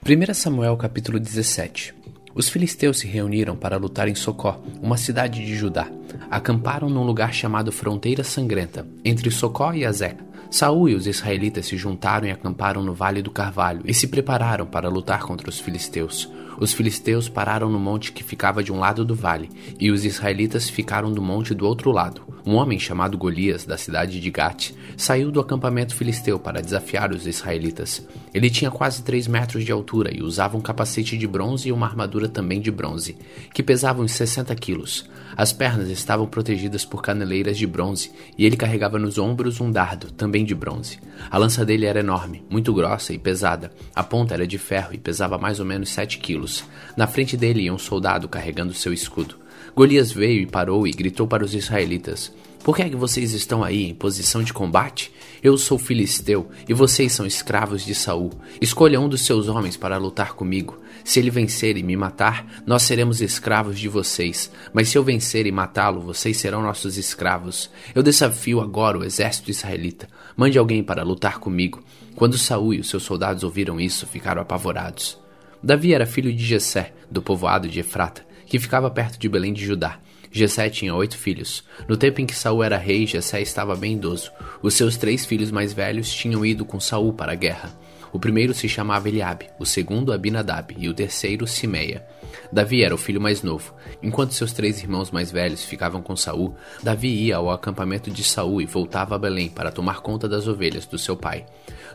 Primeira 0.03 0.34
Samuel 0.34 0.76
capítulo 0.76 1.20
17 1.20 1.94
os 2.34 2.48
filisteus 2.48 2.98
se 2.98 3.07
reuniram 3.07 3.55
para 3.55 3.76
lutar 3.76 4.09
em 4.09 4.14
Socó, 4.14 4.61
uma 4.82 4.96
cidade 4.96 5.44
de 5.44 5.55
Judá. 5.55 5.86
Acamparam 6.30 6.88
num 6.88 7.05
lugar 7.05 7.32
chamado 7.32 7.70
Fronteira 7.70 8.24
Sangrenta, 8.24 8.86
entre 9.05 9.30
Socó 9.30 9.72
e 9.74 9.84
Azeca. 9.84 10.24
Saul 10.50 10.88
e 10.88 10.94
os 10.94 11.07
israelitas 11.07 11.66
se 11.66 11.76
juntaram 11.76 12.26
e 12.26 12.30
acamparam 12.30 12.82
no 12.82 12.94
Vale 12.94 13.22
do 13.22 13.30
Carvalho 13.30 13.82
e 13.84 13.94
se 13.94 14.07
prepararam 14.07 14.66
para 14.66 14.88
lutar 14.88 15.22
contra 15.22 15.48
os 15.48 15.61
filisteus. 15.61 16.28
Os 16.59 16.72
filisteus 16.72 17.28
pararam 17.28 17.70
no 17.70 17.78
monte 17.78 18.12
que 18.12 18.24
ficava 18.24 18.62
de 18.62 18.72
um 18.72 18.78
lado 18.78 19.05
do 19.05 19.14
vale, 19.14 19.48
e 19.78 19.90
os 19.90 20.05
israelitas 20.05 20.68
ficaram 20.68 21.12
do 21.12 21.22
monte 21.22 21.55
do 21.55 21.66
outro 21.66 21.90
lado. 21.90 22.22
Um 22.45 22.55
homem 22.55 22.78
chamado 22.78 23.16
Golias, 23.16 23.64
da 23.64 23.78
cidade 23.78 24.18
de 24.18 24.30
Gate, 24.30 24.72
saiu 24.97 25.30
do 25.30 25.40
acampamento 25.40 25.95
filisteu 25.95 26.40
para 26.40 26.61
desafiar 26.61 27.12
os 27.12 27.24
israelitas. 27.26 28.07
Ele 28.34 28.51
tinha 28.51 28.70
quase 28.70 29.03
3 29.03 29.28
metros 29.28 29.64
de 29.64 29.70
altura 29.70 30.12
e 30.12 30.22
usava 30.22 30.57
um 30.57 30.61
capacete 30.61 31.16
de 31.16 31.26
bronze 31.26 31.68
e 31.68 31.72
uma 31.72 31.86
armadura 31.86 32.28
também 32.28 32.61
de 32.61 32.70
bronze, 32.70 33.16
que 33.55 33.62
pesava 33.62 34.03
uns 34.03 34.12
60 34.12 34.55
quilos. 34.57 35.09
As 35.36 35.53
pernas 35.53 35.88
estavam 35.88 36.26
protegidas 36.26 36.84
por 36.84 37.01
caneleiras 37.01 37.57
de 37.57 37.66
bronze, 37.66 38.11
e 38.36 38.45
ele 38.45 38.57
carregava 38.57 38.99
nos 38.99 39.18
ombros 39.18 39.61
um 39.61 39.70
dardo, 39.70 40.11
também 40.11 40.45
de 40.45 40.55
bronze. 40.55 40.99
A 41.30 41.38
lança 41.38 41.64
dele 41.64 41.86
era 41.86 42.01
enorme, 42.01 42.45
muito 42.51 42.74
grossa 42.74 43.12
e 43.12 43.18
pesada. 43.18 43.72
A 43.95 44.03
ponta 44.03 44.34
era 44.34 44.47
de 44.47 44.59
ferro 44.59 44.93
e 44.93 44.99
pesava 44.99 45.38
mais 45.38 45.61
ou 45.61 45.64
menos 45.64 45.90
7 45.90 46.18
quilos. 46.18 46.64
Na 46.97 47.07
frente 47.07 47.36
dele 47.36 47.62
ia 47.62 47.72
um 47.72 47.78
soldado 47.78 48.28
carregando 48.28 48.74
seu 48.74 48.93
escudo. 48.93 49.41
Golias 49.74 50.12
veio 50.12 50.42
e 50.42 50.46
parou 50.46 50.86
e 50.86 50.90
gritou 50.90 51.26
para 51.26 51.44
os 51.44 51.54
israelitas: 51.54 52.30
Por 52.62 52.76
que 52.76 52.82
é 52.82 52.90
que 52.90 52.96
vocês 52.96 53.32
estão 53.32 53.64
aí 53.64 53.84
em 53.84 53.94
posição 53.94 54.42
de 54.42 54.52
combate? 54.52 55.10
Eu 55.42 55.56
sou 55.56 55.78
filisteu 55.78 56.48
e 56.68 56.74
vocês 56.74 57.12
são 57.12 57.24
escravos 57.24 57.84
de 57.84 57.94
Saul. 57.94 58.30
Escolha 58.60 59.00
um 59.00 59.08
dos 59.08 59.24
seus 59.24 59.48
homens 59.48 59.76
para 59.76 59.96
lutar 59.96 60.34
comigo. 60.34 60.78
Se 61.02 61.18
ele 61.18 61.30
vencer 61.30 61.76
e 61.78 61.82
me 61.82 61.96
matar, 61.96 62.62
nós 62.66 62.82
seremos 62.82 63.22
escravos 63.22 63.78
de 63.78 63.88
vocês. 63.88 64.52
Mas 64.74 64.90
se 64.90 64.98
eu 64.98 65.02
vencer 65.02 65.46
e 65.46 65.52
matá-lo, 65.52 66.02
vocês 66.02 66.36
serão 66.36 66.62
nossos 66.62 66.98
escravos. 66.98 67.70
Eu 67.94 68.02
desafio 68.02 68.60
agora 68.60 68.98
o 68.98 69.04
exército 69.04 69.50
israelita. 69.50 70.06
Mande 70.36 70.58
alguém 70.58 70.84
para 70.84 71.02
lutar 71.02 71.38
comigo. 71.38 71.82
Quando 72.14 72.36
Saul 72.36 72.74
e 72.74 72.80
os 72.80 72.90
seus 72.90 73.02
soldados 73.04 73.42
ouviram 73.42 73.80
isso, 73.80 74.06
ficaram 74.06 74.42
apavorados. 74.42 75.18
Davi 75.62 75.94
era 75.94 76.06
filho 76.06 76.32
de 76.32 76.44
Jessé, 76.44 76.92
do 77.10 77.22
povoado 77.22 77.68
de 77.68 77.80
Efrata, 77.80 78.26
que 78.53 78.59
ficava 78.59 78.90
perto 78.90 79.18
de 79.18 79.30
Belém 79.30 79.50
de 79.50 79.64
Judá. 79.64 79.98
Jessé 80.30 80.68
tinha 80.68 80.94
oito 80.94 81.16
filhos. 81.16 81.64
No 81.88 81.96
tempo 81.96 82.20
em 82.20 82.26
que 82.26 82.36
Saul 82.36 82.62
era 82.62 82.76
rei, 82.76 83.07
Jessé 83.07 83.40
estava 83.40 83.74
bem 83.74 83.94
idoso. 83.94 84.30
Os 84.61 84.74
seus 84.74 84.98
três 84.98 85.24
filhos 85.24 85.50
mais 85.50 85.72
velhos 85.72 86.12
tinham 86.12 86.44
ido 86.44 86.62
com 86.62 86.78
Saul 86.78 87.14
para 87.14 87.32
a 87.32 87.34
guerra. 87.34 87.74
O 88.12 88.18
primeiro 88.18 88.53
se 88.53 88.68
chamava 88.68 89.09
Eliabe, 89.09 89.48
o 89.59 89.64
segundo 89.64 90.12
Abinadab 90.12 90.76
e 90.76 90.86
o 90.86 90.92
terceiro 90.92 91.46
Simeia. 91.46 92.05
Davi 92.53 92.82
era 92.82 92.94
o 92.94 92.98
filho 92.98 93.22
mais 93.22 93.42
novo. 93.42 93.74
Enquanto 94.03 94.34
seus 94.34 94.53
três 94.53 94.82
irmãos 94.82 95.11
mais 95.11 95.32
velhos 95.32 95.64
ficavam 95.64 96.03
com 96.03 96.14
Saul, 96.14 96.55
Davi 96.82 97.09
ia 97.09 97.36
ao 97.36 97.50
acampamento 97.50 98.11
de 98.11 98.22
Saul 98.22 98.61
e 98.61 98.66
voltava 98.66 99.14
a 99.14 99.18
Belém 99.18 99.48
para 99.48 99.72
tomar 99.72 100.03
conta 100.03 100.28
das 100.28 100.46
ovelhas 100.46 100.84
do 100.84 100.98
seu 100.98 101.16
pai. 101.16 101.46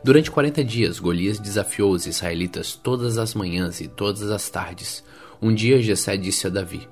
Durante 0.03 0.31
quarenta 0.31 0.63
dias, 0.63 0.97
Golias 0.97 1.37
desafiou 1.37 1.91
os 1.91 2.07
israelitas 2.07 2.73
todas 2.73 3.19
as 3.19 3.35
manhãs 3.35 3.79
e 3.79 3.87
todas 3.87 4.31
as 4.31 4.49
tardes. 4.49 5.03
Um 5.41 5.53
dia 5.53 5.81
Jessé 5.81 6.17
disse 6.17 6.47
a 6.47 6.49
Davi: 6.49 6.87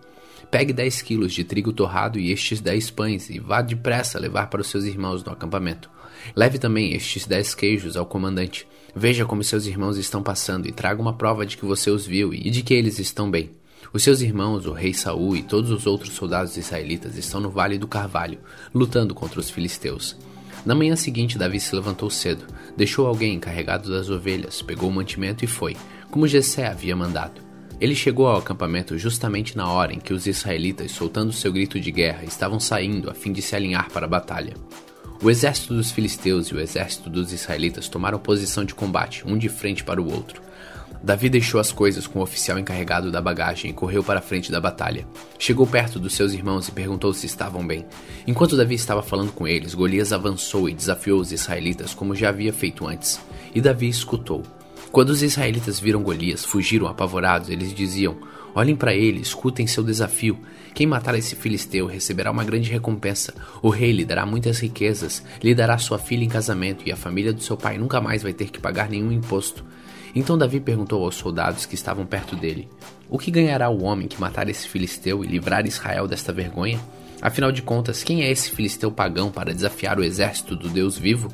Pegue 0.51 0.71
dez 0.71 1.01
quilos 1.01 1.33
de 1.33 1.43
trigo 1.43 1.73
torrado 1.73 2.19
e 2.19 2.31
estes 2.31 2.61
dez 2.61 2.89
pães 2.89 3.29
e 3.29 3.39
vá 3.39 3.61
depressa 3.61 4.19
levar 4.19 4.47
para 4.47 4.61
os 4.61 4.67
seus 4.67 4.85
irmãos 4.85 5.23
no 5.23 5.31
acampamento. 5.31 5.89
Leve 6.35 6.57
também 6.57 6.93
estes 6.93 7.25
dez 7.25 7.53
queijos 7.53 7.97
ao 7.97 8.05
comandante. 8.05 8.67
Veja 8.95 9.25
como 9.25 9.43
seus 9.43 9.65
irmãos 9.65 9.97
estão 9.97 10.23
passando 10.23 10.67
e 10.67 10.71
traga 10.71 11.01
uma 11.01 11.13
prova 11.13 11.45
de 11.45 11.57
que 11.57 11.65
você 11.65 11.89
os 11.89 12.05
viu 12.05 12.33
e 12.33 12.49
de 12.49 12.61
que 12.61 12.73
eles 12.73 12.99
estão 12.99 13.29
bem. 13.29 13.51
Os 13.91 14.03
seus 14.03 14.21
irmãos, 14.21 14.65
o 14.65 14.73
rei 14.73 14.93
Saul 14.93 15.35
e 15.35 15.43
todos 15.43 15.71
os 15.71 15.85
outros 15.85 16.13
soldados 16.13 16.57
israelitas 16.57 17.17
estão 17.17 17.39
no 17.39 17.49
vale 17.49 17.77
do 17.77 17.87
Carvalho, 17.87 18.39
lutando 18.73 19.13
contra 19.13 19.39
os 19.39 19.49
filisteus. 19.49 20.17
Na 20.65 20.73
manhã 20.73 20.95
seguinte, 20.95 21.37
Davi 21.37 21.59
se 21.59 21.75
levantou 21.75 22.09
cedo, 22.09 22.45
deixou 22.75 23.07
alguém 23.07 23.35
encarregado 23.35 23.89
das 23.89 24.09
ovelhas, 24.09 24.61
pegou 24.61 24.89
o 24.89 24.93
mantimento 24.93 25.45
e 25.45 25.47
foi, 25.47 25.77
como 26.09 26.27
Jessé 26.27 26.67
havia 26.67 26.95
mandado. 26.95 27.41
Ele 27.79 27.95
chegou 27.95 28.27
ao 28.27 28.37
acampamento 28.37 28.97
justamente 28.97 29.57
na 29.57 29.69
hora 29.69 29.93
em 29.93 29.99
que 29.99 30.13
os 30.13 30.27
israelitas, 30.27 30.91
soltando 30.91 31.33
seu 31.33 31.51
grito 31.51 31.79
de 31.79 31.91
guerra, 31.91 32.23
estavam 32.23 32.59
saindo 32.59 33.09
a 33.09 33.13
fim 33.13 33.33
de 33.33 33.41
se 33.41 33.55
alinhar 33.55 33.91
para 33.91 34.05
a 34.05 34.09
batalha. 34.09 34.53
O 35.21 35.29
exército 35.29 35.73
dos 35.73 35.91
filisteus 35.91 36.47
e 36.47 36.55
o 36.55 36.59
exército 36.59 37.09
dos 37.09 37.33
israelitas 37.33 37.87
tomaram 37.87 38.19
posição 38.19 38.63
de 38.63 38.75
combate, 38.75 39.23
um 39.25 39.37
de 39.37 39.49
frente 39.49 39.83
para 39.83 40.01
o 40.01 40.11
outro. 40.11 40.41
Davi 41.03 41.29
deixou 41.29 41.59
as 41.59 41.71
coisas 41.71 42.07
com 42.07 42.19
o 42.19 42.23
oficial 42.23 42.57
encarregado 42.57 43.11
da 43.11 43.21
bagagem 43.21 43.69
e 43.69 43.73
correu 43.73 44.03
para 44.03 44.19
a 44.19 44.23
frente 44.23 44.51
da 44.51 44.59
batalha. 44.59 45.05
Chegou 45.37 45.67
perto 45.67 45.99
dos 45.99 46.13
seus 46.13 46.33
irmãos 46.33 46.67
e 46.67 46.71
perguntou 46.71 47.13
se 47.13 47.27
estavam 47.27 47.65
bem. 47.65 47.85
Enquanto 48.25 48.57
Davi 48.57 48.75
estava 48.75 49.03
falando 49.03 49.31
com 49.31 49.47
eles, 49.47 49.75
Golias 49.75 50.11
avançou 50.11 50.67
e 50.67 50.73
desafiou 50.73 51.19
os 51.19 51.31
israelitas 51.31 51.93
como 51.93 52.15
já 52.15 52.29
havia 52.29 52.51
feito 52.51 52.87
antes. 52.87 53.19
E 53.53 53.61
Davi 53.61 53.87
escutou. 53.87 54.41
Quando 54.95 55.09
os 55.09 55.21
israelitas 55.21 55.77
viram 55.77 56.01
Golias, 56.01 56.45
fugiram 56.45 56.87
apavorados. 56.87 57.49
Eles 57.49 57.73
diziam: 57.73 58.15
Olhem 58.55 58.77
para 58.77 58.95
ele, 58.95 59.19
escutem 59.19 59.67
seu 59.67 59.83
desafio. 59.83 60.39
Quem 60.73 60.87
matar 60.87 61.15
esse 61.15 61.35
filisteu 61.35 61.85
receberá 61.85 62.31
uma 62.31 62.45
grande 62.45 62.71
recompensa. 62.71 63.33
O 63.61 63.67
rei 63.67 63.91
lhe 63.91 64.05
dará 64.05 64.25
muitas 64.25 64.57
riquezas, 64.59 65.21
lhe 65.43 65.53
dará 65.53 65.77
sua 65.77 65.99
filha 65.99 66.23
em 66.23 66.29
casamento 66.29 66.87
e 66.87 66.93
a 66.93 66.95
família 66.95 67.33
do 67.33 67.43
seu 67.43 67.57
pai 67.57 67.77
nunca 67.77 67.99
mais 67.99 68.23
vai 68.23 68.31
ter 68.31 68.49
que 68.49 68.57
pagar 68.57 68.89
nenhum 68.89 69.11
imposto. 69.11 69.65
Então 70.15 70.37
Davi 70.37 70.61
perguntou 70.61 71.03
aos 71.03 71.15
soldados 71.15 71.65
que 71.65 71.75
estavam 71.75 72.05
perto 72.05 72.37
dele: 72.37 72.69
O 73.09 73.19
que 73.19 73.29
ganhará 73.29 73.69
o 73.69 73.83
homem 73.83 74.07
que 74.07 74.21
matar 74.21 74.47
esse 74.47 74.65
filisteu 74.65 75.25
e 75.25 75.27
livrar 75.27 75.67
Israel 75.67 76.07
desta 76.07 76.31
vergonha? 76.31 76.79
Afinal 77.21 77.51
de 77.51 77.61
contas, 77.61 78.01
quem 78.01 78.23
é 78.23 78.31
esse 78.31 78.49
filisteu 78.49 78.89
pagão 78.89 79.29
para 79.29 79.53
desafiar 79.53 79.99
o 79.99 80.05
exército 80.05 80.55
do 80.55 80.69
Deus 80.69 80.97
vivo? 80.97 81.33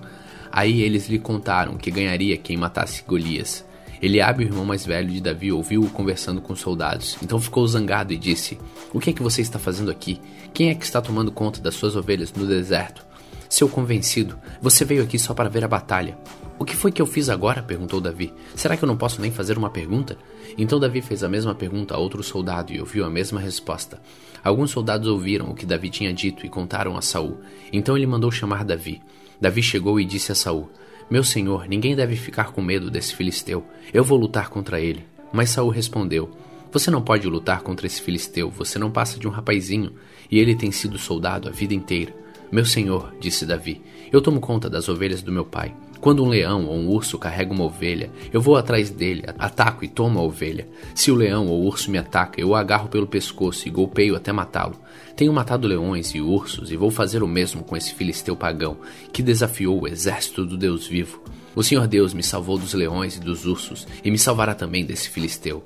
Aí 0.52 0.82
eles 0.82 1.08
lhe 1.08 1.18
contaram 1.18 1.78
que 1.78 1.90
ganharia 1.90 2.36
quem 2.38 2.58
matasse 2.58 3.04
Golias. 3.08 3.66
Eliabe, 4.02 4.44
o 4.44 4.48
irmão 4.48 4.66
mais 4.66 4.86
velho 4.86 5.10
de 5.10 5.22
Davi, 5.22 5.52
ouviu-o 5.52 5.90
conversando 5.90 6.42
com 6.42 6.54
os 6.54 6.60
soldados. 6.60 7.18
Então 7.22 7.40
ficou 7.40 7.66
zangado 7.68 8.12
e 8.12 8.18
disse: 8.18 8.58
O 8.92 9.00
que 9.00 9.12
é 9.12 9.14
que 9.14 9.22
você 9.22 9.42
está 9.42 9.60
fazendo 9.60 9.92
aqui? 9.92 10.20
Quem 10.54 10.70
é 10.70 10.76
que 10.76 10.84
está 10.84 11.00
tomando 11.00 11.32
conta 11.32 11.62
das 11.62 11.76
suas 11.76 11.96
ovelhas 11.96 12.34
no 12.34 12.48
deserto? 12.48 13.06
Seu 13.48 13.70
convencido, 13.70 14.40
você 14.62 14.84
veio 14.84 15.04
aqui 15.04 15.20
só 15.20 15.34
para 15.34 15.50
ver 15.50 15.64
a 15.64 15.68
batalha. 15.68 16.18
O 16.58 16.66
que 16.66 16.76
foi 16.76 16.92
que 16.92 17.02
eu 17.02 17.06
fiz 17.06 17.28
agora? 17.28 17.62
perguntou 17.62 18.00
Davi. 18.00 18.34
Será 18.56 18.78
que 18.78 18.84
eu 18.84 18.88
não 18.88 18.96
posso 18.96 19.20
nem 19.20 19.32
fazer 19.32 19.58
uma 19.58 19.70
pergunta? 19.70 20.18
Então 20.58 20.80
Davi 20.80 21.02
fez 21.02 21.24
a 21.24 21.30
mesma 21.30 21.54
pergunta 21.56 21.96
a 21.96 21.98
outro 21.98 22.22
soldado 22.24 22.72
e 22.72 22.80
ouviu 22.80 23.04
a 23.04 23.10
mesma 23.10 23.40
resposta. 23.40 24.00
Alguns 24.44 24.72
soldados 24.72 25.08
ouviram 25.08 25.50
o 25.50 25.56
que 25.56 25.66
Davi 25.66 25.90
tinha 25.90 26.14
dito 26.14 26.46
e 26.46 26.50
contaram 26.50 26.96
a 26.96 27.02
Saul. 27.02 27.42
Então 27.74 27.98
ele 27.98 28.06
mandou 28.08 28.32
chamar 28.32 28.64
Davi. 28.64 29.02
Davi 29.42 29.64
chegou 29.64 30.00
e 30.00 30.06
disse 30.06 30.32
a 30.32 30.36
Saul: 30.36 30.70
Meu 31.10 31.24
senhor, 31.24 31.68
ninguém 31.68 31.96
deve 31.96 32.16
ficar 32.16 32.52
com 32.52 32.62
medo 32.62 32.92
desse 32.92 33.16
filisteu. 33.16 33.66
Eu 33.92 34.04
vou 34.04 34.20
lutar 34.20 34.50
contra 34.50 34.80
ele. 34.80 35.04
Mas 35.34 35.50
Saul 35.50 35.70
respondeu: 35.70 36.30
Você 36.72 36.92
não 36.92 37.02
pode 37.02 37.28
lutar 37.28 37.62
contra 37.62 37.88
esse 37.88 38.00
filisteu, 38.00 38.52
você 38.52 38.78
não 38.78 38.92
passa 38.92 39.20
de 39.20 39.28
um 39.28 39.32
rapazinho, 39.32 39.94
e 40.30 40.38
ele 40.38 40.56
tem 40.56 40.72
sido 40.72 41.00
soldado 41.00 41.50
a 41.50 41.52
vida 41.52 41.74
inteira. 41.74 42.14
Meu 42.52 42.66
senhor, 42.66 43.16
disse 43.20 43.46
Davi, 43.46 43.82
eu 44.12 44.22
tomo 44.22 44.42
conta 44.42 44.70
das 44.70 44.90
ovelhas 44.90 45.22
do 45.22 45.32
meu 45.32 45.46
pai. 45.46 45.74
Quando 46.02 46.22
um 46.22 46.28
leão 46.28 46.66
ou 46.66 46.76
um 46.76 46.90
urso 46.90 47.18
carrega 47.18 47.54
uma 47.54 47.64
ovelha, 47.64 48.12
eu 48.34 48.42
vou 48.42 48.58
atrás 48.58 48.90
dele, 48.90 49.24
ataco 49.40 49.86
e 49.86 49.88
tomo 49.88 50.20
a 50.20 50.24
ovelha. 50.24 50.68
Se 50.94 51.12
o 51.12 51.16
leão 51.16 51.48
ou 51.48 51.62
o 51.62 51.66
urso 51.66 51.90
me 51.90 51.98
ataca, 51.98 52.42
eu 52.42 52.50
o 52.50 52.56
agarro 52.56 52.90
pelo 52.90 53.08
pescoço 53.08 53.68
e 53.68 53.72
golpeio 53.72 54.16
até 54.16 54.34
matá-lo. 54.34 54.76
Tenho 55.16 55.34
matado 55.34 55.68
leões 55.68 56.14
e 56.16 56.22
ursos 56.22 56.72
e 56.72 56.78
vou 56.78 56.90
fazer 56.90 57.22
o 57.24 57.28
mesmo 57.28 57.64
com 57.64 57.76
esse 57.76 57.94
filisteu 57.94 58.36
pagão 58.36 58.78
que 59.12 59.22
desafiou 59.22 59.82
o 59.82 59.88
exército 59.88 60.46
do 60.46 60.58
Deus 60.58 60.88
vivo. 60.88 61.22
O 61.56 61.64
Senhor 61.64 61.88
Deus 61.88 62.14
me 62.14 62.24
salvou 62.24 62.58
dos 62.58 62.74
leões 62.74 63.18
e 63.18 63.20
dos 63.20 63.46
ursos 63.46 63.88
e 64.04 64.10
me 64.10 64.18
salvará 64.18 64.56
também 64.56 64.86
desse 64.86 65.10
filisteu. 65.10 65.64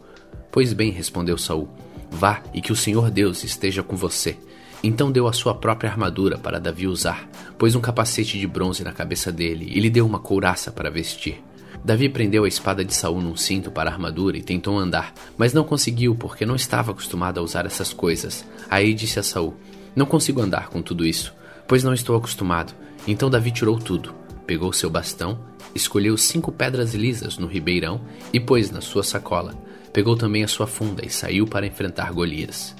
Pois 0.51 0.73
bem, 0.73 0.91
respondeu 0.91 1.37
Saul, 1.37 1.69
vá 2.09 2.41
e 2.53 2.61
que 2.61 2.71
o 2.71 2.75
Senhor 2.75 3.11
Deus 3.11 3.43
esteja 3.43 3.83
com 3.83 3.95
você. 3.95 4.37
Então 4.83 5.11
deu 5.11 5.27
a 5.27 5.33
sua 5.33 5.53
própria 5.53 5.89
armadura 5.89 6.37
para 6.37 6.59
Davi 6.59 6.87
usar, 6.87 7.29
pôs 7.57 7.75
um 7.75 7.81
capacete 7.81 8.39
de 8.39 8.47
bronze 8.47 8.83
na 8.83 8.91
cabeça 8.91 9.31
dele 9.31 9.67
e 9.69 9.79
lhe 9.79 9.89
deu 9.89 10.05
uma 10.05 10.19
couraça 10.19 10.71
para 10.71 10.89
vestir. 10.89 11.41
Davi 11.85 12.09
prendeu 12.09 12.45
a 12.45 12.47
espada 12.47 12.83
de 12.83 12.95
Saul 12.95 13.21
num 13.21 13.37
cinto 13.37 13.69
para 13.69 13.91
a 13.91 13.93
armadura 13.93 14.35
e 14.35 14.41
tentou 14.41 14.75
andar, 14.75 15.13
mas 15.37 15.53
não 15.53 15.63
conseguiu 15.63 16.15
porque 16.15 16.43
não 16.43 16.55
estava 16.55 16.91
acostumado 16.91 17.39
a 17.39 17.43
usar 17.43 17.67
essas 17.67 17.93
coisas. 17.93 18.43
Aí 18.67 18.91
disse 18.91 19.19
a 19.19 19.23
Saul: 19.23 19.53
Não 19.95 20.07
consigo 20.07 20.41
andar 20.41 20.69
com 20.69 20.81
tudo 20.81 21.05
isso, 21.05 21.31
pois 21.67 21.83
não 21.83 21.93
estou 21.93 22.15
acostumado. 22.15 22.73
Então 23.07 23.29
Davi 23.29 23.51
tirou 23.51 23.77
tudo, 23.77 24.15
pegou 24.47 24.73
seu 24.73 24.89
bastão, 24.89 25.39
escolheu 25.75 26.17
cinco 26.17 26.51
pedras 26.51 26.95
lisas 26.95 27.37
no 27.37 27.45
ribeirão 27.45 28.01
e 28.33 28.39
pôs 28.39 28.71
na 28.71 28.81
sua 28.81 29.03
sacola. 29.03 29.53
Pegou 29.93 30.17
também 30.17 30.43
a 30.43 30.47
sua 30.47 30.65
funda 30.65 31.05
e 31.05 31.09
saiu 31.11 31.45
para 31.45 31.67
enfrentar 31.67 32.11
Golias. 32.11 32.75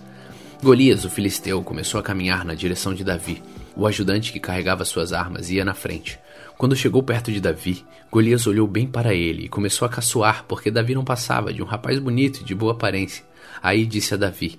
Golias, 0.64 1.06
o 1.06 1.12
filisteu, 1.12 1.62
começou 1.62 2.00
a 2.00 2.04
caminhar 2.04 2.44
na 2.44 2.56
direção 2.56 2.92
de 2.92 3.04
Davi. 3.04 3.44
O 3.76 3.86
ajudante 3.86 4.34
que 4.34 4.40
carregava 4.40 4.84
suas 4.84 5.14
armas 5.14 5.52
ia 5.52 5.64
na 5.64 5.76
frente. 5.76 6.20
Quando 6.58 6.76
chegou 6.76 7.04
perto 7.04 7.32
de 7.32 7.42
Davi, 7.42 7.86
Golias 8.10 8.48
olhou 8.48 8.66
bem 8.66 8.88
para 8.88 9.14
ele 9.14 9.46
e 9.46 9.50
começou 9.50 9.86
a 9.86 9.90
caçoar 9.90 10.46
porque 10.48 10.72
Davi 10.72 10.96
não 10.96 11.04
passava 11.04 11.54
de 11.54 11.62
um 11.62 11.66
rapaz 11.66 12.00
bonito 12.00 12.42
e 12.42 12.44
de 12.46 12.56
boa 12.56 12.72
aparência. 12.72 13.26
Aí 13.62 13.86
disse 13.86 14.14
a 14.14 14.18
Davi: 14.18 14.58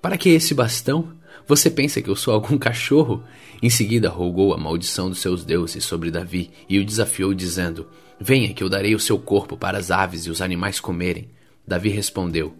Para 0.00 0.16
que 0.16 0.28
esse 0.28 0.54
bastão? 0.54 1.08
Você 1.48 1.68
pensa 1.68 2.00
que 2.00 2.08
eu 2.08 2.14
sou 2.14 2.32
algum 2.32 2.56
cachorro? 2.56 3.24
Em 3.60 3.68
seguida 3.68 4.08
rogou 4.08 4.54
a 4.54 4.58
maldição 4.58 5.08
dos 5.08 5.20
seus 5.20 5.44
deuses 5.44 5.84
sobre 5.84 6.10
Davi 6.10 6.50
e 6.68 6.78
o 6.78 6.84
desafiou, 6.84 7.34
dizendo: 7.34 7.88
Venha, 8.20 8.54
que 8.54 8.62
eu 8.62 8.68
darei 8.68 8.94
o 8.94 9.00
seu 9.00 9.18
corpo 9.18 9.56
para 9.56 9.78
as 9.78 9.90
aves 9.90 10.26
e 10.26 10.30
os 10.30 10.40
animais 10.40 10.78
comerem. 10.78 11.28
Davi 11.66 11.88
respondeu: 11.88 12.54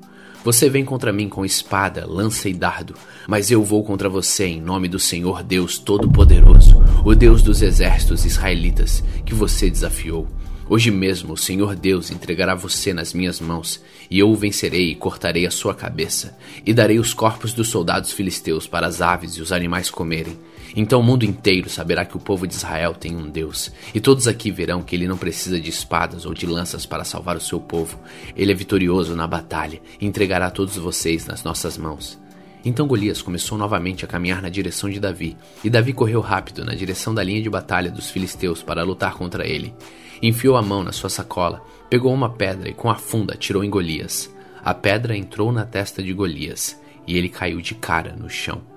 você 0.45 0.69
vem 0.69 0.85
contra 0.85 1.13
mim 1.13 1.29
com 1.29 1.45
espada, 1.45 2.05
lança 2.07 2.49
e 2.49 2.55
dardo, 2.55 2.95
mas 3.29 3.51
eu 3.51 3.63
vou 3.63 3.85
contra 3.85 4.09
você 4.09 4.47
em 4.47 4.61
nome 4.61 4.89
do 4.89 4.99
Senhor 4.99 5.43
Deus 5.43 5.79
Todo-Poderoso, 5.79 6.83
o 7.05 7.15
Deus 7.15 7.43
dos 7.43 7.63
exércitos 7.63 8.25
israelitas, 8.25 9.05
que 9.25 9.35
você 9.35 9.71
desafiou. 9.71 10.29
Hoje 10.69 10.91
mesmo 10.91 11.35
o 11.35 11.37
Senhor 11.37 11.77
Deus 11.77 12.11
entregará 12.11 12.55
você 12.55 12.93
nas 12.93 13.13
minhas 13.13 13.41
mãos, 13.41 13.81
e 14.11 14.19
eu 14.19 14.31
o 14.31 14.37
vencerei 14.37 14.91
e 14.91 14.95
cortarei 14.95 15.47
a 15.47 15.51
sua 15.51 15.75
cabeça, 15.75 16.37
e 16.65 16.73
darei 16.73 16.99
os 16.99 17.15
corpos 17.15 17.53
dos 17.53 17.69
soldados 17.69 18.13
filisteus 18.13 18.67
para 18.67 18.87
as 18.87 19.01
aves 19.01 19.33
e 19.33 19.43
os 19.43 19.53
animais 19.53 19.91
comerem. 19.91 20.37
Então 20.75 21.01
o 21.01 21.03
mundo 21.03 21.25
inteiro 21.25 21.69
saberá 21.69 22.05
que 22.05 22.17
o 22.17 22.21
povo 22.21 22.47
de 22.47 22.55
Israel 22.55 22.95
tem 22.95 23.15
um 23.15 23.29
Deus, 23.29 23.71
e 23.95 24.01
todos 24.01 24.27
aqui 24.27 24.51
verão 24.51 24.83
que 24.83 24.97
ele 24.97 25.07
não 25.07 25.19
precisa 25.19 25.61
de 25.61 25.69
espadas 25.69 26.25
ou 26.25 26.33
de 26.33 26.47
lanças 26.47 26.87
para 26.87 27.05
salvar 27.05 27.37
o 27.37 27.41
seu 27.41 27.61
povo. 27.61 27.99
Ele 28.35 28.53
é 28.53 28.55
vitorioso 28.55 29.15
na 29.15 29.27
batalha 29.27 29.81
e 30.01 30.07
entregará 30.07 30.51
todos 30.51 30.77
vocês 30.77 31.27
nas 31.27 31.45
nossas 31.45 31.77
mãos. 31.77 32.19
Então 32.65 32.87
Golias 32.87 33.21
começou 33.21 33.59
novamente 33.59 34.05
a 34.05 34.09
caminhar 34.09 34.41
na 34.41 34.49
direção 34.49 34.89
de 34.89 35.01
Davi, 35.01 35.37
e 35.63 35.69
Davi 35.69 35.93
correu 35.93 36.21
rápido 36.21 36.65
na 36.65 36.75
direção 36.75 37.13
da 37.13 37.23
linha 37.23 37.43
de 37.43 37.51
batalha 37.51 37.91
dos 37.91 38.09
filisteus 38.09 38.63
para 38.63 38.85
lutar 38.85 39.15
contra 39.15 39.47
ele. 39.47 39.75
Enfiou 40.23 40.57
a 40.57 40.63
mão 40.63 40.85
na 40.85 40.93
sua 40.93 41.11
sacola, 41.11 41.63
pegou 41.91 42.15
uma 42.15 42.31
pedra 42.31 42.69
e 42.69 42.75
com 42.75 42.89
a 42.89 42.95
funda 42.95 43.35
atirou 43.35 43.65
em 43.65 43.71
Golias. 43.71 44.33
A 44.65 44.73
pedra 44.73 45.17
entrou 45.17 45.51
na 45.51 45.67
testa 45.67 46.01
de 46.01 46.13
Golias, 46.13 46.81
e 47.05 47.19
ele 47.19 47.29
caiu 47.29 47.61
de 47.61 47.75
cara 47.75 48.15
no 48.17 48.31
chão. 48.31 48.72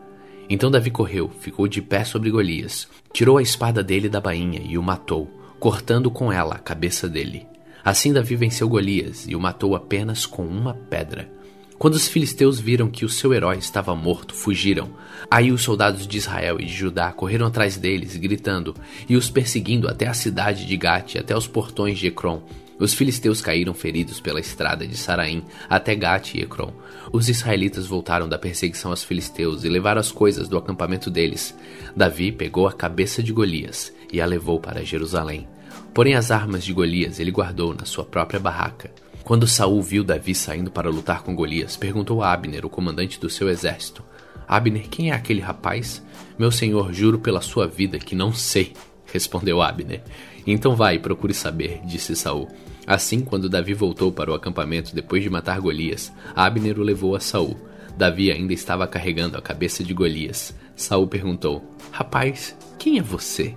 Então 0.49 0.69
Davi 0.69 0.91
correu, 0.91 1.29
ficou 1.39 1.67
de 1.67 1.81
pé 1.81 2.03
sobre 2.03 2.29
Golias, 2.29 2.87
tirou 3.11 3.37
a 3.37 3.41
espada 3.41 3.83
dele 3.83 4.07
da 4.07 4.21
bainha 4.21 4.61
e 4.63 4.77
o 4.77 4.83
matou, 4.83 5.29
cortando 5.59 6.11
com 6.11 6.31
ela 6.31 6.55
a 6.55 6.59
cabeça 6.59 7.09
dele. 7.09 7.47
Assim 7.83 8.13
Davi 8.13 8.35
venceu 8.35 8.67
Golias 8.69 9.25
e 9.27 9.35
o 9.35 9.39
matou 9.39 9.75
apenas 9.75 10.25
com 10.25 10.45
uma 10.45 10.73
pedra. 10.73 11.29
Quando 11.77 11.95
os 11.95 12.07
filisteus 12.07 12.59
viram 12.59 12.89
que 12.89 13.03
o 13.03 13.09
seu 13.09 13.33
herói 13.33 13.57
estava 13.57 13.93
morto, 13.95 14.33
fugiram. 14.33 14.91
Aí 15.29 15.51
os 15.51 15.61
soldados 15.61 16.07
de 16.07 16.17
Israel 16.17 16.57
e 16.59 16.65
de 16.65 16.73
Judá 16.73 17.11
correram 17.11 17.45
atrás 17.45 17.75
deles, 17.75 18.15
gritando, 18.15 18.73
e 19.09 19.15
os 19.15 19.29
perseguindo 19.29 19.89
até 19.89 20.07
a 20.07 20.13
cidade 20.13 20.65
de 20.65 20.77
Gate, 20.77 21.17
até 21.17 21.35
os 21.35 21.47
portões 21.47 21.99
de 21.99 22.07
Ecrom. 22.07 22.41
Os 22.79 22.93
filisteus 22.93 23.41
caíram 23.41 23.73
feridos 23.73 24.19
pela 24.19 24.39
estrada 24.39 24.87
de 24.87 24.95
Saraim 24.95 25.43
até 25.69 25.95
Gate 25.95 26.35
e 26.35 26.41
Ecrom. 26.41 26.71
Os 27.15 27.29
israelitas 27.29 27.87
voltaram 27.87 28.27
da 28.27 28.37
perseguição 28.37 28.91
aos 28.91 29.01
filisteus 29.01 29.63
e 29.63 29.69
levaram 29.69 30.01
as 30.01 30.11
coisas 30.11 30.49
do 30.49 30.57
acampamento 30.57 31.09
deles. 31.09 31.55
Davi 31.95 32.29
pegou 32.29 32.67
a 32.67 32.73
cabeça 32.73 33.23
de 33.23 33.31
Golias 33.31 33.93
e 34.11 34.19
a 34.19 34.25
levou 34.25 34.59
para 34.59 34.83
Jerusalém. 34.83 35.47
Porém 35.93 36.15
as 36.15 36.29
armas 36.29 36.65
de 36.65 36.73
Golias 36.73 37.17
ele 37.17 37.31
guardou 37.31 37.73
na 37.73 37.85
sua 37.85 38.03
própria 38.03 38.37
barraca. 38.37 38.91
Quando 39.23 39.47
Saul 39.47 39.81
viu 39.81 40.03
Davi 40.03 40.35
saindo 40.35 40.69
para 40.69 40.89
lutar 40.89 41.23
com 41.23 41.33
Golias, 41.33 41.77
perguntou 41.77 42.21
a 42.21 42.33
Abner, 42.33 42.65
o 42.65 42.69
comandante 42.69 43.17
do 43.17 43.29
seu 43.29 43.47
exército: 43.49 44.03
Abner, 44.45 44.89
quem 44.89 45.11
é 45.11 45.13
aquele 45.13 45.39
rapaz? 45.39 46.03
Meu 46.37 46.51
senhor, 46.51 46.91
juro 46.91 47.17
pela 47.17 47.39
sua 47.39 47.65
vida 47.65 47.97
que 47.97 48.13
não 48.13 48.33
sei, 48.33 48.73
respondeu 49.05 49.61
Abner. 49.61 50.03
Então 50.45 50.75
vai 50.75 50.95
e 50.95 50.99
procure 50.99 51.33
saber, 51.33 51.79
disse 51.85 52.13
Saul. 52.13 52.49
Assim, 52.87 53.21
quando 53.21 53.49
Davi 53.49 53.73
voltou 53.73 54.11
para 54.11 54.31
o 54.31 54.35
acampamento 54.35 54.93
depois 54.93 55.23
de 55.23 55.29
matar 55.29 55.59
Golias, 55.59 56.13
Abner 56.35 56.79
o 56.79 56.83
levou 56.83 57.15
a 57.15 57.19
Saul. 57.19 57.57
Davi 57.97 58.31
ainda 58.31 58.53
estava 58.53 58.85
carregando 58.87 59.37
a 59.37 59.41
cabeça 59.41 59.83
de 59.83 59.93
Golias. 59.93 60.53
Saul 60.75 61.07
perguntou: 61.07 61.63
Rapaz, 61.91 62.55
quem 62.77 62.99
é 62.99 63.01
você? 63.01 63.55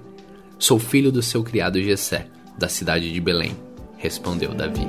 Sou 0.58 0.78
filho 0.78 1.12
do 1.12 1.22
seu 1.22 1.42
criado 1.42 1.82
Jessé, 1.82 2.26
da 2.56 2.68
cidade 2.68 3.12
de 3.12 3.20
Belém, 3.20 3.54
respondeu 3.96 4.54
Davi. 4.54 4.86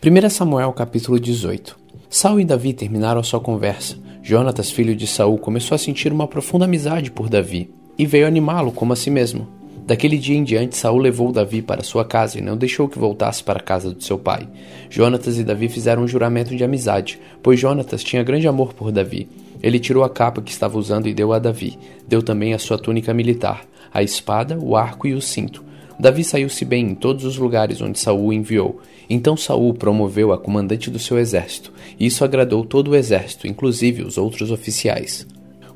Primeira 0.00 0.30
Samuel 0.30 0.72
capítulo 0.72 1.18
18 1.18 1.85
Saul 2.08 2.40
e 2.40 2.44
Davi 2.44 2.72
terminaram 2.72 3.22
sua 3.22 3.40
conversa. 3.40 3.96
Jonatas, 4.22 4.70
filho 4.70 4.94
de 4.94 5.06
Saul, 5.06 5.38
começou 5.38 5.74
a 5.74 5.78
sentir 5.78 6.12
uma 6.12 6.28
profunda 6.28 6.64
amizade 6.64 7.10
por 7.10 7.28
Davi 7.28 7.70
e 7.98 8.06
veio 8.06 8.26
animá-lo 8.26 8.70
como 8.70 8.92
a 8.92 8.96
si 8.96 9.10
mesmo. 9.10 9.48
Daquele 9.86 10.18
dia 10.18 10.36
em 10.36 10.44
diante, 10.44 10.76
Saul 10.76 10.98
levou 10.98 11.32
Davi 11.32 11.62
para 11.62 11.84
sua 11.84 12.04
casa 12.04 12.38
e 12.38 12.42
não 12.42 12.56
deixou 12.56 12.88
que 12.88 12.98
voltasse 12.98 13.42
para 13.42 13.58
a 13.58 13.62
casa 13.62 13.94
de 13.94 14.04
seu 14.04 14.18
pai. 14.18 14.48
Jonatas 14.88 15.38
e 15.38 15.44
Davi 15.44 15.68
fizeram 15.68 16.02
um 16.02 16.08
juramento 16.08 16.56
de 16.56 16.64
amizade, 16.64 17.20
pois 17.42 17.58
Jonatas 17.58 18.02
tinha 18.02 18.22
grande 18.22 18.48
amor 18.48 18.72
por 18.72 18.90
Davi. 18.90 19.28
Ele 19.62 19.78
tirou 19.78 20.02
a 20.02 20.10
capa 20.10 20.42
que 20.42 20.50
estava 20.50 20.78
usando 20.78 21.08
e 21.08 21.14
deu 21.14 21.32
a 21.32 21.38
Davi. 21.38 21.78
Deu 22.06 22.22
também 22.22 22.52
a 22.52 22.58
sua 22.58 22.78
túnica 22.78 23.14
militar, 23.14 23.64
a 23.92 24.02
espada, 24.02 24.58
o 24.58 24.76
arco 24.76 25.06
e 25.06 25.14
o 25.14 25.20
cinto. 25.20 25.64
Davi 25.98 26.22
saiu-se 26.24 26.64
bem 26.64 26.90
em 26.90 26.94
todos 26.94 27.24
os 27.24 27.38
lugares 27.38 27.80
onde 27.80 27.98
Saul 27.98 28.26
o 28.26 28.32
enviou. 28.32 28.80
Então 29.08 29.36
Saul 29.36 29.74
promoveu 29.74 30.32
a 30.32 30.38
comandante 30.38 30.90
do 30.90 30.98
seu 30.98 31.18
exército, 31.18 31.72
e 31.98 32.06
isso 32.06 32.24
agradou 32.24 32.64
todo 32.64 32.90
o 32.90 32.96
exército, 32.96 33.46
inclusive 33.46 34.02
os 34.02 34.18
outros 34.18 34.50
oficiais. 34.50 35.26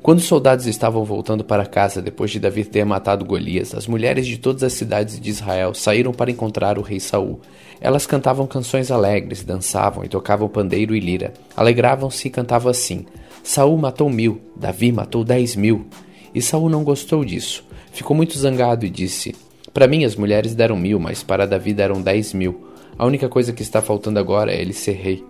Quando 0.01 0.17
os 0.17 0.25
soldados 0.25 0.65
estavam 0.65 1.05
voltando 1.05 1.43
para 1.43 1.65
casa 1.65 2.01
depois 2.01 2.31
de 2.31 2.39
Davi 2.39 2.65
ter 2.65 2.83
matado 2.83 3.23
Golias, 3.23 3.75
as 3.75 3.85
mulheres 3.85 4.25
de 4.25 4.39
todas 4.39 4.63
as 4.63 4.73
cidades 4.73 5.19
de 5.19 5.29
Israel 5.29 5.75
saíram 5.75 6.11
para 6.11 6.31
encontrar 6.31 6.79
o 6.79 6.81
rei 6.81 6.99
Saul. 6.99 7.39
Elas 7.79 8.07
cantavam 8.07 8.47
canções 8.47 8.89
alegres, 8.89 9.43
dançavam 9.43 10.03
e 10.03 10.09
tocavam 10.09 10.49
pandeiro 10.49 10.95
e 10.95 10.99
lira. 10.99 11.33
Alegravam-se 11.55 12.27
e 12.27 12.31
cantavam 12.31 12.71
assim: 12.71 13.05
Saul 13.43 13.77
matou 13.77 14.09
mil, 14.09 14.41
Davi 14.55 14.91
matou 14.91 15.23
dez 15.23 15.55
mil. 15.55 15.85
E 16.33 16.41
Saul 16.41 16.67
não 16.67 16.83
gostou 16.83 17.23
disso. 17.23 17.63
Ficou 17.91 18.17
muito 18.17 18.39
zangado 18.39 18.87
e 18.87 18.89
disse: 18.89 19.35
para 19.73 19.87
mim, 19.87 20.03
as 20.03 20.15
mulheres 20.15 20.53
deram 20.53 20.75
mil, 20.75 20.99
mas 20.99 21.23
para 21.23 21.47
Davi 21.47 21.73
deram 21.73 22.01
dez 22.01 22.33
mil. 22.33 22.70
A 22.97 23.05
única 23.05 23.27
coisa 23.29 23.53
que 23.53 23.61
está 23.61 23.81
faltando 23.81 24.19
agora 24.19 24.51
é 24.51 24.61
ele 24.61 24.73
ser 24.73 24.93
rei. 24.93 25.23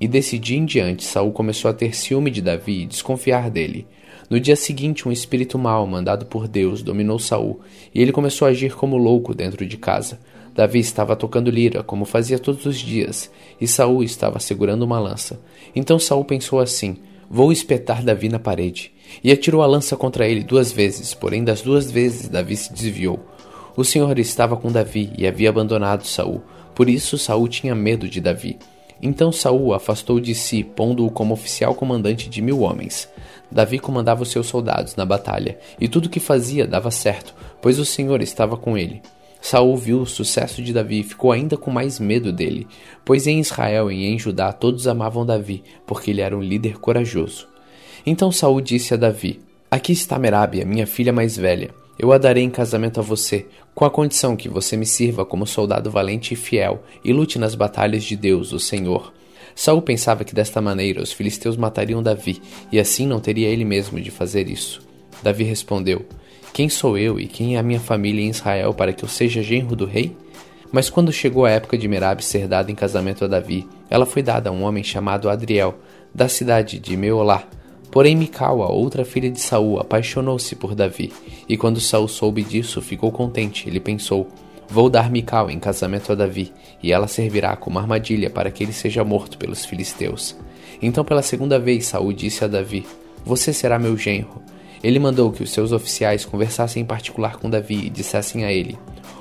E 0.00 0.08
desse 0.08 0.38
dia 0.38 0.58
em 0.58 0.64
diante, 0.64 1.04
Saul 1.04 1.32
começou 1.32 1.70
a 1.70 1.74
ter 1.74 1.94
ciúme 1.94 2.30
de 2.30 2.42
Davi 2.42 2.82
e 2.82 2.86
desconfiar 2.86 3.50
dele. 3.50 3.86
No 4.28 4.40
dia 4.40 4.56
seguinte, 4.56 5.06
um 5.06 5.12
espírito 5.12 5.58
mau, 5.58 5.86
mandado 5.86 6.26
por 6.26 6.48
Deus, 6.48 6.82
dominou 6.82 7.18
Saul, 7.18 7.60
e 7.94 8.00
ele 8.00 8.12
começou 8.12 8.48
a 8.48 8.50
agir 8.50 8.74
como 8.74 8.96
louco 8.96 9.34
dentro 9.34 9.64
de 9.66 9.76
casa. 9.76 10.18
Davi 10.54 10.80
estava 10.80 11.14
tocando 11.14 11.50
lira, 11.50 11.82
como 11.82 12.04
fazia 12.04 12.38
todos 12.38 12.66
os 12.66 12.78
dias, 12.78 13.30
e 13.60 13.66
Saul 13.66 14.02
estava 14.02 14.38
segurando 14.38 14.82
uma 14.82 14.98
lança. 14.98 15.40
Então 15.74 15.98
Saul 15.98 16.24
pensou 16.24 16.60
assim: 16.60 16.96
Vou 17.30 17.50
espetar 17.50 18.04
Davi 18.04 18.28
na 18.28 18.38
parede. 18.38 18.92
E 19.22 19.30
atirou 19.32 19.62
a 19.62 19.66
lança 19.66 19.96
contra 19.96 20.26
ele 20.26 20.42
duas 20.42 20.72
vezes, 20.72 21.14
porém 21.14 21.44
das 21.44 21.62
duas 21.62 21.90
vezes 21.90 22.28
Davi 22.28 22.56
se 22.56 22.72
desviou. 22.72 23.20
O 23.74 23.84
Senhor 23.84 24.18
estava 24.18 24.56
com 24.56 24.70
Davi 24.70 25.10
e 25.16 25.26
havia 25.26 25.48
abandonado 25.48 26.06
Saul. 26.06 26.42
Por 26.74 26.88
isso 26.88 27.18
Saul 27.18 27.48
tinha 27.48 27.74
medo 27.74 28.08
de 28.08 28.20
Davi. 28.20 28.58
Então 29.00 29.32
Saul 29.32 29.74
afastou 29.74 30.20
de 30.20 30.34
si, 30.34 30.62
pondo-o 30.62 31.10
como 31.10 31.34
oficial 31.34 31.74
comandante 31.74 32.28
de 32.28 32.40
mil 32.40 32.60
homens. 32.60 33.08
Davi 33.50 33.78
comandava 33.78 34.22
os 34.22 34.30
seus 34.30 34.46
soldados 34.46 34.96
na 34.96 35.04
batalha, 35.04 35.58
e 35.80 35.88
tudo 35.88 36.08
que 36.08 36.20
fazia 36.20 36.66
dava 36.66 36.90
certo, 36.90 37.34
pois 37.60 37.78
o 37.78 37.84
Senhor 37.84 38.22
estava 38.22 38.56
com 38.56 38.78
ele. 38.78 39.02
Saul 39.42 39.76
viu 39.76 40.00
o 40.00 40.06
sucesso 40.06 40.62
de 40.62 40.72
Davi 40.72 41.00
e 41.00 41.04
ficou 41.04 41.32
ainda 41.32 41.56
com 41.56 41.68
mais 41.68 41.98
medo 41.98 42.32
dele, 42.32 42.66
pois 43.04 43.26
em 43.26 43.40
Israel 43.40 43.90
e 43.90 44.06
em 44.06 44.16
Judá 44.16 44.52
todos 44.52 44.86
amavam 44.86 45.26
Davi, 45.26 45.64
porque 45.84 46.12
ele 46.12 46.20
era 46.20 46.36
um 46.36 46.40
líder 46.40 46.78
corajoso. 46.78 47.48
Então 48.06 48.30
Saul 48.30 48.60
disse 48.60 48.94
a 48.94 48.96
Davi: 48.96 49.40
Aqui 49.68 49.92
está 49.92 50.16
Merabe, 50.16 50.64
minha 50.64 50.86
filha 50.86 51.12
mais 51.12 51.36
velha. 51.36 51.81
Eu 52.02 52.10
a 52.10 52.18
darei 52.18 52.42
em 52.42 52.50
casamento 52.50 52.98
a 52.98 53.02
você, 53.02 53.46
com 53.76 53.84
a 53.84 53.90
condição 53.90 54.34
que 54.34 54.48
você 54.48 54.76
me 54.76 54.84
sirva 54.84 55.24
como 55.24 55.46
soldado 55.46 55.88
valente 55.88 56.34
e 56.34 56.36
fiel 56.36 56.82
e 57.04 57.12
lute 57.12 57.38
nas 57.38 57.54
batalhas 57.54 58.02
de 58.02 58.16
Deus, 58.16 58.52
o 58.52 58.58
Senhor. 58.58 59.12
Saul 59.54 59.80
pensava 59.80 60.24
que 60.24 60.34
desta 60.34 60.60
maneira 60.60 61.00
os 61.00 61.12
filisteus 61.12 61.56
matariam 61.56 62.02
Davi, 62.02 62.42
e 62.72 62.80
assim 62.80 63.06
não 63.06 63.20
teria 63.20 63.46
ele 63.46 63.64
mesmo 63.64 64.00
de 64.00 64.10
fazer 64.10 64.50
isso. 64.50 64.82
Davi 65.22 65.44
respondeu: 65.44 66.04
Quem 66.52 66.68
sou 66.68 66.98
eu 66.98 67.20
e 67.20 67.28
quem 67.28 67.54
é 67.54 67.60
a 67.60 67.62
minha 67.62 67.78
família 67.78 68.20
em 68.20 68.30
Israel 68.30 68.74
para 68.74 68.92
que 68.92 69.04
eu 69.04 69.08
seja 69.08 69.40
genro 69.40 69.76
do 69.76 69.86
rei? 69.86 70.16
Mas 70.72 70.90
quando 70.90 71.12
chegou 71.12 71.44
a 71.44 71.50
época 71.50 71.78
de 71.78 71.86
Merab 71.86 72.20
ser 72.24 72.48
dada 72.48 72.68
em 72.68 72.74
casamento 72.74 73.24
a 73.24 73.28
Davi, 73.28 73.64
ela 73.88 74.06
foi 74.06 74.24
dada 74.24 74.50
a 74.50 74.52
um 74.52 74.64
homem 74.64 74.82
chamado 74.82 75.30
Adriel, 75.30 75.78
da 76.12 76.28
cidade 76.28 76.80
de 76.80 76.96
Meolá. 76.96 77.46
Porém 77.92 78.16
Mical, 78.16 78.62
a 78.62 78.72
outra 78.72 79.04
filha 79.04 79.30
de 79.30 79.38
Saul, 79.38 79.78
apaixonou-se 79.78 80.56
por 80.56 80.74
Davi, 80.74 81.12
e 81.46 81.58
quando 81.58 81.78
Saul 81.78 82.08
soube 82.08 82.42
disso, 82.42 82.80
ficou 82.80 83.12
contente. 83.12 83.68
Ele 83.68 83.78
pensou: 83.78 84.26
Vou 84.66 84.88
dar 84.88 85.10
Mical 85.10 85.50
em 85.50 85.58
casamento 85.58 86.10
a 86.10 86.14
Davi, 86.14 86.54
e 86.82 86.90
ela 86.90 87.06
servirá 87.06 87.54
como 87.54 87.78
armadilha 87.78 88.30
para 88.30 88.50
que 88.50 88.64
ele 88.64 88.72
seja 88.72 89.04
morto 89.04 89.36
pelos 89.36 89.66
filisteus. 89.66 90.34
Então, 90.80 91.04
pela 91.04 91.20
segunda 91.20 91.58
vez, 91.58 91.84
Saul 91.84 92.14
disse 92.14 92.42
a 92.42 92.48
Davi: 92.48 92.86
Você 93.26 93.52
será 93.52 93.78
meu 93.78 93.94
genro. 93.94 94.42
Ele 94.82 94.98
mandou 94.98 95.30
que 95.30 95.42
os 95.42 95.50
seus 95.50 95.70
oficiais 95.70 96.24
conversassem 96.24 96.82
em 96.82 96.86
particular 96.86 97.36
com 97.36 97.50
Davi 97.50 97.88
e 97.88 97.90
dissessem 97.90 98.46
a 98.46 98.50
ele: 98.50 98.78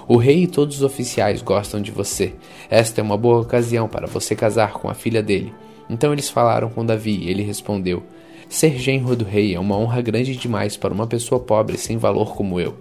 O 0.07 0.15
rei 0.15 0.43
e 0.43 0.48
todos 0.48 0.77
os 0.77 0.81
oficiais 0.81 1.41
gostam 1.41 1.81
de 1.81 1.91
você. 1.91 2.35
Esta 2.69 3.02
é 3.02 3.03
uma 3.03 3.18
boa 3.18 3.41
ocasião 3.41 3.89
para 3.89 4.07
você 4.07 4.34
casar 4.34 4.72
com 4.72 4.89
a 4.89 4.93
filha 4.93 5.22
dele. 5.22 5.53
Então 5.89 6.14
eles 6.14 6.30
falaram 6.30 6.69
com 6.69 6.85
Davi 6.85 7.18
e 7.18 7.30
ele 7.30 7.43
respondeu: 7.43 8.02
Ser 8.52 8.78
genro 8.78 9.15
do 9.15 9.23
rei 9.23 9.56
é 9.56 9.60
uma 9.61 9.78
honra 9.78 10.02
grande 10.02 10.36
demais 10.36 10.76
para 10.76 10.94
uma 10.94 11.07
pessoa 11.07 11.40
pobre 11.40 11.78
sem 11.78 11.98
valor 11.98 12.36
como 12.36 12.60
eu. 12.60 12.76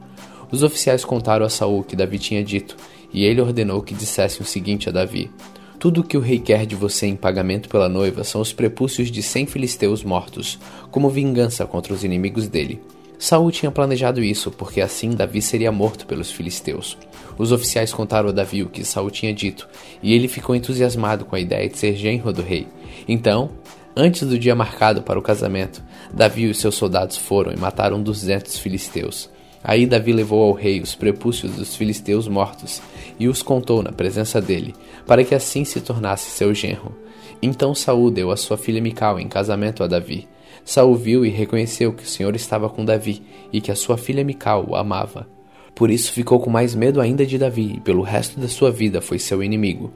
Os 0.50 0.64
oficiais 0.64 1.04
contaram 1.04 1.46
a 1.46 1.48
Saul 1.48 1.78
o 1.78 1.84
que 1.84 1.94
Davi 1.94 2.18
tinha 2.18 2.42
dito, 2.42 2.76
e 3.12 3.24
ele 3.24 3.40
ordenou 3.40 3.80
que 3.80 3.94
dissessem 3.94 4.42
o 4.42 4.44
seguinte 4.44 4.88
a 4.88 4.92
Davi: 4.92 5.30
Tudo 5.78 6.00
o 6.00 6.04
que 6.04 6.16
o 6.16 6.20
rei 6.20 6.40
quer 6.40 6.66
de 6.66 6.74
você 6.74 7.06
em 7.06 7.14
pagamento 7.14 7.68
pela 7.68 7.88
noiva 7.88 8.24
são 8.24 8.40
os 8.40 8.52
prepúcios 8.52 9.12
de 9.12 9.22
cem 9.22 9.46
filisteus 9.46 10.02
mortos, 10.02 10.58
como 10.90 11.08
vingança 11.08 11.64
contra 11.64 11.94
os 11.94 12.02
inimigos 12.02 12.48
dele. 12.48 12.80
Saul 13.16 13.52
tinha 13.52 13.70
planejado 13.70 14.24
isso, 14.24 14.50
porque 14.50 14.80
assim 14.80 15.10
Davi 15.10 15.40
seria 15.40 15.70
morto 15.70 16.04
pelos 16.04 16.32
filisteus. 16.32 16.98
Os 17.38 17.52
oficiais 17.52 17.92
contaram 17.92 18.30
a 18.30 18.32
Davi 18.32 18.64
o 18.64 18.68
que 18.68 18.84
Saul 18.84 19.08
tinha 19.08 19.32
dito, 19.32 19.68
e 20.02 20.14
ele 20.14 20.26
ficou 20.26 20.56
entusiasmado 20.56 21.24
com 21.24 21.36
a 21.36 21.40
ideia 21.40 21.68
de 21.68 21.78
ser 21.78 21.94
genro 21.94 22.32
do 22.32 22.42
rei. 22.42 22.66
Então, 23.06 23.50
antes 23.96 24.26
do 24.26 24.38
dia 24.38 24.54
marcado 24.54 25.02
para 25.02 25.18
o 25.18 25.22
casamento, 25.22 25.82
Davi 26.12 26.48
e 26.48 26.54
seus 26.54 26.74
soldados 26.74 27.16
foram 27.16 27.52
e 27.52 27.56
mataram 27.56 28.02
duzentos 28.02 28.58
filisteus. 28.58 29.30
Aí 29.62 29.86
Davi 29.86 30.12
levou 30.12 30.42
ao 30.42 30.52
rei 30.52 30.80
os 30.80 30.94
prepúcios 30.94 31.52
dos 31.52 31.76
filisteus 31.76 32.26
mortos 32.26 32.80
e 33.18 33.28
os 33.28 33.42
contou 33.42 33.82
na 33.82 33.92
presença 33.92 34.40
dele, 34.40 34.74
para 35.06 35.22
que 35.22 35.34
assim 35.34 35.64
se 35.64 35.80
tornasse 35.80 36.30
seu 36.30 36.54
genro. 36.54 36.96
Então 37.42 37.74
Saul 37.74 38.10
deu 38.10 38.30
a 38.30 38.36
sua 38.36 38.56
filha 38.56 38.80
Mical 38.80 39.20
em 39.20 39.28
casamento 39.28 39.84
a 39.84 39.86
Davi. 39.86 40.26
Saul 40.64 40.94
viu 40.94 41.24
e 41.24 41.28
reconheceu 41.28 41.92
que 41.92 42.04
o 42.04 42.06
Senhor 42.06 42.34
estava 42.34 42.68
com 42.68 42.84
Davi 42.84 43.22
e 43.52 43.60
que 43.60 43.70
a 43.70 43.76
sua 43.76 43.98
filha 43.98 44.24
Mical 44.24 44.64
o 44.68 44.76
amava. 44.76 45.26
Por 45.74 45.90
isso 45.90 46.12
ficou 46.12 46.40
com 46.40 46.50
mais 46.50 46.74
medo 46.74 47.00
ainda 47.00 47.24
de 47.24 47.38
Davi 47.38 47.74
e 47.76 47.80
pelo 47.80 48.02
resto 48.02 48.40
da 48.40 48.48
sua 48.48 48.70
vida 48.70 49.00
foi 49.00 49.18
seu 49.18 49.42
inimigo. 49.42 49.92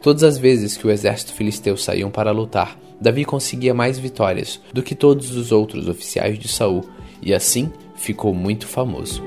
Todas 0.00 0.22
as 0.22 0.38
vezes 0.38 0.76
que 0.76 0.86
o 0.86 0.90
exército 0.90 1.32
filisteu 1.32 1.76
saíam 1.76 2.10
para 2.10 2.30
lutar, 2.30 2.78
Davi 3.00 3.24
conseguia 3.24 3.74
mais 3.74 3.98
vitórias 3.98 4.60
do 4.72 4.82
que 4.82 4.94
todos 4.94 5.36
os 5.36 5.50
outros 5.50 5.88
oficiais 5.88 6.38
de 6.38 6.46
Saul, 6.46 6.84
e 7.20 7.34
assim 7.34 7.72
ficou 7.96 8.32
muito 8.32 8.66
famoso. 8.66 9.22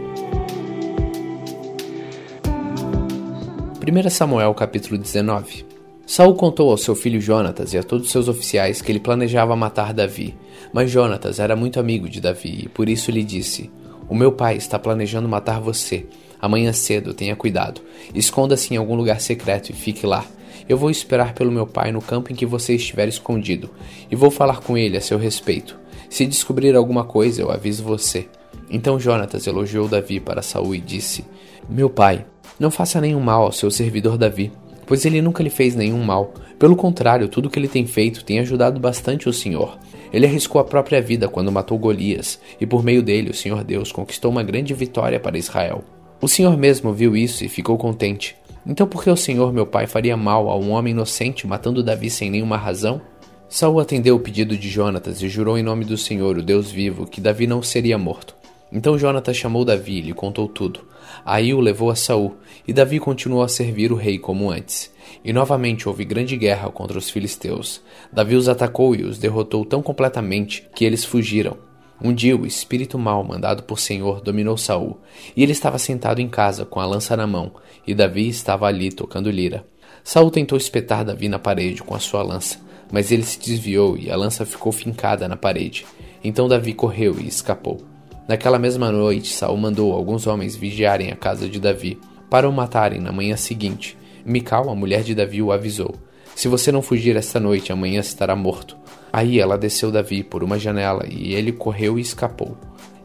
1 3.81 4.09
Samuel 4.09 4.53
capítulo 4.53 4.97
19 4.97 5.65
Saul 6.05 6.35
contou 6.35 6.71
ao 6.71 6.77
seu 6.77 6.95
filho 6.95 7.19
Jonatas 7.19 7.73
e 7.73 7.77
a 7.77 7.83
todos 7.83 8.05
os 8.05 8.11
seus 8.11 8.27
oficiais 8.27 8.81
que 8.81 8.91
ele 8.91 8.99
planejava 8.99 9.55
matar 9.55 9.93
Davi, 9.93 10.35
mas 10.71 10.89
Jonatas 10.89 11.39
era 11.39 11.55
muito 11.55 11.79
amigo 11.79 12.07
de 12.07 12.21
Davi 12.21 12.63
e 12.65 12.69
por 12.69 12.87
isso 12.87 13.11
lhe 13.11 13.23
disse: 13.23 13.69
O 14.07 14.15
meu 14.15 14.31
pai 14.31 14.55
está 14.55 14.77
planejando 14.77 15.27
matar 15.27 15.59
você. 15.59 16.05
Amanhã 16.41 16.73
cedo, 16.73 17.13
tenha 17.13 17.35
cuidado. 17.35 17.81
Esconda-se 18.13 18.73
em 18.73 18.77
algum 18.77 18.95
lugar 18.95 19.21
secreto 19.21 19.69
e 19.69 19.73
fique 19.73 20.05
lá. 20.05 20.25
Eu 20.67 20.77
vou 20.77 20.89
esperar 20.89 21.33
pelo 21.33 21.51
meu 21.51 21.67
pai 21.67 21.91
no 21.91 22.01
campo 22.01 22.31
em 22.31 22.35
que 22.35 22.45
você 22.45 22.75
estiver 22.75 23.07
escondido 23.07 23.69
e 24.09 24.15
vou 24.15 24.31
falar 24.31 24.61
com 24.61 24.77
ele 24.77 24.97
a 24.97 25.01
seu 25.01 25.17
respeito. 25.17 25.79
Se 26.09 26.25
descobrir 26.25 26.75
alguma 26.75 27.03
coisa, 27.03 27.41
eu 27.41 27.51
aviso 27.51 27.83
você. 27.83 28.27
Então 28.69 28.99
Jonatas 28.99 29.47
elogiou 29.47 29.87
Davi 29.87 30.19
para 30.19 30.41
Saul 30.41 30.75
e 30.75 30.79
disse: 30.79 31.25
Meu 31.69 31.89
pai, 31.89 32.25
não 32.59 32.71
faça 32.71 33.01
nenhum 33.01 33.19
mal 33.19 33.43
ao 33.43 33.51
seu 33.51 33.71
servidor 33.71 34.17
Davi, 34.17 34.51
pois 34.85 35.05
ele 35.05 35.21
nunca 35.21 35.43
lhe 35.43 35.49
fez 35.49 35.75
nenhum 35.75 36.03
mal. 36.03 36.33
Pelo 36.59 36.75
contrário, 36.75 37.27
tudo 37.27 37.49
que 37.49 37.57
ele 37.57 37.67
tem 37.67 37.85
feito 37.85 38.23
tem 38.23 38.39
ajudado 38.39 38.79
bastante 38.79 39.27
o 39.27 39.33
Senhor. 39.33 39.77
Ele 40.13 40.25
arriscou 40.27 40.59
a 40.61 40.65
própria 40.65 41.01
vida 41.01 41.27
quando 41.27 41.51
matou 41.51 41.77
Golias, 41.77 42.39
e 42.59 42.65
por 42.65 42.83
meio 42.83 43.01
dele 43.01 43.29
o 43.29 43.33
Senhor 43.33 43.63
Deus 43.63 43.91
conquistou 43.91 44.29
uma 44.29 44.43
grande 44.43 44.73
vitória 44.73 45.19
para 45.19 45.37
Israel. 45.37 45.83
O 46.21 46.27
Senhor 46.27 46.55
mesmo 46.55 46.93
viu 46.93 47.15
isso 47.15 47.43
e 47.43 47.49
ficou 47.49 47.77
contente. 47.77 48.35
Então 48.65 48.87
por 48.87 49.03
que 49.03 49.09
o 49.09 49.17
Senhor 49.17 49.51
meu 49.51 49.65
pai 49.65 49.87
faria 49.87 50.15
mal 50.15 50.49
a 50.49 50.57
um 50.57 50.71
homem 50.71 50.91
inocente 50.91 51.47
matando 51.47 51.83
Davi 51.83 52.09
sem 52.09 52.29
nenhuma 52.29 52.57
razão? 52.57 53.01
Saul 53.49 53.79
atendeu 53.79 54.15
o 54.15 54.19
pedido 54.19 54.55
de 54.55 54.69
Jonatas 54.69 55.21
e 55.21 55.27
jurou 55.27 55.57
em 55.57 55.63
nome 55.63 55.83
do 55.83 55.97
Senhor, 55.97 56.37
o 56.37 56.43
Deus 56.43 56.71
vivo, 56.71 57.05
que 57.05 57.19
Davi 57.19 57.47
não 57.47 57.61
seria 57.61 57.97
morto. 57.97 58.35
Então 58.71 58.97
Jonatas 58.97 59.35
chamou 59.35 59.65
Davi 59.65 59.97
e 59.97 60.01
lhe 60.01 60.13
contou 60.13 60.47
tudo. 60.47 60.79
Aí 61.25 61.53
o 61.53 61.59
levou 61.59 61.89
a 61.89 61.95
Saul, 61.95 62.37
e 62.65 62.71
Davi 62.71 62.99
continuou 62.99 63.43
a 63.43 63.49
servir 63.49 63.91
o 63.91 63.95
rei 63.95 64.17
como 64.17 64.49
antes. 64.49 64.89
E 65.25 65.33
novamente 65.33 65.89
houve 65.89 66.05
grande 66.05 66.37
guerra 66.37 66.71
contra 66.71 66.97
os 66.97 67.09
filisteus. 67.09 67.81
Davi 68.13 68.35
os 68.35 68.47
atacou 68.47 68.95
e 68.95 69.03
os 69.03 69.17
derrotou 69.17 69.65
tão 69.65 69.81
completamente 69.81 70.65
que 70.73 70.85
eles 70.85 71.03
fugiram. 71.03 71.57
Um 72.03 72.13
dia 72.13 72.35
o 72.35 72.47
espírito 72.47 72.97
mau 72.97 73.23
mandado 73.23 73.61
por 73.61 73.79
Senhor 73.79 74.21
dominou 74.21 74.57
Saul, 74.57 74.97
e 75.35 75.43
ele 75.43 75.51
estava 75.51 75.77
sentado 75.77 76.19
em 76.19 76.27
casa 76.27 76.65
com 76.65 76.79
a 76.79 76.85
lança 76.85 77.15
na 77.15 77.27
mão, 77.27 77.51
e 77.85 77.93
Davi 77.93 78.27
estava 78.27 78.67
ali 78.67 78.91
tocando 78.91 79.29
lira. 79.29 79.65
Saul 80.03 80.31
tentou 80.31 80.57
espetar 80.57 81.05
Davi 81.05 81.29
na 81.29 81.39
parede 81.39 81.83
com 81.83 81.93
a 81.93 81.99
sua 81.99 82.23
lança, 82.23 82.59
mas 82.91 83.11
ele 83.11 83.23
se 83.23 83.39
desviou 83.39 83.97
e 83.97 84.09
a 84.09 84.15
lança 84.15 84.45
ficou 84.45 84.71
fincada 84.71 85.27
na 85.27 85.35
parede. 85.35 85.85
Então 86.23 86.47
Davi 86.47 86.73
correu 86.73 87.19
e 87.19 87.27
escapou. 87.27 87.81
Naquela 88.27 88.59
mesma 88.59 88.91
noite, 88.91 89.33
Saul 89.33 89.57
mandou 89.57 89.93
alguns 89.93 90.27
homens 90.27 90.55
vigiarem 90.55 91.11
a 91.11 91.15
casa 91.15 91.49
de 91.49 91.59
Davi, 91.59 91.99
para 92.29 92.47
o 92.47 92.53
matarem 92.53 93.01
na 93.01 93.11
manhã 93.11 93.35
seguinte. 93.35 93.97
Mical, 94.23 94.69
a 94.69 94.75
mulher 94.75 95.03
de 95.03 95.13
Davi, 95.13 95.41
o 95.41 95.51
avisou: 95.51 95.95
Se 96.33 96.47
você 96.47 96.71
não 96.71 96.81
fugir 96.81 97.17
esta 97.17 97.39
noite, 97.39 97.73
amanhã 97.73 97.99
estará 97.99 98.35
morto. 98.35 98.77
Aí 99.11 99.39
ela 99.39 99.57
desceu 99.57 99.91
Davi 99.91 100.23
por 100.23 100.41
uma 100.41 100.57
janela 100.57 101.05
e 101.09 101.33
ele 101.33 101.51
correu 101.51 101.99
e 101.99 102.01
escapou. 102.01 102.55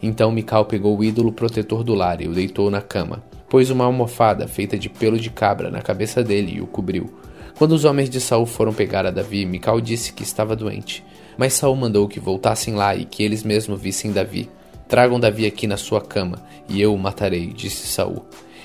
Então 0.01 0.31
Mical 0.31 0.67
pegou 0.67 0.97
o 0.97 1.03
ídolo 1.03 1.33
protetor 1.33 1.83
do 1.83 1.95
lar 1.95 2.21
e 2.21 2.29
o 2.29 2.33
deitou 2.33 2.71
na 2.71 2.81
cama, 2.81 3.25
pôs 3.49 3.71
uma 3.71 3.85
almofada 3.85 4.49
feita 4.49 4.79
de 4.79 4.89
pelo 4.89 5.19
de 5.19 5.31
cabra 5.31 5.71
na 5.71 5.81
cabeça 5.81 6.23
dele 6.23 6.57
e 6.57 6.61
o 6.61 6.67
cobriu. 6.67 7.13
Quando 7.59 7.73
os 7.73 7.85
homens 7.85 8.11
de 8.11 8.21
Saul 8.21 8.45
foram 8.45 8.73
pegar 8.73 9.07
a 9.07 9.11
Davi, 9.11 9.47
Mical 9.47 9.81
disse 9.81 10.13
que 10.13 10.23
estava 10.23 10.55
doente. 10.55 11.03
Mas 11.39 11.55
Saul 11.55 11.77
mandou 11.77 12.07
que 12.07 12.21
voltassem 12.21 12.75
lá 12.75 12.95
e 12.95 13.05
que 13.05 13.23
eles 13.23 13.43
mesmos 13.43 13.81
vissem 13.81 14.13
Davi. 14.13 14.49
Tragam 14.89 15.19
Davi 15.19 15.47
aqui 15.47 15.67
na 15.67 15.77
sua 15.77 16.01
cama, 16.01 16.43
e 16.69 16.81
eu 16.81 16.95
o 16.95 16.99
matarei, 16.99 17.47
disse 17.47 17.87
Saul. 17.87 18.25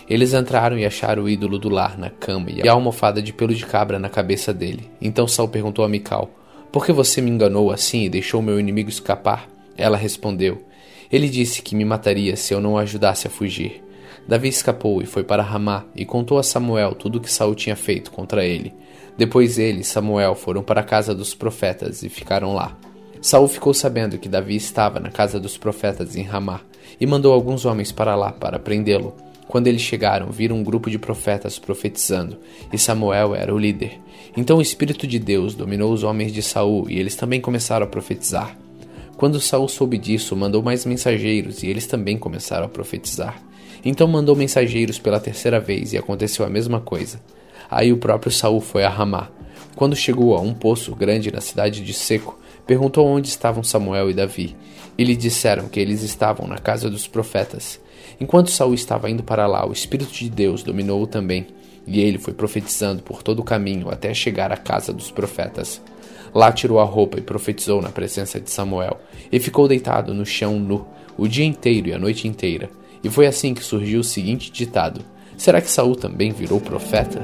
Eles 0.09 0.33
entraram 0.33 0.77
e 0.77 0.85
acharam 0.85 1.23
o 1.23 1.29
ídolo 1.29 1.57
do 1.57 1.69
lar 1.69 1.97
na 1.97 2.09
cama 2.09 2.47
e 2.51 2.67
a 2.67 2.71
almofada 2.73 3.21
de 3.21 3.31
pelo 3.31 3.55
de 3.55 3.65
cabra 3.65 3.97
na 3.97 4.09
cabeça 4.09 4.53
dele. 4.53 4.89
Então 5.01 5.25
Saul 5.25 5.47
perguntou 5.47 5.85
a 5.85 5.89
Mical: 5.89 6.29
Por 6.69 6.85
que 6.85 6.91
você 6.91 7.21
me 7.21 7.31
enganou 7.31 7.71
assim 7.71 8.03
e 8.03 8.09
deixou 8.09 8.41
meu 8.41 8.59
inimigo 8.59 8.89
escapar? 8.89 9.47
Ela 9.77 9.95
respondeu: 9.95 10.65
Ele 11.09 11.29
disse 11.29 11.61
que 11.61 11.75
me 11.75 11.85
mataria 11.85 12.35
se 12.35 12.53
eu 12.53 12.59
não 12.59 12.73
o 12.73 12.77
ajudasse 12.77 13.27
a 13.27 13.29
fugir. 13.29 13.81
Davi 14.27 14.47
escapou 14.47 15.01
e 15.01 15.05
foi 15.05 15.23
para 15.23 15.43
Ramá 15.43 15.85
e 15.95 16.05
contou 16.05 16.37
a 16.37 16.43
Samuel 16.43 16.95
tudo 16.95 17.17
o 17.17 17.21
que 17.21 17.31
Saul 17.31 17.55
tinha 17.55 17.75
feito 17.75 18.11
contra 18.11 18.45
ele. 18.45 18.73
Depois 19.17 19.57
ele 19.59 19.81
e 19.81 19.83
Samuel 19.83 20.35
foram 20.35 20.63
para 20.63 20.81
a 20.81 20.85
casa 20.85 21.13
dos 21.13 21.33
profetas 21.33 22.03
e 22.03 22.09
ficaram 22.09 22.53
lá. 22.53 22.77
Saul 23.21 23.47
ficou 23.47 23.73
sabendo 23.73 24.17
que 24.17 24.29
Davi 24.29 24.55
estava 24.55 24.99
na 24.99 25.11
casa 25.11 25.39
dos 25.39 25.57
profetas 25.57 26.15
em 26.15 26.23
Ramá 26.23 26.61
e 26.99 27.05
mandou 27.05 27.33
alguns 27.33 27.65
homens 27.65 27.91
para 27.91 28.15
lá 28.15 28.31
para 28.31 28.57
prendê-lo. 28.57 29.15
Quando 29.47 29.67
eles 29.67 29.81
chegaram, 29.81 30.31
viram 30.31 30.55
um 30.55 30.63
grupo 30.63 30.89
de 30.89 30.97
profetas 30.97 31.59
profetizando, 31.59 32.37
e 32.71 32.77
Samuel 32.77 33.35
era 33.35 33.53
o 33.53 33.59
líder. 33.59 33.99
Então 34.35 34.57
o 34.57 34.61
espírito 34.61 35.05
de 35.05 35.19
Deus 35.19 35.55
dominou 35.55 35.91
os 35.91 36.03
homens 36.03 36.31
de 36.31 36.41
Saul 36.41 36.89
e 36.89 36.97
eles 36.97 37.15
também 37.15 37.41
começaram 37.41 37.85
a 37.85 37.89
profetizar. 37.89 38.57
Quando 39.17 39.41
Saul 39.41 39.67
soube 39.67 39.97
disso, 39.97 40.35
mandou 40.35 40.63
mais 40.63 40.85
mensageiros 40.85 41.61
e 41.61 41.67
eles 41.67 41.85
também 41.85 42.17
começaram 42.17 42.65
a 42.65 42.69
profetizar. 42.69 43.39
Então 43.83 44.07
mandou 44.07 44.35
mensageiros 44.35 44.99
pela 44.99 45.19
terceira 45.19 45.59
vez 45.59 45.93
e 45.93 45.97
aconteceu 45.97 46.45
a 46.45 46.49
mesma 46.49 46.79
coisa. 46.79 47.19
Aí 47.69 47.91
o 47.91 47.97
próprio 47.97 48.31
Saul 48.31 48.61
foi 48.61 48.83
a 48.83 48.89
Ramá. 48.89 49.29
Quando 49.75 49.95
chegou 49.95 50.35
a 50.35 50.41
um 50.41 50.53
poço 50.53 50.93
grande 50.95 51.31
na 51.31 51.41
cidade 51.41 51.81
de 51.81 51.93
Seco, 51.93 52.37
perguntou 52.67 53.07
onde 53.07 53.27
estavam 53.27 53.63
Samuel 53.63 54.09
e 54.09 54.13
Davi. 54.13 54.55
E 54.97 55.03
lhe 55.03 55.15
disseram 55.15 55.67
que 55.67 55.79
eles 55.79 56.03
estavam 56.03 56.47
na 56.47 56.57
casa 56.57 56.89
dos 56.89 57.07
profetas. 57.07 57.79
Enquanto 58.19 58.51
Saul 58.51 58.73
estava 58.73 59.09
indo 59.09 59.23
para 59.23 59.47
lá, 59.47 59.67
o 59.67 59.71
Espírito 59.71 60.11
de 60.11 60.29
Deus 60.29 60.61
dominou-o 60.61 61.07
também, 61.07 61.47
e 61.87 61.99
ele 61.99 62.19
foi 62.19 62.33
profetizando 62.33 63.01
por 63.01 63.23
todo 63.23 63.39
o 63.39 63.43
caminho 63.43 63.89
até 63.89 64.13
chegar 64.13 64.51
à 64.51 64.57
casa 64.57 64.93
dos 64.93 65.09
profetas. 65.09 65.81
Lá 66.33 66.51
tirou 66.51 66.79
a 66.79 66.83
roupa 66.83 67.17
e 67.17 67.21
profetizou 67.21 67.81
na 67.81 67.89
presença 67.89 68.39
de 68.39 68.51
Samuel, 68.51 68.99
e 69.31 69.39
ficou 69.39 69.67
deitado 69.67 70.13
no 70.13 70.25
chão 70.25 70.59
nu, 70.59 70.85
o 71.17 71.27
dia 71.27 71.45
inteiro 71.45 71.89
e 71.89 71.93
a 71.93 71.99
noite 71.99 72.27
inteira. 72.27 72.69
E 73.03 73.09
foi 73.09 73.25
assim 73.25 73.53
que 73.53 73.63
surgiu 73.63 74.01
o 74.01 74.03
seguinte 74.03 74.51
ditado: 74.51 75.01
Será 75.37 75.59
que 75.59 75.69
Saul 75.69 75.95
também 75.95 76.31
virou 76.31 76.61
profeta? 76.61 77.19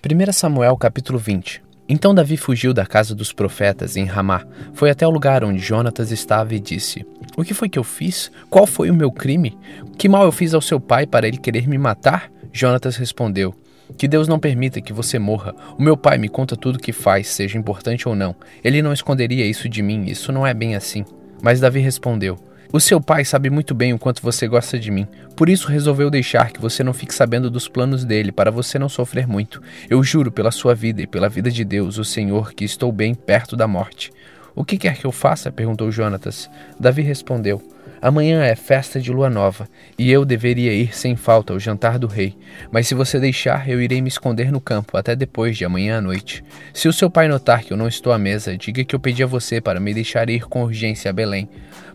Primeira 0.00 0.32
Samuel 0.32 0.74
capítulo 0.78 1.18
20 1.18 1.62
Então 1.86 2.14
Davi 2.14 2.38
fugiu 2.38 2.72
da 2.72 2.86
casa 2.86 3.14
dos 3.14 3.30
profetas 3.30 3.94
em 3.94 4.06
Ramá, 4.06 4.46
foi 4.72 4.88
até 4.88 5.06
o 5.06 5.10
lugar 5.10 5.44
onde 5.44 5.58
Jonatas 5.58 6.10
estava 6.10 6.54
e 6.54 6.60
disse: 6.60 7.04
O 7.36 7.44
que 7.44 7.52
foi 7.52 7.68
que 7.68 7.78
eu 7.78 7.84
fiz? 7.84 8.30
Qual 8.48 8.66
foi 8.66 8.90
o 8.90 8.94
meu 8.94 9.12
crime? 9.12 9.58
Que 9.98 10.08
mal 10.08 10.24
eu 10.24 10.32
fiz 10.32 10.54
ao 10.54 10.62
seu 10.62 10.80
pai 10.80 11.06
para 11.06 11.28
ele 11.28 11.36
querer 11.36 11.68
me 11.68 11.76
matar? 11.76 12.32
Jonatas 12.50 12.96
respondeu: 12.96 13.54
que 13.96 14.08
Deus 14.08 14.28
não 14.28 14.38
permita 14.38 14.80
que 14.80 14.92
você 14.92 15.18
morra. 15.18 15.54
O 15.78 15.82
meu 15.82 15.96
pai 15.96 16.18
me 16.18 16.28
conta 16.28 16.56
tudo 16.56 16.76
o 16.76 16.78
que 16.78 16.92
faz, 16.92 17.28
seja 17.28 17.58
importante 17.58 18.08
ou 18.08 18.14
não. 18.14 18.34
Ele 18.62 18.82
não 18.82 18.92
esconderia 18.92 19.46
isso 19.46 19.68
de 19.68 19.82
mim, 19.82 20.04
isso 20.06 20.32
não 20.32 20.46
é 20.46 20.52
bem 20.52 20.74
assim. 20.74 21.04
Mas 21.42 21.60
Davi 21.60 21.80
respondeu: 21.80 22.36
O 22.72 22.80
seu 22.80 23.00
pai 23.00 23.24
sabe 23.24 23.50
muito 23.50 23.74
bem 23.74 23.92
o 23.92 23.98
quanto 23.98 24.22
você 24.22 24.46
gosta 24.46 24.78
de 24.78 24.90
mim, 24.90 25.06
por 25.36 25.48
isso 25.48 25.68
resolveu 25.68 26.10
deixar 26.10 26.50
que 26.50 26.60
você 26.60 26.82
não 26.82 26.92
fique 26.92 27.14
sabendo 27.14 27.50
dos 27.50 27.68
planos 27.68 28.04
dele, 28.04 28.32
para 28.32 28.50
você 28.50 28.78
não 28.78 28.88
sofrer 28.88 29.26
muito. 29.26 29.62
Eu 29.88 30.02
juro 30.02 30.30
pela 30.30 30.50
sua 30.50 30.74
vida 30.74 31.02
e 31.02 31.06
pela 31.06 31.28
vida 31.28 31.50
de 31.50 31.64
Deus, 31.64 31.98
o 31.98 32.04
Senhor, 32.04 32.52
que 32.52 32.64
estou 32.64 32.90
bem 32.92 33.14
perto 33.14 33.56
da 33.56 33.66
morte. 33.66 34.12
O 34.54 34.64
que 34.64 34.76
quer 34.76 34.96
que 34.96 35.04
eu 35.04 35.12
faça? 35.12 35.52
perguntou 35.52 35.90
Jonatas. 35.92 36.50
Davi 36.78 37.02
respondeu: 37.02 37.62
Amanhã 38.00 38.44
é 38.44 38.54
festa 38.54 39.00
de 39.00 39.12
lua 39.12 39.28
nova, 39.28 39.68
e 39.98 40.10
eu 40.10 40.24
deveria 40.24 40.72
ir 40.72 40.94
sem 40.94 41.16
falta 41.16 41.52
ao 41.52 41.58
jantar 41.58 41.98
do 41.98 42.06
rei. 42.06 42.36
Mas 42.70 42.86
se 42.86 42.94
você 42.94 43.18
deixar, 43.18 43.68
eu 43.68 43.82
irei 43.82 44.00
me 44.00 44.08
esconder 44.08 44.52
no 44.52 44.60
campo 44.60 44.96
até 44.96 45.16
depois 45.16 45.56
de 45.56 45.64
amanhã 45.64 45.98
à 45.98 46.00
noite. 46.00 46.44
Se 46.72 46.86
o 46.86 46.92
seu 46.92 47.10
pai 47.10 47.26
notar 47.26 47.62
que 47.62 47.72
eu 47.72 47.76
não 47.76 47.88
estou 47.88 48.12
à 48.12 48.18
mesa, 48.18 48.56
diga 48.56 48.84
que 48.84 48.94
eu 48.94 49.00
pedi 49.00 49.22
a 49.22 49.26
você 49.26 49.60
para 49.60 49.80
me 49.80 49.92
deixar 49.92 50.30
ir 50.30 50.44
com 50.44 50.62
urgência 50.62 51.10
a 51.10 51.12
Belém, 51.12 51.48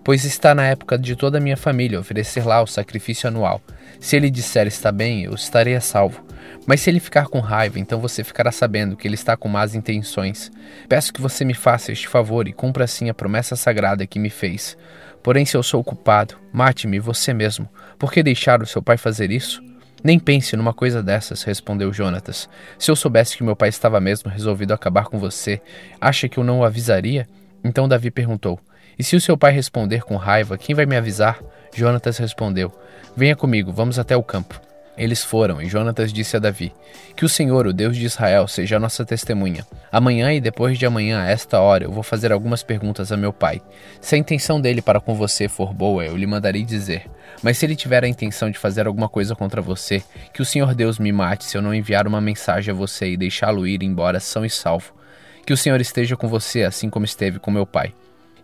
pois 0.03 0.25
está 0.25 0.53
na 0.53 0.65
época 0.65 0.97
de 0.97 1.15
toda 1.15 1.37
a 1.37 1.41
minha 1.41 1.55
família 1.55 1.99
oferecer 1.99 2.45
lá 2.45 2.61
o 2.61 2.67
sacrifício 2.67 3.27
anual. 3.27 3.61
Se 3.99 4.17
ele 4.17 4.29
disser 4.29 4.67
está 4.67 4.91
bem, 4.91 5.23
eu 5.23 5.33
estarei 5.33 5.75
a 5.75 5.81
salvo. 5.81 6.25
Mas 6.65 6.81
se 6.81 6.89
ele 6.89 6.99
ficar 6.99 7.27
com 7.27 7.39
raiva, 7.39 7.79
então 7.79 7.99
você 7.99 8.23
ficará 8.23 8.51
sabendo 8.51 8.97
que 8.97 9.07
ele 9.07 9.15
está 9.15 9.37
com 9.37 9.47
más 9.47 9.75
intenções. 9.75 10.51
Peço 10.89 11.13
que 11.13 11.21
você 11.21 11.45
me 11.45 11.53
faça 11.53 11.91
este 11.91 12.07
favor 12.07 12.47
e 12.47 12.53
cumpra 12.53 12.83
assim 12.83 13.09
a 13.09 13.13
promessa 13.13 13.55
sagrada 13.55 14.05
que 14.05 14.19
me 14.19 14.29
fez. 14.29 14.77
Porém, 15.23 15.45
se 15.45 15.55
eu 15.55 15.63
sou 15.63 15.79
o 15.79 15.83
culpado, 15.83 16.35
mate-me 16.51 16.99
você 16.99 17.33
mesmo. 17.33 17.67
Por 17.97 18.11
que 18.11 18.21
deixar 18.21 18.61
o 18.61 18.65
seu 18.67 18.81
pai 18.81 18.97
fazer 18.97 19.31
isso? 19.31 19.63
Nem 20.03 20.19
pense 20.19 20.57
numa 20.57 20.73
coisa 20.73 21.01
dessas, 21.01 21.43
respondeu 21.43 21.93
Jonatas. 21.93 22.49
Se 22.77 22.91
eu 22.91 22.95
soubesse 22.95 23.37
que 23.37 23.43
meu 23.43 23.55
pai 23.55 23.69
estava 23.69 24.01
mesmo 24.01 24.29
resolvido 24.29 24.73
a 24.73 24.75
acabar 24.75 25.05
com 25.05 25.17
você, 25.17 25.61
acha 26.01 26.27
que 26.27 26.37
eu 26.37 26.43
não 26.43 26.59
o 26.59 26.65
avisaria? 26.65 27.25
Então 27.63 27.87
Davi 27.87 28.11
perguntou: 28.11 28.59
E 28.99 29.03
se 29.03 29.15
o 29.15 29.21
seu 29.21 29.37
pai 29.37 29.53
responder 29.53 30.03
com 30.03 30.17
raiva, 30.17 30.57
quem 30.57 30.75
vai 30.75 30.85
me 30.85 30.97
avisar? 30.97 31.41
Jonatas 31.73 32.17
respondeu: 32.17 32.69
Venha 33.15 33.35
comigo, 33.35 33.71
vamos 33.71 33.97
até 33.97 34.17
o 34.17 34.23
campo. 34.23 34.59
Eles 34.95 35.23
foram, 35.23 35.59
e 35.59 35.67
Jonatas 35.67 36.13
disse 36.13 36.35
a 36.35 36.39
Davi: 36.39 36.71
Que 37.15 37.25
o 37.25 37.29
Senhor, 37.29 37.65
o 37.65 37.73
Deus 37.73 37.97
de 37.97 38.05
Israel, 38.05 38.47
seja 38.47 38.77
a 38.77 38.79
nossa 38.79 39.03
testemunha. 39.03 39.65
Amanhã 39.91 40.31
e 40.31 40.39
depois 40.39 40.77
de 40.77 40.85
amanhã, 40.85 41.21
a 41.21 41.27
esta 41.27 41.59
hora, 41.59 41.85
eu 41.85 41.91
vou 41.91 42.03
fazer 42.03 42.31
algumas 42.31 42.61
perguntas 42.61 43.11
a 43.11 43.17
meu 43.17 43.33
pai. 43.33 43.59
Se 43.99 44.13
a 44.13 44.17
intenção 44.17 44.61
dele 44.61 44.81
para 44.81 45.01
com 45.01 45.15
você 45.15 45.47
for 45.47 45.73
boa, 45.73 46.05
eu 46.05 46.15
lhe 46.15 46.27
mandarei 46.27 46.63
dizer. 46.63 47.09
Mas 47.41 47.57
se 47.57 47.65
ele 47.65 47.75
tiver 47.75 48.03
a 48.03 48.07
intenção 48.07 48.51
de 48.51 48.59
fazer 48.59 48.85
alguma 48.85 49.09
coisa 49.09 49.35
contra 49.35 49.61
você, 49.61 50.03
que 50.31 50.41
o 50.41 50.45
Senhor 50.45 50.75
Deus 50.75 50.99
me 50.99 51.11
mate 51.11 51.45
se 51.45 51.57
eu 51.57 51.61
não 51.61 51.73
enviar 51.73 52.07
uma 52.07 52.21
mensagem 52.21 52.71
a 52.71 52.77
você 52.77 53.09
e 53.09 53.17
deixá-lo 53.17 53.65
ir 53.65 53.81
embora 53.81 54.19
são 54.19 54.45
e 54.45 54.49
salvo. 54.49 54.93
Que 55.43 55.53
o 55.53 55.57
Senhor 55.57 55.81
esteja 55.81 56.15
com 56.15 56.27
você, 56.27 56.63
assim 56.63 56.89
como 56.89 57.03
esteve 57.03 57.39
com 57.39 57.49
meu 57.49 57.65
pai. 57.65 57.93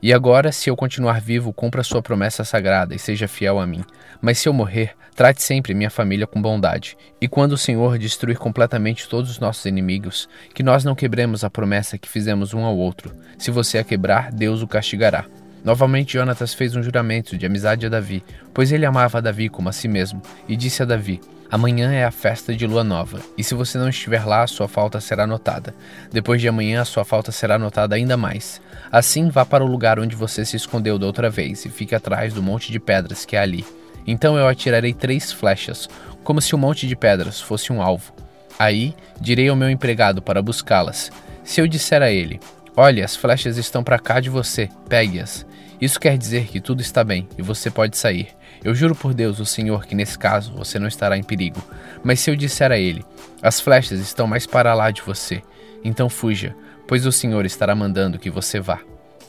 E 0.02 0.14
agora, 0.14 0.52
se 0.52 0.70
eu 0.70 0.78
continuar 0.78 1.20
vivo, 1.20 1.52
cumpra 1.52 1.84
sua 1.84 2.02
promessa 2.02 2.46
sagrada 2.46 2.96
e 2.96 3.00
seja 3.00 3.28
fiel 3.28 3.60
a 3.60 3.68
mim. 3.68 3.84
Mas 4.22 4.38
se 4.38 4.48
eu 4.48 4.54
morrer, 4.54 4.96
trate 5.14 5.44
sempre 5.44 5.74
minha 5.74 5.90
família 5.90 6.26
com 6.26 6.42
bondade. 6.42 6.98
E 7.20 7.28
quando 7.28 7.52
o 7.52 7.58
Senhor 7.58 7.98
destruir 7.98 8.38
completamente 8.38 9.10
todos 9.10 9.30
os 9.30 9.40
nossos 9.40 9.66
inimigos, 9.66 10.30
que 10.54 10.64
nós 10.64 10.86
não 10.86 10.96
quebremos 10.96 11.44
a 11.44 11.50
promessa 11.50 11.98
que 11.98 12.08
fizemos 12.08 12.54
um 12.54 12.64
ao 12.64 12.78
outro. 12.78 13.14
Se 13.38 13.52
você 13.52 13.78
a 13.78 13.84
quebrar, 13.84 14.32
Deus 14.32 14.62
o 14.62 14.68
castigará. 14.68 15.26
Novamente 15.66 16.14
Jonatas 16.14 16.54
fez 16.54 16.76
um 16.76 16.82
juramento 16.82 17.38
de 17.38 17.46
amizade 17.46 17.86
a 17.86 17.90
Davi, 17.90 18.24
pois 18.54 18.72
ele 18.72 18.86
amava 18.86 19.22
Davi 19.22 19.50
como 19.50 19.68
a 19.68 19.74
si 19.74 19.90
mesmo, 19.90 20.22
e 20.48 20.56
disse 20.56 20.82
a 20.82 20.86
Davi: 20.86 21.20
Amanhã 21.52 21.92
é 21.92 22.06
a 22.06 22.12
festa 22.12 22.56
de 22.56 22.66
lua 22.66 22.84
nova, 22.84 23.20
e 23.38 23.44
se 23.44 23.54
você 23.54 23.78
não 23.78 23.90
estiver 23.90 24.24
lá, 24.24 24.44
a 24.44 24.48
sua 24.48 24.68
falta 24.68 25.02
será 25.02 25.28
notada. 25.28 25.76
Depois 26.12 26.40
de 26.40 26.48
amanhã, 26.48 26.82
a 26.82 26.86
sua 26.86 27.04
falta 27.04 27.32
será 27.32 27.60
notada 27.60 27.96
ainda 27.96 28.16
mais. 28.16 28.62
Assim, 28.91 29.30
vá 29.30 29.45
para 29.45 29.64
o 29.64 29.68
lugar 29.68 29.99
onde 29.99 30.16
você 30.16 30.44
se 30.44 30.56
escondeu 30.56 30.98
da 30.98 31.06
outra 31.06 31.30
vez, 31.30 31.66
e 31.66 31.70
fique 31.70 31.94
atrás 31.94 32.34
do 32.34 32.41
monte 32.41 32.72
de 32.72 32.80
pedras 32.80 33.26
que 33.26 33.36
é 33.36 33.40
ali. 33.40 33.66
Então 34.06 34.38
eu 34.38 34.48
atirarei 34.48 34.94
três 34.94 35.32
flechas, 35.32 35.88
como 36.24 36.41
se 36.41 36.56
o 36.56 36.57
monte 36.57 36.88
de 36.88 36.95
pedras 36.95 37.40
fosse 37.40 37.72
um 37.72 37.82
alvo. 37.82 38.14
Aí 38.57 38.94
direi 39.22 39.48
ao 39.48 39.56
meu 39.56 39.70
empregado 39.70 40.22
para 40.22 40.41
buscá-las. 40.41 41.11
Se 41.44 41.61
eu 41.61 41.68
disser 41.68 42.02
a 42.02 42.11
ele: 42.11 42.40
Olha, 42.76 43.06
as 43.06 43.16
flechas 43.16 43.57
estão 43.57 43.84
para 43.84 43.99
cá 43.99 44.20
de 44.20 44.30
você, 44.30 44.70
pegue-as. 44.88 45.45
Isso 45.80 45.99
quer 45.99 46.18
dizer 46.18 46.48
que 46.48 46.60
tudo 46.60 46.82
está 46.82 47.03
bem 47.03 47.28
e 47.38 47.41
você 47.41 47.70
pode 47.70 47.98
sair. 47.98 48.30
Eu 48.64 48.76
juro 48.76 48.94
por 48.94 49.14
Deus, 49.14 49.40
o 49.40 49.45
Senhor, 49.45 49.86
que 49.86 49.95
nesse 49.95 50.20
caso 50.20 50.52
você 50.53 50.78
não 50.78 50.88
estará 50.88 51.18
em 51.18 51.24
perigo. 51.24 51.64
Mas 52.03 52.20
se 52.20 52.30
eu 52.30 52.36
disser 52.36 52.72
a 52.72 52.78
ele: 52.78 53.06
As 53.41 53.61
flechas 53.61 53.99
estão 53.99 54.28
mais 54.28 54.45
para 54.45 54.74
lá 54.74 54.91
de 54.91 55.02
você, 55.02 55.41
então 55.84 56.10
fuja, 56.10 56.56
pois 56.90 57.06
o 57.06 57.11
Senhor 57.11 57.45
estará 57.45 57.76
mandando 57.76 58.18
que 58.18 58.32
você 58.32 58.60
vá. 58.60 58.80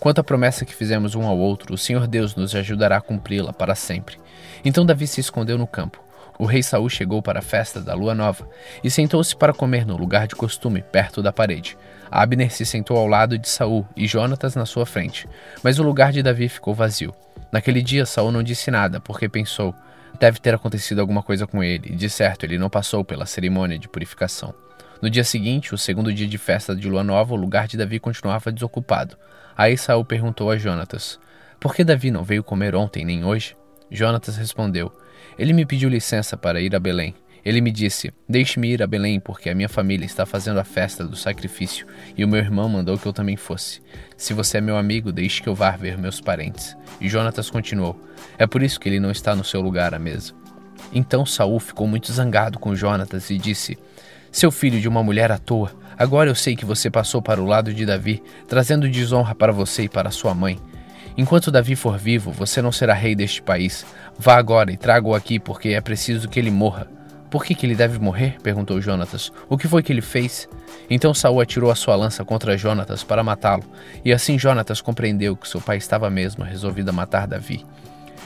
Quanto 0.01 0.19
à 0.19 0.25
promessa 0.25 0.65
que 0.65 0.75
fizemos 0.75 1.15
um 1.15 1.27
ao 1.27 1.37
outro, 1.37 1.75
o 1.75 1.79
Senhor 1.79 2.07
Deus 2.07 2.35
nos 2.35 2.55
ajudará 2.55 2.97
a 2.97 3.01
cumpri-la 3.03 3.53
para 3.53 3.75
sempre. 3.75 4.17
Então 4.65 4.87
Davi 4.87 5.07
se 5.07 5.21
escondeu 5.21 5.59
no 5.59 5.67
campo. 5.67 6.03
O 6.39 6.47
rei 6.47 6.63
Saul 6.63 6.89
chegou 6.89 7.21
para 7.21 7.41
a 7.41 7.43
festa 7.43 7.79
da 7.79 7.93
lua 7.93 8.15
nova 8.15 8.49
e 8.83 8.91
sentou-se 8.91 9.37
para 9.37 9.53
comer 9.53 9.85
no 9.85 9.99
lugar 9.99 10.27
de 10.27 10.35
costume, 10.35 10.81
perto 10.81 11.23
da 11.23 11.35
parede. 11.35 11.77
Abner 12.11 12.51
se 12.51 12.65
sentou 12.65 12.97
ao 12.97 13.07
lado 13.07 13.37
de 13.37 13.47
Saul 13.47 13.87
e 13.95 14.07
Jonatas 14.07 14.55
na 14.55 14.65
sua 14.65 14.87
frente, 14.87 15.29
mas 15.63 15.79
o 15.79 15.83
lugar 15.83 16.13
de 16.13 16.23
Davi 16.23 16.49
ficou 16.49 16.73
vazio. 16.73 17.15
Naquele 17.53 17.83
dia 17.83 18.07
Saul 18.07 18.33
não 18.33 18.43
disse 18.43 18.71
nada, 18.71 19.01
porque 19.01 19.29
pensou: 19.29 19.75
deve 20.19 20.41
ter 20.41 20.55
acontecido 20.55 21.03
alguma 21.03 21.23
coisa 21.23 21.47
com 21.47 21.63
ele, 21.63 21.91
e 21.93 21.95
de 21.95 22.09
certo 22.09 22.45
ele 22.45 22.57
não 22.57 22.71
passou 22.71 23.05
pela 23.05 23.27
cerimônia 23.27 23.79
de 23.79 23.87
purificação. 23.87 24.55
No 25.01 25.09
dia 25.09 25.25
seguinte, 25.25 25.75
o 25.75 25.79
segundo 25.79 26.13
dia 26.13 26.27
de 26.27 26.37
festa 26.37 26.77
de 26.77 26.87
lua 26.87 27.03
nova, 27.03 27.33
o 27.33 27.37
lugar 27.37 27.67
de 27.67 27.79
Davi 27.79 27.99
continuava 27.99 28.53
desocupado. 28.53 29.17
Aí 29.57 29.77
Saul 29.79 30.05
perguntou 30.05 30.51
a 30.51 30.59
Jonatas: 30.59 31.19
Por 31.59 31.75
que 31.75 31.83
Davi 31.83 32.11
não 32.11 32.23
veio 32.23 32.45
comer 32.45 32.75
ontem 32.75 33.05
nem 33.05 33.25
hoje? 33.25 33.57
Jonatas 33.91 34.37
respondeu: 34.37 34.93
Ele 35.39 35.55
me 35.55 35.65
pediu 35.65 35.89
licença 35.89 36.37
para 36.37 36.61
ir 36.61 36.77
a 36.77 36.81
Belém. 36.81 37.15
Ele 37.43 37.63
me 37.63 37.73
disse: 37.73 38.13
Deixe-me 38.29 38.73
ir 38.73 38.83
a 38.83 38.87
Belém, 38.87 39.19
porque 39.19 39.49
a 39.49 39.55
minha 39.55 39.71
família 39.71 40.05
está 40.05 40.27
fazendo 40.27 40.61
a 40.61 40.65
festa 40.65 41.03
do 41.03 41.17
sacrifício 41.17 41.87
e 42.15 42.23
o 42.23 42.29
meu 42.29 42.39
irmão 42.39 42.69
mandou 42.69 42.99
que 42.99 43.07
eu 43.07 43.13
também 43.13 43.37
fosse. 43.37 43.81
Se 44.19 44.35
você 44.35 44.59
é 44.59 44.61
meu 44.61 44.77
amigo, 44.77 45.11
deixe 45.11 45.41
que 45.43 45.49
eu 45.49 45.55
vá 45.55 45.71
ver 45.71 45.97
meus 45.97 46.21
parentes. 46.21 46.77
E 47.01 47.09
Jonatas 47.09 47.49
continuou: 47.49 47.99
É 48.39 48.47
por 48.47 48.63
isso 48.63 48.79
que 48.79 48.87
ele 48.87 49.01
não 49.01 49.11
está 49.11 49.35
no 49.35 49.45
seu 49.45 49.63
lugar 49.63 49.95
à 49.95 49.99
mesa. 49.99 50.35
Então 50.93 51.25
Saul 51.25 51.59
ficou 51.59 51.87
muito 51.87 52.13
zangado 52.13 52.59
com 52.59 52.75
Jonatas 52.75 53.31
e 53.31 53.39
disse: 53.39 53.79
Seu 54.33 54.53
filho 54.53 54.81
de 54.81 54.89
uma 54.89 55.03
mulher 55.03 55.33
à 55.33 55.39
toa, 55.39 55.73
agora 55.99 56.31
eu 56.31 56.35
sei 56.37 56.55
que 56.55 56.65
você 56.65 56.89
passou 56.89 57.21
para 57.21 57.43
o 57.43 57.47
lado 57.47 57.75
de 57.75 57.85
Davi, 57.85 58.23
trazendo 58.47 58.89
desonra 58.89 59.35
para 59.35 59.53
você 59.53 59.83
e 59.83 59.89
para 59.89 60.13
sua 60.13 60.33
mãe. 60.35 60.57
Enquanto 61.17 61.51
Davi 61.51 61.75
for 61.75 61.99
vivo, 61.99 62.31
você 62.31 62.63
não 62.63 62.71
será 62.71 62.95
rei 62.95 63.17
deste 63.17 63.43
país. 63.43 63.85
Vá 64.17 64.37
agora 64.37 64.71
e 64.71 64.77
traga-o 64.77 65.15
aqui, 65.15 65.41
porque 65.41 65.71
é 65.71 65.81
preciso 65.81 66.29
que 66.29 66.39
ele 66.39 66.51
morra. 66.51 66.87
Por 67.29 67.45
que, 67.45 67.55
que 67.55 67.67
ele 67.67 67.75
deve 67.75 67.99
morrer? 67.99 68.37
perguntou 68.41 68.81
Jonatas. 68.81 69.33
O 69.49 69.59
que 69.59 69.67
foi 69.67 69.83
que 69.83 69.93
ele 69.93 70.01
fez? 70.01 70.49
Então 70.89 71.13
Saul 71.13 71.41
atirou 71.41 71.71
a 71.71 71.75
sua 71.75 71.97
lança 71.97 72.25
contra 72.25 72.57
Jonatas 72.57 73.03
para 73.03 73.25
matá-lo, 73.25 73.65
e 74.05 74.13
assim 74.13 74.39
Jonatas 74.39 74.81
compreendeu 74.81 75.37
que 75.37 75.49
seu 75.49 75.61
pai 75.61 75.77
estava 75.77 76.09
mesmo 76.09 76.45
resolvido 76.45 76.89
a 76.89 76.93
matar 76.93 77.27
Davi. 77.27 77.67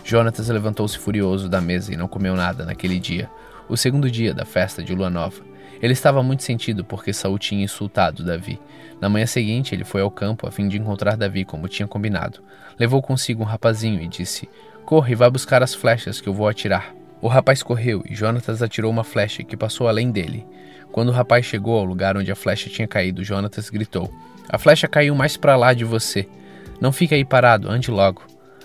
Jonatas 0.04 0.48
levantou-se 0.48 0.98
furioso 0.98 1.48
da 1.48 1.62
mesa 1.62 1.94
e 1.94 1.96
não 1.96 2.08
comeu 2.08 2.36
nada 2.36 2.64
naquele 2.66 2.98
dia, 2.98 3.28
o 3.68 3.76
segundo 3.76 4.10
dia 4.10 4.34
da 4.34 4.44
festa 4.44 4.82
de 4.82 4.94
lua 4.94 5.08
nova. 5.08 5.53
Ele 5.84 5.92
estava 5.92 6.22
muito 6.22 6.42
sentido 6.42 6.82
porque 6.82 7.12
Saul 7.12 7.38
tinha 7.38 7.62
insultado 7.62 8.24
Davi. 8.24 8.58
Na 9.02 9.10
manhã 9.10 9.26
seguinte, 9.26 9.74
ele 9.74 9.84
foi 9.84 10.00
ao 10.00 10.10
campo 10.10 10.48
a 10.48 10.50
fim 10.50 10.66
de 10.66 10.78
encontrar 10.78 11.14
Davi 11.14 11.44
como 11.44 11.68
tinha 11.68 11.86
combinado. 11.86 12.42
Levou 12.80 13.02
consigo 13.02 13.42
um 13.42 13.46
rapazinho 13.46 14.00
e 14.00 14.08
disse: 14.08 14.48
Corre 14.86 15.12
e 15.12 15.14
vá 15.14 15.28
buscar 15.28 15.62
as 15.62 15.74
flechas 15.74 16.22
que 16.22 16.26
eu 16.26 16.32
vou 16.32 16.48
atirar. 16.48 16.94
O 17.20 17.28
rapaz 17.28 17.62
correu 17.62 18.02
e 18.08 18.14
Jonatas 18.14 18.62
atirou 18.62 18.90
uma 18.90 19.04
flecha 19.04 19.44
que 19.44 19.58
passou 19.58 19.86
além 19.86 20.10
dele. 20.10 20.46
Quando 20.90 21.10
o 21.10 21.12
rapaz 21.12 21.44
chegou 21.44 21.78
ao 21.78 21.84
lugar 21.84 22.16
onde 22.16 22.32
a 22.32 22.34
flecha 22.34 22.70
tinha 22.70 22.88
caído, 22.88 23.22
Jonatas 23.22 23.68
gritou: 23.68 24.10
A 24.48 24.56
flecha 24.56 24.88
caiu 24.88 25.14
mais 25.14 25.36
para 25.36 25.54
lá 25.54 25.74
de 25.74 25.84
você. 25.84 26.26
Não 26.80 26.92
fique 26.92 27.14
aí 27.14 27.26
parado, 27.26 27.70
ande 27.70 27.90
logo. 27.90 28.22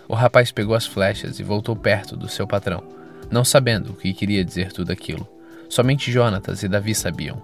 O 0.07 0.15
rapaz 0.15 0.53
pegou 0.53 0.73
as 0.73 0.85
flechas 0.85 1.37
e 1.37 1.43
voltou 1.43 1.75
perto 1.75 2.15
do 2.15 2.29
seu 2.29 2.47
patrão, 2.47 2.81
não 3.29 3.43
sabendo 3.43 3.91
o 3.91 3.95
que 3.95 4.13
queria 4.13 4.45
dizer 4.45 4.71
tudo 4.71 4.93
aquilo. 4.93 5.38
Somente 5.69 6.11
Jonatas 6.11 6.63
e 6.63 6.67
Davi 6.67 6.95
sabiam. 6.95 7.39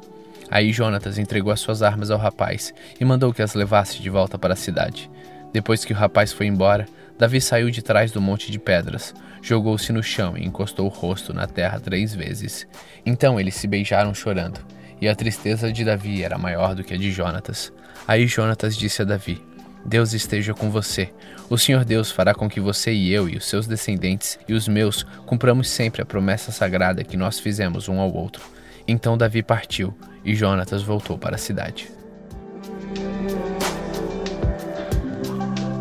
Aí 0.50 0.74
Jonatas 0.74 1.20
entregou 1.20 1.54
as 1.54 1.60
suas 1.60 1.84
armas 1.84 2.10
ao 2.10 2.18
rapaz 2.18 2.74
e 3.00 3.06
mandou 3.06 3.32
que 3.32 3.42
as 3.42 3.54
levasse 3.54 4.02
de 4.02 4.10
volta 4.10 4.38
para 4.38 4.54
a 4.54 4.58
cidade. 4.58 5.10
Depois 5.54 5.86
que 5.86 5.94
o 5.94 5.96
rapaz 5.96 6.34
foi 6.34 6.48
embora, 6.48 6.88
Davi 7.18 7.40
saiu 7.40 7.70
de 7.70 7.82
trás 7.82 8.12
do 8.12 8.20
monte 8.20 8.52
de 8.52 8.60
pedras, 8.60 9.14
jogou-se 9.42 9.94
no 9.94 10.04
chão 10.04 10.36
e 10.36 10.46
encostou 10.46 10.88
o 10.88 10.90
rosto 10.90 11.34
na 11.34 11.48
terra 11.48 11.80
três 11.80 12.14
vezes. 12.14 12.68
Então 13.06 13.40
eles 13.40 13.56
se 13.56 13.68
beijaram 13.68 14.14
chorando, 14.14 14.60
e 15.00 15.08
a 15.08 15.16
tristeza 15.16 15.72
de 15.72 15.86
Davi 15.86 16.24
era 16.24 16.38
maior 16.38 16.76
do 16.76 16.84
que 16.84 16.94
a 16.94 16.98
de 16.98 17.12
Jonatas. 17.12 17.72
Aí 18.08 18.28
Jonatas 18.28 18.76
disse 18.76 19.02
a 19.02 19.06
Davi: 19.06 19.42
Deus 19.86 20.14
esteja 20.14 20.54
com 20.54 20.72
você. 20.72 21.14
O 21.48 21.58
Senhor 21.58 21.86
Deus 21.86 22.12
fará 22.12 22.34
com 22.34 22.50
que 22.50 22.60
você 22.60 22.92
e 22.92 23.14
eu 23.14 23.30
e 23.30 23.38
os 23.38 23.46
seus 23.46 23.68
descendentes 23.68 24.40
e 24.48 24.54
os 24.54 24.68
meus 24.68 25.04
cumpramos 25.26 25.70
sempre 25.70 26.02
a 26.02 26.06
promessa 26.06 26.52
sagrada 26.52 27.04
que 27.04 27.16
nós 27.16 27.40
fizemos 27.40 27.88
um 27.88 28.00
ao 28.00 28.12
outro. 28.12 28.44
Então 28.88 29.18
Davi 29.18 29.44
partiu 29.44 29.96
e 30.24 30.34
Jonatas 30.34 30.82
voltou 30.82 31.18
para 31.20 31.36
a 31.36 31.40
cidade. 31.40 31.92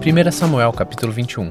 1 0.04 0.32
Samuel 0.32 0.70
capítulo 0.70 1.10
21 1.10 1.50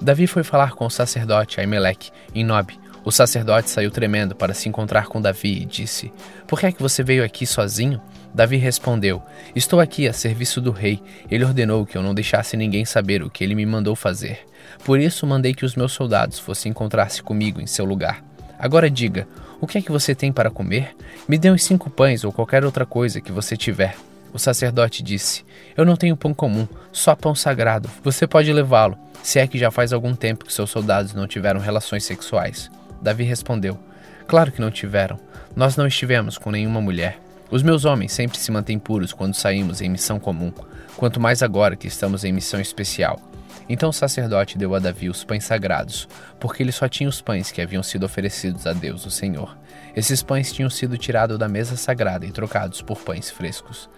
Davi 0.00 0.26
foi 0.26 0.42
falar 0.42 0.72
com 0.72 0.86
o 0.86 0.90
sacerdote 0.90 1.60
Aimeleque 1.60 2.10
em 2.34 2.42
Nob. 2.42 2.72
O 3.04 3.12
sacerdote 3.12 3.68
saiu 3.68 3.90
tremendo 3.90 4.34
para 4.34 4.54
se 4.54 4.68
encontrar 4.68 5.06
com 5.06 5.20
Davi 5.20 5.62
e 5.62 5.66
disse: 5.66 6.10
Por 6.46 6.58
que 6.58 6.66
é 6.66 6.72
que 6.72 6.82
você 6.82 7.02
veio 7.02 7.22
aqui 7.22 7.46
sozinho? 7.46 8.00
Davi 8.34 8.56
respondeu: 8.56 9.22
Estou 9.54 9.80
aqui 9.80 10.06
a 10.08 10.12
serviço 10.12 10.60
do 10.60 10.70
rei. 10.70 11.02
Ele 11.30 11.44
ordenou 11.44 11.84
que 11.84 11.96
eu 11.96 12.02
não 12.02 12.14
deixasse 12.14 12.56
ninguém 12.56 12.84
saber 12.84 13.22
o 13.22 13.30
que 13.30 13.42
ele 13.42 13.54
me 13.54 13.66
mandou 13.66 13.96
fazer. 13.96 14.46
Por 14.84 15.00
isso 15.00 15.26
mandei 15.26 15.54
que 15.54 15.64
os 15.64 15.74
meus 15.74 15.92
soldados 15.92 16.38
fossem 16.38 16.70
encontrar-se 16.70 17.22
comigo 17.22 17.60
em 17.60 17.66
seu 17.66 17.84
lugar. 17.84 18.24
Agora 18.58 18.90
diga: 18.90 19.26
o 19.60 19.66
que 19.66 19.76
é 19.76 19.82
que 19.82 19.92
você 19.92 20.14
tem 20.14 20.32
para 20.32 20.50
comer? 20.50 20.96
Me 21.28 21.36
dê 21.36 21.50
uns 21.50 21.64
cinco 21.64 21.90
pães 21.90 22.24
ou 22.24 22.32
qualquer 22.32 22.64
outra 22.64 22.86
coisa 22.86 23.20
que 23.20 23.30
você 23.30 23.56
tiver. 23.56 23.94
O 24.32 24.38
sacerdote 24.38 25.02
disse: 25.02 25.44
Eu 25.76 25.84
não 25.84 25.96
tenho 25.96 26.16
pão 26.16 26.32
comum, 26.32 26.66
só 26.90 27.14
pão 27.14 27.34
sagrado. 27.34 27.90
Você 28.02 28.26
pode 28.26 28.50
levá-lo, 28.52 28.96
se 29.22 29.38
é 29.38 29.46
que 29.46 29.58
já 29.58 29.70
faz 29.70 29.92
algum 29.92 30.14
tempo 30.14 30.46
que 30.46 30.52
seus 30.52 30.70
soldados 30.70 31.12
não 31.12 31.26
tiveram 31.26 31.60
relações 31.60 32.04
sexuais. 32.04 32.70
Davi 33.02 33.24
respondeu: 33.24 33.78
Claro 34.26 34.50
que 34.50 34.60
não 34.60 34.70
tiveram. 34.70 35.18
Nós 35.54 35.76
não 35.76 35.86
estivemos 35.86 36.38
com 36.38 36.50
nenhuma 36.50 36.80
mulher. 36.80 37.18
Os 37.50 37.64
meus 37.64 37.84
homens 37.84 38.12
sempre 38.12 38.38
se 38.38 38.52
mantêm 38.52 38.78
puros 38.78 39.12
quando 39.12 39.34
saímos 39.34 39.80
em 39.80 39.88
missão 39.88 40.20
comum, 40.20 40.52
quanto 40.96 41.18
mais 41.18 41.42
agora 41.42 41.74
que 41.74 41.88
estamos 41.88 42.22
em 42.22 42.32
missão 42.32 42.60
especial. 42.60 43.20
Então 43.68 43.88
o 43.88 43.92
sacerdote 43.92 44.56
deu 44.56 44.72
a 44.74 44.78
Davi 44.78 45.08
os 45.08 45.24
pães 45.24 45.44
sagrados, 45.44 46.08
porque 46.38 46.62
ele 46.62 46.70
só 46.70 46.88
tinha 46.88 47.08
os 47.08 47.20
pães 47.20 47.50
que 47.50 47.60
haviam 47.60 47.82
sido 47.82 48.04
oferecidos 48.04 48.68
a 48.68 48.72
Deus, 48.72 49.04
o 49.04 49.10
Senhor. 49.10 49.56
Esses 49.96 50.22
pães 50.22 50.52
tinham 50.52 50.70
sido 50.70 50.96
tirados 50.96 51.38
da 51.38 51.48
mesa 51.48 51.76
sagrada 51.76 52.24
e 52.24 52.30
trocados 52.30 52.82
por 52.82 53.00
pães 53.00 53.30
frescos. 53.30 53.90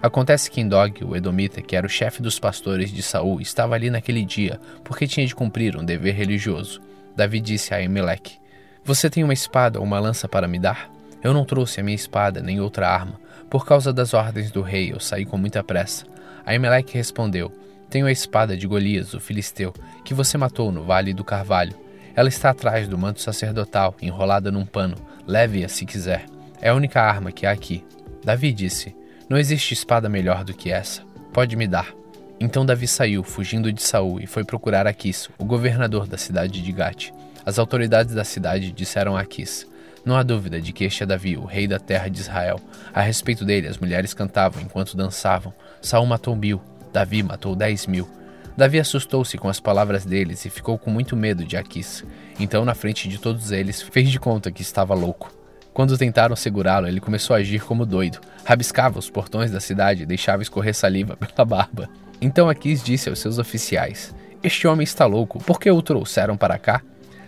Acontece 0.00 0.48
que 0.48 0.60
Indog, 0.60 1.04
o 1.04 1.16
Edomita, 1.16 1.60
que 1.60 1.74
era 1.74 1.86
o 1.86 1.90
chefe 1.90 2.22
dos 2.22 2.38
pastores 2.38 2.92
de 2.92 3.02
Saul, 3.02 3.40
estava 3.40 3.74
ali 3.74 3.90
naquele 3.90 4.24
dia, 4.24 4.60
porque 4.84 5.06
tinha 5.06 5.26
de 5.26 5.34
cumprir 5.34 5.76
um 5.76 5.84
dever 5.84 6.14
religioso. 6.14 6.80
Davi 7.14 7.40
disse 7.40 7.74
a 7.74 7.82
Emelec: 7.82 8.38
Você 8.84 9.10
tem 9.10 9.24
uma 9.24 9.34
espada 9.34 9.80
ou 9.80 9.84
uma 9.84 9.98
lança 9.98 10.28
para 10.28 10.48
me 10.48 10.58
dar? 10.58 10.99
Eu 11.22 11.32
não 11.32 11.44
trouxe 11.44 11.80
a 11.80 11.82
minha 11.82 11.94
espada 11.94 12.40
nem 12.40 12.60
outra 12.60 12.88
arma. 12.88 13.20
Por 13.48 13.66
causa 13.66 13.92
das 13.92 14.14
ordens 14.14 14.50
do 14.50 14.62
rei, 14.62 14.92
eu 14.92 15.00
saí 15.00 15.24
com 15.24 15.36
muita 15.36 15.62
pressa. 15.62 16.06
A 16.44 16.54
Emelec 16.54 16.94
respondeu: 16.94 17.52
Tenho 17.88 18.06
a 18.06 18.12
espada 18.12 18.56
de 18.56 18.66
Golias, 18.66 19.14
o 19.14 19.20
filisteu, 19.20 19.72
que 20.04 20.14
você 20.14 20.38
matou 20.38 20.72
no 20.72 20.84
vale 20.84 21.12
do 21.12 21.24
Carvalho. 21.24 21.74
Ela 22.14 22.28
está 22.28 22.50
atrás 22.50 22.88
do 22.88 22.98
manto 22.98 23.20
sacerdotal, 23.20 23.94
enrolada 24.00 24.50
num 24.50 24.64
pano. 24.64 24.96
Leve-a 25.26 25.68
se 25.68 25.84
quiser. 25.84 26.26
É 26.60 26.70
a 26.70 26.74
única 26.74 27.00
arma 27.00 27.32
que 27.32 27.46
há 27.46 27.50
aqui. 27.50 27.84
Davi 28.24 28.52
disse: 28.52 28.94
não 29.30 29.38
existe 29.38 29.72
espada 29.72 30.08
melhor 30.08 30.42
do 30.42 30.52
que 30.52 30.72
essa. 30.72 31.02
Pode 31.32 31.54
me 31.54 31.68
dar. 31.68 31.94
Então 32.40 32.66
Davi 32.66 32.88
saiu, 32.88 33.22
fugindo 33.22 33.72
de 33.72 33.80
Saul, 33.80 34.20
e 34.20 34.26
foi 34.26 34.42
procurar 34.42 34.88
Aquis, 34.88 35.30
o 35.38 35.44
governador 35.44 36.08
da 36.08 36.18
cidade 36.18 36.60
de 36.60 36.72
Gate. 36.72 37.12
As 37.46 37.56
autoridades 37.56 38.12
da 38.12 38.24
cidade 38.24 38.72
disseram 38.72 39.16
a 39.16 39.20
Aquis: 39.20 39.68
Não 40.04 40.16
há 40.16 40.22
dúvida 40.22 40.60
de 40.60 40.72
que 40.72 40.84
este 40.84 41.02
é 41.02 41.06
Davi, 41.06 41.36
o 41.36 41.44
rei 41.44 41.66
da 41.66 41.78
terra 41.78 42.08
de 42.08 42.20
Israel. 42.20 42.60
A 42.92 43.00
respeito 43.00 43.44
dele, 43.44 43.68
as 43.68 43.78
mulheres 43.78 44.14
cantavam 44.14 44.62
enquanto 44.62 44.96
dançavam. 44.96 45.52
Saul 45.82 46.06
matou 46.06 46.34
mil, 46.34 46.60
Davi 46.92 47.22
matou 47.22 47.54
dez 47.54 47.86
mil. 47.86 48.08
Davi 48.56 48.80
assustou-se 48.80 49.38
com 49.38 49.48
as 49.48 49.60
palavras 49.60 50.04
deles 50.04 50.44
e 50.44 50.50
ficou 50.50 50.78
com 50.78 50.90
muito 50.90 51.16
medo 51.16 51.44
de 51.44 51.56
Aquis. 51.56 52.04
Então, 52.38 52.64
na 52.64 52.74
frente 52.74 53.08
de 53.08 53.18
todos 53.18 53.52
eles, 53.52 53.80
fez 53.80 54.10
de 54.10 54.18
conta 54.18 54.50
que 54.50 54.62
estava 54.62 54.94
louco. 54.94 55.32
Quando 55.72 55.96
tentaram 55.96 56.34
segurá-lo, 56.34 56.88
ele 56.88 57.00
começou 57.00 57.34
a 57.36 57.38
agir 57.38 57.62
como 57.62 57.86
doido. 57.86 58.20
Rabiscava 58.44 58.98
os 58.98 59.08
portões 59.08 59.50
da 59.50 59.60
cidade 59.60 60.02
e 60.02 60.06
deixava 60.06 60.42
escorrer 60.42 60.74
saliva 60.74 61.16
pela 61.16 61.44
barba. 61.44 61.88
Então 62.20 62.48
Aquis 62.48 62.82
disse 62.82 63.08
aos 63.08 63.18
seus 63.18 63.38
oficiais: 63.38 64.14
Este 64.42 64.66
homem 64.66 64.84
está 64.84 65.06
louco, 65.06 65.38
por 65.44 65.60
que 65.60 65.70
o 65.70 65.80
trouxeram 65.80 66.36
para 66.36 66.58
cá? 66.58 66.82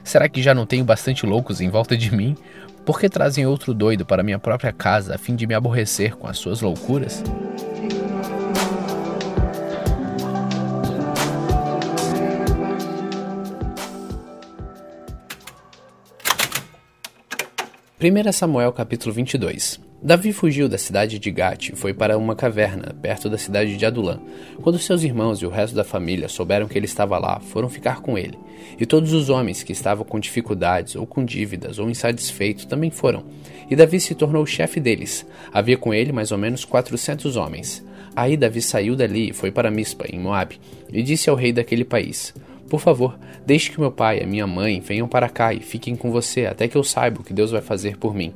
Será 0.04 0.28
que 0.28 0.42
já 0.42 0.54
não 0.54 0.66
tenho 0.66 0.84
bastante 0.84 1.24
loucos 1.24 1.60
em 1.60 1.68
volta 1.68 1.96
de 1.96 2.14
mim? 2.14 2.36
Por 2.84 2.98
que 2.98 3.08
trazem 3.08 3.46
outro 3.46 3.72
doido 3.72 4.04
para 4.04 4.22
minha 4.22 4.38
própria 4.38 4.72
casa 4.72 5.14
a 5.14 5.18
fim 5.18 5.36
de 5.36 5.46
me 5.46 5.54
aborrecer 5.54 6.16
com 6.16 6.26
as 6.26 6.38
suas 6.38 6.60
loucuras? 6.60 7.22
1 18.02 18.32
Samuel 18.32 18.72
capítulo 18.72 19.14
22 19.14 19.91
Davi 20.04 20.32
fugiu 20.32 20.68
da 20.68 20.76
cidade 20.76 21.16
de 21.16 21.30
Gate 21.30 21.68
e 21.68 21.76
foi 21.76 21.94
para 21.94 22.18
uma 22.18 22.34
caverna, 22.34 22.92
perto 23.00 23.30
da 23.30 23.38
cidade 23.38 23.76
de 23.76 23.86
Adulã. 23.86 24.18
Quando 24.60 24.76
seus 24.76 25.04
irmãos 25.04 25.40
e 25.40 25.46
o 25.46 25.48
resto 25.48 25.76
da 25.76 25.84
família 25.84 26.28
souberam 26.28 26.66
que 26.66 26.76
ele 26.76 26.86
estava 26.86 27.16
lá, 27.18 27.38
foram 27.38 27.68
ficar 27.68 28.00
com 28.00 28.18
ele. 28.18 28.36
E 28.80 28.84
todos 28.84 29.12
os 29.12 29.30
homens 29.30 29.62
que 29.62 29.70
estavam 29.70 30.04
com 30.04 30.18
dificuldades, 30.18 30.96
ou 30.96 31.06
com 31.06 31.24
dívidas, 31.24 31.78
ou 31.78 31.88
insatisfeitos 31.88 32.64
também 32.64 32.90
foram. 32.90 33.22
E 33.70 33.76
Davi 33.76 34.00
se 34.00 34.12
tornou 34.16 34.42
o 34.42 34.46
chefe 34.46 34.80
deles. 34.80 35.24
Havia 35.52 35.78
com 35.78 35.94
ele 35.94 36.10
mais 36.10 36.32
ou 36.32 36.38
menos 36.38 36.64
quatrocentos 36.64 37.36
homens. 37.36 37.84
Aí 38.16 38.36
Davi 38.36 38.60
saiu 38.60 38.96
dali 38.96 39.30
e 39.30 39.32
foi 39.32 39.52
para 39.52 39.70
Mispa, 39.70 40.06
em 40.12 40.18
Moabe, 40.18 40.60
e 40.92 41.00
disse 41.00 41.30
ao 41.30 41.36
rei 41.36 41.52
daquele 41.52 41.84
país: 41.84 42.34
por 42.72 42.80
favor, 42.80 43.18
deixe 43.44 43.70
que 43.70 43.78
meu 43.78 43.92
pai 43.92 44.22
e 44.22 44.26
minha 44.26 44.46
mãe 44.46 44.80
venham 44.80 45.06
para 45.06 45.28
cá 45.28 45.52
e 45.52 45.60
fiquem 45.60 45.94
com 45.94 46.10
você 46.10 46.46
até 46.46 46.66
que 46.66 46.74
eu 46.74 46.82
saiba 46.82 47.20
o 47.20 47.22
que 47.22 47.34
Deus 47.34 47.50
vai 47.50 47.60
fazer 47.60 47.98
por 47.98 48.14
mim. 48.14 48.32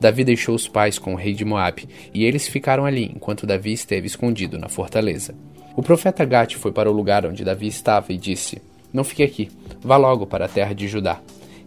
Davi 0.00 0.22
deixou 0.22 0.54
os 0.54 0.68
pais 0.68 0.98
com 0.98 1.14
o 1.14 1.16
rei 1.16 1.34
de 1.34 1.44
Moabe, 1.44 1.88
e 2.14 2.24
eles 2.24 2.46
ficaram 2.46 2.84
ali 2.84 3.12
enquanto 3.14 3.46
Davi 3.46 3.72
esteve 3.72 4.06
escondido 4.06 4.58
na 4.58 4.68
fortaleza. 4.68 5.34
O 5.76 5.82
profeta 5.82 6.24
Gate 6.24 6.56
foi 6.56 6.72
para 6.72 6.90
o 6.90 6.94
lugar 6.94 7.26
onde 7.26 7.44
Davi 7.44 7.66
estava 7.66 8.12
e 8.12 8.16
disse: 8.16 8.60
Não 8.92 9.04
fique 9.04 9.22
aqui, 9.22 9.48
vá 9.80 9.96
logo 9.96 10.26
para 10.26 10.44
a 10.44 10.48
terra 10.48 10.72
de 10.72 10.86
Judá. 10.86 11.20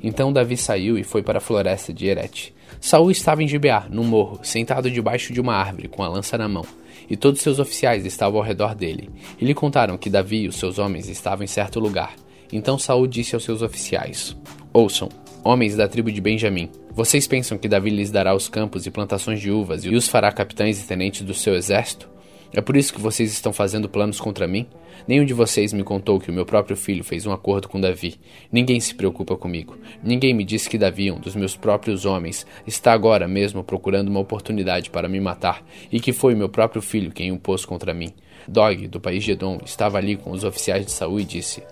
Então 0.04 0.34
Davi 0.34 0.58
saiu 0.58 0.98
e 0.98 1.04
foi 1.04 1.22
para 1.22 1.38
a 1.38 1.42
floresta 1.42 1.94
de 1.94 2.08
Erete. 2.08 2.54
Saul 2.80 3.12
estava 3.12 3.44
em 3.44 3.48
Gibeá, 3.48 3.86
num 3.90 4.04
morro, 4.04 4.40
sentado 4.44 4.90
debaixo 4.90 5.32
de 5.32 5.40
uma 5.40 5.54
árvore, 5.54 5.88
com 5.88 6.02
a 6.02 6.08
lança 6.08 6.38
na 6.38 6.48
mão, 6.48 6.66
e 7.10 7.16
todos 7.16 7.42
seus 7.42 7.60
oficiais 7.60 8.06
estavam 8.06 8.40
ao 8.40 8.46
redor 8.46 8.74
dele. 8.74 9.10
E 9.40 9.46
lhe 9.46 9.54
contaram 9.54 9.98
que 9.98 10.10
Davi 10.10 10.44
e 10.44 10.48
os 10.48 10.56
seus 10.56 10.80
homens 10.80 11.08
estavam 11.08 11.44
em 11.44 11.48
certo 11.48 11.80
lugar. 11.80 12.16
Então 12.52 12.80
Saul 12.80 13.08
disse 13.08 13.36
aos 13.36 13.44
seus 13.44 13.62
oficiais: 13.62 14.36
Ouçam, 14.74 15.10
homens 15.44 15.76
da 15.76 15.88
tribo 15.88 16.12
de 16.12 16.22
Benjamim, 16.22 16.70
vocês 16.92 17.28
pensam 17.28 17.58
que 17.58 17.68
Davi 17.68 17.90
lhes 17.90 18.12
dará 18.12 18.36
os 18.36 18.48
campos 18.48 18.86
e 18.86 18.92
plantações 18.92 19.40
de 19.40 19.50
uvas 19.50 19.84
e 19.84 19.90
os 19.90 20.08
fará 20.08 20.32
capitães 20.32 20.82
e 20.82 20.88
tenentes 20.88 21.22
do 21.22 21.34
seu 21.34 21.56
exército? 21.56 22.10
É 22.54 22.60
por 22.60 22.76
isso 22.76 22.94
que 22.94 23.00
vocês 23.00 23.32
estão 23.32 23.54
fazendo 23.54 23.88
planos 23.88 24.20
contra 24.20 24.46
mim? 24.46 24.68
Nenhum 25.08 25.26
de 25.26 25.34
vocês 25.34 25.72
me 25.72 25.84
contou 25.84 26.20
que 26.20 26.30
o 26.30 26.34
meu 26.34 26.46
próprio 26.46 26.76
filho 26.76 27.04
fez 27.04 27.26
um 27.26 27.32
acordo 27.32 27.70
com 27.70 27.80
Davi. 27.80 28.16
Ninguém 28.52 28.80
se 28.80 28.94
preocupa 28.94 29.38
comigo. 29.38 29.78
Ninguém 30.04 30.34
me 30.34 30.44
disse 30.44 30.70
que 30.70 30.78
Davi, 30.78 31.10
um 31.10 31.20
dos 31.20 31.34
meus 31.34 31.56
próprios 31.56 32.06
homens, 32.06 32.46
está 32.68 32.92
agora 32.92 33.26
mesmo 33.28 33.64
procurando 33.64 34.10
uma 34.10 34.20
oportunidade 34.20 34.90
para 34.90 35.08
me 35.08 35.20
matar 35.20 35.64
e 35.90 36.00
que 36.00 36.12
foi 36.12 36.36
meu 36.36 36.50
próprio 36.50 36.82
filho 36.82 37.12
quem 37.12 37.32
o 37.32 37.40
pôs 37.40 37.66
contra 37.66 37.94
mim. 37.94 38.12
Dog, 38.48 38.88
do 38.88 39.00
país 39.00 39.24
de 39.24 39.32
Edom, 39.32 39.60
estava 39.64 39.98
ali 39.98 40.18
com 40.18 40.32
os 40.32 40.44
oficiais 40.44 40.86
de 40.86 40.92
Saul 40.92 41.22
e 41.22 41.24
disse: 41.24 41.64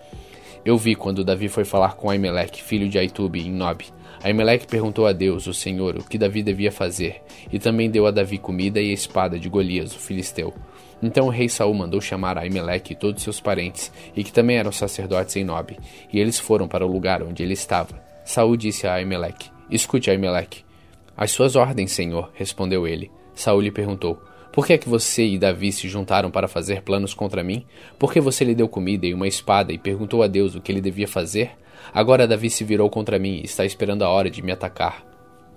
Eu 0.65 0.77
vi 0.77 0.93
quando 0.93 1.23
Davi 1.23 1.47
foi 1.47 1.63
falar 1.63 1.95
com 1.95 2.09
Aimeleque, 2.09 2.61
filho 2.61 2.89
de 2.89 2.99
Aitube, 2.99 3.39
em 3.39 3.51
Nob. 3.51 3.85
Aimeleque 4.21 4.67
perguntou 4.67 5.07
a 5.07 5.13
Deus, 5.13 5.47
o 5.47 5.53
Senhor, 5.53 5.95
o 5.95 6.03
que 6.03 6.17
Davi 6.17 6.43
devia 6.43 6.71
fazer, 6.71 7.21
e 7.51 7.57
também 7.57 7.89
deu 7.89 8.05
a 8.05 8.11
Davi 8.11 8.37
comida 8.37 8.81
e 8.81 8.89
a 8.89 8.93
espada 8.93 9.39
de 9.39 9.47
Golias, 9.47 9.95
o 9.95 9.99
filisteu. 9.99 10.53
Então 11.01 11.27
o 11.27 11.29
rei 11.29 11.47
Saul 11.47 11.73
mandou 11.73 12.01
chamar 12.01 12.37
Aimeleque 12.37 12.91
e 12.91 12.95
todos 12.95 13.23
seus 13.23 13.39
parentes, 13.39 13.91
e 14.13 14.23
que 14.23 14.33
também 14.33 14.57
eram 14.57 14.71
sacerdotes 14.71 15.37
em 15.37 15.45
Nob, 15.45 15.77
e 16.11 16.19
eles 16.19 16.37
foram 16.37 16.67
para 16.67 16.85
o 16.85 16.91
lugar 16.91 17.23
onde 17.23 17.41
ele 17.41 17.53
estava. 17.53 18.01
Saul 18.25 18.57
disse 18.57 18.85
a 18.85 18.95
Aimeleque: 18.95 19.49
Escute, 19.71 20.11
Aimeleque. 20.11 20.65
As 21.15 21.31
suas 21.31 21.55
ordens, 21.55 21.93
senhor, 21.93 22.31
respondeu 22.33 22.85
ele. 22.85 23.09
Saul 23.33 23.61
lhe 23.61 23.71
perguntou: 23.71 24.21
Por 24.51 24.65
que 24.65 24.73
é 24.73 24.77
que 24.77 24.89
você 24.89 25.25
e 25.25 25.37
Davi 25.37 25.71
se 25.71 25.87
juntaram 25.87 26.31
para 26.31 26.47
fazer 26.47 26.81
planos 26.81 27.13
contra 27.13 27.43
mim? 27.43 27.65
Por 27.97 28.11
que 28.11 28.19
você 28.19 28.43
lhe 28.43 28.55
deu 28.55 28.67
comida 28.67 29.05
e 29.05 29.13
uma 29.13 29.27
espada 29.27 29.71
e 29.71 29.77
perguntou 29.77 30.23
a 30.23 30.27
Deus 30.27 30.55
o 30.55 30.61
que 30.61 30.71
ele 30.71 30.81
devia 30.81 31.07
fazer? 31.07 31.51
Agora 31.93 32.27
Davi 32.27 32.49
se 32.49 32.63
virou 32.63 32.89
contra 32.89 33.19
mim 33.19 33.39
e 33.41 33.45
está 33.45 33.65
esperando 33.65 34.03
a 34.03 34.09
hora 34.09 34.29
de 34.29 34.41
me 34.41 34.51
atacar. 34.51 35.05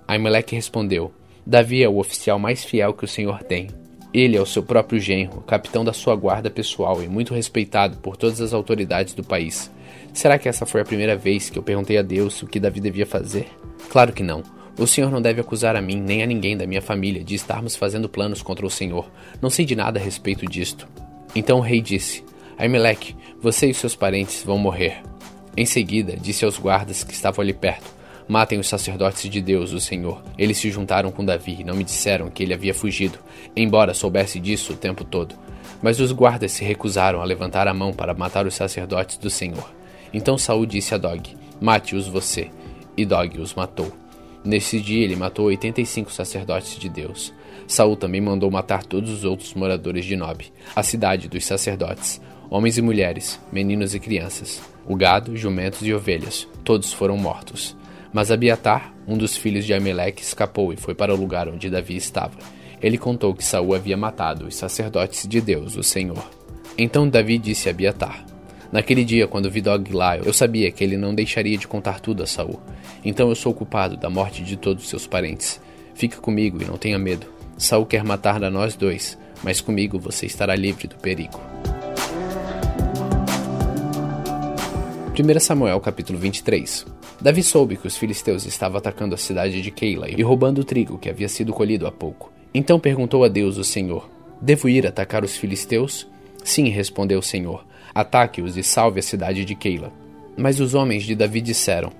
Aimeleque 0.06 0.54
respondeu: 0.54 1.12
Davi 1.46 1.82
é 1.82 1.88
o 1.88 1.98
oficial 1.98 2.38
mais 2.38 2.64
fiel 2.64 2.92
que 2.92 3.04
o 3.04 3.08
Senhor 3.08 3.42
tem. 3.42 3.68
Ele 4.12 4.36
é 4.36 4.40
o 4.40 4.46
seu 4.46 4.62
próprio 4.62 5.00
genro, 5.00 5.40
capitão 5.40 5.82
da 5.82 5.92
sua 5.94 6.14
guarda 6.14 6.50
pessoal 6.50 7.02
e 7.02 7.08
muito 7.08 7.32
respeitado 7.32 7.96
por 7.96 8.14
todas 8.14 8.42
as 8.42 8.52
autoridades 8.52 9.14
do 9.14 9.24
país. 9.24 9.70
Será 10.12 10.38
que 10.38 10.48
essa 10.48 10.66
foi 10.66 10.82
a 10.82 10.84
primeira 10.84 11.16
vez 11.16 11.48
que 11.48 11.58
eu 11.58 11.62
perguntei 11.62 11.96
a 11.96 12.02
Deus 12.02 12.42
o 12.42 12.46
que 12.46 12.60
Davi 12.60 12.78
devia 12.78 13.06
fazer? 13.06 13.48
Claro 13.88 14.12
que 14.12 14.22
não. 14.22 14.42
O 14.78 14.86
Senhor 14.86 15.10
não 15.10 15.20
deve 15.20 15.40
acusar 15.40 15.76
a 15.76 15.82
mim 15.82 16.00
nem 16.00 16.22
a 16.22 16.26
ninguém 16.26 16.56
da 16.56 16.66
minha 16.66 16.80
família 16.80 17.22
de 17.22 17.34
estarmos 17.34 17.76
fazendo 17.76 18.08
planos 18.08 18.42
contra 18.42 18.64
o 18.64 18.70
Senhor. 18.70 19.10
Não 19.40 19.50
sei 19.50 19.64
de 19.64 19.76
nada 19.76 20.00
a 20.00 20.02
respeito 20.02 20.46
disto. 20.46 20.88
Então 21.34 21.58
o 21.58 21.62
rei 21.62 21.80
disse: 21.80 22.24
Aimeleque, 22.56 23.14
você 23.40 23.68
e 23.68 23.74
seus 23.74 23.94
parentes 23.94 24.42
vão 24.42 24.56
morrer. 24.56 25.02
Em 25.56 25.66
seguida, 25.66 26.16
disse 26.16 26.44
aos 26.44 26.58
guardas 26.58 27.04
que 27.04 27.12
estavam 27.12 27.42
ali 27.42 27.52
perto: 27.52 27.92
Matem 28.26 28.58
os 28.58 28.68
sacerdotes 28.68 29.28
de 29.28 29.42
Deus, 29.42 29.72
o 29.72 29.80
Senhor. 29.80 30.22
Eles 30.38 30.56
se 30.56 30.70
juntaram 30.70 31.12
com 31.12 31.24
Davi 31.24 31.58
e 31.60 31.64
não 31.64 31.74
me 31.74 31.84
disseram 31.84 32.30
que 32.30 32.42
ele 32.42 32.54
havia 32.54 32.72
fugido, 32.72 33.18
embora 33.54 33.92
soubesse 33.92 34.40
disso 34.40 34.72
o 34.72 34.76
tempo 34.76 35.04
todo. 35.04 35.34
Mas 35.82 36.00
os 36.00 36.12
guardas 36.12 36.52
se 36.52 36.64
recusaram 36.64 37.20
a 37.20 37.24
levantar 37.24 37.68
a 37.68 37.74
mão 37.74 37.92
para 37.92 38.14
matar 38.14 38.46
os 38.46 38.54
sacerdotes 38.54 39.18
do 39.18 39.28
Senhor. 39.28 39.70
Então 40.14 40.38
Saul 40.38 40.64
disse 40.64 40.94
a 40.94 40.98
Dog: 40.98 41.36
Mate-os 41.60 42.08
você. 42.08 42.50
E 42.96 43.04
Dog 43.04 43.38
os 43.40 43.54
matou. 43.54 44.01
Nesse 44.44 44.80
dia 44.80 45.04
ele 45.04 45.14
matou 45.14 45.46
85 45.46 46.12
sacerdotes 46.12 46.78
de 46.78 46.88
Deus. 46.88 47.32
Saul 47.66 47.96
também 47.96 48.20
mandou 48.20 48.50
matar 48.50 48.84
todos 48.84 49.10
os 49.10 49.24
outros 49.24 49.54
moradores 49.54 50.04
de 50.04 50.16
Nob, 50.16 50.44
a 50.74 50.82
cidade 50.82 51.28
dos 51.28 51.44
sacerdotes, 51.44 52.20
homens 52.50 52.76
e 52.76 52.82
mulheres, 52.82 53.40
meninos 53.52 53.94
e 53.94 54.00
crianças, 54.00 54.60
o 54.86 54.96
gado, 54.96 55.36
jumentos 55.36 55.86
e 55.86 55.94
ovelhas, 55.94 56.48
todos 56.64 56.92
foram 56.92 57.16
mortos. 57.16 57.76
Mas 58.12 58.30
Abiatar, 58.30 58.92
um 59.06 59.16
dos 59.16 59.36
filhos 59.36 59.64
de 59.64 59.72
Ameleque, 59.72 60.22
escapou 60.22 60.72
e 60.72 60.76
foi 60.76 60.94
para 60.94 61.14
o 61.14 61.16
lugar 61.16 61.48
onde 61.48 61.70
Davi 61.70 61.96
estava. 61.96 62.36
Ele 62.82 62.98
contou 62.98 63.32
que 63.32 63.44
Saul 63.44 63.74
havia 63.74 63.96
matado 63.96 64.46
os 64.46 64.56
sacerdotes 64.56 65.26
de 65.26 65.40
Deus, 65.40 65.76
o 65.76 65.82
Senhor. 65.82 66.28
Então 66.76 67.08
Davi 67.08 67.38
disse 67.38 67.68
a 67.68 67.72
Abiatar: 67.72 68.26
Naquele 68.72 69.04
dia, 69.04 69.28
quando 69.28 69.50
vi 69.50 69.60
Dog 69.60 69.86
eu 70.24 70.32
sabia 70.32 70.72
que 70.72 70.82
ele 70.82 70.96
não 70.96 71.14
deixaria 71.14 71.58
de 71.58 71.68
contar 71.68 72.00
tudo 72.00 72.22
a 72.22 72.26
Saul. 72.26 72.58
Então 73.04 73.28
eu 73.28 73.34
sou 73.34 73.52
culpado 73.52 73.98
da 73.98 74.08
morte 74.08 74.42
de 74.42 74.56
todos 74.56 74.88
seus 74.88 75.06
parentes. 75.06 75.60
Fica 75.94 76.16
comigo 76.16 76.62
e 76.62 76.64
não 76.64 76.78
tenha 76.78 76.98
medo. 76.98 77.26
Saul 77.58 77.84
quer 77.84 78.02
matar 78.02 78.42
a 78.42 78.50
nós 78.50 78.74
dois, 78.74 79.18
mas 79.44 79.60
comigo 79.60 79.98
você 79.98 80.24
estará 80.24 80.56
livre 80.56 80.88
do 80.88 80.96
perigo. 80.96 81.38
1 85.12 85.40
Samuel 85.40 85.78
capítulo 85.78 86.18
23 86.18 86.86
Davi 87.20 87.42
soube 87.42 87.76
que 87.76 87.86
os 87.86 87.98
filisteus 87.98 88.46
estavam 88.46 88.78
atacando 88.78 89.14
a 89.14 89.18
cidade 89.18 89.60
de 89.60 89.70
Keila 89.70 90.08
e 90.08 90.22
roubando 90.22 90.62
o 90.62 90.64
trigo 90.64 90.96
que 90.96 91.10
havia 91.10 91.28
sido 91.28 91.52
colhido 91.52 91.86
há 91.86 91.92
pouco. 91.92 92.32
Então 92.54 92.80
perguntou 92.80 93.22
a 93.22 93.28
Deus 93.28 93.58
o 93.58 93.64
Senhor: 93.64 94.08
Devo 94.40 94.66
ir 94.66 94.86
atacar 94.86 95.22
os 95.22 95.36
filisteus? 95.36 96.06
Sim, 96.42 96.70
respondeu 96.70 97.18
o 97.18 97.22
Senhor. 97.22 97.66
Ataque-os 97.94 98.56
e 98.56 98.62
salve 98.62 99.00
a 99.00 99.02
cidade 99.02 99.44
de 99.44 99.54
Keila. 99.54 99.92
Mas 100.36 100.60
os 100.60 100.74
homens 100.74 101.04
de 101.04 101.14
Davi 101.14 101.40
disseram: 101.40 101.92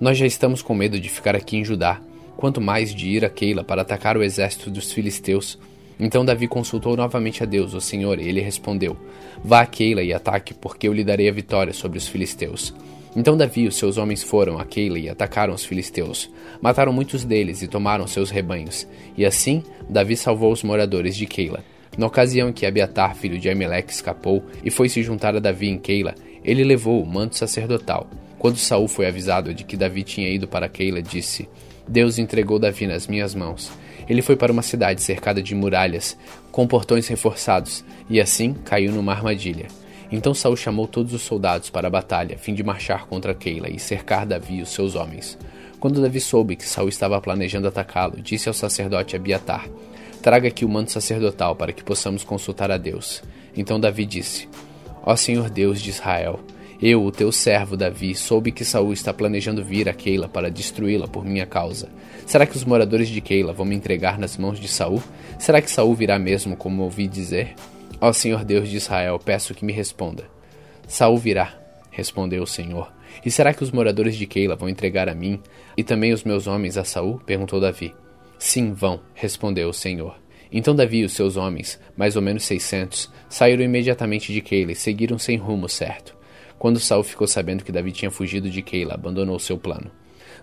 Nós 0.00 0.18
já 0.18 0.26
estamos 0.26 0.60
com 0.60 0.74
medo 0.74 1.00
de 1.00 1.08
ficar 1.08 1.34
aqui 1.34 1.56
em 1.56 1.64
Judá, 1.64 2.00
quanto 2.36 2.60
mais 2.60 2.94
de 2.94 3.08
ir 3.08 3.24
a 3.24 3.30
Keila 3.30 3.64
para 3.64 3.82
atacar 3.82 4.16
o 4.16 4.22
exército 4.22 4.70
dos 4.70 4.92
filisteus. 4.92 5.58
Então 5.98 6.24
Davi 6.24 6.46
consultou 6.46 6.96
novamente 6.96 7.42
a 7.42 7.46
Deus, 7.46 7.74
o 7.74 7.80
Senhor, 7.80 8.20
e 8.20 8.28
ele 8.28 8.40
respondeu: 8.40 8.96
Vá 9.42 9.62
a 9.62 9.66
Keila 9.66 10.02
e 10.02 10.12
ataque, 10.12 10.54
porque 10.54 10.86
eu 10.86 10.92
lhe 10.92 11.02
darei 11.02 11.28
a 11.28 11.32
vitória 11.32 11.72
sobre 11.72 11.98
os 11.98 12.06
filisteus. 12.06 12.74
Então 13.16 13.36
Davi 13.36 13.62
e 13.62 13.68
os 13.68 13.76
seus 13.76 13.96
homens 13.96 14.22
foram 14.22 14.58
a 14.58 14.64
Keila 14.64 14.98
e 14.98 15.08
atacaram 15.08 15.54
os 15.54 15.64
filisteus. 15.64 16.30
Mataram 16.60 16.92
muitos 16.92 17.24
deles 17.24 17.62
e 17.62 17.68
tomaram 17.68 18.06
seus 18.06 18.30
rebanhos. 18.30 18.86
E 19.16 19.24
assim, 19.24 19.62
Davi 19.88 20.16
salvou 20.16 20.52
os 20.52 20.62
moradores 20.62 21.16
de 21.16 21.26
Keila. 21.26 21.64
Na 21.98 22.06
ocasião 22.06 22.48
em 22.48 22.52
que 22.52 22.64
Abiatar, 22.64 23.16
filho 23.16 23.40
de 23.40 23.50
Ameleque, 23.50 23.92
escapou 23.92 24.44
e 24.64 24.70
foi 24.70 24.88
se 24.88 25.02
juntar 25.02 25.34
a 25.34 25.40
Davi 25.40 25.68
em 25.68 25.76
Keila, 25.76 26.14
ele 26.44 26.62
levou 26.62 27.02
o 27.02 27.06
manto 27.06 27.36
sacerdotal. 27.36 28.08
Quando 28.38 28.56
Saul 28.56 28.86
foi 28.86 29.08
avisado 29.08 29.52
de 29.52 29.64
que 29.64 29.76
Davi 29.76 30.04
tinha 30.04 30.30
ido 30.30 30.46
para 30.46 30.68
Keila, 30.68 31.02
disse: 31.02 31.48
Deus 31.88 32.16
entregou 32.16 32.56
Davi 32.60 32.86
nas 32.86 33.08
minhas 33.08 33.34
mãos. 33.34 33.72
Ele 34.08 34.22
foi 34.22 34.36
para 34.36 34.52
uma 34.52 34.62
cidade 34.62 35.02
cercada 35.02 35.42
de 35.42 35.56
muralhas, 35.56 36.16
com 36.52 36.68
portões 36.68 37.08
reforçados, 37.08 37.84
e 38.08 38.20
assim 38.20 38.54
caiu 38.54 38.92
numa 38.92 39.12
armadilha. 39.12 39.66
Então 40.10 40.32
Saul 40.32 40.56
chamou 40.56 40.86
todos 40.86 41.12
os 41.12 41.22
soldados 41.22 41.68
para 41.68 41.88
a 41.88 41.90
batalha, 41.90 42.36
a 42.36 42.38
fim 42.38 42.54
de 42.54 42.62
marchar 42.62 43.06
contra 43.06 43.34
Keila 43.34 43.68
e 43.68 43.78
cercar 43.78 44.24
Davi 44.24 44.58
e 44.58 44.62
os 44.62 44.70
seus 44.70 44.94
homens. 44.94 45.36
Quando 45.80 46.00
Davi 46.00 46.20
soube 46.20 46.54
que 46.54 46.66
Saul 46.66 46.88
estava 46.88 47.20
planejando 47.20 47.66
atacá-lo, 47.66 48.20
disse 48.20 48.48
ao 48.48 48.54
sacerdote 48.54 49.16
Abiatar: 49.16 49.68
Traga 50.28 50.48
aqui 50.48 50.62
o 50.62 50.68
manto 50.68 50.92
sacerdotal 50.92 51.56
para 51.56 51.72
que 51.72 51.82
possamos 51.82 52.22
consultar 52.22 52.70
a 52.70 52.76
Deus. 52.76 53.22
Então 53.56 53.80
Davi 53.80 54.04
disse: 54.04 54.46
Ó 55.02 55.16
Senhor 55.16 55.48
Deus 55.48 55.80
de 55.80 55.88
Israel, 55.88 56.40
eu, 56.82 57.02
o 57.02 57.10
teu 57.10 57.32
servo 57.32 57.78
Davi, 57.78 58.14
soube 58.14 58.52
que 58.52 58.62
Saul 58.62 58.92
está 58.92 59.10
planejando 59.10 59.64
vir 59.64 59.88
a 59.88 59.94
Keila 59.94 60.28
para 60.28 60.50
destruí-la 60.50 61.08
por 61.08 61.24
minha 61.24 61.46
causa. 61.46 61.88
Será 62.26 62.44
que 62.44 62.58
os 62.58 62.64
moradores 62.66 63.08
de 63.08 63.22
Keila 63.22 63.54
vão 63.54 63.64
me 63.64 63.74
entregar 63.74 64.18
nas 64.18 64.36
mãos 64.36 64.60
de 64.60 64.68
Saul? 64.68 65.02
Será 65.38 65.62
que 65.62 65.70
Saul 65.70 65.94
virá 65.94 66.18
mesmo, 66.18 66.54
como 66.58 66.82
ouvi 66.82 67.08
dizer? 67.08 67.54
Ó 67.98 68.12
Senhor 68.12 68.44
Deus 68.44 68.68
de 68.68 68.76
Israel, 68.76 69.18
peço 69.18 69.54
que 69.54 69.64
me 69.64 69.72
responda. 69.72 70.24
Saul 70.86 71.16
virá, 71.16 71.54
respondeu 71.90 72.42
o 72.42 72.46
Senhor. 72.46 72.92
E 73.24 73.30
será 73.30 73.54
que 73.54 73.62
os 73.62 73.70
moradores 73.70 74.14
de 74.14 74.26
Keila 74.26 74.56
vão 74.56 74.68
entregar 74.68 75.08
a 75.08 75.14
mim 75.14 75.40
e 75.74 75.82
também 75.82 76.12
os 76.12 76.22
meus 76.22 76.46
homens 76.46 76.76
a 76.76 76.84
Saul? 76.84 77.18
perguntou 77.24 77.58
Davi. 77.58 77.94
Sim, 78.38 78.72
vão, 78.72 79.00
respondeu 79.14 79.68
o 79.68 79.74
Senhor. 79.74 80.16
Então 80.50 80.74
Davi 80.74 80.98
e 80.98 81.04
os 81.04 81.12
seus 81.12 81.36
homens, 81.36 81.78
mais 81.96 82.16
ou 82.16 82.22
menos 82.22 82.44
seiscentos, 82.44 83.10
saíram 83.28 83.62
imediatamente 83.62 84.32
de 84.32 84.40
Keila 84.40 84.72
e 84.72 84.76
seguiram 84.76 85.18
sem 85.18 85.36
rumo 85.36 85.68
certo. 85.68 86.16
Quando 86.58 86.80
Saul 86.80 87.02
ficou 87.02 87.26
sabendo 87.26 87.62
que 87.62 87.72
Davi 87.72 87.92
tinha 87.92 88.10
fugido 88.10 88.48
de 88.48 88.62
Keila, 88.62 88.94
abandonou 88.94 89.38
seu 89.38 89.58
plano. 89.58 89.90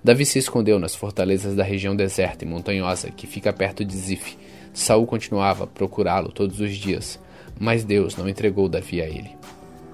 Davi 0.04 0.26
se 0.26 0.38
escondeu 0.38 0.78
nas 0.78 0.94
fortalezas 0.94 1.56
da 1.56 1.64
região 1.64 1.96
deserta 1.96 2.46
e 2.46 2.48
montanhosa 2.48 3.10
que 3.10 3.26
fica 3.26 3.52
perto 3.52 3.84
de 3.84 3.96
Zif. 3.96 4.38
Saul 4.74 5.08
continuava 5.08 5.64
a 5.64 5.68
procurá-lo 5.68 6.32
todos 6.32 6.60
os 6.60 6.76
dias, 6.76 7.20
mas 7.60 7.84
Deus 7.84 8.16
não 8.16 8.30
entregou 8.30 8.70
Davi 8.70 9.02
a 9.02 9.08
ele. 9.08 9.32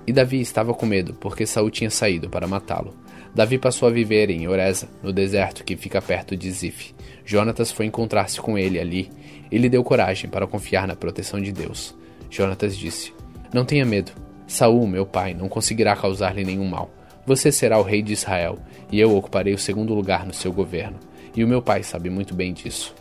E 0.06 0.12
Davi 0.12 0.42
estava 0.42 0.74
com 0.74 0.86
medo, 0.86 1.14
porque 1.14 1.46
Saul 1.46 1.70
tinha 1.70 1.90
saído 1.90 2.30
para 2.30 2.48
matá-lo. 2.48 2.94
Davi 3.34 3.58
passou 3.58 3.88
a 3.88 3.92
viver 3.92 4.30
em 4.30 4.48
Oreza, 4.48 4.90
no 5.02 5.14
deserto 5.14 5.64
que 5.64 5.78
fica 5.78 6.02
perto 6.02 6.36
de 6.36 6.52
Zif. 6.52 6.94
Jonatas 7.24 7.72
foi 7.72 7.86
encontrar-se 7.86 8.42
com 8.42 8.58
ele 8.58 8.80
ali 8.80 9.10
e 9.50 9.58
lhe 9.58 9.70
deu 9.70 9.84
coragem 9.84 10.30
para 10.30 10.46
confiar 10.46 10.86
na 10.86 10.96
proteção 10.96 11.40
de 11.40 11.52
Deus. 11.52 11.96
Jonatas 12.30 12.78
disse: 12.78 13.14
Não 13.54 13.64
tenha 13.64 13.86
medo, 13.86 14.12
Saul, 14.48 14.86
meu 14.86 15.06
pai, 15.06 15.34
não 15.34 15.48
conseguirá 15.48 15.96
causar-lhe 15.96 16.44
nenhum 16.44 16.68
mal. 16.68 16.92
Você 17.26 17.52
será 17.52 17.80
o 17.80 17.84
rei 17.84 18.02
de 18.02 18.12
Israel, 18.12 18.60
e 18.92 19.00
eu 19.00 19.16
ocuparei 19.16 19.54
o 19.54 19.58
segundo 19.58 19.94
lugar 19.94 20.26
no 20.26 20.34
seu 20.34 20.52
governo. 20.52 21.00
e 21.34 21.46
o 21.46 21.48
meu 21.48 21.62
pai 21.62 21.82
sabe 21.82 22.10
muito 22.10 22.36
bem 22.36 22.52
disso. 22.52 22.94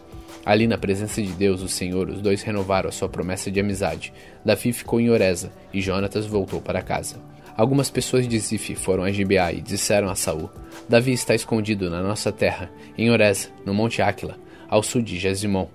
Ali 0.46 0.68
na 0.68 0.78
presença 0.78 1.20
de 1.20 1.32
Deus, 1.32 1.60
o 1.62 1.68
Senhor, 1.68 2.08
os 2.08 2.22
dois 2.22 2.42
renovaram 2.42 2.88
a 2.88 2.92
sua 2.92 3.08
promessa 3.08 3.50
de 3.50 3.58
amizade. 3.58 4.12
Davi 4.44 4.72
ficou 4.72 5.00
em 5.00 5.10
Oreza 5.10 5.50
e 5.72 5.80
Jonatas 5.80 6.26
voltou 6.26 6.60
para 6.60 6.80
casa. 6.80 7.16
Algumas 7.60 7.90
pessoas 7.90 8.26
de 8.26 8.38
Zif 8.38 8.74
foram 8.74 9.04
a 9.04 9.12
Gibeá 9.12 9.52
e 9.52 9.60
disseram 9.60 10.08
a 10.08 10.14
Saul: 10.14 10.48
Davi 10.88 11.12
está 11.12 11.34
escondido 11.34 11.90
na 11.90 12.02
nossa 12.02 12.32
terra, 12.32 12.70
em 12.96 13.10
Oreza, 13.10 13.50
no 13.66 13.74
Monte 13.74 14.00
Áquila, 14.00 14.38
ao 14.66 14.82
sul 14.82 15.02
de 15.02 15.18
Jezimon. 15.18 15.66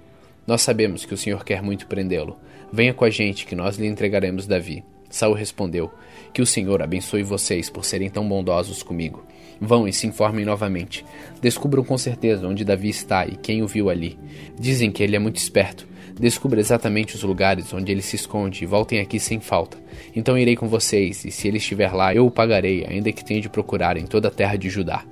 Nós 0.47 0.63
sabemos 0.63 1.05
que 1.05 1.13
o 1.13 1.17
Senhor 1.17 1.45
quer 1.45 1.61
muito 1.61 1.85
prendê-lo. 1.85 2.39
Venha 2.73 2.91
com 2.91 3.05
a 3.05 3.09
gente, 3.11 3.45
que 3.45 3.55
nós 3.55 3.77
lhe 3.77 3.85
entregaremos 3.85 4.47
Davi. 4.47 4.83
Saul 5.11 5.35
respondeu: 5.35 5.91
Que 6.33 6.41
o 6.41 6.45
Senhor 6.47 6.81
abençoe 6.81 7.21
vocês 7.21 7.69
por 7.69 7.85
serem 7.85 8.09
tão 8.09 8.27
bondosos 8.27 8.81
comigo. 8.81 9.23
Vão 9.61 9.87
e 9.87 9.93
se 9.93 10.07
informem 10.07 10.43
novamente. 10.43 11.05
Descubram 11.39 11.83
com 11.83 11.99
certeza 11.99 12.47
onde 12.47 12.65
Davi 12.65 12.89
está 12.89 13.27
e 13.27 13.35
quem 13.35 13.61
o 13.61 13.67
viu 13.67 13.91
ali. 13.91 14.17
Dizem 14.59 14.91
que 14.91 15.03
ele 15.03 15.15
é 15.15 15.19
muito 15.19 15.35
esperto. 15.35 15.87
Descubra 16.17 16.61
exatamente 16.61 17.15
os 17.15 17.23
lugares 17.23 17.73
onde 17.73 17.91
ele 17.91 18.01
se 18.01 18.15
esconde 18.15 18.63
e 18.63 18.67
voltem 18.67 18.99
aqui 18.99 19.19
sem 19.19 19.41
falta. 19.41 19.77
Então 20.15 20.37
irei 20.37 20.55
com 20.55 20.67
vocês, 20.67 21.25
e 21.25 21.31
se 21.31 21.47
ele 21.47 21.57
estiver 21.57 21.91
lá, 21.91 22.15
eu 22.15 22.25
o 22.25 22.31
pagarei, 22.31 22.85
ainda 22.87 23.11
que 23.11 23.23
tenha 23.23 23.41
de 23.41 23.49
procurar 23.49 23.97
em 23.97 24.05
toda 24.05 24.29
a 24.29 24.31
terra 24.31 24.55
de 24.55 24.69
Judá. 24.69 25.03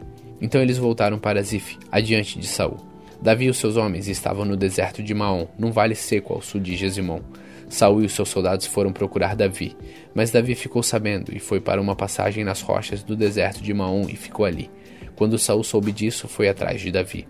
Então 0.42 0.62
eles 0.62 0.78
voltaram 0.78 1.20
para 1.20 1.42
Zif, 1.42 1.78
adiante 1.92 2.40
de 2.40 2.48
Saul. 2.48 2.78
Davi 3.22 3.46
e 3.46 3.50
os 3.50 3.58
seus 3.58 3.76
homens 3.76 4.08
estavam 4.08 4.46
no 4.46 4.56
deserto 4.56 5.04
de 5.04 5.14
Maom, 5.14 5.48
num 5.58 5.72
vale 5.72 5.96
seco 5.96 6.34
ao 6.34 6.42
sul 6.42 6.62
de 6.62 6.76
Gesimon. 6.76 7.22
Saul 7.70 8.04
e 8.04 8.06
os 8.06 8.14
seus 8.14 8.30
soldados 8.30 8.66
foram 8.66 8.94
procurar 8.94 9.36
Davi, 9.36 9.76
mas 10.14 10.32
Davi 10.32 10.56
ficou 10.56 10.84
sabendo 10.84 11.36
e 11.36 11.40
foi 11.40 11.60
para 11.60 11.82
uma 11.82 11.96
passagem 11.96 12.44
nas 12.44 12.62
rochas 12.62 13.04
do 13.04 13.16
deserto 13.16 13.62
de 13.62 13.74
Maom 13.74 14.08
e 14.10 14.16
ficou 14.16 14.46
ali. 14.46 14.70
Quando 15.16 15.40
Saul 15.40 15.64
soube 15.64 15.92
disso, 15.92 16.28
foi 16.28 16.48
atrás 16.48 16.82
de 16.82 16.92
Davi. 16.92 17.28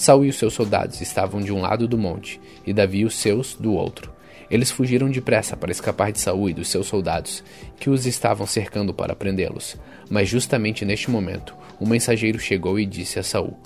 Saul 0.00 0.24
e 0.24 0.30
os 0.30 0.36
seus 0.36 0.54
soldados 0.54 1.02
estavam 1.02 1.42
de 1.42 1.52
um 1.52 1.60
lado 1.60 1.86
do 1.86 1.98
monte, 1.98 2.40
e 2.66 2.72
Davi 2.72 3.00
e 3.00 3.04
os 3.04 3.14
seus 3.14 3.52
do 3.52 3.74
outro. 3.74 4.10
Eles 4.50 4.70
fugiram 4.70 5.10
depressa 5.10 5.58
para 5.58 5.70
escapar 5.70 6.10
de 6.10 6.18
Saul 6.18 6.48
e 6.48 6.54
dos 6.54 6.68
seus 6.68 6.86
soldados, 6.86 7.44
que 7.78 7.90
os 7.90 8.06
estavam 8.06 8.46
cercando 8.46 8.94
para 8.94 9.14
prendê-los. 9.14 9.76
Mas 10.08 10.26
justamente 10.26 10.86
neste 10.86 11.10
momento, 11.10 11.54
um 11.78 11.86
mensageiro 11.86 12.38
chegou 12.38 12.80
e 12.80 12.86
disse 12.86 13.18
a 13.18 13.22
Saul: 13.22 13.58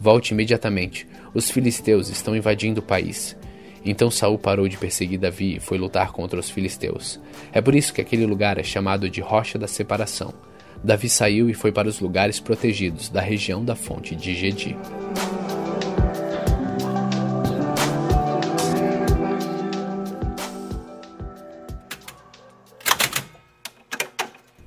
Volte 0.00 0.34
imediatamente, 0.34 1.06
os 1.32 1.52
filisteus 1.52 2.08
estão 2.08 2.34
invadindo 2.34 2.80
o 2.80 2.84
país. 2.84 3.36
Então 3.84 4.10
Saul 4.10 4.40
parou 4.40 4.66
de 4.66 4.76
perseguir 4.76 5.20
Davi 5.20 5.58
e 5.58 5.60
foi 5.60 5.78
lutar 5.78 6.10
contra 6.10 6.40
os 6.40 6.50
filisteus. 6.50 7.20
É 7.52 7.60
por 7.60 7.76
isso 7.76 7.94
que 7.94 8.00
aquele 8.00 8.26
lugar 8.26 8.58
é 8.58 8.64
chamado 8.64 9.08
de 9.08 9.20
Rocha 9.20 9.56
da 9.56 9.68
Separação. 9.68 10.34
Davi 10.82 11.08
saiu 11.08 11.48
e 11.48 11.54
foi 11.54 11.70
para 11.70 11.86
os 11.86 12.00
lugares 12.00 12.40
protegidos 12.40 13.08
da 13.08 13.20
região 13.20 13.64
da 13.64 13.76
fonte 13.76 14.16
de 14.16 14.34
Gedi. 14.34 14.76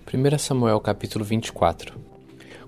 Primeira 0.09 0.39
Samuel 0.39 0.79
capítulo 0.79 1.23
24 1.23 1.93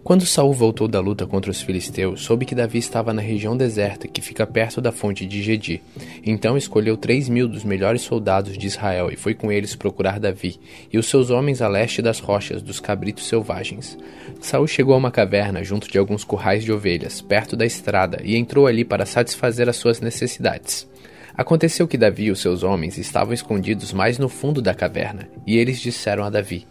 quando 0.03 0.27
Saul 0.27 0.53
voltou 0.53 0.87
da 0.87 0.99
luta 0.99 1.25
contra 1.25 1.49
os 1.49 1.61
filisteus, 1.61 2.21
soube 2.21 2.45
que 2.45 2.55
Davi 2.55 2.77
estava 2.77 3.13
na 3.13 3.21
região 3.21 3.57
deserta 3.57 4.07
que 4.07 4.21
fica 4.21 4.45
perto 4.47 4.81
da 4.81 4.91
fonte 4.91 5.27
de 5.27 5.41
Gedi. 5.43 5.81
Então 6.23 6.57
escolheu 6.57 6.97
três 6.97 7.29
mil 7.29 7.47
dos 7.47 7.63
melhores 7.63 8.01
soldados 8.01 8.57
de 8.57 8.65
Israel 8.67 9.11
e 9.11 9.15
foi 9.15 9.33
com 9.35 9.51
eles 9.51 9.75
procurar 9.75 10.19
Davi 10.19 10.59
e 10.91 10.99
os 10.99 11.07
seus 11.07 11.31
homens 11.31 11.61
a 11.63 11.67
leste 11.67 12.01
das 12.01 12.19
rochas 12.19 12.61
dos 12.61 12.79
cabritos 12.79 13.27
selvagens. 13.27 13.97
Saul 14.39 14.67
chegou 14.67 14.93
a 14.93 14.97
uma 14.97 15.11
caverna 15.11 15.63
junto 15.63 15.87
de 15.87 15.97
alguns 15.97 16.23
currais 16.23 16.63
de 16.63 16.71
ovelhas, 16.71 17.21
perto 17.21 17.55
da 17.55 17.65
estrada, 17.65 18.21
e 18.23 18.35
entrou 18.35 18.67
ali 18.67 18.85
para 18.85 19.05
satisfazer 19.05 19.67
as 19.67 19.77
suas 19.77 19.99
necessidades. 19.99 20.87
Aconteceu 21.35 21.87
que 21.87 21.97
Davi 21.97 22.25
e 22.25 22.31
os 22.31 22.39
seus 22.39 22.61
homens 22.61 22.97
estavam 22.97 23.33
escondidos 23.33 23.93
mais 23.93 24.17
no 24.17 24.29
fundo 24.29 24.61
da 24.61 24.73
caverna, 24.73 25.27
e 25.45 25.57
eles 25.57 25.79
disseram 25.79 26.23
a 26.23 26.29
Davi: 26.29 26.67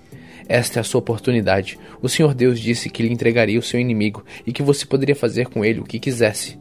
esta 0.50 0.78
é 0.78 0.80
a 0.80 0.84
sua 0.84 0.98
oportunidade. 0.98 1.78
O 2.02 2.08
Senhor 2.08 2.34
Deus 2.34 2.58
disse 2.58 2.90
que 2.90 3.04
lhe 3.04 3.12
entregaria 3.12 3.56
o 3.56 3.62
seu 3.62 3.78
inimigo 3.78 4.24
e 4.44 4.52
que 4.52 4.64
você 4.64 4.84
poderia 4.84 5.14
fazer 5.14 5.46
com 5.46 5.64
ele 5.64 5.78
o 5.78 5.84
que 5.84 6.00
quisesse. 6.00 6.58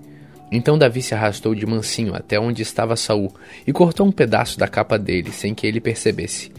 Então 0.51 0.77
Davi 0.77 1.01
se 1.01 1.15
arrastou 1.15 1.55
de 1.55 1.65
mansinho 1.65 2.13
até 2.13 2.39
onde 2.39 2.61
estava 2.61 2.95
Saul 2.95 3.33
e 3.65 3.73
cortou 3.73 4.05
um 4.05 4.11
pedaço 4.11 4.59
da 4.59 4.67
capa 4.67 4.97
dele 4.97 5.31
sem 5.31 5.55
que 5.55 5.65
ele 5.65 5.81
percebesse. 5.81 6.51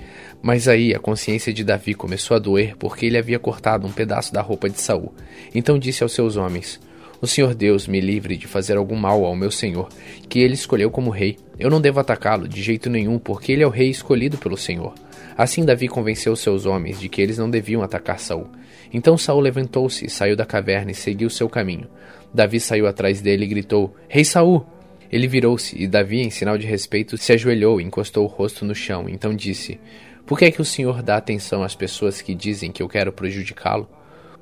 Mas 0.43 0.66
aí 0.66 0.93
a 0.93 0.98
consciência 0.98 1.52
de 1.52 1.62
Davi 1.62 1.94
começou 1.94 2.36
a 2.36 2.40
doer 2.40 2.74
porque 2.77 3.07
ele 3.07 3.16
havia 3.16 3.39
cortado 3.39 3.86
um 3.86 3.93
pedaço 3.93 4.32
da 4.32 4.43
roupa 4.43 4.69
de 4.69 4.81
Saul. 4.81 5.15
Então 5.55 5.78
disse 5.78 6.02
aos 6.02 6.12
seus 6.12 6.35
homens: 6.35 6.81
O 7.22 7.26
Senhor 7.26 7.55
Deus 7.55 7.86
me 7.86 8.01
livre 8.01 8.34
de 8.34 8.47
fazer 8.47 8.78
algum 8.78 8.97
mal 8.97 9.26
ao 9.26 9.36
meu 9.36 9.51
senhor, 9.51 9.90
que 10.26 10.38
ele 10.38 10.55
escolheu 10.55 10.90
como 10.90 11.10
rei. 11.10 11.36
Eu 11.59 11.68
não 11.68 11.78
devo 11.78 12.01
atacá-lo 12.01 12.48
de 12.48 12.62
jeito 12.62 12.88
nenhum, 12.88 13.18
porque 13.18 13.52
ele 13.52 13.62
é 13.62 13.66
o 13.66 13.70
rei 13.70 13.90
escolhido 13.90 14.38
pelo 14.38 14.56
Senhor. 14.56 14.94
Assim 15.36 15.62
Davi 15.62 15.86
convenceu 15.86 16.34
seus 16.34 16.64
homens 16.64 16.98
de 16.98 17.10
que 17.10 17.20
eles 17.20 17.36
não 17.36 17.51
deviam 17.51 17.82
atacar 17.82 18.18
Saul. 18.18 18.47
Então 18.90 19.18
Saul 19.18 19.40
levantou-se 19.40 20.09
saiu 20.09 20.34
da 20.34 20.47
caverna 20.47 20.92
e 20.92 20.94
seguiu 20.94 21.28
seu 21.28 21.47
caminho. 21.47 21.88
Davi 22.32 22.59
saiu 22.59 22.86
atrás 22.86 23.20
dele 23.20 23.44
e 23.44 23.48
gritou: 23.48 23.94
Rei 24.09 24.24
Saul! 24.24 24.64
Ele 25.12 25.26
virou-se 25.26 25.76
e 25.76 25.86
Davi, 25.86 26.22
em 26.22 26.30
sinal 26.30 26.56
de 26.56 26.66
respeito, 26.66 27.18
se 27.18 27.32
ajoelhou 27.34 27.80
e 27.80 27.84
encostou 27.84 28.24
o 28.24 28.28
rosto 28.28 28.64
no 28.64 28.74
chão. 28.74 29.06
Então 29.10 29.34
disse: 29.34 29.78
Por 30.24 30.38
que 30.38 30.47
é 30.47 30.51
que 30.51 30.62
o 30.62 30.64
Senhor 30.64 31.02
dá 31.02 31.16
atenção 31.16 31.62
às 31.62 31.74
pessoas 31.74 32.22
que 32.22 32.34
dizem 32.34 32.72
que 32.72 32.82
eu 32.82 32.88
quero 32.88 33.12
prejudicá-lo? 33.12 33.86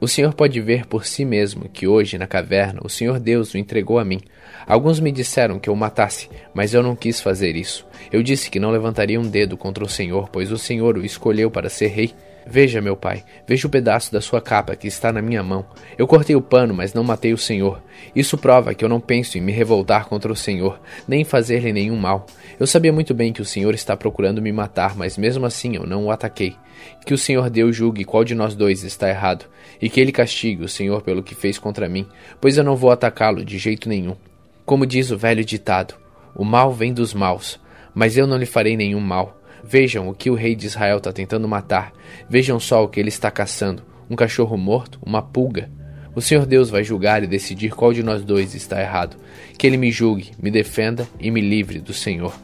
O 0.00 0.06
Senhor 0.06 0.32
pode 0.32 0.60
ver 0.60 0.86
por 0.86 1.04
si 1.04 1.24
mesmo 1.24 1.68
que 1.68 1.88
hoje, 1.88 2.18
na 2.18 2.26
caverna, 2.28 2.80
o 2.84 2.88
Senhor 2.88 3.18
Deus 3.18 3.52
o 3.52 3.58
entregou 3.58 3.98
a 3.98 4.04
mim. 4.04 4.20
Alguns 4.64 5.00
me 5.00 5.10
disseram 5.10 5.58
que 5.58 5.68
eu 5.68 5.74
o 5.74 5.76
matasse, 5.76 6.30
mas 6.54 6.72
eu 6.72 6.84
não 6.84 6.94
quis 6.94 7.20
fazer 7.20 7.56
isso. 7.56 7.84
Eu 8.12 8.22
disse 8.22 8.48
que 8.48 8.60
não 8.60 8.70
levantaria 8.70 9.20
um 9.20 9.28
dedo 9.28 9.56
contra 9.56 9.82
o 9.82 9.88
Senhor, 9.88 10.28
pois 10.28 10.52
o 10.52 10.58
Senhor 10.58 10.96
o 10.96 11.04
escolheu 11.04 11.50
para 11.50 11.68
ser 11.68 11.88
rei. 11.88 12.14
Veja, 12.50 12.80
meu 12.80 12.96
pai, 12.96 13.24
veja 13.46 13.66
o 13.66 13.70
pedaço 13.70 14.10
da 14.10 14.22
sua 14.22 14.40
capa 14.40 14.74
que 14.74 14.86
está 14.88 15.12
na 15.12 15.20
minha 15.20 15.42
mão. 15.42 15.66
Eu 15.98 16.06
cortei 16.06 16.34
o 16.34 16.40
pano, 16.40 16.72
mas 16.72 16.94
não 16.94 17.04
matei 17.04 17.34
o 17.34 17.38
Senhor. 17.38 17.82
Isso 18.16 18.38
prova 18.38 18.72
que 18.72 18.82
eu 18.82 18.88
não 18.88 19.00
penso 19.00 19.36
em 19.36 19.40
me 19.42 19.52
revoltar 19.52 20.06
contra 20.06 20.32
o 20.32 20.36
Senhor, 20.36 20.80
nem 21.06 21.24
fazer-lhe 21.24 21.74
nenhum 21.74 21.96
mal. 21.96 22.24
Eu 22.58 22.66
sabia 22.66 22.90
muito 22.90 23.12
bem 23.12 23.34
que 23.34 23.42
o 23.42 23.44
Senhor 23.44 23.74
está 23.74 23.94
procurando 23.94 24.40
me 24.40 24.50
matar, 24.50 24.96
mas 24.96 25.18
mesmo 25.18 25.44
assim 25.44 25.76
eu 25.76 25.86
não 25.86 26.06
o 26.06 26.10
ataquei. 26.10 26.56
Que 27.04 27.12
o 27.12 27.18
Senhor 27.18 27.50
Deus 27.50 27.76
julgue 27.76 28.02
qual 28.02 28.24
de 28.24 28.34
nós 28.34 28.54
dois 28.54 28.82
está 28.82 29.10
errado, 29.10 29.44
e 29.78 29.90
que 29.90 30.00
ele 30.00 30.10
castigue 30.10 30.64
o 30.64 30.68
Senhor 30.70 31.02
pelo 31.02 31.22
que 31.22 31.34
fez 31.34 31.58
contra 31.58 31.86
mim, 31.86 32.06
pois 32.40 32.56
eu 32.56 32.64
não 32.64 32.76
vou 32.76 32.90
atacá-lo 32.90 33.44
de 33.44 33.58
jeito 33.58 33.90
nenhum. 33.90 34.16
Como 34.64 34.86
diz 34.86 35.10
o 35.10 35.18
velho 35.18 35.44
ditado: 35.44 35.96
o 36.34 36.46
mal 36.46 36.72
vem 36.72 36.94
dos 36.94 37.12
maus, 37.12 37.60
mas 37.94 38.16
eu 38.16 38.26
não 38.26 38.38
lhe 38.38 38.46
farei 38.46 38.74
nenhum 38.74 39.00
mal. 39.00 39.37
Vejam 39.70 40.08
o 40.08 40.14
que 40.14 40.30
o 40.30 40.34
rei 40.34 40.54
de 40.54 40.66
Israel 40.66 40.96
está 40.96 41.12
tentando 41.12 41.46
matar. 41.46 41.92
Vejam 42.26 42.58
só 42.58 42.82
o 42.82 42.88
que 42.88 42.98
ele 42.98 43.10
está 43.10 43.30
caçando: 43.30 43.82
um 44.08 44.16
cachorro 44.16 44.56
morto, 44.56 44.98
uma 45.04 45.20
pulga. 45.20 45.70
O 46.14 46.22
Senhor 46.22 46.46
Deus 46.46 46.70
vai 46.70 46.82
julgar 46.82 47.22
e 47.22 47.26
decidir 47.26 47.74
qual 47.74 47.92
de 47.92 48.02
nós 48.02 48.24
dois 48.24 48.54
está 48.54 48.80
errado. 48.80 49.18
Que 49.58 49.66
ele 49.66 49.76
me 49.76 49.90
julgue, 49.90 50.30
me 50.42 50.50
defenda 50.50 51.06
e 51.20 51.30
me 51.30 51.42
livre 51.42 51.80
do 51.80 51.92
Senhor. 51.92 52.34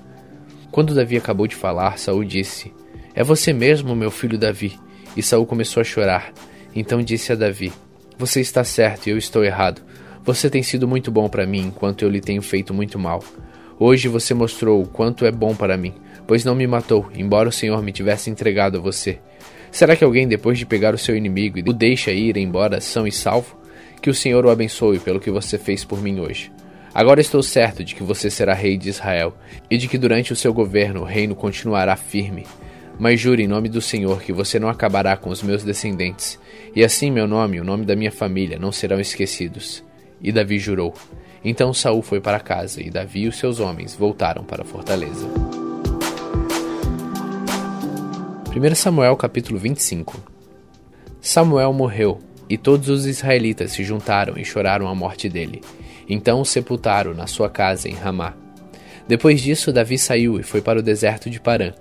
Quando 0.70 0.94
Davi 0.94 1.16
acabou 1.16 1.46
de 1.46 1.56
falar, 1.56 1.98
Saul 1.98 2.24
disse: 2.24 2.74
É 3.14 3.24
você 3.24 3.54
mesmo, 3.54 3.96
meu 3.96 4.10
filho 4.10 4.36
Davi. 4.36 4.78
E 5.16 5.22
Saul 5.22 5.46
começou 5.46 5.80
a 5.80 5.84
chorar. 5.84 6.30
Então 6.76 7.02
disse 7.02 7.32
a 7.32 7.36
Davi: 7.36 7.72
Você 8.18 8.42
está 8.42 8.62
certo 8.64 9.06
e 9.06 9.10
eu 9.10 9.16
estou 9.16 9.42
errado. 9.42 9.80
Você 10.22 10.50
tem 10.50 10.62
sido 10.62 10.86
muito 10.86 11.10
bom 11.10 11.26
para 11.30 11.46
mim, 11.46 11.68
enquanto 11.68 12.02
eu 12.02 12.10
lhe 12.10 12.20
tenho 12.20 12.42
feito 12.42 12.74
muito 12.74 12.98
mal. 12.98 13.24
Hoje 13.78 14.08
você 14.08 14.34
mostrou 14.34 14.82
o 14.82 14.86
quanto 14.86 15.24
é 15.24 15.32
bom 15.32 15.54
para 15.54 15.78
mim 15.78 16.03
pois 16.26 16.44
não 16.44 16.54
me 16.54 16.66
matou, 16.66 17.10
embora 17.14 17.48
o 17.48 17.52
Senhor 17.52 17.82
me 17.82 17.92
tivesse 17.92 18.30
entregado 18.30 18.78
a 18.78 18.80
você. 18.80 19.18
Será 19.70 19.96
que 19.96 20.04
alguém, 20.04 20.28
depois 20.28 20.58
de 20.58 20.64
pegar 20.64 20.94
o 20.94 20.98
seu 20.98 21.16
inimigo, 21.16 21.58
o 21.68 21.72
deixa 21.72 22.12
ir 22.12 22.36
embora 22.36 22.80
são 22.80 23.06
e 23.06 23.12
salvo? 23.12 23.58
Que 24.00 24.08
o 24.08 24.14
Senhor 24.14 24.44
o 24.46 24.50
abençoe 24.50 24.98
pelo 25.00 25.18
que 25.18 25.30
você 25.30 25.58
fez 25.58 25.84
por 25.84 26.00
mim 26.00 26.20
hoje. 26.20 26.52
Agora 26.94 27.20
estou 27.20 27.42
certo 27.42 27.82
de 27.82 27.92
que 27.92 28.04
você 28.04 28.30
será 28.30 28.54
rei 28.54 28.78
de 28.78 28.88
Israel, 28.88 29.36
e 29.68 29.76
de 29.76 29.88
que 29.88 29.98
durante 29.98 30.32
o 30.32 30.36
seu 30.36 30.54
governo 30.54 31.00
o 31.00 31.04
reino 31.04 31.34
continuará 31.34 31.96
firme. 31.96 32.46
Mas 32.96 33.18
jure 33.18 33.42
em 33.42 33.48
nome 33.48 33.68
do 33.68 33.80
Senhor 33.80 34.22
que 34.22 34.32
você 34.32 34.60
não 34.60 34.68
acabará 34.68 35.16
com 35.16 35.30
os 35.30 35.42
meus 35.42 35.64
descendentes, 35.64 36.38
e 36.72 36.84
assim 36.84 37.10
meu 37.10 37.26
nome 37.26 37.56
e 37.56 37.60
o 37.60 37.64
nome 37.64 37.84
da 37.84 37.96
minha 37.96 38.12
família 38.12 38.60
não 38.60 38.70
serão 38.70 39.00
esquecidos. 39.00 39.82
E 40.22 40.30
Davi 40.30 40.60
jurou. 40.60 40.94
Então 41.44 41.74
Saul 41.74 42.00
foi 42.00 42.20
para 42.20 42.38
casa, 42.38 42.80
e 42.80 42.90
Davi 42.90 43.22
e 43.22 43.28
os 43.28 43.36
seus 43.36 43.58
homens 43.58 43.96
voltaram 43.96 44.44
para 44.44 44.62
a 44.62 44.64
fortaleza. 44.64 45.28
1 48.56 48.74
Samuel 48.76 49.16
capítulo 49.16 49.58
25 49.58 50.16
Samuel 51.20 51.72
morreu, 51.72 52.20
e 52.48 52.56
todos 52.56 52.88
os 52.88 53.04
israelitas 53.04 53.72
se 53.72 53.82
juntaram 53.82 54.38
e 54.38 54.44
choraram 54.44 54.86
a 54.86 54.94
morte 54.94 55.28
dele. 55.28 55.60
Então 56.08 56.40
o 56.40 56.44
sepultaram 56.44 57.12
na 57.12 57.26
sua 57.26 57.50
casa 57.50 57.88
em 57.88 57.94
Ramá. 57.94 58.32
Depois 59.08 59.40
disso, 59.40 59.72
Davi 59.72 59.98
saiu 59.98 60.38
e 60.38 60.44
foi 60.44 60.62
para 60.62 60.78
o 60.78 60.82
deserto 60.82 61.28
de 61.28 61.40
Parã. 61.40 61.72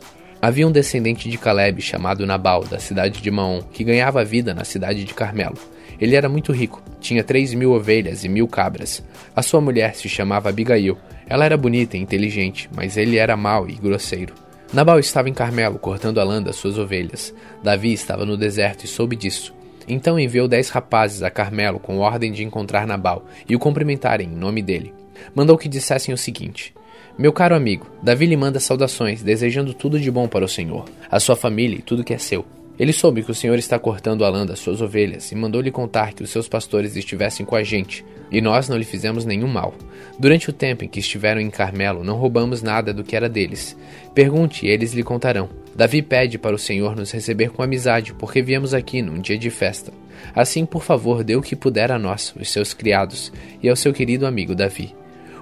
Havia 0.42 0.68
um 0.68 0.72
descendente 0.72 1.30
de 1.30 1.38
Caleb 1.38 1.80
chamado 1.80 2.26
Nabal, 2.26 2.64
da 2.64 2.80
cidade 2.80 3.22
de 3.22 3.30
Maom, 3.30 3.62
que 3.62 3.84
ganhava 3.84 4.26
vida 4.26 4.52
na 4.52 4.64
cidade 4.64 5.04
de 5.04 5.14
Carmelo. 5.14 5.60
Ele 6.02 6.16
era 6.16 6.28
muito 6.28 6.52
rico, 6.52 6.82
tinha 7.00 7.24
três 7.24 7.54
mil 7.54 7.74
ovelhas 7.74 8.24
e 8.24 8.30
mil 8.30 8.48
cabras. 8.48 9.04
A 9.36 9.44
sua 9.44 9.62
mulher 9.62 9.94
se 9.94 10.10
chamava 10.10 10.50
Abigail. 10.50 10.98
Ela 11.28 11.46
era 11.46 11.56
bonita 11.56 11.98
e 11.98 12.02
inteligente, 12.02 12.68
mas 12.76 12.98
ele 12.98 13.18
era 13.18 13.38
mau 13.38 13.70
e 13.70 13.74
grosseiro. 13.74 14.43
Nabal 14.74 14.98
estava 14.98 15.30
em 15.30 15.34
Carmelo 15.36 15.78
cortando 15.78 16.20
a 16.20 16.24
lã 16.24 16.42
das 16.42 16.56
suas 16.56 16.80
ovelhas. 16.80 17.32
Davi 17.62 17.94
estava 17.94 18.26
no 18.26 18.36
deserto 18.36 18.86
e 18.86 18.88
soube 18.88 19.16
disso. 19.16 19.54
Então 19.88 20.20
enviou 20.20 20.48
dez 20.48 20.70
rapazes 20.70 21.22
a 21.22 21.30
Carmelo 21.30 21.80
com 21.80 22.00
ordem 22.00 22.32
de 22.32 22.44
encontrar 22.44 22.88
Nabal 22.88 23.24
e 23.48 23.56
o 23.56 23.60
cumprimentarem 23.60 24.28
em 24.28 24.36
nome 24.36 24.64
dele. 24.64 24.92
Mandou 25.36 25.60
que 25.60 25.70
dissessem 25.70 26.12
o 26.12 26.18
seguinte: 26.18 26.74
Meu 27.16 27.32
caro 27.32 27.56
amigo, 27.56 27.86
Davi 28.02 28.26
lhe 28.26 28.36
manda 28.36 28.60
saudações, 28.60 29.22
desejando 29.22 29.76
tudo 29.76 30.00
de 30.00 30.10
bom 30.10 30.28
para 30.28 30.46
o 30.46 30.50
Senhor, 30.50 30.86
a 31.08 31.20
sua 31.20 31.36
família 31.36 31.78
e 31.78 31.84
tudo 31.84 32.04
que 32.04 32.14
é 32.14 32.18
seu. 32.18 32.44
Ele 32.80 32.92
soube 32.92 33.22
que 33.24 33.30
o 33.30 33.36
Senhor 33.36 33.58
está 33.60 33.78
cortando 33.78 34.26
a 34.26 34.30
lã 34.30 34.46
das 34.46 34.60
suas 34.60 34.82
ovelhas 34.82 35.32
e 35.32 35.36
mandou-lhe 35.36 35.70
contar 35.70 36.14
que 36.14 36.24
os 36.24 36.32
seus 36.32 36.48
pastores 36.48 36.96
estivessem 36.96 37.46
com 37.46 37.56
a 37.56 37.64
gente, 37.64 38.04
e 38.32 38.42
nós 38.42 38.68
não 38.68 38.78
lhe 38.78 38.84
fizemos 38.84 39.26
nenhum 39.26 39.48
mal. 39.48 39.76
Durante 40.18 40.50
o 40.50 40.54
tempo 40.54 40.84
em 40.84 40.88
que 40.88 41.00
estiveram 41.00 41.40
em 41.40 41.52
Carmelo, 41.52 42.04
não 42.04 42.16
roubamos 42.16 42.64
nada 42.64 42.92
do 42.92 43.04
que 43.04 43.16
era 43.16 43.30
deles. 43.30 43.78
Pergunte 44.16 44.66
e 44.66 44.70
eles 44.70 44.94
lhe 44.94 45.04
contarão. 45.04 45.50
Davi 45.76 46.02
pede 46.02 46.40
para 46.40 46.56
o 46.56 46.60
Senhor 46.60 46.96
nos 46.96 47.12
receber 47.12 47.52
com 47.52 47.62
amizade, 47.62 48.14
porque 48.14 48.42
viemos 48.42 48.74
aqui 48.74 49.02
num 49.02 49.20
dia 49.20 49.38
de 49.38 49.52
festa. 49.52 49.94
Assim, 50.36 50.66
por 50.66 50.84
favor, 50.84 51.24
dê 51.24 51.36
o 51.36 51.42
que 51.42 51.56
puder 51.56 51.92
a 51.92 52.00
nós, 52.00 52.34
os 52.40 52.50
seus 52.50 52.74
criados, 52.74 53.32
e 53.62 53.70
ao 53.70 53.76
seu 53.76 53.94
querido 53.94 54.26
amigo 54.26 54.56
Davi. 54.56 54.96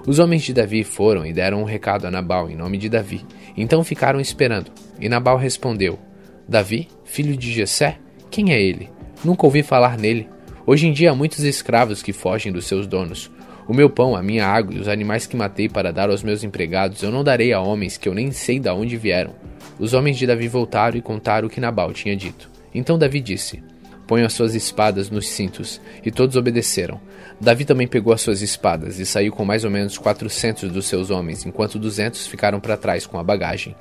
Os 0.06 0.18
homens 0.18 0.42
de 0.42 0.52
Davi 0.52 0.82
foram 0.82 1.24
e 1.24 1.32
deram 1.32 1.62
um 1.62 1.64
recado 1.64 2.06
a 2.06 2.10
Nabal 2.10 2.50
em 2.50 2.56
nome 2.56 2.76
de 2.76 2.88
Davi. 2.88 3.24
Então 3.56 3.84
ficaram 3.84 4.20
esperando. 4.20 4.70
E 5.00 5.08
Nabal 5.08 5.36
respondeu: 5.36 5.98
Davi, 6.48 6.88
filho 7.12 7.36
de 7.36 7.52
Jessé? 7.52 7.98
Quem 8.30 8.54
é 8.54 8.60
ele? 8.60 8.88
Nunca 9.22 9.44
ouvi 9.44 9.62
falar 9.62 9.98
nele. 9.98 10.30
Hoje 10.66 10.86
em 10.86 10.92
dia 10.94 11.10
há 11.10 11.14
muitos 11.14 11.40
escravos 11.40 12.02
que 12.02 12.10
fogem 12.10 12.50
dos 12.50 12.64
seus 12.64 12.86
donos. 12.86 13.30
O 13.68 13.74
meu 13.74 13.90
pão, 13.90 14.16
a 14.16 14.22
minha 14.22 14.46
água 14.46 14.74
e 14.74 14.78
os 14.78 14.88
animais 14.88 15.26
que 15.26 15.36
matei 15.36 15.68
para 15.68 15.92
dar 15.92 16.08
aos 16.08 16.22
meus 16.22 16.42
empregados 16.42 17.02
eu 17.02 17.10
não 17.10 17.22
darei 17.22 17.52
a 17.52 17.60
homens 17.60 17.98
que 17.98 18.08
eu 18.08 18.14
nem 18.14 18.32
sei 18.32 18.58
de 18.58 18.70
onde 18.70 18.96
vieram. 18.96 19.34
Os 19.78 19.92
homens 19.92 20.16
de 20.16 20.26
Davi 20.26 20.48
voltaram 20.48 20.96
e 20.96 21.02
contaram 21.02 21.48
o 21.48 21.50
que 21.50 21.60
Nabal 21.60 21.92
tinha 21.92 22.16
dito. 22.16 22.50
Então 22.74 22.98
Davi 22.98 23.20
disse: 23.20 23.62
Ponham 24.06 24.26
as 24.26 24.32
suas 24.32 24.54
espadas 24.54 25.10
nos 25.10 25.28
cintos. 25.28 25.82
E 26.02 26.10
todos 26.10 26.34
obedeceram. 26.34 26.98
Davi 27.38 27.66
também 27.66 27.86
pegou 27.86 28.14
as 28.14 28.22
suas 28.22 28.40
espadas 28.40 28.98
e 28.98 29.04
saiu 29.04 29.32
com 29.32 29.44
mais 29.44 29.64
ou 29.64 29.70
menos 29.70 29.98
quatrocentos 29.98 30.72
dos 30.72 30.86
seus 30.86 31.10
homens, 31.10 31.44
enquanto 31.44 31.78
duzentos 31.78 32.26
ficaram 32.26 32.58
para 32.58 32.78
trás 32.78 33.06
com 33.06 33.18
a 33.18 33.22
bagagem. 33.22 33.76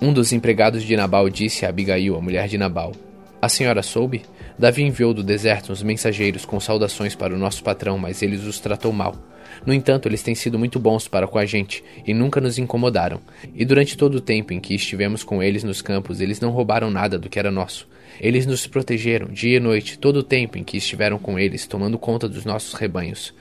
Um 0.00 0.12
dos 0.12 0.32
empregados 0.32 0.82
de 0.82 0.96
Nabal 0.96 1.28
disse 1.30 1.64
a 1.64 1.68
Abigail, 1.68 2.16
a 2.16 2.20
mulher 2.20 2.48
de 2.48 2.58
Nabal: 2.58 2.92
A 3.40 3.48
senhora 3.48 3.82
soube? 3.82 4.22
Davi 4.58 4.82
enviou 4.82 5.14
do 5.14 5.22
deserto 5.22 5.72
uns 5.72 5.82
mensageiros 5.82 6.44
com 6.44 6.60
saudações 6.60 7.14
para 7.14 7.34
o 7.34 7.38
nosso 7.38 7.62
patrão, 7.62 7.96
mas 7.96 8.22
ele 8.22 8.36
os 8.36 8.58
tratou 8.58 8.92
mal. 8.92 9.16
No 9.64 9.72
entanto, 9.72 10.08
eles 10.08 10.22
têm 10.22 10.34
sido 10.34 10.58
muito 10.58 10.78
bons 10.78 11.06
para 11.08 11.28
com 11.28 11.38
a 11.38 11.46
gente 11.46 11.82
e 12.06 12.12
nunca 12.12 12.40
nos 12.40 12.58
incomodaram. 12.58 13.20
E 13.54 13.64
durante 13.64 13.96
todo 13.96 14.16
o 14.16 14.20
tempo 14.20 14.52
em 14.52 14.60
que 14.60 14.74
estivemos 14.74 15.22
com 15.22 15.42
eles 15.42 15.64
nos 15.64 15.80
campos, 15.80 16.20
eles 16.20 16.40
não 16.40 16.50
roubaram 16.50 16.90
nada 16.90 17.18
do 17.18 17.28
que 17.28 17.38
era 17.38 17.50
nosso. 17.50 17.88
Eles 18.20 18.46
nos 18.46 18.66
protegeram 18.66 19.28
dia 19.28 19.56
e 19.56 19.60
noite, 19.60 19.98
todo 19.98 20.18
o 20.18 20.22
tempo 20.22 20.58
em 20.58 20.64
que 20.64 20.76
estiveram 20.76 21.18
com 21.18 21.38
eles, 21.38 21.66
tomando 21.66 21.98
conta 21.98 22.28
dos 22.28 22.44
nossos 22.44 22.74
rebanhos. 22.74 23.32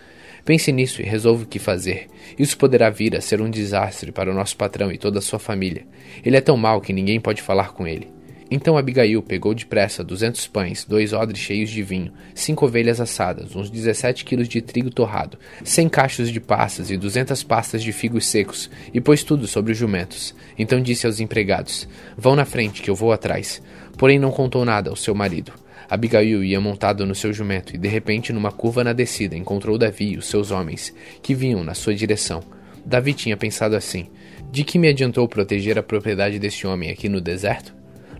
Pense 0.45 0.71
nisso 0.71 1.01
e 1.01 1.05
resolva 1.05 1.43
o 1.43 1.47
que 1.47 1.57
fazer. 1.57 2.07
Isso 2.37 2.57
poderá 2.57 2.89
vir 2.89 3.15
a 3.15 3.21
ser 3.21 3.41
um 3.41 3.49
desastre 3.49 4.11
para 4.11 4.29
o 4.29 4.33
nosso 4.33 4.57
patrão 4.57 4.91
e 4.91 4.97
toda 4.97 5.19
a 5.19 5.21
sua 5.21 5.39
família. 5.39 5.85
Ele 6.23 6.35
é 6.35 6.41
tão 6.41 6.57
mau 6.57 6.81
que 6.81 6.91
ninguém 6.91 7.19
pode 7.19 7.41
falar 7.41 7.73
com 7.73 7.87
ele. 7.87 8.11
Então 8.51 8.77
Abigail 8.77 9.23
pegou 9.23 9.53
depressa 9.53 10.03
duzentos 10.03 10.45
pães, 10.45 10.85
dois 10.85 11.11
odres 11.11 11.39
cheios 11.39 11.71
de 11.71 11.81
vinho, 11.81 12.11
cinco 12.35 12.65
ovelhas 12.65 13.01
assadas, 13.01 13.55
uns 13.55 13.69
dezessete 13.69 14.23
quilos 14.23 14.47
de 14.47 14.61
trigo 14.61 14.91
torrado, 14.91 15.39
cem 15.63 15.89
cachos 15.89 16.29
de 16.29 16.39
passas 16.39 16.91
e 16.91 16.97
duzentas 16.97 17.41
pastas 17.41 17.81
de 17.81 17.91
figos 17.91 18.27
secos, 18.27 18.69
e 18.93 19.01
pôs 19.01 19.23
tudo 19.23 19.47
sobre 19.47 19.71
os 19.71 19.77
jumentos. 19.77 20.35
Então 20.55 20.81
disse 20.81 21.07
aos 21.07 21.19
empregados: 21.19 21.87
Vão 22.15 22.35
na 22.35 22.45
frente, 22.45 22.81
que 22.81 22.89
eu 22.89 22.95
vou 22.95 23.11
atrás. 23.11 23.59
Porém 23.97 24.19
não 24.19 24.29
contou 24.29 24.65
nada 24.65 24.89
ao 24.89 24.95
seu 24.95 25.15
marido. 25.15 25.62
Abigail 25.93 26.43
ia 26.43 26.59
montado 26.59 27.05
no 27.05 27.13
seu 27.13 27.31
jumento 27.31 27.75
e 27.75 27.77
de 27.77 27.87
repente, 27.87 28.33
numa 28.33 28.51
curva 28.51 28.83
na 28.83 28.93
descida, 28.93 29.37
encontrou 29.37 29.77
Davi 29.77 30.13
e 30.13 30.17
os 30.17 30.25
seus 30.25 30.49
homens, 30.49 30.91
que 31.21 31.35
vinham 31.35 31.63
na 31.63 31.75
sua 31.75 31.93
direção. 31.93 32.41
Davi 32.83 33.13
tinha 33.13 33.37
pensado 33.37 33.75
assim: 33.75 34.07
De 34.51 34.63
que 34.63 34.79
me 34.79 34.87
adiantou 34.87 35.27
proteger 35.27 35.77
a 35.77 35.83
propriedade 35.83 36.39
deste 36.39 36.65
homem 36.65 36.89
aqui 36.89 37.07
no 37.07 37.21
deserto? 37.21 37.75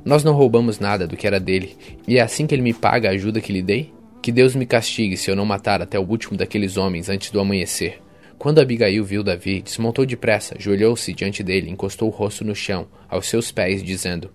Nós 0.05 0.23
não 0.23 0.35
roubamos 0.35 0.77
nada 0.77 1.07
do 1.07 1.17
que 1.17 1.25
era 1.25 1.39
dele, 1.39 1.75
e 2.07 2.19
é 2.19 2.21
assim 2.21 2.45
que 2.45 2.53
ele 2.53 2.61
me 2.61 2.75
paga 2.75 3.09
a 3.09 3.13
ajuda 3.13 3.41
que 3.41 3.51
lhe 3.51 3.63
dei? 3.63 3.91
Que 4.21 4.31
Deus 4.31 4.53
me 4.53 4.67
castigue 4.67 5.17
se 5.17 5.31
eu 5.31 5.35
não 5.35 5.43
matar 5.43 5.81
até 5.81 5.97
o 5.97 6.07
último 6.07 6.37
daqueles 6.37 6.77
homens 6.77 7.09
antes 7.09 7.31
do 7.31 7.39
amanhecer. 7.39 7.99
Quando 8.37 8.61
Abigail 8.61 9.03
viu 9.03 9.23
Davi, 9.23 9.63
desmontou 9.63 10.05
depressa, 10.05 10.55
ajoelhou-se 10.59 11.11
diante 11.11 11.41
dele, 11.41 11.71
encostou 11.71 12.07
o 12.07 12.11
rosto 12.11 12.45
no 12.45 12.53
chão, 12.53 12.85
aos 13.09 13.27
seus 13.27 13.51
pés, 13.51 13.81
dizendo: 13.81 14.29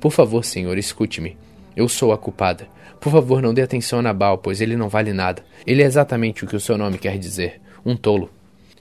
Por 0.00 0.10
favor, 0.10 0.44
senhor, 0.44 0.76
escute-me. 0.76 1.38
Eu 1.76 1.88
sou 1.88 2.12
a 2.12 2.18
culpada. 2.18 2.79
Por 3.00 3.10
favor, 3.10 3.40
não 3.40 3.54
dê 3.54 3.62
atenção 3.62 4.00
a 4.00 4.02
Nabal, 4.02 4.36
pois 4.36 4.60
ele 4.60 4.76
não 4.76 4.88
vale 4.88 5.12
nada. 5.12 5.42
Ele 5.66 5.82
é 5.82 5.86
exatamente 5.86 6.44
o 6.44 6.46
que 6.46 6.54
o 6.54 6.60
seu 6.60 6.76
nome 6.76 6.98
quer 6.98 7.16
dizer: 7.18 7.60
um 7.84 7.96
tolo. 7.96 8.30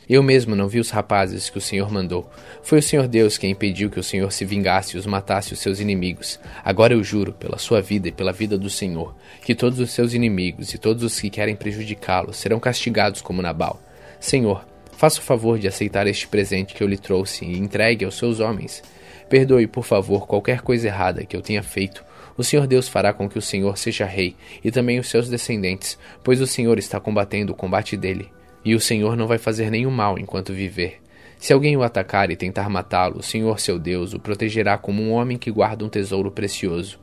Eu 0.10 0.24
mesmo 0.24 0.56
não 0.56 0.68
vi 0.68 0.80
os 0.80 0.90
rapazes 0.90 1.52
que 1.52 1.60
o 1.60 1.62
Senhor 1.62 1.90
mandou. 1.92 2.30
Foi 2.64 2.80
o 2.80 2.84
Senhor 2.84 3.08
Deus 3.08 3.38
quem 3.38 3.52
impediu 3.52 3.92
que 3.92 4.00
o 4.00 4.04
Senhor 4.04 4.32
se 4.32 4.44
vingasse 4.44 4.98
e 4.98 5.00
os 5.00 5.06
matasse 5.06 5.54
os 5.54 5.60
seus 5.60 5.80
inimigos. 5.80 6.40
Agora 6.66 6.96
eu 6.96 7.04
juro, 7.04 7.32
pela 7.32 7.60
sua 7.60 7.80
vida 7.80 8.08
e 8.08 8.12
pela 8.12 8.34
vida 8.34 8.58
do 8.58 8.72
Senhor, 8.72 9.16
que 9.44 9.54
todos 9.54 9.80
os 9.80 9.92
seus 9.92 10.16
inimigos 10.16 10.74
e 10.74 10.80
todos 10.80 11.04
os 11.04 11.20
que 11.20 11.30
querem 11.30 11.56
prejudicá-lo 11.56 12.34
serão 12.34 12.60
castigados 12.60 13.22
como 13.22 13.44
Nabal. 13.44 13.80
Senhor, 14.20 14.66
faça 14.98 15.20
o 15.20 15.24
favor 15.24 15.60
de 15.60 15.68
aceitar 15.68 16.08
este 16.08 16.28
presente 16.28 16.74
que 16.74 16.84
eu 16.84 16.88
lhe 16.88 16.98
trouxe 16.98 17.46
e 17.46 17.60
entregue 17.60 18.04
aos 18.04 18.18
seus 18.18 18.40
homens. 18.40 18.82
Perdoe, 19.30 19.68
por 19.68 19.86
favor, 19.86 20.26
qualquer 20.26 20.62
coisa 20.62 20.88
errada 20.88 21.24
que 21.24 21.38
eu 21.38 21.42
tenha 21.42 21.62
feito 21.62 22.04
o 22.40 22.44
Senhor 22.44 22.66
Deus 22.66 22.88
fará 22.88 23.12
com 23.12 23.28
que 23.28 23.38
o 23.38 23.42
Senhor 23.42 23.78
seja 23.78 24.06
rei, 24.06 24.34
e 24.64 24.72
também 24.72 24.98
os 24.98 25.10
seus 25.10 25.28
descendentes, 25.28 26.00
pois 26.24 26.40
o 26.40 26.48
Senhor 26.48 26.80
está 26.80 26.98
combatendo 26.98 27.52
o 27.52 27.56
combate 27.56 27.98
dele. 27.98 28.32
E 28.64 28.74
o 28.74 28.80
Senhor 28.80 29.18
não 29.18 29.28
vai 29.28 29.38
fazer 29.38 29.70
nenhum 29.70 29.92
mal 29.92 30.18
enquanto 30.18 30.54
viver. 30.54 31.02
Se 31.38 31.52
alguém 31.52 31.76
o 31.76 31.84
atacar 31.84 32.32
e 32.32 32.38
tentar 32.38 32.70
matá-lo, 32.70 33.20
o 33.20 33.24
Senhor 33.24 33.60
seu 33.60 33.78
Deus 33.78 34.14
o 34.14 34.20
protegerá 34.20 34.78
como 34.78 35.04
um 35.04 35.12
homem 35.12 35.38
que 35.38 35.52
guarda 35.52 35.84
um 35.84 35.90
tesouro 35.90 36.32
precioso. 36.32 36.98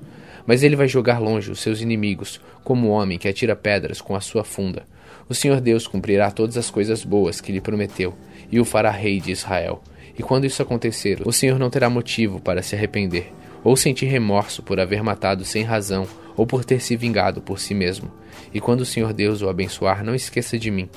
Mas 0.47 0.63
ele 0.63 0.75
vai 0.75 0.89
jogar 0.89 1.19
longe 1.19 1.51
os 1.51 1.61
seus 1.61 1.83
inimigos, 1.83 2.41
como 2.65 2.89
um 2.89 2.91
homem 2.93 3.19
que 3.19 3.29
atira 3.29 3.55
pedras 3.55 4.01
com 4.01 4.17
a 4.17 4.23
sua 4.23 4.43
funda. 4.43 4.85
O 5.29 5.35
Senhor 5.35 5.61
Deus 5.61 5.87
cumprirá 5.87 6.31
todas 6.31 6.57
as 6.57 6.71
coisas 6.71 7.05
boas 7.05 7.43
que 7.43 7.53
lhe 7.53 7.61
prometeu, 7.61 8.15
e 8.51 8.59
o 8.59 8.65
fará 8.65 8.91
rei 8.91 9.21
de 9.21 9.33
Israel. 9.33 9.83
E 10.19 10.23
quando 10.23 10.47
isso 10.47 10.63
acontecer, 10.63 11.21
o 11.27 11.33
Senhor 11.33 11.59
não 11.59 11.69
terá 11.69 11.91
motivo 11.91 12.41
para 12.41 12.63
se 12.63 12.75
arrepender, 12.75 13.31
ou 13.67 13.77
sentir 13.77 14.07
remorso 14.07 14.63
por 14.63 14.79
haver 14.79 15.03
matado 15.03 15.45
sem 15.45 15.65
razão 15.65 16.07
ou 16.37 16.47
por 16.47 16.65
ter 16.65 16.81
se 16.81 16.95
vingado 16.97 17.43
por 17.43 17.59
si 17.59 17.75
mesmo. 17.75 18.09
E 18.55 18.61
quando 18.61 18.83
o 18.83 18.87
Senhor 18.87 19.13
Deus 19.13 19.43
o 19.43 19.49
abençoar, 19.49 20.05
não 20.05 20.15
esqueça 20.15 20.57
de 20.57 20.71
mim. 20.71 20.89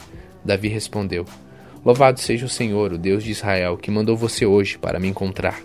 Davi 0.46 0.68
respondeu: 0.68 1.26
Louvado 1.84 2.20
seja 2.20 2.46
o 2.46 2.50
Senhor, 2.50 2.94
o 2.94 2.98
Deus 3.00 3.24
de 3.24 3.32
Israel, 3.32 3.76
que 3.76 3.90
mandou 3.90 4.16
você 4.16 4.46
hoje 4.46 4.78
para 4.78 5.00
me 5.00 5.08
encontrar. 5.08 5.60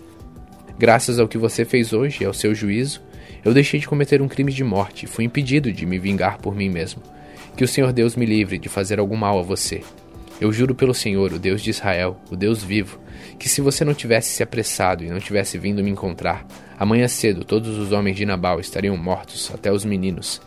Graças 0.79 1.19
ao 1.19 1.27
que 1.27 1.37
você 1.37 1.63
fez 1.63 1.93
hoje 1.93 2.23
e 2.23 2.25
ao 2.25 2.33
seu 2.33 2.55
juízo, 2.55 3.03
eu 3.43 3.53
deixei 3.53 3.79
de 3.79 3.87
cometer 3.87 4.19
um 4.19 4.27
crime 4.27 4.51
de 4.51 4.63
morte 4.63 5.05
e 5.05 5.07
fui 5.07 5.25
impedido 5.25 5.71
de 5.71 5.85
me 5.85 5.99
vingar 5.99 6.39
por 6.39 6.55
mim 6.55 6.69
mesmo. 6.71 7.03
Que 7.55 7.63
o 7.63 7.67
Senhor 7.67 7.93
Deus 7.93 8.15
me 8.15 8.25
livre 8.25 8.57
de 8.57 8.67
fazer 8.67 8.99
algum 8.99 9.15
mal 9.15 9.37
a 9.37 9.43
você. 9.43 9.83
Eu 10.41 10.51
juro 10.51 10.73
pelo 10.73 10.93
Senhor, 10.93 11.31
o 11.31 11.37
Deus 11.37 11.61
de 11.61 11.69
Israel, 11.69 12.19
o 12.31 12.35
Deus 12.35 12.63
vivo, 12.63 12.99
que 13.37 13.47
se 13.47 13.61
você 13.61 13.85
não 13.85 13.93
tivesse 13.93 14.31
se 14.31 14.41
apressado 14.41 15.03
e 15.03 15.09
não 15.09 15.19
tivesse 15.19 15.55
vindo 15.59 15.83
me 15.83 15.91
encontrar, 15.91 16.45
amanhã 16.77 17.07
cedo 17.07 17.43
todos 17.43 17.77
os 17.77 17.91
homens 17.91 18.17
de 18.17 18.25
Nabal 18.25 18.59
estariam 18.59 18.95
mortos, 18.97 19.51
até 19.53 19.71
os 19.71 19.85
meninos. 19.85 20.41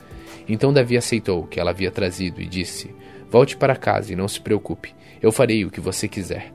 Então 0.49 0.73
Davi 0.73 0.97
aceitou 0.97 1.43
o 1.43 1.47
que 1.47 1.61
ela 1.61 1.71
havia 1.71 1.91
trazido 1.91 2.41
e 2.41 2.47
disse: 2.47 2.91
Volte 3.31 3.57
para 3.57 3.77
casa 3.77 4.13
e 4.13 4.17
não 4.17 4.27
se 4.27 4.41
preocupe, 4.41 4.95
eu 5.21 5.31
farei 5.31 5.65
o 5.65 5.71
que 5.71 5.81
você 5.81 6.09
quiser. 6.09 6.53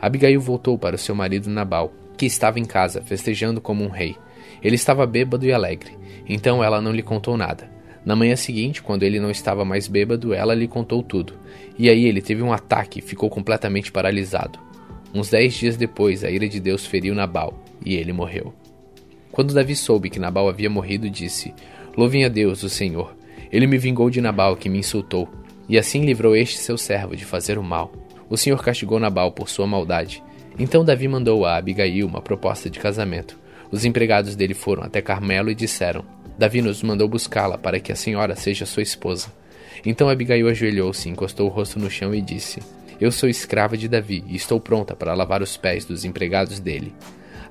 Abigail 0.00 0.40
voltou 0.40 0.78
para 0.78 0.98
seu 0.98 1.14
marido 1.14 1.50
Nabal, 1.50 1.92
que 2.16 2.26
estava 2.26 2.58
em 2.58 2.64
casa, 2.64 3.02
festejando 3.02 3.60
como 3.60 3.84
um 3.84 3.88
rei. 3.88 4.16
Ele 4.62 4.76
estava 4.76 5.06
bêbado 5.06 5.44
e 5.44 5.52
alegre, 5.52 5.96
então 6.28 6.62
ela 6.62 6.80
não 6.80 6.92
lhe 6.92 7.02
contou 7.02 7.36
nada. 7.36 7.70
Na 8.04 8.16
manhã 8.16 8.34
seguinte, 8.34 8.82
quando 8.82 9.04
ele 9.04 9.20
não 9.20 9.30
estava 9.30 9.64
mais 9.64 9.86
bêbado, 9.86 10.34
ela 10.34 10.54
lhe 10.54 10.66
contou 10.66 11.02
tudo. 11.02 11.34
E 11.78 11.88
aí 11.88 12.04
ele 12.04 12.20
teve 12.20 12.42
um 12.42 12.52
ataque 12.52 12.98
e 12.98 13.02
ficou 13.02 13.30
completamente 13.30 13.92
paralisado. 13.92 14.58
Uns 15.14 15.30
dez 15.30 15.54
dias 15.54 15.76
depois, 15.76 16.24
a 16.24 16.30
ira 16.30 16.48
de 16.48 16.58
Deus 16.58 16.84
feriu 16.84 17.14
Nabal, 17.14 17.62
e 17.84 17.94
ele 17.94 18.12
morreu. 18.12 18.52
Quando 19.32 19.54
Davi 19.54 19.74
soube 19.74 20.10
que 20.10 20.20
Nabal 20.20 20.46
havia 20.46 20.68
morrido, 20.68 21.08
disse: 21.08 21.54
Louvem 21.96 22.24
a 22.24 22.28
Deus, 22.28 22.62
o 22.62 22.68
Senhor. 22.68 23.16
Ele 23.50 23.66
me 23.66 23.78
vingou 23.78 24.10
de 24.10 24.20
Nabal, 24.20 24.56
que 24.56 24.68
me 24.68 24.78
insultou, 24.78 25.26
e 25.66 25.78
assim 25.78 26.04
livrou 26.04 26.36
este 26.36 26.58
seu 26.58 26.76
servo 26.76 27.16
de 27.16 27.24
fazer 27.24 27.56
o 27.58 27.62
mal. 27.62 27.90
O 28.28 28.36
Senhor 28.36 28.62
castigou 28.62 29.00
Nabal 29.00 29.32
por 29.32 29.48
sua 29.48 29.66
maldade. 29.66 30.22
Então 30.58 30.84
Davi 30.84 31.08
mandou 31.08 31.46
a 31.46 31.56
Abigail 31.56 32.06
uma 32.06 32.20
proposta 32.20 32.68
de 32.68 32.78
casamento. 32.78 33.38
Os 33.70 33.86
empregados 33.86 34.36
dele 34.36 34.52
foram 34.52 34.82
até 34.82 35.00
Carmelo 35.00 35.50
e 35.50 35.54
disseram: 35.54 36.04
Davi 36.38 36.60
nos 36.60 36.82
mandou 36.82 37.08
buscá-la 37.08 37.56
para 37.56 37.80
que 37.80 37.90
a 37.90 37.96
senhora 37.96 38.36
seja 38.36 38.66
sua 38.66 38.82
esposa. 38.82 39.32
Então 39.84 40.10
Abigail 40.10 40.46
ajoelhou-se, 40.48 41.08
encostou 41.08 41.46
o 41.46 41.50
rosto 41.50 41.78
no 41.78 41.90
chão 41.90 42.14
e 42.14 42.20
disse: 42.20 42.60
Eu 43.00 43.10
sou 43.10 43.30
escrava 43.30 43.78
de 43.78 43.88
Davi 43.88 44.22
e 44.26 44.36
estou 44.36 44.60
pronta 44.60 44.94
para 44.94 45.14
lavar 45.14 45.40
os 45.40 45.56
pés 45.56 45.86
dos 45.86 46.04
empregados 46.04 46.60
dele. 46.60 46.92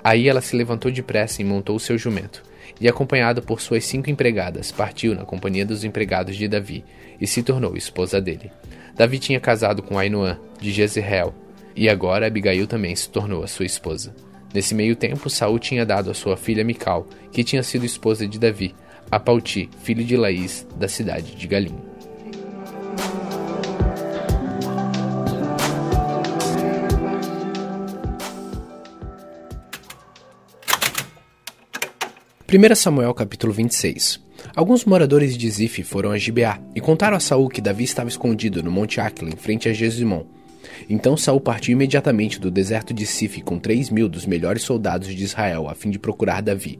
Aí 0.04 0.28
ela 0.28 0.42
se 0.42 0.56
levantou 0.56 0.92
depressa 0.92 1.42
e 1.42 1.46
montou 1.46 1.78
seu 1.80 1.98
jumento, 1.98 2.44
e 2.80 2.88
acompanhada 2.88 3.42
por 3.42 3.62
suas 3.62 3.86
cinco 3.86 4.10
empregadas, 4.10 4.72
partiu 4.72 5.14
na 5.14 5.26
companhia 5.26 5.66
dos 5.66 5.84
empregados 5.84 6.36
de 6.36 6.48
Davi 6.48 6.84
e 7.20 7.28
se 7.28 7.44
tornou 7.44 7.78
esposa 7.78 8.20
dele. 8.20 8.52
Davi 8.96 9.20
tinha 9.20 9.40
casado 9.40 9.82
com 9.84 9.98
Ainoã, 9.98 10.40
de 10.60 10.72
Jezreel, 10.72 11.34
e 11.76 11.88
agora 11.88 12.28
Abigail 12.28 12.68
também 12.68 12.96
se 12.96 13.10
tornou 13.10 13.44
a 13.44 13.48
sua 13.48 13.66
esposa. 13.66 14.14
Nesse 14.54 14.76
meio 14.76 14.96
tempo, 14.96 15.30
Saul 15.30 15.60
tinha 15.60 15.86
dado 15.86 16.12
a 16.12 16.14
sua 16.14 16.36
filha 16.36 16.64
Mical, 16.64 17.08
que 17.32 17.44
tinha 17.44 17.64
sido 17.64 17.86
esposa 17.86 18.28
de 18.28 18.38
Davi, 18.38 18.76
a 19.10 19.20
Pauti, 19.20 19.70
filho 19.84 20.04
de 20.04 20.18
Laís, 20.18 20.68
da 20.78 20.88
cidade 20.88 21.36
de 21.36 21.48
Galim. 21.48 21.78
Primeira 32.52 32.76
Samuel 32.76 33.14
capítulo 33.14 33.54
26 33.54 34.20
Alguns 34.54 34.84
moradores 34.84 35.38
de 35.38 35.50
Zif 35.50 35.84
foram 35.84 36.12
a 36.12 36.18
Gibeá 36.18 36.60
e 36.76 36.82
contaram 36.82 37.16
a 37.16 37.20
Saul 37.22 37.48
que 37.48 37.62
Davi 37.62 37.86
estava 37.86 38.10
escondido 38.10 38.62
no 38.62 38.70
Monte 38.70 39.00
Aquila, 39.00 39.30
em 39.30 39.38
frente 39.38 39.70
a 39.70 39.74
Jesimon. 39.74 40.26
Então 40.90 41.16
Saul 41.16 41.40
partiu 41.40 41.72
imediatamente 41.72 42.42
do 42.42 42.52
deserto 42.52 42.94
de 42.94 43.06
Sif 43.06 43.42
com 43.42 43.58
três 43.58 43.90
mil 43.90 44.10
dos 44.10 44.26
melhores 44.26 44.64
soldados 44.64 45.16
de 45.16 45.24
Israel, 45.24 45.70
a 45.70 45.74
fim 45.74 45.90
de 45.90 45.98
procurar 45.98 46.42
Davi. 46.42 46.78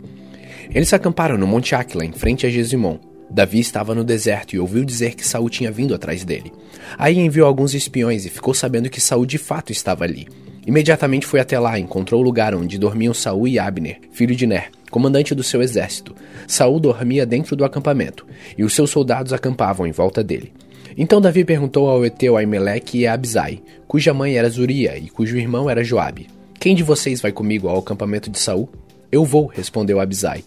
Eles 0.76 0.92
acamparam 0.92 1.38
no 1.38 1.48
Monte 1.48 1.74
Aquila, 1.74 2.04
em 2.04 2.12
frente 2.12 2.46
a 2.46 2.50
Jesimon. 2.50 3.00
Davi 3.30 3.62
estava 3.62 3.96
no 3.96 4.04
deserto 4.04 4.54
e 4.54 4.60
ouviu 4.60 4.84
dizer 4.84 5.16
que 5.16 5.26
Saul 5.26 5.50
tinha 5.50 5.72
vindo 5.72 5.96
atrás 5.96 6.26
dele. 6.26 6.52
Aí 6.98 7.18
enviou 7.18 7.48
alguns 7.48 7.74
espiões 7.74 8.26
e 8.26 8.30
ficou 8.30 8.54
sabendo 8.54 8.90
que 8.90 9.00
Saul 9.00 9.26
de 9.26 9.38
fato 9.38 9.72
estava 9.72 10.04
ali. 10.04 10.28
Imediatamente 10.66 11.26
foi 11.26 11.40
até 11.40 11.60
lá 11.60 11.78
e 11.80 11.82
encontrou 11.82 12.22
o 12.22 12.24
lugar 12.24 12.54
onde 12.54 12.78
dormiam 12.78 13.14
Saul 13.14 13.48
e 13.48 13.58
Abner, 13.58 14.00
filho 14.12 14.36
de 14.36 14.46
Ner, 14.46 14.70
comandante 14.92 15.34
do 15.34 15.44
seu 15.44 15.62
exército. 15.62 16.16
Saul 16.48 16.80
dormia 16.80 17.26
dentro 17.26 17.56
do 17.56 17.66
acampamento, 17.66 18.26
e 18.58 18.64
os 18.64 18.74
seus 18.74 18.92
soldados 18.92 19.34
acampavam 19.34 19.88
em 19.88 19.92
volta 19.92 20.24
dele. 20.24 20.54
Então 20.96 21.22
Davi 21.22 21.44
perguntou 21.44 21.90
ao 21.90 22.06
Eteu 22.06 22.38
Aimeleque 22.38 23.00
e 23.00 23.08
a 23.08 23.14
Abisai, 23.14 23.62
cuja 23.88 24.14
mãe 24.14 24.36
era 24.36 24.50
Zuria 24.50 24.98
e 24.98 25.10
cujo 25.10 25.38
irmão 25.38 25.70
era 25.70 25.84
Joabe: 25.84 26.28
Quem 26.60 26.76
de 26.76 26.84
vocês 26.84 27.22
vai 27.22 27.32
comigo 27.32 27.68
ao 27.68 27.80
acampamento 27.80 28.30
de 28.30 28.38
Saul? 28.38 28.70
Eu 29.12 29.26
vou, 29.26 29.48
respondeu 29.48 30.00
Abisai. 30.00 30.44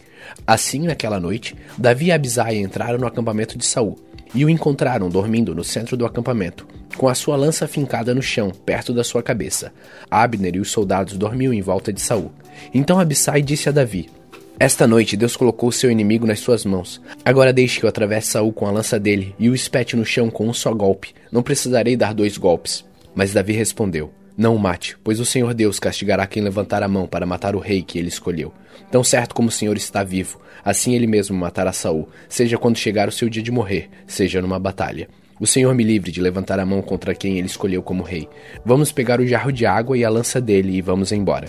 Assim, 0.46 0.80
naquela 0.80 1.18
noite, 1.18 1.54
Davi 1.76 2.06
e 2.06 2.12
Abisai 2.12 2.56
entraram 2.56 2.98
no 2.98 3.06
acampamento 3.06 3.58
de 3.58 3.64
Saul 3.64 3.98
e 4.34 4.44
o 4.44 4.50
encontraram 4.50 5.08
dormindo 5.08 5.54
no 5.54 5.62
centro 5.62 5.96
do 5.96 6.04
acampamento, 6.04 6.66
com 6.96 7.08
a 7.08 7.14
sua 7.14 7.36
lança 7.36 7.66
fincada 7.66 8.14
no 8.14 8.22
chão, 8.22 8.50
perto 8.50 8.92
da 8.92 9.04
sua 9.04 9.22
cabeça. 9.22 9.72
Abner 10.10 10.56
e 10.56 10.60
os 10.60 10.70
soldados 10.70 11.16
dormiam 11.16 11.52
em 11.52 11.60
volta 11.60 11.92
de 11.92 12.00
Saul. 12.00 12.32
Então 12.72 12.98
Abisai 12.98 13.42
disse 13.42 13.68
a 13.68 13.72
Davi: 13.72 14.08
esta 14.56 14.86
noite 14.86 15.16
Deus 15.16 15.36
colocou 15.36 15.72
seu 15.72 15.90
inimigo 15.90 16.24
nas 16.24 16.38
suas 16.38 16.64
mãos. 16.64 17.00
Agora 17.24 17.52
deixe 17.52 17.80
que 17.80 17.84
eu 17.84 17.88
atravesse 17.88 18.30
Saul 18.30 18.52
com 18.52 18.66
a 18.66 18.70
lança 18.70 19.00
dele 19.00 19.34
e 19.36 19.50
o 19.50 19.54
espete 19.54 19.96
no 19.96 20.04
chão 20.04 20.30
com 20.30 20.46
um 20.46 20.52
só 20.54 20.72
golpe. 20.72 21.12
Não 21.32 21.42
precisarei 21.42 21.96
dar 21.96 22.14
dois 22.14 22.38
golpes. 22.38 22.84
Mas 23.16 23.32
Davi 23.32 23.52
respondeu: 23.52 24.12
Não 24.36 24.54
o 24.54 24.58
mate, 24.58 24.96
pois 25.02 25.18
o 25.18 25.24
Senhor 25.24 25.52
Deus 25.54 25.80
castigará 25.80 26.24
quem 26.24 26.40
levantar 26.40 26.84
a 26.84 26.88
mão 26.88 27.06
para 27.06 27.26
matar 27.26 27.56
o 27.56 27.58
rei 27.58 27.82
que 27.82 27.98
ele 27.98 28.08
escolheu. 28.08 28.52
Tão 28.92 29.02
certo 29.02 29.34
como 29.34 29.48
o 29.48 29.52
Senhor 29.52 29.76
está 29.76 30.04
vivo, 30.04 30.40
assim 30.64 30.94
ele 30.94 31.08
mesmo 31.08 31.36
matará 31.36 31.72
Saul, 31.72 32.08
seja 32.28 32.56
quando 32.56 32.76
chegar 32.76 33.08
o 33.08 33.12
seu 33.12 33.28
dia 33.28 33.42
de 33.42 33.50
morrer, 33.50 33.90
seja 34.06 34.40
numa 34.40 34.58
batalha. 34.58 35.08
O 35.40 35.46
Senhor 35.46 35.74
me 35.74 35.82
livre 35.82 36.12
de 36.12 36.20
levantar 36.20 36.60
a 36.60 36.66
mão 36.66 36.80
contra 36.80 37.14
quem 37.14 37.38
ele 37.38 37.46
escolheu 37.46 37.82
como 37.82 38.04
rei. 38.04 38.28
Vamos 38.64 38.92
pegar 38.92 39.20
o 39.20 39.26
jarro 39.26 39.52
de 39.52 39.66
água 39.66 39.98
e 39.98 40.04
a 40.04 40.10
lança 40.10 40.40
dele 40.40 40.76
e 40.76 40.80
vamos 40.80 41.10
embora. 41.10 41.48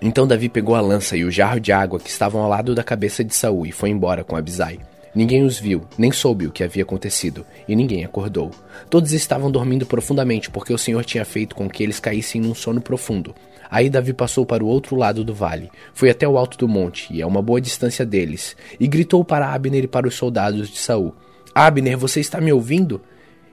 Então 0.00 0.26
Davi 0.26 0.48
pegou 0.48 0.74
a 0.74 0.80
lança 0.80 1.16
e 1.16 1.24
o 1.24 1.30
jarro 1.30 1.58
de 1.58 1.72
água 1.72 1.98
que 1.98 2.08
estavam 2.08 2.42
ao 2.42 2.48
lado 2.48 2.74
da 2.74 2.84
cabeça 2.84 3.24
de 3.24 3.34
Saul 3.34 3.66
e 3.66 3.72
foi 3.72 3.90
embora 3.90 4.22
com 4.22 4.36
Abisai. 4.36 4.78
Ninguém 5.16 5.42
os 5.42 5.58
viu, 5.58 5.84
nem 5.96 6.12
soube 6.12 6.46
o 6.46 6.52
que 6.52 6.62
havia 6.62 6.82
acontecido, 6.82 7.46
e 7.66 7.74
ninguém 7.74 8.04
acordou. 8.04 8.50
Todos 8.90 9.12
estavam 9.12 9.50
dormindo 9.50 9.86
profundamente, 9.86 10.50
porque 10.50 10.74
o 10.74 10.78
Senhor 10.78 11.02
tinha 11.06 11.24
feito 11.24 11.56
com 11.56 11.70
que 11.70 11.82
eles 11.82 11.98
caíssem 11.98 12.38
num 12.38 12.54
sono 12.54 12.82
profundo. 12.82 13.34
Aí 13.70 13.88
Davi 13.88 14.12
passou 14.12 14.44
para 14.44 14.62
o 14.62 14.66
outro 14.66 14.94
lado 14.94 15.24
do 15.24 15.32
vale, 15.32 15.70
foi 15.94 16.10
até 16.10 16.28
o 16.28 16.36
alto 16.36 16.58
do 16.58 16.68
monte, 16.68 17.14
e 17.14 17.22
a 17.22 17.26
uma 17.26 17.40
boa 17.40 17.62
distância 17.62 18.04
deles, 18.04 18.54
e 18.78 18.86
gritou 18.86 19.24
para 19.24 19.52
Abner 19.52 19.84
e 19.84 19.88
para 19.88 20.06
os 20.06 20.14
soldados 20.14 20.68
de 20.68 20.76
Saul: 20.76 21.14
Abner, 21.54 21.96
você 21.96 22.20
está 22.20 22.38
me 22.38 22.52
ouvindo? 22.52 23.00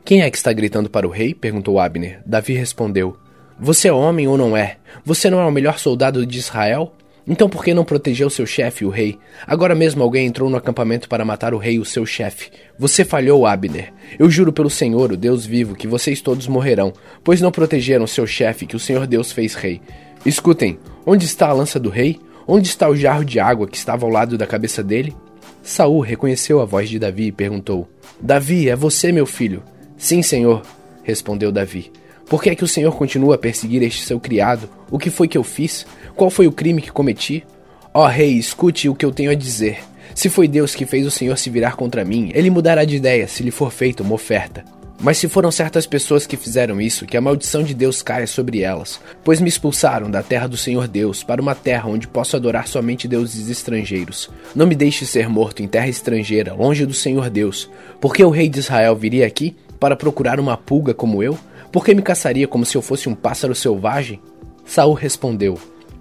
Quem 0.06 0.22
é 0.22 0.30
que 0.30 0.38
está 0.38 0.52
gritando 0.52 0.90
para 0.90 1.08
o 1.08 1.12
rei? 1.12 1.34
perguntou 1.34 1.80
Abner. 1.80 2.22
Davi 2.26 2.54
respondeu: 2.54 3.18
você 3.60 3.88
é 3.88 3.94
homem 3.94 4.28
ou 4.28 4.38
não 4.38 4.58
é? 4.58 4.78
Você 5.06 5.30
não 5.30 5.40
é 5.40 5.46
o 5.46 5.52
melhor 5.52 5.78
soldado 5.78 6.26
de 6.26 6.38
Israel? 6.40 6.94
Então 7.26 7.48
por 7.48 7.64
que 7.64 7.74
não 7.74 7.86
protegeu 7.86 8.30
seu 8.30 8.46
chefe, 8.46 8.84
o 8.84 8.90
rei? 8.90 9.18
Agora 9.46 9.76
mesmo 9.76 10.04
alguém 10.04 10.26
entrou 10.26 10.50
no 10.50 10.58
acampamento 10.58 11.08
para 11.08 11.24
matar 11.24 11.54
o 11.54 11.58
rei, 11.58 11.80
o 11.80 11.86
seu 11.86 12.06
chefe. 12.06 12.52
Você 12.78 13.06
falhou, 13.06 13.46
Abner. 13.46 13.94
Eu 14.20 14.30
juro 14.30 14.52
pelo 14.52 14.70
Senhor, 14.70 15.12
o 15.12 15.18
Deus 15.18 15.46
vivo, 15.46 15.76
que 15.76 15.88
vocês 15.88 16.20
todos 16.20 16.48
morrerão, 16.48 16.92
pois 17.24 17.40
não 17.40 17.52
protegeram 17.52 18.08
seu 18.08 18.28
chefe, 18.28 18.66
que 18.66 18.76
o 18.76 18.80
Senhor 18.80 19.08
Deus 19.08 19.32
fez 19.32 19.54
rei. 19.54 19.80
Escutem, 20.26 20.78
onde 21.06 21.26
está 21.26 21.48
a 21.48 21.54
lança 21.54 21.80
do 21.80 21.90
rei? 21.90 22.20
Onde 22.46 22.68
está 22.68 22.90
o 22.90 22.96
jarro 22.96 23.24
de 23.24 23.40
água 23.40 23.68
que 23.68 23.78
estava 23.78 24.06
ao 24.06 24.12
lado 24.12 24.38
da 24.38 24.48
cabeça 24.48 24.84
dele? 24.84 25.16
Saul 25.62 26.02
reconheceu 26.02 26.60
a 26.60 26.66
voz 26.66 26.90
de 26.90 27.00
Davi 27.00 27.28
e 27.28 27.32
perguntou: 27.32 27.88
Davi, 28.20 28.68
é 28.68 28.76
você, 28.76 29.12
meu 29.14 29.26
filho? 29.26 29.64
Sim, 30.04 30.22
senhor, 30.22 30.64
respondeu 31.02 31.50
Davi. 31.50 31.90
Por 32.28 32.44
que 32.44 32.50
é 32.50 32.56
que 32.56 32.64
o 32.66 32.68
Senhor 32.68 32.94
continua 32.94 33.36
a 33.36 33.38
perseguir 33.38 33.82
este 33.84 34.04
seu 34.04 34.20
criado? 34.20 34.70
O 34.92 35.00
que 35.00 35.10
foi 35.10 35.30
que 35.30 35.38
eu 35.38 35.46
fiz? 35.46 35.86
Qual 36.14 36.30
foi 36.30 36.46
o 36.46 36.52
crime 36.52 36.82
que 36.82 36.92
cometi? 36.92 37.46
Ó 37.94 38.04
oh, 38.04 38.08
rei, 38.08 38.34
escute 38.34 38.90
o 38.90 38.96
que 38.96 39.06
eu 39.06 39.14
tenho 39.14 39.32
a 39.32 39.34
dizer. 39.34 39.80
Se 40.14 40.28
foi 40.28 40.46
Deus 40.46 40.76
que 40.76 40.86
fez 40.86 41.08
o 41.08 41.12
Senhor 41.12 41.38
se 41.38 41.50
virar 41.50 41.78
contra 41.78 42.04
mim, 42.04 42.34
ele 42.36 42.50
mudará 42.50 42.84
de 42.84 42.98
ideia 42.98 43.30
se 43.30 43.44
lhe 43.44 43.50
for 43.50 43.72
feita 43.72 44.04
uma 44.04 44.16
oferta. 44.16 44.66
Mas 45.00 45.18
se 45.18 45.30
foram 45.30 45.50
certas 45.52 45.88
pessoas 45.88 46.28
que 46.28 46.36
fizeram 46.36 46.82
isso, 46.82 47.06
que 47.06 47.16
a 47.16 47.22
maldição 47.22 47.64
de 47.64 47.74
Deus 47.74 48.02
caia 48.02 48.28
sobre 48.28 48.62
elas, 48.62 49.00
pois 49.24 49.40
me 49.40 49.48
expulsaram 49.48 50.12
da 50.12 50.22
terra 50.22 50.48
do 50.48 50.58
Senhor 50.58 50.86
Deus 50.86 51.24
para 51.24 51.42
uma 51.42 51.56
terra 51.56 51.90
onde 51.90 52.10
posso 52.10 52.36
adorar 52.36 52.68
somente 52.68 53.08
deuses 53.08 53.50
estrangeiros. 53.50 54.30
Não 54.54 54.68
me 54.68 54.76
deixe 54.76 55.06
ser 55.06 55.30
morto 55.30 55.64
em 55.64 55.68
terra 55.68 55.88
estrangeira, 55.88 56.54
longe 56.54 56.86
do 56.86 56.94
Senhor 56.94 57.30
Deus, 57.30 57.70
porque 58.02 58.22
o 58.22 58.30
rei 58.30 58.50
de 58.50 58.60
Israel 58.60 58.98
viria 58.98 59.26
aqui 59.26 59.56
para 59.84 59.98
procurar 59.98 60.40
uma 60.40 60.56
pulga 60.56 60.94
como 60.94 61.22
eu? 61.22 61.38
Por 61.70 61.84
que 61.84 61.94
me 61.94 62.02
caçaria 62.02 62.48
como 62.48 62.66
se 62.66 62.78
eu 62.78 62.82
fosse 62.82 63.10
um 63.10 63.14
pássaro 63.14 63.54
selvagem? 63.54 64.22
Saul 64.66 64.94
respondeu: 64.94 65.60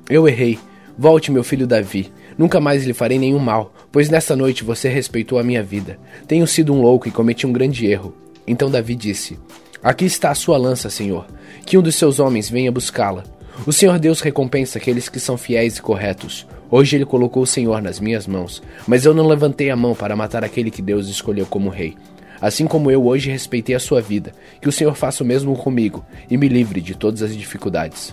Eu 0.08 0.28
errei. 0.28 0.56
Volte, 0.96 1.32
meu 1.32 1.42
filho 1.42 1.66
Davi. 1.66 2.12
Nunca 2.38 2.60
mais 2.60 2.84
lhe 2.84 2.92
farei 2.92 3.18
nenhum 3.18 3.40
mal, 3.40 3.74
pois 3.90 4.08
nessa 4.08 4.36
noite 4.36 4.62
você 4.62 4.88
respeitou 4.88 5.36
a 5.36 5.42
minha 5.42 5.64
vida. 5.64 5.98
Tenho 6.28 6.46
sido 6.46 6.72
um 6.72 6.80
louco 6.80 7.08
e 7.08 7.10
cometi 7.10 7.44
um 7.44 7.52
grande 7.52 7.84
erro. 7.84 8.14
Então 8.46 8.70
Davi 8.70 8.94
disse: 8.94 9.36
Aqui 9.82 10.04
está 10.04 10.30
a 10.30 10.36
sua 10.36 10.56
lança, 10.56 10.88
Senhor. 10.88 11.26
Que 11.66 11.76
um 11.76 11.82
dos 11.82 11.96
seus 11.96 12.20
homens 12.20 12.48
venha 12.48 12.70
buscá-la. 12.70 13.24
O 13.66 13.72
Senhor 13.72 13.98
Deus 13.98 14.20
recompensa 14.20 14.78
aqueles 14.78 15.08
que 15.08 15.18
são 15.18 15.36
fiéis 15.36 15.78
e 15.78 15.82
corretos. 15.82 16.46
Hoje 16.70 16.94
ele 16.94 17.04
colocou 17.04 17.42
o 17.42 17.48
Senhor 17.48 17.82
nas 17.82 17.98
minhas 17.98 18.28
mãos, 18.28 18.62
mas 18.86 19.04
eu 19.04 19.12
não 19.12 19.26
levantei 19.26 19.70
a 19.70 19.76
mão 19.76 19.92
para 19.92 20.14
matar 20.14 20.44
aquele 20.44 20.70
que 20.70 20.80
Deus 20.80 21.08
escolheu 21.08 21.46
como 21.46 21.68
rei. 21.68 21.96
Assim 22.42 22.66
como 22.66 22.90
eu 22.90 23.06
hoje 23.06 23.30
respeitei 23.30 23.76
a 23.76 23.78
sua 23.78 24.00
vida, 24.00 24.32
que 24.60 24.68
o 24.68 24.72
Senhor 24.72 24.96
faça 24.96 25.22
o 25.22 25.26
mesmo 25.26 25.56
comigo 25.56 26.04
e 26.28 26.36
me 26.36 26.48
livre 26.48 26.80
de 26.80 26.96
todas 26.96 27.22
as 27.22 27.36
dificuldades. 27.36 28.12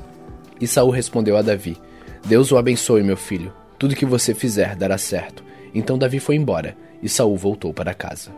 E 0.62 0.68
Saul 0.68 0.92
respondeu 0.92 1.36
a 1.36 1.42
Davi: 1.42 1.76
Deus 2.24 2.52
o 2.52 2.58
abençoe, 2.58 3.02
meu 3.02 3.18
filho. 3.18 3.52
Tudo 3.80 3.96
que 3.96 4.06
você 4.06 4.36
fizer 4.36 4.76
dará 4.76 5.00
certo. 5.00 5.44
Então 5.74 5.98
Davi 5.98 6.20
foi 6.20 6.36
embora 6.36 6.78
e 7.02 7.10
Saul 7.10 7.36
voltou 7.36 7.74
para 7.74 7.92
casa. 7.96 8.30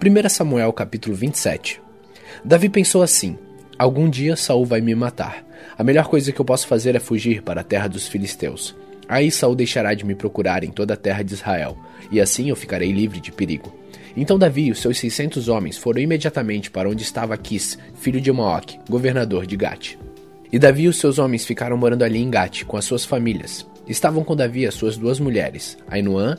1 0.00 0.28
Samuel 0.28 0.72
capítulo 0.72 1.16
27 1.16 1.80
Davi 2.44 2.68
pensou 2.68 3.02
assim: 3.02 3.36
Algum 3.76 4.08
dia 4.08 4.36
Saul 4.36 4.64
vai 4.64 4.80
me 4.80 4.94
matar. 4.94 5.44
A 5.76 5.82
melhor 5.82 6.06
coisa 6.06 6.30
que 6.30 6.40
eu 6.40 6.44
posso 6.44 6.68
fazer 6.68 6.94
é 6.94 7.00
fugir 7.00 7.42
para 7.42 7.62
a 7.62 7.64
terra 7.64 7.88
dos 7.88 8.06
filisteus. 8.06 8.76
Aí 9.08 9.30
Saul 9.30 9.54
deixará 9.54 9.94
de 9.94 10.04
me 10.04 10.14
procurar 10.14 10.64
em 10.64 10.70
toda 10.70 10.94
a 10.94 10.96
terra 10.96 11.22
de 11.22 11.34
Israel, 11.34 11.76
e 12.10 12.20
assim 12.20 12.48
eu 12.48 12.56
ficarei 12.56 12.90
livre 12.92 13.20
de 13.20 13.30
perigo. 13.30 13.72
Então 14.16 14.38
Davi 14.38 14.66
e 14.66 14.70
os 14.72 14.80
seus 14.80 14.98
seiscentos 14.98 15.48
homens 15.48 15.76
foram 15.76 16.00
imediatamente 16.00 16.70
para 16.70 16.88
onde 16.88 17.02
estava 17.02 17.36
Quis, 17.36 17.78
filho 17.94 18.20
de 18.20 18.32
Maoc, 18.32 18.74
governador 18.88 19.46
de 19.46 19.56
Gate. 19.56 19.96
E 20.50 20.58
Davi 20.58 20.84
e 20.84 20.88
os 20.88 20.98
seus 20.98 21.18
homens 21.18 21.44
ficaram 21.44 21.76
morando 21.76 22.02
ali 22.02 22.20
em 22.20 22.30
Gate, 22.30 22.64
com 22.64 22.76
as 22.76 22.84
suas 22.84 23.04
famílias. 23.04 23.66
Estavam 23.86 24.24
com 24.24 24.34
Davi 24.34 24.66
as 24.66 24.74
suas 24.74 24.96
duas 24.96 25.20
mulheres, 25.20 25.76
Ainuã, 25.88 26.36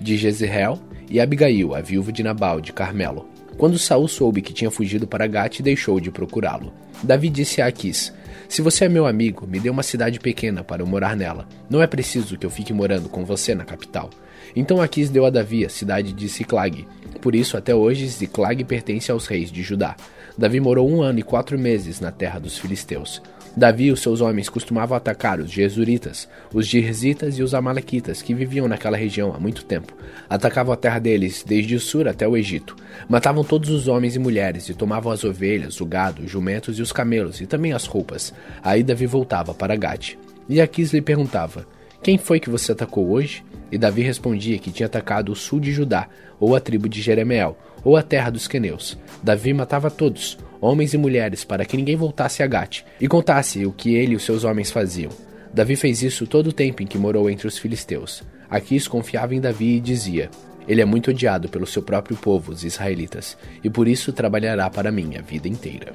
de 0.00 0.16
Jezreel, 0.16 0.78
e 1.08 1.20
Abigail, 1.20 1.74
a 1.74 1.80
viúva 1.80 2.12
de 2.12 2.22
Nabal, 2.22 2.60
de 2.60 2.72
Carmelo. 2.72 3.33
Quando 3.56 3.78
Saul 3.78 4.08
soube 4.08 4.42
que 4.42 4.52
tinha 4.52 4.70
fugido 4.70 5.06
para 5.06 5.26
Gate, 5.26 5.60
deixou 5.60 6.00
de 6.00 6.10
procurá-lo. 6.10 6.72
Davi 7.02 7.28
disse 7.28 7.62
a 7.62 7.66
Aquis: 7.66 8.12
Se 8.48 8.60
você 8.60 8.86
é 8.86 8.88
meu 8.88 9.06
amigo, 9.06 9.46
me 9.46 9.60
dê 9.60 9.70
uma 9.70 9.82
cidade 9.82 10.18
pequena 10.18 10.64
para 10.64 10.82
eu 10.82 10.86
morar 10.86 11.16
nela. 11.16 11.46
Não 11.70 11.82
é 11.82 11.86
preciso 11.86 12.36
que 12.36 12.44
eu 12.44 12.50
fique 12.50 12.72
morando 12.72 13.08
com 13.08 13.24
você 13.24 13.54
na 13.54 13.64
capital. 13.64 14.10
Então 14.56 14.80
Aquis 14.80 15.10
deu 15.10 15.24
a 15.24 15.30
Davi 15.30 15.64
a 15.64 15.68
cidade 15.68 16.12
de 16.12 16.28
Ciclag. 16.28 16.86
Por 17.20 17.34
isso, 17.34 17.56
até 17.56 17.74
hoje, 17.74 18.06
Ziclag 18.06 18.62
pertence 18.64 19.10
aos 19.10 19.26
reis 19.26 19.50
de 19.50 19.62
Judá. 19.62 19.96
Davi 20.36 20.60
morou 20.60 20.90
um 20.90 21.00
ano 21.00 21.20
e 21.20 21.22
quatro 21.22 21.58
meses 21.58 22.00
na 22.00 22.10
terra 22.10 22.38
dos 22.38 22.58
filisteus. 22.58 23.22
Davi 23.56 23.84
e 23.84 23.92
os 23.92 24.00
seus 24.00 24.20
homens 24.20 24.48
costumavam 24.48 24.96
atacar 24.96 25.38
os 25.38 25.50
Jesuritas, 25.50 26.28
os 26.52 26.66
Girzitas 26.66 27.38
e 27.38 27.42
os 27.42 27.54
Amalequitas, 27.54 28.20
que 28.20 28.34
viviam 28.34 28.66
naquela 28.66 28.96
região 28.96 29.32
há 29.32 29.38
muito 29.38 29.64
tempo. 29.64 29.92
Atacavam 30.28 30.72
a 30.72 30.76
terra 30.76 30.98
deles 30.98 31.44
desde 31.46 31.76
o 31.76 31.80
sul 31.80 32.08
até 32.08 32.26
o 32.26 32.36
Egito. 32.36 32.74
Matavam 33.08 33.44
todos 33.44 33.70
os 33.70 33.86
homens 33.86 34.16
e 34.16 34.18
mulheres 34.18 34.68
e 34.68 34.74
tomavam 34.74 35.12
as 35.12 35.22
ovelhas, 35.22 35.80
o 35.80 35.86
gado, 35.86 36.22
os 36.22 36.30
jumentos 36.30 36.78
e 36.78 36.82
os 36.82 36.90
camelos 36.90 37.40
e 37.40 37.46
também 37.46 37.72
as 37.72 37.86
roupas. 37.86 38.34
Aí 38.62 38.82
Davi 38.82 39.06
voltava 39.06 39.54
para 39.54 39.76
Gade. 39.76 40.18
E 40.48 40.60
Aquis 40.60 40.92
lhe 40.92 41.00
perguntava: 41.00 41.66
Quem 42.02 42.18
foi 42.18 42.40
que 42.40 42.50
você 42.50 42.72
atacou 42.72 43.08
hoje? 43.10 43.44
E 43.70 43.78
Davi 43.78 44.02
respondia 44.02 44.58
que 44.58 44.70
tinha 44.70 44.86
atacado 44.86 45.32
o 45.32 45.36
sul 45.36 45.60
de 45.60 45.72
Judá, 45.72 46.08
ou 46.38 46.54
a 46.54 46.60
tribo 46.60 46.88
de 46.88 47.00
Jeremeel, 47.00 47.56
ou 47.84 47.96
a 47.96 48.02
terra 48.02 48.30
dos 48.30 48.48
queneus. 48.48 48.98
Davi 49.22 49.54
matava 49.54 49.90
todos, 49.90 50.38
homens 50.64 50.94
e 50.94 50.98
mulheres, 50.98 51.44
para 51.44 51.66
que 51.66 51.76
ninguém 51.76 51.94
voltasse 51.94 52.42
a 52.42 52.46
Gate 52.46 52.84
e 52.98 53.06
contasse 53.06 53.66
o 53.66 53.72
que 53.72 53.94
ele 53.94 54.14
e 54.14 54.16
os 54.16 54.24
seus 54.24 54.44
homens 54.44 54.70
faziam. 54.70 55.10
Davi 55.52 55.76
fez 55.76 56.02
isso 56.02 56.26
todo 56.26 56.46
o 56.46 56.52
tempo 56.52 56.82
em 56.82 56.86
que 56.86 56.96
morou 56.96 57.28
entre 57.28 57.46
os 57.46 57.58
filisteus. 57.58 58.22
Aquis 58.48 58.88
confiava 58.88 59.34
em 59.34 59.40
Davi 59.42 59.76
e 59.76 59.80
dizia: 59.80 60.30
Ele 60.66 60.80
é 60.80 60.84
muito 60.86 61.10
odiado 61.10 61.50
pelo 61.50 61.66
seu 61.66 61.82
próprio 61.82 62.16
povo, 62.16 62.50
os 62.50 62.64
israelitas, 62.64 63.36
e 63.62 63.68
por 63.68 63.86
isso 63.86 64.10
trabalhará 64.10 64.70
para 64.70 64.90
mim 64.90 65.16
a 65.18 65.20
vida 65.20 65.48
inteira. 65.48 65.92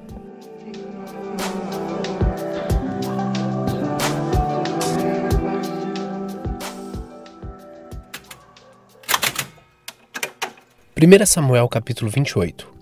Primeira 10.93 11.25
Samuel 11.25 11.67
capítulo 11.67 12.11
28 12.11 12.78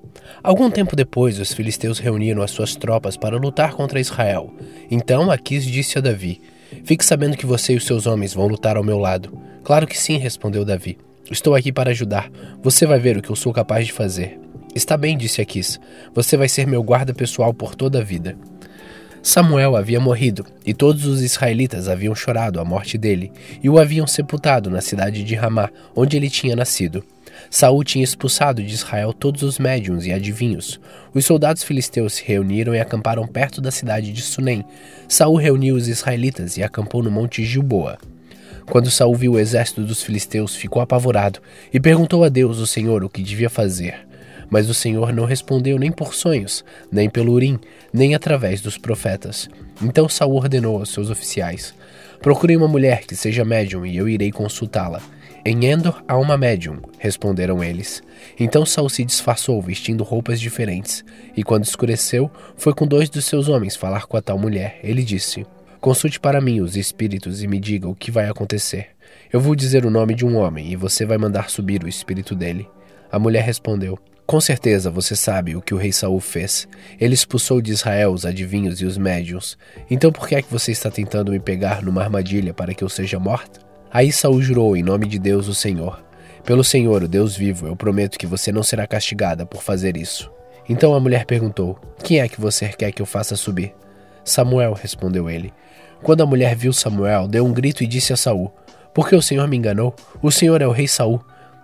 Algum 0.47 0.71
tempo 0.71 0.95
depois, 0.95 1.39
os 1.39 1.51
filisteus 1.51 1.99
reuniram 1.99 2.41
as 2.41 2.51
suas 2.51 2.73
tropas 2.73 3.17
para 3.17 3.35
lutar 3.35 3.73
contra 3.73 3.99
Israel. 3.99 4.53
Então 4.89 5.29
Aquis 5.29 5.65
disse 5.65 5.97
a 5.97 6.01
Davi: 6.01 6.39
Fique 6.85 7.03
sabendo 7.03 7.35
que 7.35 7.45
você 7.45 7.73
e 7.73 7.75
os 7.75 7.85
seus 7.85 8.07
homens 8.07 8.33
vão 8.33 8.47
lutar 8.47 8.77
ao 8.77 8.83
meu 8.83 8.97
lado. 8.97 9.37
Claro 9.61 9.85
que 9.85 9.99
sim, 9.99 10.15
respondeu 10.15 10.63
Davi. 10.63 10.97
Estou 11.29 11.53
aqui 11.53 11.69
para 11.69 11.89
ajudar. 11.89 12.31
Você 12.63 12.85
vai 12.85 12.97
ver 12.97 13.17
o 13.17 13.21
que 13.21 13.29
eu 13.29 13.35
sou 13.35 13.51
capaz 13.51 13.85
de 13.85 13.91
fazer. 13.91 14.39
Está 14.73 14.95
bem, 14.95 15.17
disse 15.17 15.41
Aquis. 15.41 15.81
Você 16.15 16.37
vai 16.37 16.47
ser 16.47 16.65
meu 16.65 16.81
guarda 16.81 17.13
pessoal 17.13 17.53
por 17.53 17.75
toda 17.75 17.99
a 17.99 18.01
vida. 18.01 18.37
Samuel 19.21 19.75
havia 19.75 19.99
morrido, 19.99 20.45
e 20.65 20.73
todos 20.73 21.05
os 21.05 21.21
israelitas 21.21 21.89
haviam 21.89 22.15
chorado 22.15 22.61
a 22.61 22.63
morte 22.63 22.97
dele, 22.97 23.33
e 23.61 23.69
o 23.69 23.77
haviam 23.77 24.07
sepultado 24.07 24.69
na 24.69 24.79
cidade 24.79 25.25
de 25.25 25.35
Ramá, 25.35 25.69
onde 25.93 26.15
ele 26.15 26.29
tinha 26.29 26.55
nascido. 26.55 27.03
Saul 27.49 27.83
tinha 27.83 28.03
expulsado 28.03 28.61
de 28.61 28.73
Israel 28.73 29.13
todos 29.13 29.43
os 29.43 29.57
médiuns 29.57 30.05
e 30.05 30.11
adivinhos. 30.11 30.79
Os 31.13 31.25
soldados 31.25 31.63
filisteus 31.63 32.13
se 32.13 32.23
reuniram 32.25 32.75
e 32.75 32.79
acamparam 32.79 33.25
perto 33.25 33.61
da 33.61 33.71
cidade 33.71 34.11
de 34.11 34.21
Sunem. 34.21 34.65
Saul 35.07 35.37
reuniu 35.37 35.75
os 35.75 35.87
israelitas 35.87 36.57
e 36.57 36.63
acampou 36.63 37.01
no 37.01 37.11
monte 37.11 37.45
Gilboa. 37.45 37.97
Quando 38.69 38.91
Saul 38.91 39.15
viu 39.15 39.33
o 39.33 39.39
exército 39.39 39.81
dos 39.83 40.03
filisteus, 40.03 40.55
ficou 40.55 40.81
apavorado 40.81 41.39
e 41.73 41.79
perguntou 41.79 42.23
a 42.23 42.29
Deus, 42.29 42.59
o 42.59 42.67
Senhor, 42.67 43.01
o 43.03 43.09
que 43.09 43.23
devia 43.23 43.49
fazer. 43.49 44.05
Mas 44.49 44.69
o 44.69 44.73
Senhor 44.73 45.13
não 45.13 45.25
respondeu 45.25 45.79
nem 45.79 45.91
por 45.91 46.13
sonhos, 46.13 46.63
nem 46.91 47.09
pelo 47.09 47.33
urim, 47.33 47.59
nem 47.93 48.13
através 48.13 48.61
dos 48.61 48.77
profetas. 48.77 49.49
Então 49.81 50.09
Saul 50.09 50.35
ordenou 50.35 50.79
aos 50.79 50.89
seus 50.89 51.09
oficiais: 51.09 51.73
Procurem 52.21 52.57
uma 52.57 52.67
mulher 52.67 53.05
que 53.05 53.15
seja 53.15 53.45
médium 53.45 53.85
e 53.85 53.95
eu 53.95 54.07
irei 54.07 54.31
consultá-la. 54.31 55.01
Em 55.45 55.65
Endor 55.65 56.03
há 56.07 56.18
uma 56.18 56.38
médium, 56.38 56.80
responderam 56.99 57.64
eles. 57.64 58.01
Então 58.39 58.65
Saul 58.65 58.89
se 58.89 59.05
disfarçou, 59.05 59.61
vestindo 59.61 60.03
roupas 60.03 60.39
diferentes, 60.39 61.05
e 61.35 61.43
quando 61.43 61.64
escureceu, 61.64 62.30
foi 62.57 62.73
com 62.73 62.85
dois 62.85 63.09
dos 63.09 63.26
seus 63.26 63.47
homens 63.47 63.76
falar 63.76 64.05
com 64.05 64.18
a 64.18 64.22
tal 64.22 64.38
mulher. 64.38 64.80
Ele 64.84 65.03
disse: 65.03 65.45
Consulte 65.80 66.19
para 66.19 66.41
mim 66.41 66.59
os 66.59 66.76
espíritos 66.76 67.43
e 67.43 67.47
me 67.47 67.59
diga 67.59 67.88
o 67.88 67.95
que 67.95 68.11
vai 68.11 68.27
acontecer. 68.27 68.89
Eu 69.31 69.39
vou 69.39 69.55
dizer 69.55 69.85
o 69.85 69.89
nome 69.89 70.15
de 70.15 70.26
um 70.26 70.35
homem 70.35 70.72
e 70.72 70.76
você 70.76 71.05
vai 71.05 71.18
mandar 71.18 71.49
subir 71.49 71.84
o 71.84 71.88
espírito 71.88 72.35
dele. 72.35 72.68
A 73.11 73.19
mulher 73.19 73.43
respondeu: 73.43 73.97
Com 74.26 74.41
certeza 74.41 74.89
você 74.89 75.15
sabe 75.15 75.55
o 75.55 75.61
que 75.61 75.73
o 75.73 75.77
rei 75.77 75.91
Saul 75.91 76.19
fez. 76.19 76.68
Ele 76.99 77.14
expulsou 77.14 77.61
de 77.61 77.72
Israel 77.72 78.11
os 78.11 78.26
adivinhos 78.26 78.81
e 78.81 78.85
os 78.85 78.97
médiuns. 78.97 79.57
Então 79.89 80.11
por 80.11 80.27
que 80.27 80.35
é 80.35 80.41
que 80.41 80.51
você 80.51 80.72
está 80.72 80.89
tentando 80.89 81.31
me 81.31 81.39
pegar 81.39 81.81
numa 81.81 82.01
armadilha 82.01 82.53
para 82.53 82.73
que 82.73 82.84
eu 82.84 82.89
seja 82.89 83.19
morta? 83.19 83.66
Aí 83.91 84.11
Saul 84.11 84.41
jurou 84.41 84.76
em 84.76 84.84
nome 84.84 85.07
de 85.07 85.18
Deus, 85.18 85.47
o 85.47 85.53
Senhor. 85.53 86.03
Pelo 86.43 86.64
Senhor, 86.64 87.03
o 87.03 87.07
Deus 87.07 87.35
vivo, 87.35 87.68
eu 87.68 87.76
prometo 87.76 88.18
que 88.18 88.27
você 88.27 88.51
não 88.51 88.64
será 88.64 88.88
castigada 88.88 89.45
por 89.45 89.61
fazer 89.61 89.97
isso. 89.97 90.31
Então 90.69 90.93
a 90.93 90.99
mulher 90.99 91.26
perguntou: 91.26 91.80
Quem 92.03 92.19
é 92.19 92.27
que 92.27 92.39
você 92.39 92.68
quer 92.69 92.91
que 92.91 93.01
eu 93.01 93.05
faça 93.05 93.35
subir? 93.35 93.73
Samuel, 94.23 94.73
respondeu 94.73 95.30
ele. 95.30 95.53
Quando 96.03 96.22
a 96.22 96.26
mulher 96.26 96.55
viu 96.55 96.72
Samuel, 96.73 97.27
deu 97.27 97.45
um 97.45 97.53
grito 97.53 97.84
e 97.84 97.88
disse 97.88 98.14
a 98.14 98.18
Saul: 98.18 98.53
Por 98.93 99.07
que 99.07 99.15
o 99.15 99.22
Senhor 99.22 99.47
me 99.47 99.57
enganou? 99.57 99.95
O 100.22 100.31
Senhor 100.31 100.61
é 100.61 100.68
o 100.68 100.72
rei 100.72 100.88
Saul. 100.88 101.22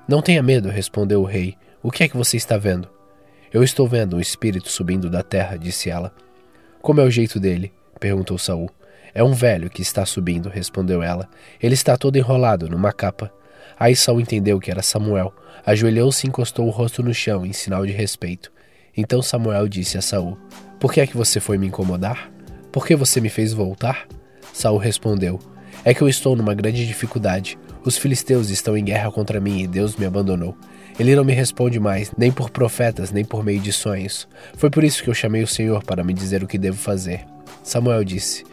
Não 0.08 0.22
tenha 0.22 0.42
medo, 0.42 0.70
respondeu 0.70 1.22
o 1.22 1.26
rei. 1.26 1.56
O 1.82 1.92
que 1.92 2.04
é 2.04 2.08
que 2.08 2.18
você 2.18 2.38
está 2.38 2.58
vendo? 2.58 2.90
Eu 3.52 3.64
estou 3.64 3.88
vendo 3.88 4.16
um 4.16 4.20
espírito 4.20 4.70
subindo 4.70 5.10
da 5.10 5.22
terra, 5.22 5.58
disse 5.58 5.90
ela. 5.90 6.14
Como 6.82 7.00
é 7.00 7.04
o 7.04 7.12
jeito 7.12 7.40
dele? 7.40 7.72
perguntou 8.00 8.38
Saul. 8.38 8.70
É 9.14 9.24
um 9.24 9.34
velho 9.34 9.70
que 9.70 9.82
está 9.82 10.06
subindo, 10.06 10.50
respondeu 10.50 11.04
ela. 11.04 11.30
Ele 11.62 11.76
está 11.76 11.96
todo 11.96 12.16
enrolado 12.16 12.68
numa 12.70 12.92
capa. 12.92 13.32
Aí 13.80 13.96
Saul 13.96 14.22
entendeu 14.22 14.60
que 14.60 14.72
era 14.72 14.82
Samuel. 14.82 15.34
Ajoelhou-se 15.66 16.26
e 16.26 16.30
encostou 16.30 16.68
o 16.68 16.72
rosto 16.72 17.04
no 17.04 17.14
chão 17.14 17.46
em 17.46 17.54
sinal 17.54 17.86
de 17.86 17.92
respeito. 17.92 18.52
Então 18.96 19.22
Samuel 19.22 19.68
disse 19.68 19.98
a 19.98 20.02
Saul: 20.02 20.38
Por 20.80 20.92
que 20.92 21.02
é 21.02 21.08
que 21.08 21.18
você 21.18 21.40
foi 21.40 21.58
me 21.58 21.68
incomodar? 21.68 22.32
Por 22.72 22.88
que 22.88 22.96
você 22.96 23.22
me 23.22 23.30
fez 23.30 23.54
voltar? 23.54 24.08
Saul 24.52 24.78
respondeu: 24.78 25.40
É 25.86 25.94
que 25.94 26.02
eu 26.02 26.10
estou 26.10 26.36
numa 26.36 26.54
grande 26.54 26.86
dificuldade. 26.86 27.58
Os 27.86 27.98
filisteus 27.98 28.50
estão 28.50 28.78
em 28.78 28.84
guerra 28.84 29.12
contra 29.12 29.40
mim 29.40 29.62
e 29.62 29.68
Deus 29.68 29.96
me 29.96 30.06
abandonou. 30.06 30.58
Ele 31.00 31.16
não 31.16 31.24
me 31.24 31.34
responde 31.34 31.80
mais, 31.80 32.12
nem 32.18 32.32
por 32.32 32.50
profetas, 32.50 33.12
nem 33.12 33.26
por 33.26 33.44
meio 33.44 33.60
de 33.60 33.74
sonhos. 33.74 34.28
Foi 34.56 34.70
por 34.70 34.84
isso 34.84 35.04
que 35.04 35.10
eu 35.10 35.14
chamei 35.14 35.44
o 35.44 35.48
Senhor 35.48 35.84
para 35.84 36.04
me 36.04 36.14
dizer 36.14 36.44
o 36.44 36.48
que 36.48 36.58
devo 36.58 36.78
fazer. 36.78 37.26
Samuel 37.64 38.04
disse: 38.04 38.44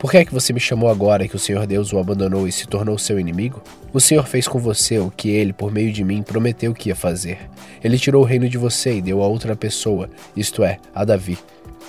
por 0.00 0.10
que 0.10 0.16
é 0.16 0.24
que 0.24 0.32
você 0.32 0.50
me 0.50 0.58
chamou 0.58 0.88
agora 0.88 1.28
que 1.28 1.36
o 1.36 1.38
Senhor 1.38 1.66
Deus 1.66 1.92
o 1.92 1.98
abandonou 1.98 2.48
e 2.48 2.52
se 2.52 2.66
tornou 2.66 2.96
seu 2.96 3.20
inimigo? 3.20 3.62
O 3.92 4.00
Senhor 4.00 4.26
fez 4.26 4.48
com 4.48 4.58
você 4.58 4.98
o 4.98 5.10
que 5.14 5.28
ele, 5.28 5.52
por 5.52 5.70
meio 5.70 5.92
de 5.92 6.02
mim, 6.02 6.22
prometeu 6.22 6.72
que 6.72 6.88
ia 6.88 6.96
fazer. 6.96 7.50
Ele 7.84 7.98
tirou 7.98 8.22
o 8.22 8.26
reino 8.26 8.48
de 8.48 8.56
você 8.56 8.94
e 8.94 9.02
deu 9.02 9.22
a 9.22 9.26
outra 9.26 9.54
pessoa, 9.54 10.08
isto 10.34 10.64
é, 10.64 10.78
a 10.94 11.04
Davi. 11.04 11.36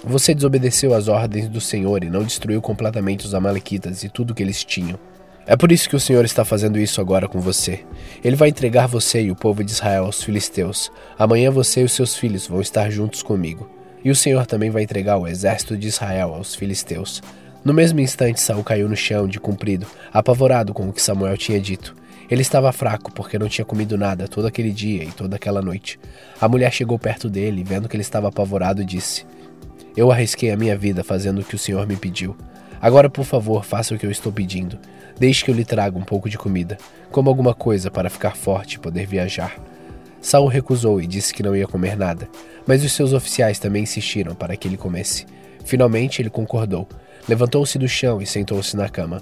Você 0.04 0.36
desobedeceu 0.36 0.94
às 0.94 1.08
ordens 1.08 1.48
do 1.48 1.62
Senhor 1.62 2.04
e 2.04 2.10
não 2.10 2.22
destruiu 2.22 2.62
completamente 2.62 3.26
os 3.26 3.34
Amalequitas 3.34 4.04
e 4.04 4.10
tudo 4.10 4.36
que 4.36 4.44
eles 4.44 4.66
tinham. 4.66 5.00
É 5.48 5.56
por 5.56 5.72
isso 5.72 5.88
que 5.88 5.96
o 5.96 6.00
Senhor 6.00 6.26
está 6.26 6.44
fazendo 6.44 6.78
isso 6.78 7.00
agora 7.00 7.30
com 7.30 7.40
você. 7.40 7.86
Ele 8.22 8.36
vai 8.36 8.50
entregar 8.50 8.88
você 8.88 9.22
e 9.22 9.32
o 9.32 9.38
povo 9.38 9.64
de 9.64 9.72
Israel 9.72 10.04
aos 10.04 10.22
filisteus. 10.22 10.92
Amanhã 11.18 11.50
você 11.50 11.80
e 11.80 11.86
os 11.86 11.94
seus 11.94 12.18
filhos 12.18 12.46
vão 12.46 12.60
estar 12.60 12.90
juntos 12.90 13.24
comigo. 13.24 13.70
E 14.04 14.12
o 14.12 14.16
Senhor 14.16 14.46
também 14.46 14.70
vai 14.70 14.84
entregar 14.84 15.16
o 15.16 15.28
exército 15.28 15.78
de 15.78 15.88
Israel 15.88 16.34
aos 16.34 16.54
filisteus. 16.56 17.22
No 17.64 17.76
mesmo 17.76 18.00
instante, 18.00 18.42
Saul 18.42 18.64
caiu 18.64 18.90
no 18.90 18.96
chão 18.96 19.28
de 19.28 19.40
comprido, 19.40 19.86
apavorado 20.12 20.74
com 20.74 20.90
o 20.90 20.94
que 20.94 21.02
Samuel 21.02 21.38
tinha 21.38 21.62
dito. 21.62 21.96
Ele 22.28 22.42
estava 22.42 22.72
fraco 22.72 23.12
porque 23.12 23.38
não 23.38 23.48
tinha 23.48 23.64
comido 23.64 23.98
nada 23.98 24.28
todo 24.28 24.48
aquele 24.48 24.72
dia 24.72 25.04
e 25.04 25.12
toda 25.12 25.36
aquela 25.36 25.62
noite. 25.62 26.00
A 26.40 26.48
mulher 26.48 26.72
chegou 26.74 26.98
perto 26.98 27.30
dele 27.30 27.64
vendo 27.64 27.88
que 27.88 27.96
ele 27.96 28.02
estava 28.02 28.30
apavorado, 28.30 28.84
disse: 28.84 29.28
Eu 29.96 30.12
arrisquei 30.12 30.50
a 30.50 30.58
minha 30.58 30.76
vida 30.76 31.04
fazendo 31.04 31.42
o 31.42 31.44
que 31.44 31.54
o 31.54 31.60
Senhor 31.60 31.86
me 31.86 31.96
pediu. 31.96 32.36
Agora, 32.82 33.08
por 33.08 33.26
favor, 33.26 33.64
faça 33.64 33.94
o 33.94 33.98
que 33.98 34.08
eu 34.08 34.12
estou 34.12 34.32
pedindo. 34.32 34.80
Deixe 35.20 35.46
que 35.46 35.52
eu 35.52 35.56
lhe 35.56 35.64
traga 35.64 36.00
um 36.00 36.04
pouco 36.04 36.28
de 36.28 36.40
comida, 36.40 36.80
como 37.12 37.30
alguma 37.30 37.54
coisa 37.54 37.92
para 37.92 38.10
ficar 38.10 38.36
forte 38.36 38.76
e 38.76 38.80
poder 38.80 39.06
viajar. 39.06 39.56
Saul 40.20 40.48
recusou 40.48 41.00
e 41.00 41.06
disse 41.06 41.32
que 41.32 41.44
não 41.44 41.56
ia 41.56 41.68
comer 41.68 41.96
nada, 41.96 42.28
mas 42.66 42.84
os 42.84 42.94
seus 42.94 43.14
oficiais 43.14 43.60
também 43.60 43.84
insistiram 43.84 44.34
para 44.34 44.56
que 44.56 44.68
ele 44.68 44.78
comesse. 44.78 45.28
Finalmente 45.64 46.22
ele 46.22 46.30
concordou 46.30 46.88
Levantou-se 47.28 47.78
do 47.78 47.88
chão 47.88 48.22
e 48.22 48.26
sentou-se 48.26 48.76
na 48.76 48.90
cama. 48.90 49.22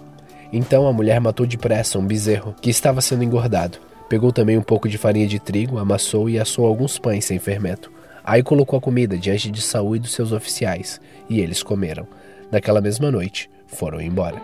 Então 0.51 0.87
a 0.87 0.93
mulher 0.93 1.19
matou 1.19 1.45
depressa 1.45 1.99
um 1.99 2.05
bezerro 2.05 2.55
que 2.61 2.69
estava 2.69 3.01
sendo 3.01 3.23
engordado. 3.23 3.77
Pegou 4.09 4.31
também 4.31 4.57
um 4.57 4.63
pouco 4.63 4.89
de 4.89 4.97
farinha 4.97 5.27
de 5.27 5.39
trigo, 5.39 5.77
amassou 5.77 6.29
e 6.29 6.39
assou 6.39 6.65
alguns 6.65 6.97
pães 6.97 7.25
sem 7.25 7.37
fermento. 7.37 7.91
Aí 8.23 8.41
colocou 8.41 8.77
a 8.77 8.81
comida 8.81 9.17
diante 9.17 9.51
de 9.51 9.61
Saul 9.61 9.95
e 9.95 9.99
dos 9.99 10.11
seus 10.11 10.31
oficiais, 10.31 10.99
e 11.29 11.39
eles 11.39 11.61
comeram. 11.61 12.07
Naquela 12.51 12.81
mesma 12.81 13.11
noite, 13.11 13.49
foram 13.67 14.01
embora. 14.01 14.41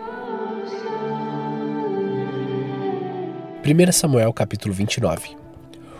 1 3.64 3.92
Samuel 3.92 4.32
capítulo 4.32 4.72
29 4.72 5.36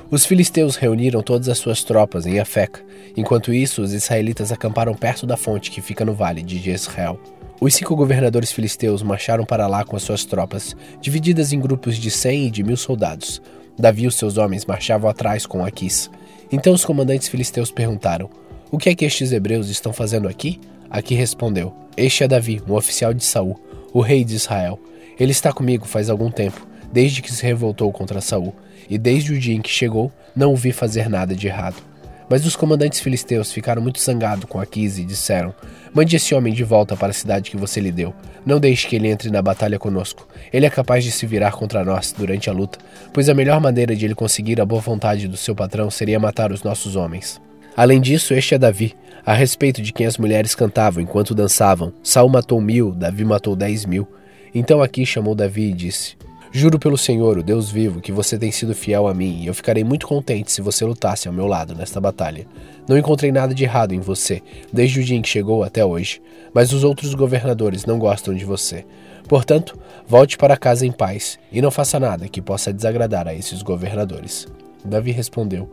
Os 0.08 0.24
filisteus 0.24 0.76
reuniram 0.76 1.20
todas 1.20 1.48
as 1.48 1.58
suas 1.58 1.82
tropas 1.82 2.24
em 2.24 2.38
Afeca. 2.38 2.80
Enquanto 3.16 3.52
isso, 3.52 3.82
os 3.82 3.92
israelitas 3.92 4.52
acamparam 4.52 4.94
perto 4.94 5.26
da 5.26 5.36
fonte 5.36 5.72
que 5.72 5.80
fica 5.80 6.04
no 6.04 6.14
vale 6.14 6.42
de 6.42 6.58
Jezreel. 6.58 7.18
Os 7.58 7.74
cinco 7.74 7.96
governadores 7.96 8.52
filisteus 8.52 9.02
marcharam 9.02 9.44
para 9.44 9.66
lá 9.66 9.82
com 9.82 9.96
as 9.96 10.02
suas 10.02 10.24
tropas, 10.26 10.76
divididas 11.00 11.52
em 11.52 11.60
grupos 11.60 11.96
de 11.96 12.10
cem 12.10 12.46
e 12.46 12.50
de 12.50 12.62
mil 12.62 12.76
soldados. 12.76 13.40
Davi 13.78 14.02
e 14.02 14.06
os 14.06 14.14
seus 14.14 14.36
homens 14.36 14.66
marchavam 14.66 15.08
atrás 15.08 15.46
com 15.46 15.64
Aquis. 15.64 16.10
Então 16.52 16.74
os 16.74 16.84
comandantes 16.84 17.28
filisteus 17.28 17.70
perguntaram: 17.70 18.28
O 18.70 18.76
que 18.76 18.90
é 18.90 18.94
que 18.94 19.04
estes 19.06 19.32
hebreus 19.32 19.70
estão 19.70 19.92
fazendo 19.92 20.28
aqui? 20.28 20.60
Aqui 20.90 21.14
respondeu: 21.14 21.74
Este 21.96 22.24
é 22.24 22.28
Davi, 22.28 22.62
um 22.68 22.74
oficial 22.74 23.14
de 23.14 23.24
Saul, 23.24 23.58
o 23.92 24.00
rei 24.00 24.22
de 24.22 24.34
Israel. 24.34 24.78
Ele 25.18 25.32
está 25.32 25.50
comigo 25.50 25.86
faz 25.86 26.10
algum 26.10 26.30
tempo, 26.30 26.66
desde 26.92 27.22
que 27.22 27.32
se 27.32 27.42
revoltou 27.42 27.90
contra 27.90 28.20
Saul 28.20 28.54
e 28.88 28.98
desde 28.98 29.32
o 29.32 29.38
dia 29.38 29.54
em 29.54 29.62
que 29.62 29.70
chegou, 29.70 30.12
não 30.34 30.52
o 30.52 30.56
vi 30.56 30.72
fazer 30.72 31.08
nada 31.08 31.34
de 31.34 31.46
errado. 31.46 31.82
Mas 32.28 32.44
os 32.44 32.56
comandantes 32.56 33.00
filisteus 33.00 33.52
ficaram 33.52 33.80
muito 33.80 34.00
zangados 34.00 34.44
com 34.44 34.60
Aquis 34.60 34.98
e 34.98 35.04
disseram: 35.04 35.54
Mande 35.96 36.14
esse 36.14 36.34
homem 36.34 36.52
de 36.52 36.62
volta 36.62 36.94
para 36.94 37.08
a 37.08 37.14
cidade 37.14 37.50
que 37.50 37.56
você 37.56 37.80
lhe 37.80 37.90
deu. 37.90 38.12
Não 38.44 38.60
deixe 38.60 38.86
que 38.86 38.96
ele 38.96 39.08
entre 39.08 39.30
na 39.30 39.40
batalha 39.40 39.78
conosco. 39.78 40.28
Ele 40.52 40.66
é 40.66 40.68
capaz 40.68 41.02
de 41.02 41.10
se 41.10 41.24
virar 41.24 41.52
contra 41.52 41.82
nós 41.86 42.14
durante 42.14 42.50
a 42.50 42.52
luta, 42.52 42.78
pois 43.14 43.30
a 43.30 43.34
melhor 43.34 43.62
maneira 43.62 43.96
de 43.96 44.04
ele 44.04 44.14
conseguir 44.14 44.60
a 44.60 44.66
boa 44.66 44.82
vontade 44.82 45.26
do 45.26 45.38
seu 45.38 45.54
patrão 45.54 45.90
seria 45.90 46.20
matar 46.20 46.52
os 46.52 46.62
nossos 46.62 46.96
homens. 46.96 47.40
Além 47.74 47.98
disso, 47.98 48.34
este 48.34 48.54
é 48.54 48.58
Davi, 48.58 48.94
a 49.24 49.32
respeito 49.32 49.80
de 49.80 49.90
quem 49.90 50.04
as 50.04 50.18
mulheres 50.18 50.54
cantavam 50.54 51.02
enquanto 51.02 51.34
dançavam. 51.34 51.94
Saul 52.02 52.28
matou 52.28 52.60
mil, 52.60 52.92
Davi 52.92 53.24
matou 53.24 53.56
dez 53.56 53.86
mil. 53.86 54.06
Então 54.54 54.82
Aqui 54.82 55.06
chamou 55.06 55.34
Davi 55.34 55.70
e 55.70 55.72
disse: 55.72 56.14
Juro 56.52 56.78
pelo 56.78 56.96
Senhor, 56.96 57.38
o 57.38 57.42
Deus 57.42 57.70
vivo, 57.70 58.00
que 58.00 58.12
você 58.12 58.38
tem 58.38 58.50
sido 58.50 58.74
fiel 58.74 59.08
a 59.08 59.14
mim, 59.14 59.42
e 59.42 59.46
eu 59.46 59.54
ficarei 59.54 59.82
muito 59.82 60.06
contente 60.06 60.52
se 60.52 60.62
você 60.62 60.84
lutasse 60.84 61.28
ao 61.28 61.34
meu 61.34 61.46
lado 61.46 61.74
nesta 61.74 62.00
batalha. 62.00 62.46
Não 62.88 62.96
encontrei 62.96 63.32
nada 63.32 63.54
de 63.54 63.64
errado 63.64 63.92
em 63.92 64.00
você, 64.00 64.42
desde 64.72 65.00
o 65.00 65.04
dia 65.04 65.16
em 65.16 65.22
que 65.22 65.28
chegou 65.28 65.62
até 65.62 65.84
hoje, 65.84 66.22
mas 66.54 66.72
os 66.72 66.84
outros 66.84 67.14
governadores 67.14 67.84
não 67.84 67.98
gostam 67.98 68.32
de 68.32 68.44
você. 68.44 68.86
Portanto, 69.28 69.76
volte 70.06 70.38
para 70.38 70.56
casa 70.56 70.86
em 70.86 70.92
paz, 70.92 71.38
e 71.50 71.60
não 71.60 71.70
faça 71.70 71.98
nada 71.98 72.28
que 72.28 72.40
possa 72.40 72.72
desagradar 72.72 73.26
a 73.26 73.34
esses 73.34 73.60
governadores. 73.60 74.46
Davi 74.84 75.10
respondeu: 75.10 75.68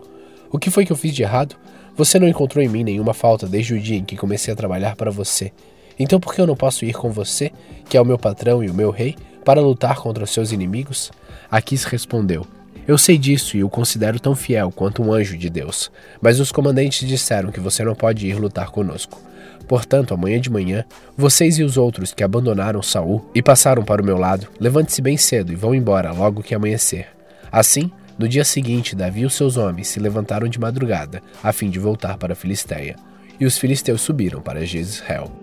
O 0.52 0.58
que 0.58 0.72
foi 0.72 0.86
que 0.86 0.91
eu 0.91 0.98
fiz 0.98 1.14
de 1.14 1.22
errado? 1.22 1.56
Você 1.95 2.18
não 2.18 2.28
encontrou 2.28 2.64
em 2.64 2.68
mim 2.68 2.84
nenhuma 2.84 3.14
falta 3.14 3.48
desde 3.48 3.76
o 3.76 3.80
dia 3.80 4.00
em 4.00 4.04
que 4.04 4.18
comecei 4.18 4.52
a 4.52 4.58
trabalhar 4.58 4.95
para 4.95 5.12
você. 5.12 5.52
Então 6.00 6.20
por 6.20 6.34
que 6.34 6.41
eu 6.41 6.48
não 6.48 6.56
posso 6.56 6.84
ir 6.86 6.94
com 6.94 7.12
você, 7.12 7.52
que 7.88 7.95
é 7.95 8.02
o 8.02 8.06
meu 8.06 8.18
patrão 8.18 8.64
e 8.64 8.70
o 8.70 8.74
meu 8.74 8.90
rei? 8.90 9.16
Para 9.44 9.61
lutar 9.61 9.95
contra 9.95 10.26
seus 10.26 10.52
inimigos? 10.52 11.11
Aquis 11.49 11.84
respondeu: 11.84 12.45
Eu 12.88 12.98
sei 12.98 13.18
disso 13.18 13.57
e 13.57 13.64
o 13.64 13.70
considero 13.70 14.20
tão 14.20 14.36
fiel 14.36 14.72
quanto 14.72 15.02
um 15.03 15.14
anjo 15.14 15.38
de 15.38 15.49
Deus. 15.49 15.91
Mas 16.22 16.40
os 16.40 16.52
comandantes 16.52 17.07
disseram 17.07 17.52
que 17.52 17.60
você 17.60 17.84
não 17.84 17.95
pode 17.95 18.28
ir 18.28 18.40
lutar 18.40 18.70
conosco. 18.70 19.22
Portanto, 19.68 20.14
amanhã 20.14 20.40
de 20.40 20.49
manhã, 20.49 20.84
vocês 21.15 21.57
e 21.57 21.64
os 21.64 21.78
outros 21.78 22.14
que 22.14 22.24
abandonaram 22.24 22.82
Saul 22.82 23.30
e 23.34 23.41
passaram 23.41 23.84
para 23.84 24.02
o 24.02 24.06
meu 24.06 24.18
lado, 24.18 24.48
levante-se 24.60 25.02
bem 25.02 25.18
cedo 25.18 25.53
e 25.53 25.56
vão 25.56 25.74
embora 25.74 26.11
logo 26.11 26.44
que 26.44 26.53
amanhecer. 26.53 27.07
Assim, 27.52 27.90
no 28.18 28.28
dia 28.28 28.44
seguinte, 28.44 28.95
Davi 28.95 29.22
e 29.22 29.26
os 29.26 29.34
seus 29.34 29.57
homens 29.57 29.88
se 29.88 29.99
levantaram 29.99 30.48
de 30.48 30.60
madrugada, 30.60 31.22
a 31.41 31.52
fim 31.52 31.70
de 31.70 31.80
voltar 31.80 32.18
para 32.18 32.34
a 32.34 32.36
Filisteia. 32.36 32.95
E 33.40 33.45
os 33.45 33.57
filisteus 33.57 34.02
subiram 34.02 34.41
para 34.41 34.65
Jezreel. 34.65 35.43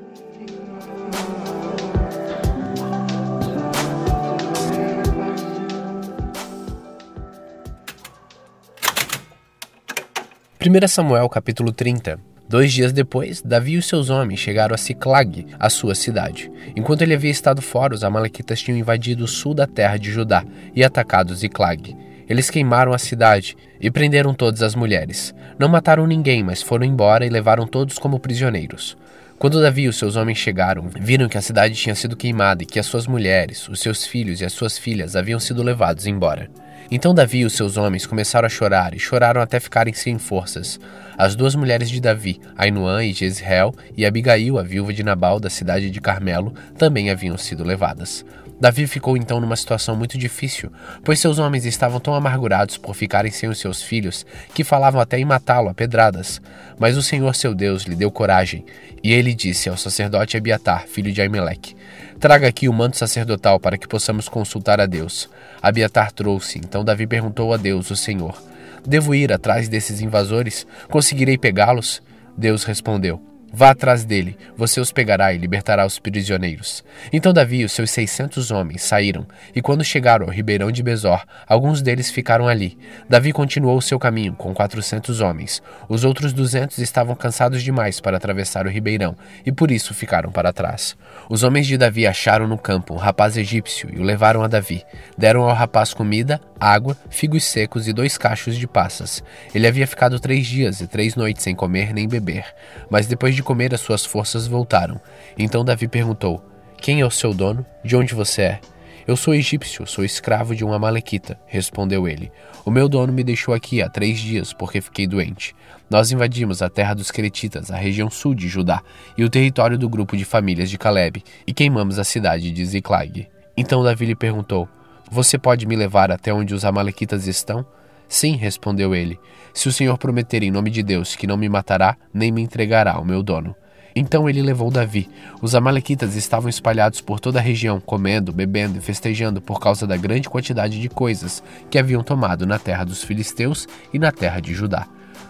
Primeira 10.61 10.87
Samuel 10.87 11.27
capítulo 11.31 11.73
30 11.73 12.21
Dois 12.47 12.71
dias 12.71 12.93
depois, 12.93 13.41
Davi 13.41 13.77
e 13.77 13.83
seus 13.83 14.11
homens 14.11 14.41
chegaram 14.41 14.75
a 14.75 14.77
Ciclag, 14.77 15.47
a 15.59 15.71
sua 15.71 15.95
cidade. 15.95 16.53
Enquanto 16.77 17.01
ele 17.01 17.15
havia 17.15 17.31
estado 17.31 17.63
fora, 17.63 17.95
os 17.95 18.05
amalequitas 18.05 18.61
tinham 18.61 18.77
invadido 18.77 19.25
o 19.25 19.27
sul 19.27 19.55
da 19.55 19.67
terra 19.67 19.97
de 19.97 20.13
Judá 20.13 20.45
e 20.77 20.85
atacado 20.85 21.35
Ziclag. 21.35 21.97
Eles 22.29 22.51
queimaram 22.51 22.93
a 22.93 22.99
cidade 22.99 23.57
e 23.81 23.91
prenderam 23.91 24.35
todas 24.35 24.61
as 24.61 24.75
mulheres. 24.75 25.35
Não 25.59 25.67
mataram 25.67 26.07
ninguém, 26.07 26.45
mas 26.45 26.61
foram 26.61 26.85
embora 26.85 27.25
e 27.25 27.31
levaram 27.31 27.67
todos 27.67 27.99
como 27.99 28.21
prisioneiros. 28.21 28.99
Quando 29.41 29.59
Davi 29.59 29.85
e 29.85 29.89
os 29.89 29.97
seus 29.97 30.17
homens 30.17 30.37
chegaram, 30.37 30.91
viram 31.01 31.27
que 31.27 31.39
a 31.39 31.41
cidade 31.41 31.75
tinha 31.75 31.95
sido 31.95 32.15
queimada 32.15 32.63
e 32.63 32.67
que 32.67 32.79
as 32.79 32.85
suas 32.85 33.07
mulheres, 33.07 33.67
os 33.71 33.81
seus 33.81 34.05
filhos 34.05 34.43
e 34.43 34.45
as 34.45 34.53
suas 34.53 34.77
filhas 34.77 35.17
haviam 35.17 35.41
sido 35.41 35.63
levados 35.63 36.07
embora. 36.07 36.51
Então 36.91 37.15
Davi 37.15 37.39
e 37.39 37.45
os 37.47 37.55
seus 37.55 37.79
homens 37.79 38.05
começaram 38.05 38.45
a 38.45 38.51
chorar, 38.51 38.93
e 38.93 38.99
choraram 38.99 39.41
até 39.41 39.59
ficarem 39.59 39.95
sem 39.95 40.19
forças. 40.19 40.79
As 41.17 41.35
duas 41.35 41.55
mulheres 41.55 41.89
de 41.89 42.03
Davi, 42.03 42.39
Ainuã 42.55 43.03
e 43.03 43.15
Jezreel, 43.15 43.75
e 43.97 44.05
Abigail, 44.05 44.59
a 44.59 44.63
viúva 44.63 44.93
de 44.93 45.03
Nabal 45.03 45.41
da 45.41 45.49
cidade 45.49 45.91
de 45.91 46.03
Carmelo, 46.03 46.53
também 46.77 47.09
haviam 47.09 47.39
sido 47.39 47.65
levadas. 47.65 48.23
Davi 48.61 48.87
ficou 48.87 49.17
então 49.17 49.41
numa 49.41 49.57
situação 49.57 49.97
muito 49.97 50.19
difícil, 50.19 50.71
pois 51.03 51.19
seus 51.19 51.39
homens 51.39 51.65
estavam 51.65 51.99
tão 51.99 52.15
amargurados 52.15 52.77
por 52.77 52.95
ficarem 52.95 53.33
sem 53.33 53.49
os 53.49 53.59
seus 53.59 53.83
filhos 53.83 54.27
que 54.55 54.63
falavam 54.63 55.01
até 55.01 55.19
em 55.19 55.25
matá-lo 55.25 55.71
a 55.71 55.75
pedradas. 55.75 56.43
Mas 56.79 56.95
o 56.95 57.03
Senhor 57.03 57.35
seu 57.35 57.55
Deus 57.55 57.85
lhe 57.85 57.97
deu 57.97 58.11
coragem, 58.11 58.67
e 59.03 59.15
ele 59.15 59.33
disse 59.33 59.71
ao 59.71 59.79
sacerdote 59.79 60.37
Abiatar, 60.37 60.87
filho 60.87 61.11
de 61.11 61.23
Aimeleque: 61.23 61.75
Traga 62.19 62.49
aqui 62.49 62.69
o 62.69 62.73
manto 62.73 62.99
sacerdotal 62.99 63.59
para 63.59 63.79
que 63.79 63.89
possamos 63.89 64.29
consultar 64.29 64.79
a 64.79 64.85
Deus. 64.85 65.31
Abiatar 65.63 66.13
trouxe, 66.13 66.59
então 66.59 66.85
Davi 66.85 67.07
perguntou 67.07 67.55
a 67.55 67.57
Deus, 67.57 67.91
o 67.91 67.97
Senhor: 67.97 68.43
Devo 68.87 69.15
ir 69.15 69.33
atrás 69.33 69.71
desses 69.71 70.03
invasores? 70.03 70.67
Conseguirei 70.91 71.39
pegá-los? 71.39 72.03
Deus 72.37 72.65
respondeu: 72.65 73.30
Vá 73.53 73.71
atrás 73.71 74.05
dele, 74.05 74.39
você 74.57 74.81
os 74.81 74.93
pegará 74.93 75.35
e 75.35 75.39
libertará 75.39 75.85
os 75.85 75.99
prisioneiros. 75.99 76.85
Então 77.13 77.33
Davi 77.33 77.59
e 77.59 77.65
os 77.65 77.73
seus 77.73 77.91
seiscentos 77.91 78.53
homens 78.53 78.83
saíram, 78.83 79.27
e 79.55 79.61
quando 79.61 79.83
chegaram 79.83 80.27
ao 80.27 80.33
ribeirão 80.33 80.71
de 80.71 80.85
Bezor, 80.85 81.25
alguns 81.49 81.83
deles 81.83 82.11
ficaram 82.11 82.47
ali. 82.47 82.79
Davi 83.09 83.33
continuou 83.33 83.77
o 83.77 83.83
seu 83.83 83.99
caminho 83.99 84.35
com 84.35 84.55
quatrocentos 84.55 85.21
homens. 85.21 85.61
Os 85.89 86.05
outros 86.05 86.33
duzentos 86.33 86.79
estavam 86.79 87.17
cansados 87.17 87.63
demais 87.63 88.01
para 88.01 88.17
atravessar 88.17 88.67
o 88.67 88.71
ribeirão, 88.71 89.17
e 89.45 89.51
por 89.51 89.73
isso 89.73 89.93
ficaram 89.95 90.31
para 90.31 90.53
trás. 90.53 90.97
Os 91.29 91.43
homens 91.43 91.67
de 91.67 91.77
Davi 91.77 92.07
acharam 92.07 92.47
no 92.47 92.57
campo 92.57 92.95
um 92.95 92.99
rapaz 92.99 93.37
egípcio 93.37 93.91
e 93.93 93.99
o 93.99 94.03
levaram 94.03 94.45
a 94.45 94.49
Davi. 94.49 94.85
Deram 95.19 95.43
ao 95.43 95.55
rapaz 95.55 95.93
comida, 95.93 96.41
água, 96.61 96.97
figos 97.09 97.45
secos 97.45 97.89
e 97.89 97.93
dois 97.93 98.17
cachos 98.17 98.57
de 98.57 98.67
passas. 98.67 99.25
Ele 99.55 99.67
havia 99.67 99.87
ficado 99.87 100.21
três 100.21 100.47
dias 100.47 100.81
e 100.81 100.87
três 100.87 101.17
noites 101.17 101.43
sem 101.43 101.55
comer 101.55 101.93
nem 101.93 102.07
beber, 102.07 102.45
mas 102.91 103.07
depois 103.07 103.35
de 103.35 103.40
de 103.41 103.43
comer, 103.43 103.75
as 103.75 103.81
suas 103.81 104.05
forças 104.05 104.47
voltaram. 104.47 105.01
Então 105.39 105.65
Davi 105.65 105.89
perguntou: 105.89 106.45
Quem 106.77 107.01
é 107.01 107.07
o 107.07 107.11
seu 107.11 107.33
dono? 107.33 107.65
De 107.83 107.97
onde 107.97 108.15
você 108.15 108.43
é? 108.43 108.61
Eu 109.07 109.17
sou 109.17 109.35
egípcio, 109.35 109.87
sou 109.87 110.05
escravo 110.05 110.55
de 110.55 110.65
um 110.65 110.73
amalequita, 110.73 111.41
respondeu 111.47 112.07
ele. 112.07 112.31
O 112.65 112.71
meu 112.71 112.89
dono 112.89 113.13
me 113.13 113.25
deixou 113.25 113.55
aqui 113.55 113.83
há 113.83 113.89
três 113.89 114.19
dias 114.19 114.53
porque 114.53 114.81
fiquei 114.81 115.07
doente. 115.07 115.55
Nós 115.89 116.13
invadimos 116.13 116.63
a 116.63 116.69
terra 116.69 116.95
dos 116.95 117.11
Cretitas, 117.11 117.71
a 117.71 117.77
região 117.77 118.11
sul 118.11 118.35
de 118.35 118.47
Judá, 118.47 118.83
e 119.17 119.25
o 119.25 119.31
território 119.31 119.79
do 119.79 119.89
grupo 119.89 120.17
de 120.17 120.25
famílias 120.25 120.71
de 120.71 120.79
Caleb, 120.79 121.25
e 121.47 121.53
queimamos 121.53 121.99
a 121.99 122.05
cidade 122.05 122.53
de 122.53 122.65
Ziklag. 122.65 123.27
Então 123.57 123.83
Davi 123.83 124.05
lhe 124.05 124.15
perguntou: 124.15 124.69
Você 125.11 125.39
pode 125.39 125.67
me 125.67 125.75
levar 125.75 126.13
até 126.13 126.33
onde 126.33 126.55
os 126.55 126.65
amalequitas 126.65 127.27
estão? 127.27 127.67
Sim, 128.11 128.35
respondeu 128.35 128.93
ele. 128.93 129.21
Se 129.55 129.69
o 129.69 129.73
Senhor 129.73 129.97
prometer 129.97 130.43
em 130.43 130.51
nome 130.51 130.69
de 130.69 130.83
Deus 130.83 131.15
que 131.15 131.29
não 131.29 131.37
me 131.37 131.49
matará, 131.49 131.97
nem 132.13 132.33
me 132.33 132.43
entregará 132.43 132.95
ao 132.95 133.05
meu 133.05 133.23
dono. 133.23 133.55
Então 133.95 134.29
ele 134.29 134.43
levou 134.43 134.69
Davi. 134.69 135.09
Os 135.41 135.55
amalequitas 135.55 136.17
estavam 136.17 136.51
espalhados 136.51 137.01
por 137.01 137.21
toda 137.21 137.39
a 137.39 137.43
região, 137.43 137.81
comendo, 137.81 138.33
bebendo 138.33 138.79
e 138.79 138.81
festejando 138.81 139.41
por 139.41 139.61
causa 139.61 139.87
da 139.87 139.97
grande 139.97 140.29
quantidade 140.29 140.81
de 140.81 140.89
coisas 140.89 141.41
que 141.71 141.79
haviam 141.79 142.03
tomado 142.03 142.45
na 142.45 142.59
terra 142.59 142.83
dos 142.83 143.05
filisteus 143.05 143.69
e 143.95 143.99
na 143.99 144.11
terra 144.11 144.41
de 144.41 144.53
Judá. 144.53 144.89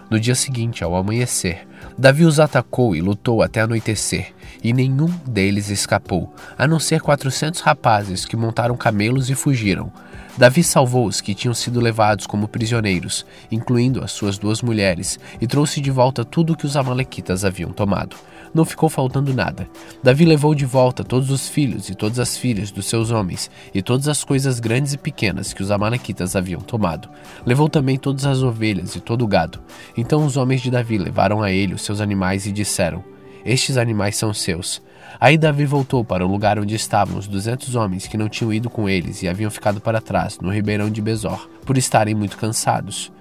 No 0.09 0.19
dia 0.19 0.33
seguinte, 0.33 0.83
ao 0.83 0.95
amanhecer, 0.95 1.67
Davi 1.95 2.25
os 2.25 2.39
atacou 2.39 2.95
e 2.95 3.01
lutou 3.01 3.43
até 3.43 3.61
anoitecer, 3.61 4.33
e 4.63 4.73
nenhum 4.73 5.07
deles 5.25 5.69
escapou, 5.69 6.33
a 6.57 6.67
não 6.67 6.79
ser 6.79 6.99
quatrocentos 6.99 7.61
rapazes 7.61 8.25
que 8.25 8.35
montaram 8.35 8.75
camelos 8.75 9.29
e 9.29 9.35
fugiram. 9.35 9.91
Davi 10.37 10.63
salvou 10.63 11.05
os 11.05 11.19
que 11.19 11.35
tinham 11.35 11.53
sido 11.53 11.79
levados 11.79 12.25
como 12.25 12.47
prisioneiros, 12.47 13.25
incluindo 13.51 14.03
as 14.03 14.11
suas 14.11 14.37
duas 14.37 14.61
mulheres, 14.61 15.19
e 15.39 15.47
trouxe 15.47 15.81
de 15.81 15.91
volta 15.91 16.23
tudo 16.23 16.53
o 16.53 16.55
que 16.55 16.65
os 16.65 16.77
amalequitas 16.77 17.43
haviam 17.43 17.71
tomado. 17.71 18.15
Não 18.53 18.65
ficou 18.65 18.89
faltando 18.89 19.33
nada. 19.33 19.67
Davi 20.03 20.25
levou 20.25 20.53
de 20.53 20.65
volta 20.65 21.03
todos 21.03 21.29
os 21.29 21.47
filhos 21.47 21.89
e 21.89 21.95
todas 21.95 22.19
as 22.19 22.37
filhas 22.37 22.69
dos 22.69 22.85
seus 22.85 23.09
homens, 23.11 23.49
e 23.73 23.81
todas 23.81 24.07
as 24.07 24.23
coisas 24.23 24.59
grandes 24.59 24.93
e 24.93 24.97
pequenas 24.97 25.53
que 25.53 25.61
os 25.61 25.71
amalequitas 25.71 26.35
haviam 26.35 26.59
tomado. 26.59 27.09
Levou 27.45 27.69
também 27.69 27.97
todas 27.97 28.25
as 28.25 28.41
ovelhas 28.41 28.95
e 28.95 28.99
todo 28.99 29.23
o 29.23 29.27
gado. 29.27 29.59
Então 29.97 30.25
os 30.25 30.35
homens 30.35 30.61
de 30.61 30.71
Davi 30.71 30.97
levaram 30.97 31.41
a 31.41 31.51
ele 31.51 31.73
os 31.73 31.81
seus 31.81 32.01
animais 32.01 32.45
e 32.45 32.51
disseram: 32.51 33.03
Estes 33.45 33.77
animais 33.77 34.17
são 34.17 34.33
seus. 34.33 34.81
Aí 35.19 35.37
Davi 35.37 35.65
voltou 35.65 36.03
para 36.03 36.25
o 36.25 36.29
lugar 36.29 36.57
onde 36.59 36.75
estavam 36.75 37.17
os 37.17 37.27
duzentos 37.27 37.75
homens 37.75 38.07
que 38.07 38.17
não 38.17 38.29
tinham 38.29 38.53
ido 38.53 38.69
com 38.69 38.89
eles 38.89 39.21
e 39.21 39.27
haviam 39.27 39.51
ficado 39.51 39.81
para 39.81 40.01
trás, 40.01 40.39
no 40.39 40.51
ribeirão 40.51 40.89
de 40.89 41.01
Besor, 41.01 41.49
por 41.65 41.77
estarem 41.77 42.15
muito 42.15 42.37
cansados. 42.37 43.11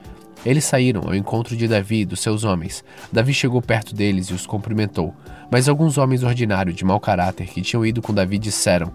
Eles 0.45 0.65
saíram 0.65 1.03
ao 1.07 1.15
encontro 1.15 1.55
de 1.55 1.69
Davi 1.69 2.01
e 2.01 2.05
dos 2.07 2.21
seus 2.21 2.45
homens. 2.45 2.83
Davi 3.13 3.35
chegou 3.35 3.61
perto 3.61 3.95
deles 3.95 4.29
e 4.29 4.35
os 4.35 4.47
cumprimentou. 4.47 5.15
Mas 5.51 5.69
alguns 5.69 5.99
homens 5.99 6.23
ordinários 6.23 6.77
de 6.77 6.85
mau 6.85 6.99
caráter 6.99 7.47
que 7.49 7.61
tinham 7.61 7.85
ido 7.85 8.01
com 8.01 8.15
Davi 8.15 8.39
disseram: 8.39 8.93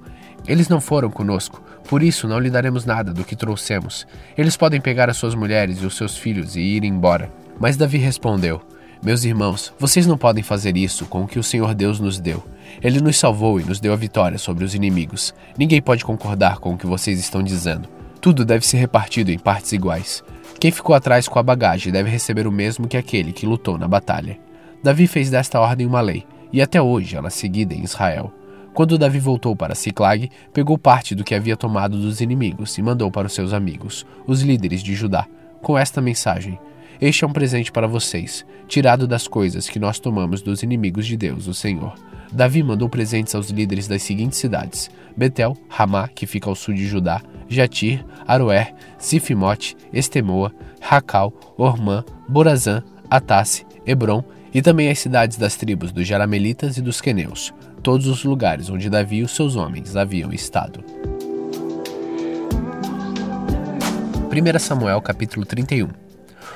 Eles 0.47 0.69
não 0.69 0.81
foram 0.81 1.11
conosco, 1.11 1.61
por 1.87 2.01
isso 2.01 2.27
não 2.27 2.39
lhe 2.39 2.49
daremos 2.49 2.85
nada 2.85 3.13
do 3.13 3.23
que 3.23 3.35
trouxemos. 3.35 4.07
Eles 4.35 4.57
podem 4.57 4.81
pegar 4.81 5.09
as 5.09 5.17
suas 5.17 5.35
mulheres 5.35 5.81
e 5.81 5.85
os 5.85 5.95
seus 5.95 6.17
filhos 6.17 6.55
e 6.55 6.61
ir 6.61 6.83
embora. 6.83 7.31
Mas 7.59 7.77
Davi 7.77 7.97
respondeu: 7.97 8.61
Meus 9.03 9.23
irmãos, 9.23 9.71
vocês 9.77 10.07
não 10.07 10.17
podem 10.17 10.43
fazer 10.43 10.75
isso 10.75 11.05
com 11.05 11.23
o 11.23 11.27
que 11.27 11.37
o 11.37 11.43
Senhor 11.43 11.75
Deus 11.75 11.99
nos 11.99 12.19
deu. 12.19 12.43
Ele 12.81 13.01
nos 13.01 13.17
salvou 13.17 13.59
e 13.59 13.63
nos 13.63 13.79
deu 13.79 13.93
a 13.93 13.95
vitória 13.97 14.37
sobre 14.37 14.63
os 14.63 14.75
inimigos. 14.75 15.33
Ninguém 15.57 15.81
pode 15.81 16.03
concordar 16.03 16.59
com 16.59 16.73
o 16.73 16.77
que 16.77 16.85
vocês 16.85 17.19
estão 17.19 17.41
dizendo. 17.41 17.87
Tudo 18.21 18.43
deve 18.43 18.65
ser 18.65 18.77
repartido 18.77 19.31
em 19.31 19.37
partes 19.37 19.71
iguais. 19.71 20.23
Quem 20.59 20.71
ficou 20.71 20.95
atrás 20.95 21.27
com 21.27 21.37
a 21.37 21.43
bagagem 21.43 21.91
deve 21.91 22.09
receber 22.09 22.47
o 22.47 22.51
mesmo 22.51 22.87
que 22.87 22.97
aquele 22.97 23.31
que 23.31 23.45
lutou 23.45 23.77
na 23.77 23.87
batalha. 23.87 24.39
Davi 24.83 25.07
fez 25.07 25.29
desta 25.29 25.59
ordem 25.59 25.85
uma 25.85 26.01
lei, 26.01 26.25
e 26.51 26.61
até 26.61 26.81
hoje 26.81 27.15
ela 27.15 27.27
é 27.27 27.31
seguida 27.31 27.73
em 27.73 27.83
Israel. 27.83 28.33
Quando 28.73 28.97
Davi 28.97 29.19
voltou 29.19 29.55
para 29.55 29.73
Ciclag, 29.73 30.29
pegou 30.53 30.77
parte 30.77 31.15
do 31.15 31.23
que 31.23 31.33
havia 31.33 31.55
tomado 31.55 31.97
dos 31.97 32.19
inimigos 32.19 32.77
e 32.77 32.81
mandou 32.81 33.09
para 33.09 33.27
os 33.27 33.33
seus 33.33 33.53
amigos, 33.53 34.05
os 34.27 34.41
líderes 34.41 34.83
de 34.83 34.93
Judá, 34.93 35.25
com 35.61 35.77
esta 35.77 36.01
mensagem: 36.01 36.59
Este 36.99 37.23
é 37.23 37.27
um 37.27 37.31
presente 37.31 37.71
para 37.71 37.87
vocês, 37.87 38.45
tirado 38.67 39.07
das 39.07 39.27
coisas 39.27 39.69
que 39.69 39.79
nós 39.79 39.97
tomamos 39.97 40.41
dos 40.41 40.61
inimigos 40.61 41.07
de 41.07 41.15
Deus, 41.15 41.47
o 41.47 41.53
Senhor. 41.53 41.95
Davi 42.31 42.63
mandou 42.63 42.89
presentes 42.89 43.33
aos 43.35 43.49
líderes 43.49 43.87
das 43.87 44.03
seguintes 44.03 44.39
cidades: 44.39 44.89
Betel, 45.15 45.55
Ramá, 45.69 46.07
que 46.07 46.25
fica 46.25 46.49
ao 46.49 46.55
sul 46.55 46.73
de 46.73 46.87
Judá, 46.87 47.21
Jatir, 47.47 48.05
Aroer, 48.27 48.73
Sifimote, 48.97 49.75
Estemoa, 49.93 50.53
Racal, 50.81 51.33
Ormã, 51.57 52.03
Borazã, 52.27 52.83
Atasse, 53.09 53.65
Hebron 53.85 54.23
e 54.53 54.61
também 54.61 54.89
as 54.89 54.99
cidades 54.99 55.37
das 55.37 55.55
tribos 55.55 55.91
dos 55.91 56.07
Jaramelitas 56.07 56.77
e 56.77 56.81
dos 56.81 57.01
Queneus, 57.01 57.53
todos 57.83 58.07
os 58.07 58.23
lugares 58.23 58.69
onde 58.69 58.89
Davi 58.89 59.17
e 59.17 59.23
os 59.23 59.35
seus 59.35 59.55
homens 59.55 59.95
haviam 59.95 60.31
estado. 60.31 60.83
1 64.31 64.59
Samuel 64.59 65.01
capítulo 65.01 65.45
31 65.45 66.04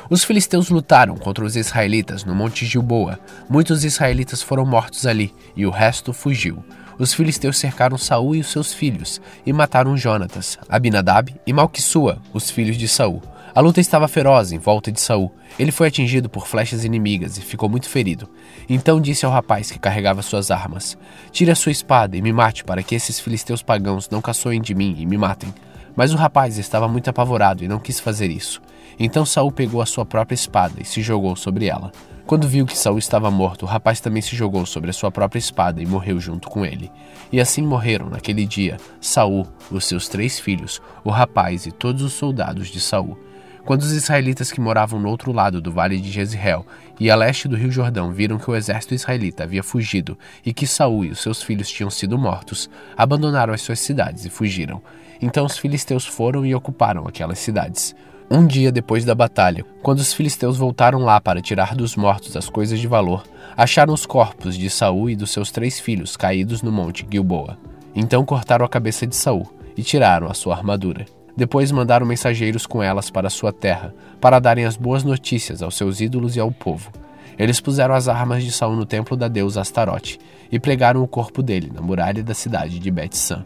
Os 0.09 0.23
filisteus 0.23 0.69
lutaram 0.69 1.15
contra 1.15 1.45
os 1.45 1.55
israelitas 1.55 2.23
no 2.23 2.33
monte 2.33 2.65
Gilboa. 2.65 3.19
Muitos 3.49 3.83
israelitas 3.83 4.41
foram 4.41 4.65
mortos 4.65 5.05
ali, 5.05 5.33
e 5.55 5.65
o 5.65 5.69
resto 5.69 6.11
fugiu 6.11 6.63
os 6.99 7.13
filisteus 7.13 7.57
cercaram 7.57 7.97
Saul 7.97 8.35
e 8.35 8.41
os 8.41 8.47
seus 8.47 8.73
filhos 8.73 9.21
e 9.45 9.53
mataram 9.53 9.95
Jonatas, 9.95 10.59
Abinadab 10.67 11.33
e 11.47 11.53
Malquissua, 11.53 12.21
os 12.33 12.51
filhos 12.51 12.75
de 12.75 12.89
Saul. 12.89 13.23
A 13.55 13.61
luta 13.61 13.79
estava 13.79 14.07
feroz 14.07 14.51
em 14.51 14.59
volta 14.59 14.91
de 14.91 14.99
Saul. 14.99 15.33
Ele 15.57 15.71
foi 15.71 15.87
atingido 15.87 16.29
por 16.29 16.45
flechas 16.45 16.83
inimigas 16.83 17.37
e 17.37 17.41
ficou 17.41 17.69
muito 17.69 17.87
ferido. 17.87 18.29
Então 18.67 18.99
disse 18.99 19.25
ao 19.25 19.31
rapaz 19.31 19.71
que 19.71 19.79
carregava 19.79 20.21
suas 20.21 20.51
armas: 20.51 20.97
Tire 21.31 21.49
a 21.49 21.55
sua 21.55 21.71
espada 21.71 22.17
e 22.17 22.21
me 22.21 22.33
mate 22.33 22.65
para 22.65 22.83
que 22.83 22.93
esses 22.93 23.19
filisteus 23.19 23.63
pagãos 23.63 24.09
não 24.09 24.21
caçoem 24.21 24.61
de 24.61 24.75
mim 24.75 24.95
e 24.99 25.05
me 25.05 25.17
matem. 25.17 25.53
Mas 25.95 26.13
o 26.13 26.17
rapaz 26.17 26.57
estava 26.57 26.87
muito 26.87 27.09
apavorado 27.09 27.63
e 27.63 27.67
não 27.67 27.79
quis 27.79 27.99
fazer 27.99 28.29
isso. 28.29 28.61
Então 28.99 29.25
Saul 29.25 29.51
pegou 29.51 29.81
a 29.81 29.85
sua 29.85 30.05
própria 30.05 30.35
espada 30.35 30.81
e 30.81 30.85
se 30.85 31.01
jogou 31.01 31.35
sobre 31.35 31.67
ela. 31.67 31.91
Quando 32.27 32.47
viu 32.47 32.65
que 32.65 32.77
Saul 32.77 32.99
estava 32.99 33.31
morto, 33.31 33.63
o 33.63 33.65
rapaz 33.65 34.01
também 34.01 34.21
se 34.21 34.35
jogou 34.35 34.65
sobre 34.65 34.89
a 34.89 34.93
sua 34.93 35.09
própria 35.09 35.39
espada 35.39 35.81
e 35.81 35.85
morreu 35.85 36.19
junto 36.19 36.49
com 36.49 36.65
ele. 36.65 36.91
E 37.31 37.39
assim 37.39 37.61
morreram 37.61 38.09
naquele 38.09 38.45
dia 38.45 38.77
Saul, 38.99 39.47
os 39.71 39.85
seus 39.85 40.07
três 40.07 40.37
filhos, 40.37 40.81
o 41.03 41.09
rapaz 41.09 41.65
e 41.65 41.71
todos 41.71 42.03
os 42.03 42.13
soldados 42.13 42.67
de 42.67 42.79
Saul. 42.81 43.17
Quando 43.65 43.81
os 43.81 43.91
israelitas 43.91 44.51
que 44.51 44.61
moravam 44.61 44.99
no 44.99 45.09
outro 45.09 45.31
lado 45.31 45.61
do 45.61 45.71
vale 45.71 45.99
de 45.99 46.11
Jezreel 46.11 46.65
e 46.99 47.09
a 47.09 47.15
leste 47.15 47.47
do 47.47 47.55
rio 47.55 47.71
Jordão 47.71 48.11
viram 48.11 48.37
que 48.37 48.49
o 48.49 48.55
exército 48.55 48.93
israelita 48.93 49.43
havia 49.43 49.63
fugido 49.63 50.17
e 50.45 50.53
que 50.53 50.67
Saul 50.67 51.05
e 51.05 51.11
os 51.11 51.19
seus 51.19 51.41
filhos 51.41 51.69
tinham 51.69 51.89
sido 51.89 52.17
mortos, 52.17 52.69
abandonaram 52.97 53.53
as 53.53 53.61
suas 53.61 53.79
cidades 53.79 54.25
e 54.25 54.29
fugiram. 54.29 54.81
Então 55.21 55.45
os 55.45 55.57
filisteus 55.57 56.05
foram 56.05 56.45
e 56.45 56.53
ocuparam 56.53 57.07
aquelas 57.07 57.39
cidades. 57.39 57.95
Um 58.31 58.45
dia 58.45 58.71
depois 58.71 59.03
da 59.03 59.15
batalha, 59.15 59.65
quando 59.81 59.97
os 59.97 60.13
filisteus 60.13 60.55
voltaram 60.55 60.99
lá 60.99 61.19
para 61.19 61.41
tirar 61.41 61.75
dos 61.75 61.95
mortos 61.95 62.37
as 62.37 62.47
coisas 62.47 62.79
de 62.79 62.87
valor, 62.87 63.23
acharam 63.57 63.91
os 63.91 64.05
corpos 64.05 64.55
de 64.55 64.69
Saul 64.69 65.09
e 65.09 65.15
dos 65.15 65.31
seus 65.31 65.49
três 65.49 65.79
filhos 65.79 66.15
caídos 66.15 66.61
no 66.61 66.71
monte 66.71 67.03
Gilboa. 67.09 67.57
Então 67.95 68.23
cortaram 68.23 68.63
a 68.63 68.69
cabeça 68.69 69.07
de 69.07 69.15
Saul 69.15 69.51
e 69.75 69.81
tiraram 69.81 70.29
a 70.29 70.35
sua 70.35 70.55
armadura. 70.55 71.07
Depois 71.35 71.71
mandaram 71.71 72.05
mensageiros 72.05 72.67
com 72.67 72.83
elas 72.83 73.09
para 73.09 73.31
sua 73.31 73.51
terra, 73.51 73.95
para 74.21 74.37
darem 74.37 74.65
as 74.65 74.77
boas 74.77 75.03
notícias 75.03 75.63
aos 75.63 75.75
seus 75.75 75.99
ídolos 75.99 76.35
e 76.35 76.39
ao 76.39 76.51
povo. 76.51 76.91
Eles 77.35 77.59
puseram 77.59 77.95
as 77.95 78.07
armas 78.07 78.43
de 78.43 78.51
Saul 78.51 78.75
no 78.75 78.85
templo 78.85 79.17
da 79.17 79.27
deusa 79.27 79.61
Astarote 79.61 80.19
e 80.51 80.59
pregaram 80.59 81.01
o 81.01 81.07
corpo 81.07 81.41
dele 81.41 81.71
na 81.73 81.81
muralha 81.81 82.21
da 82.21 82.35
cidade 82.35 82.77
de 82.77 82.91
Bet-San. 82.91 83.43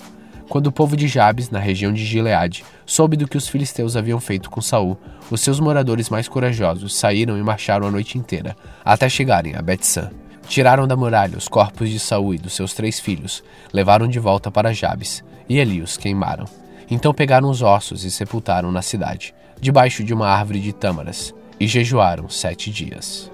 Quando 0.53 0.67
o 0.67 0.71
povo 0.71 0.95
de 0.95 1.07
Jabes, 1.07 1.49
na 1.49 1.57
região 1.57 1.91
de 1.91 2.05
Gileade, 2.05 2.63
soube 2.85 3.17
do 3.17 3.27
que 3.27 3.35
os 3.35 3.47
filisteus 3.47 3.97
haviam 3.97 4.19
feito 4.19 4.51
com 4.51 4.61
Saul, 4.61 4.95
os 5.31 5.41
seus 5.41 5.59
moradores 5.59 6.11
mais 6.11 6.27
corajosos 6.27 6.95
saíram 6.95 7.35
e 7.35 7.41
marcharam 7.41 7.87
a 7.87 7.91
noite 7.91 8.19
inteira, 8.19 8.55
até 8.85 9.09
chegarem 9.09 9.55
a 9.55 9.63
Bet-San. 9.63 10.11
Tiraram 10.47 10.87
da 10.87 10.95
muralha 10.95 11.39
os 11.39 11.47
corpos 11.47 11.89
de 11.89 11.99
Saul 11.99 12.35
e 12.35 12.37
dos 12.37 12.53
seus 12.53 12.71
três 12.71 12.99
filhos, 12.99 13.43
levaram 13.73 14.07
de 14.07 14.19
volta 14.19 14.51
para 14.51 14.75
Jabes, 14.75 15.23
e 15.49 15.59
ali 15.59 15.81
os 15.81 15.97
queimaram. 15.97 16.45
Então 16.87 17.15
pegaram 17.15 17.49
os 17.49 17.63
ossos 17.63 18.03
e 18.03 18.11
sepultaram 18.11 18.71
na 18.71 18.83
cidade, 18.83 19.33
debaixo 19.59 20.03
de 20.03 20.13
uma 20.13 20.27
árvore 20.27 20.59
de 20.59 20.71
tâmaras, 20.71 21.33
e 21.59 21.65
jejuaram 21.65 22.29
sete 22.29 22.69
dias. 22.69 23.31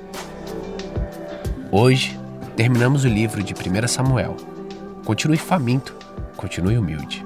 Hoje, 1.69 2.17
terminamos 2.55 3.03
o 3.03 3.09
livro 3.09 3.43
de 3.43 3.53
1 3.53 3.87
Samuel. 3.89 4.37
Continue 5.03 5.35
faminto 5.35 5.98
continue 6.39 6.77
humilde. 6.77 7.21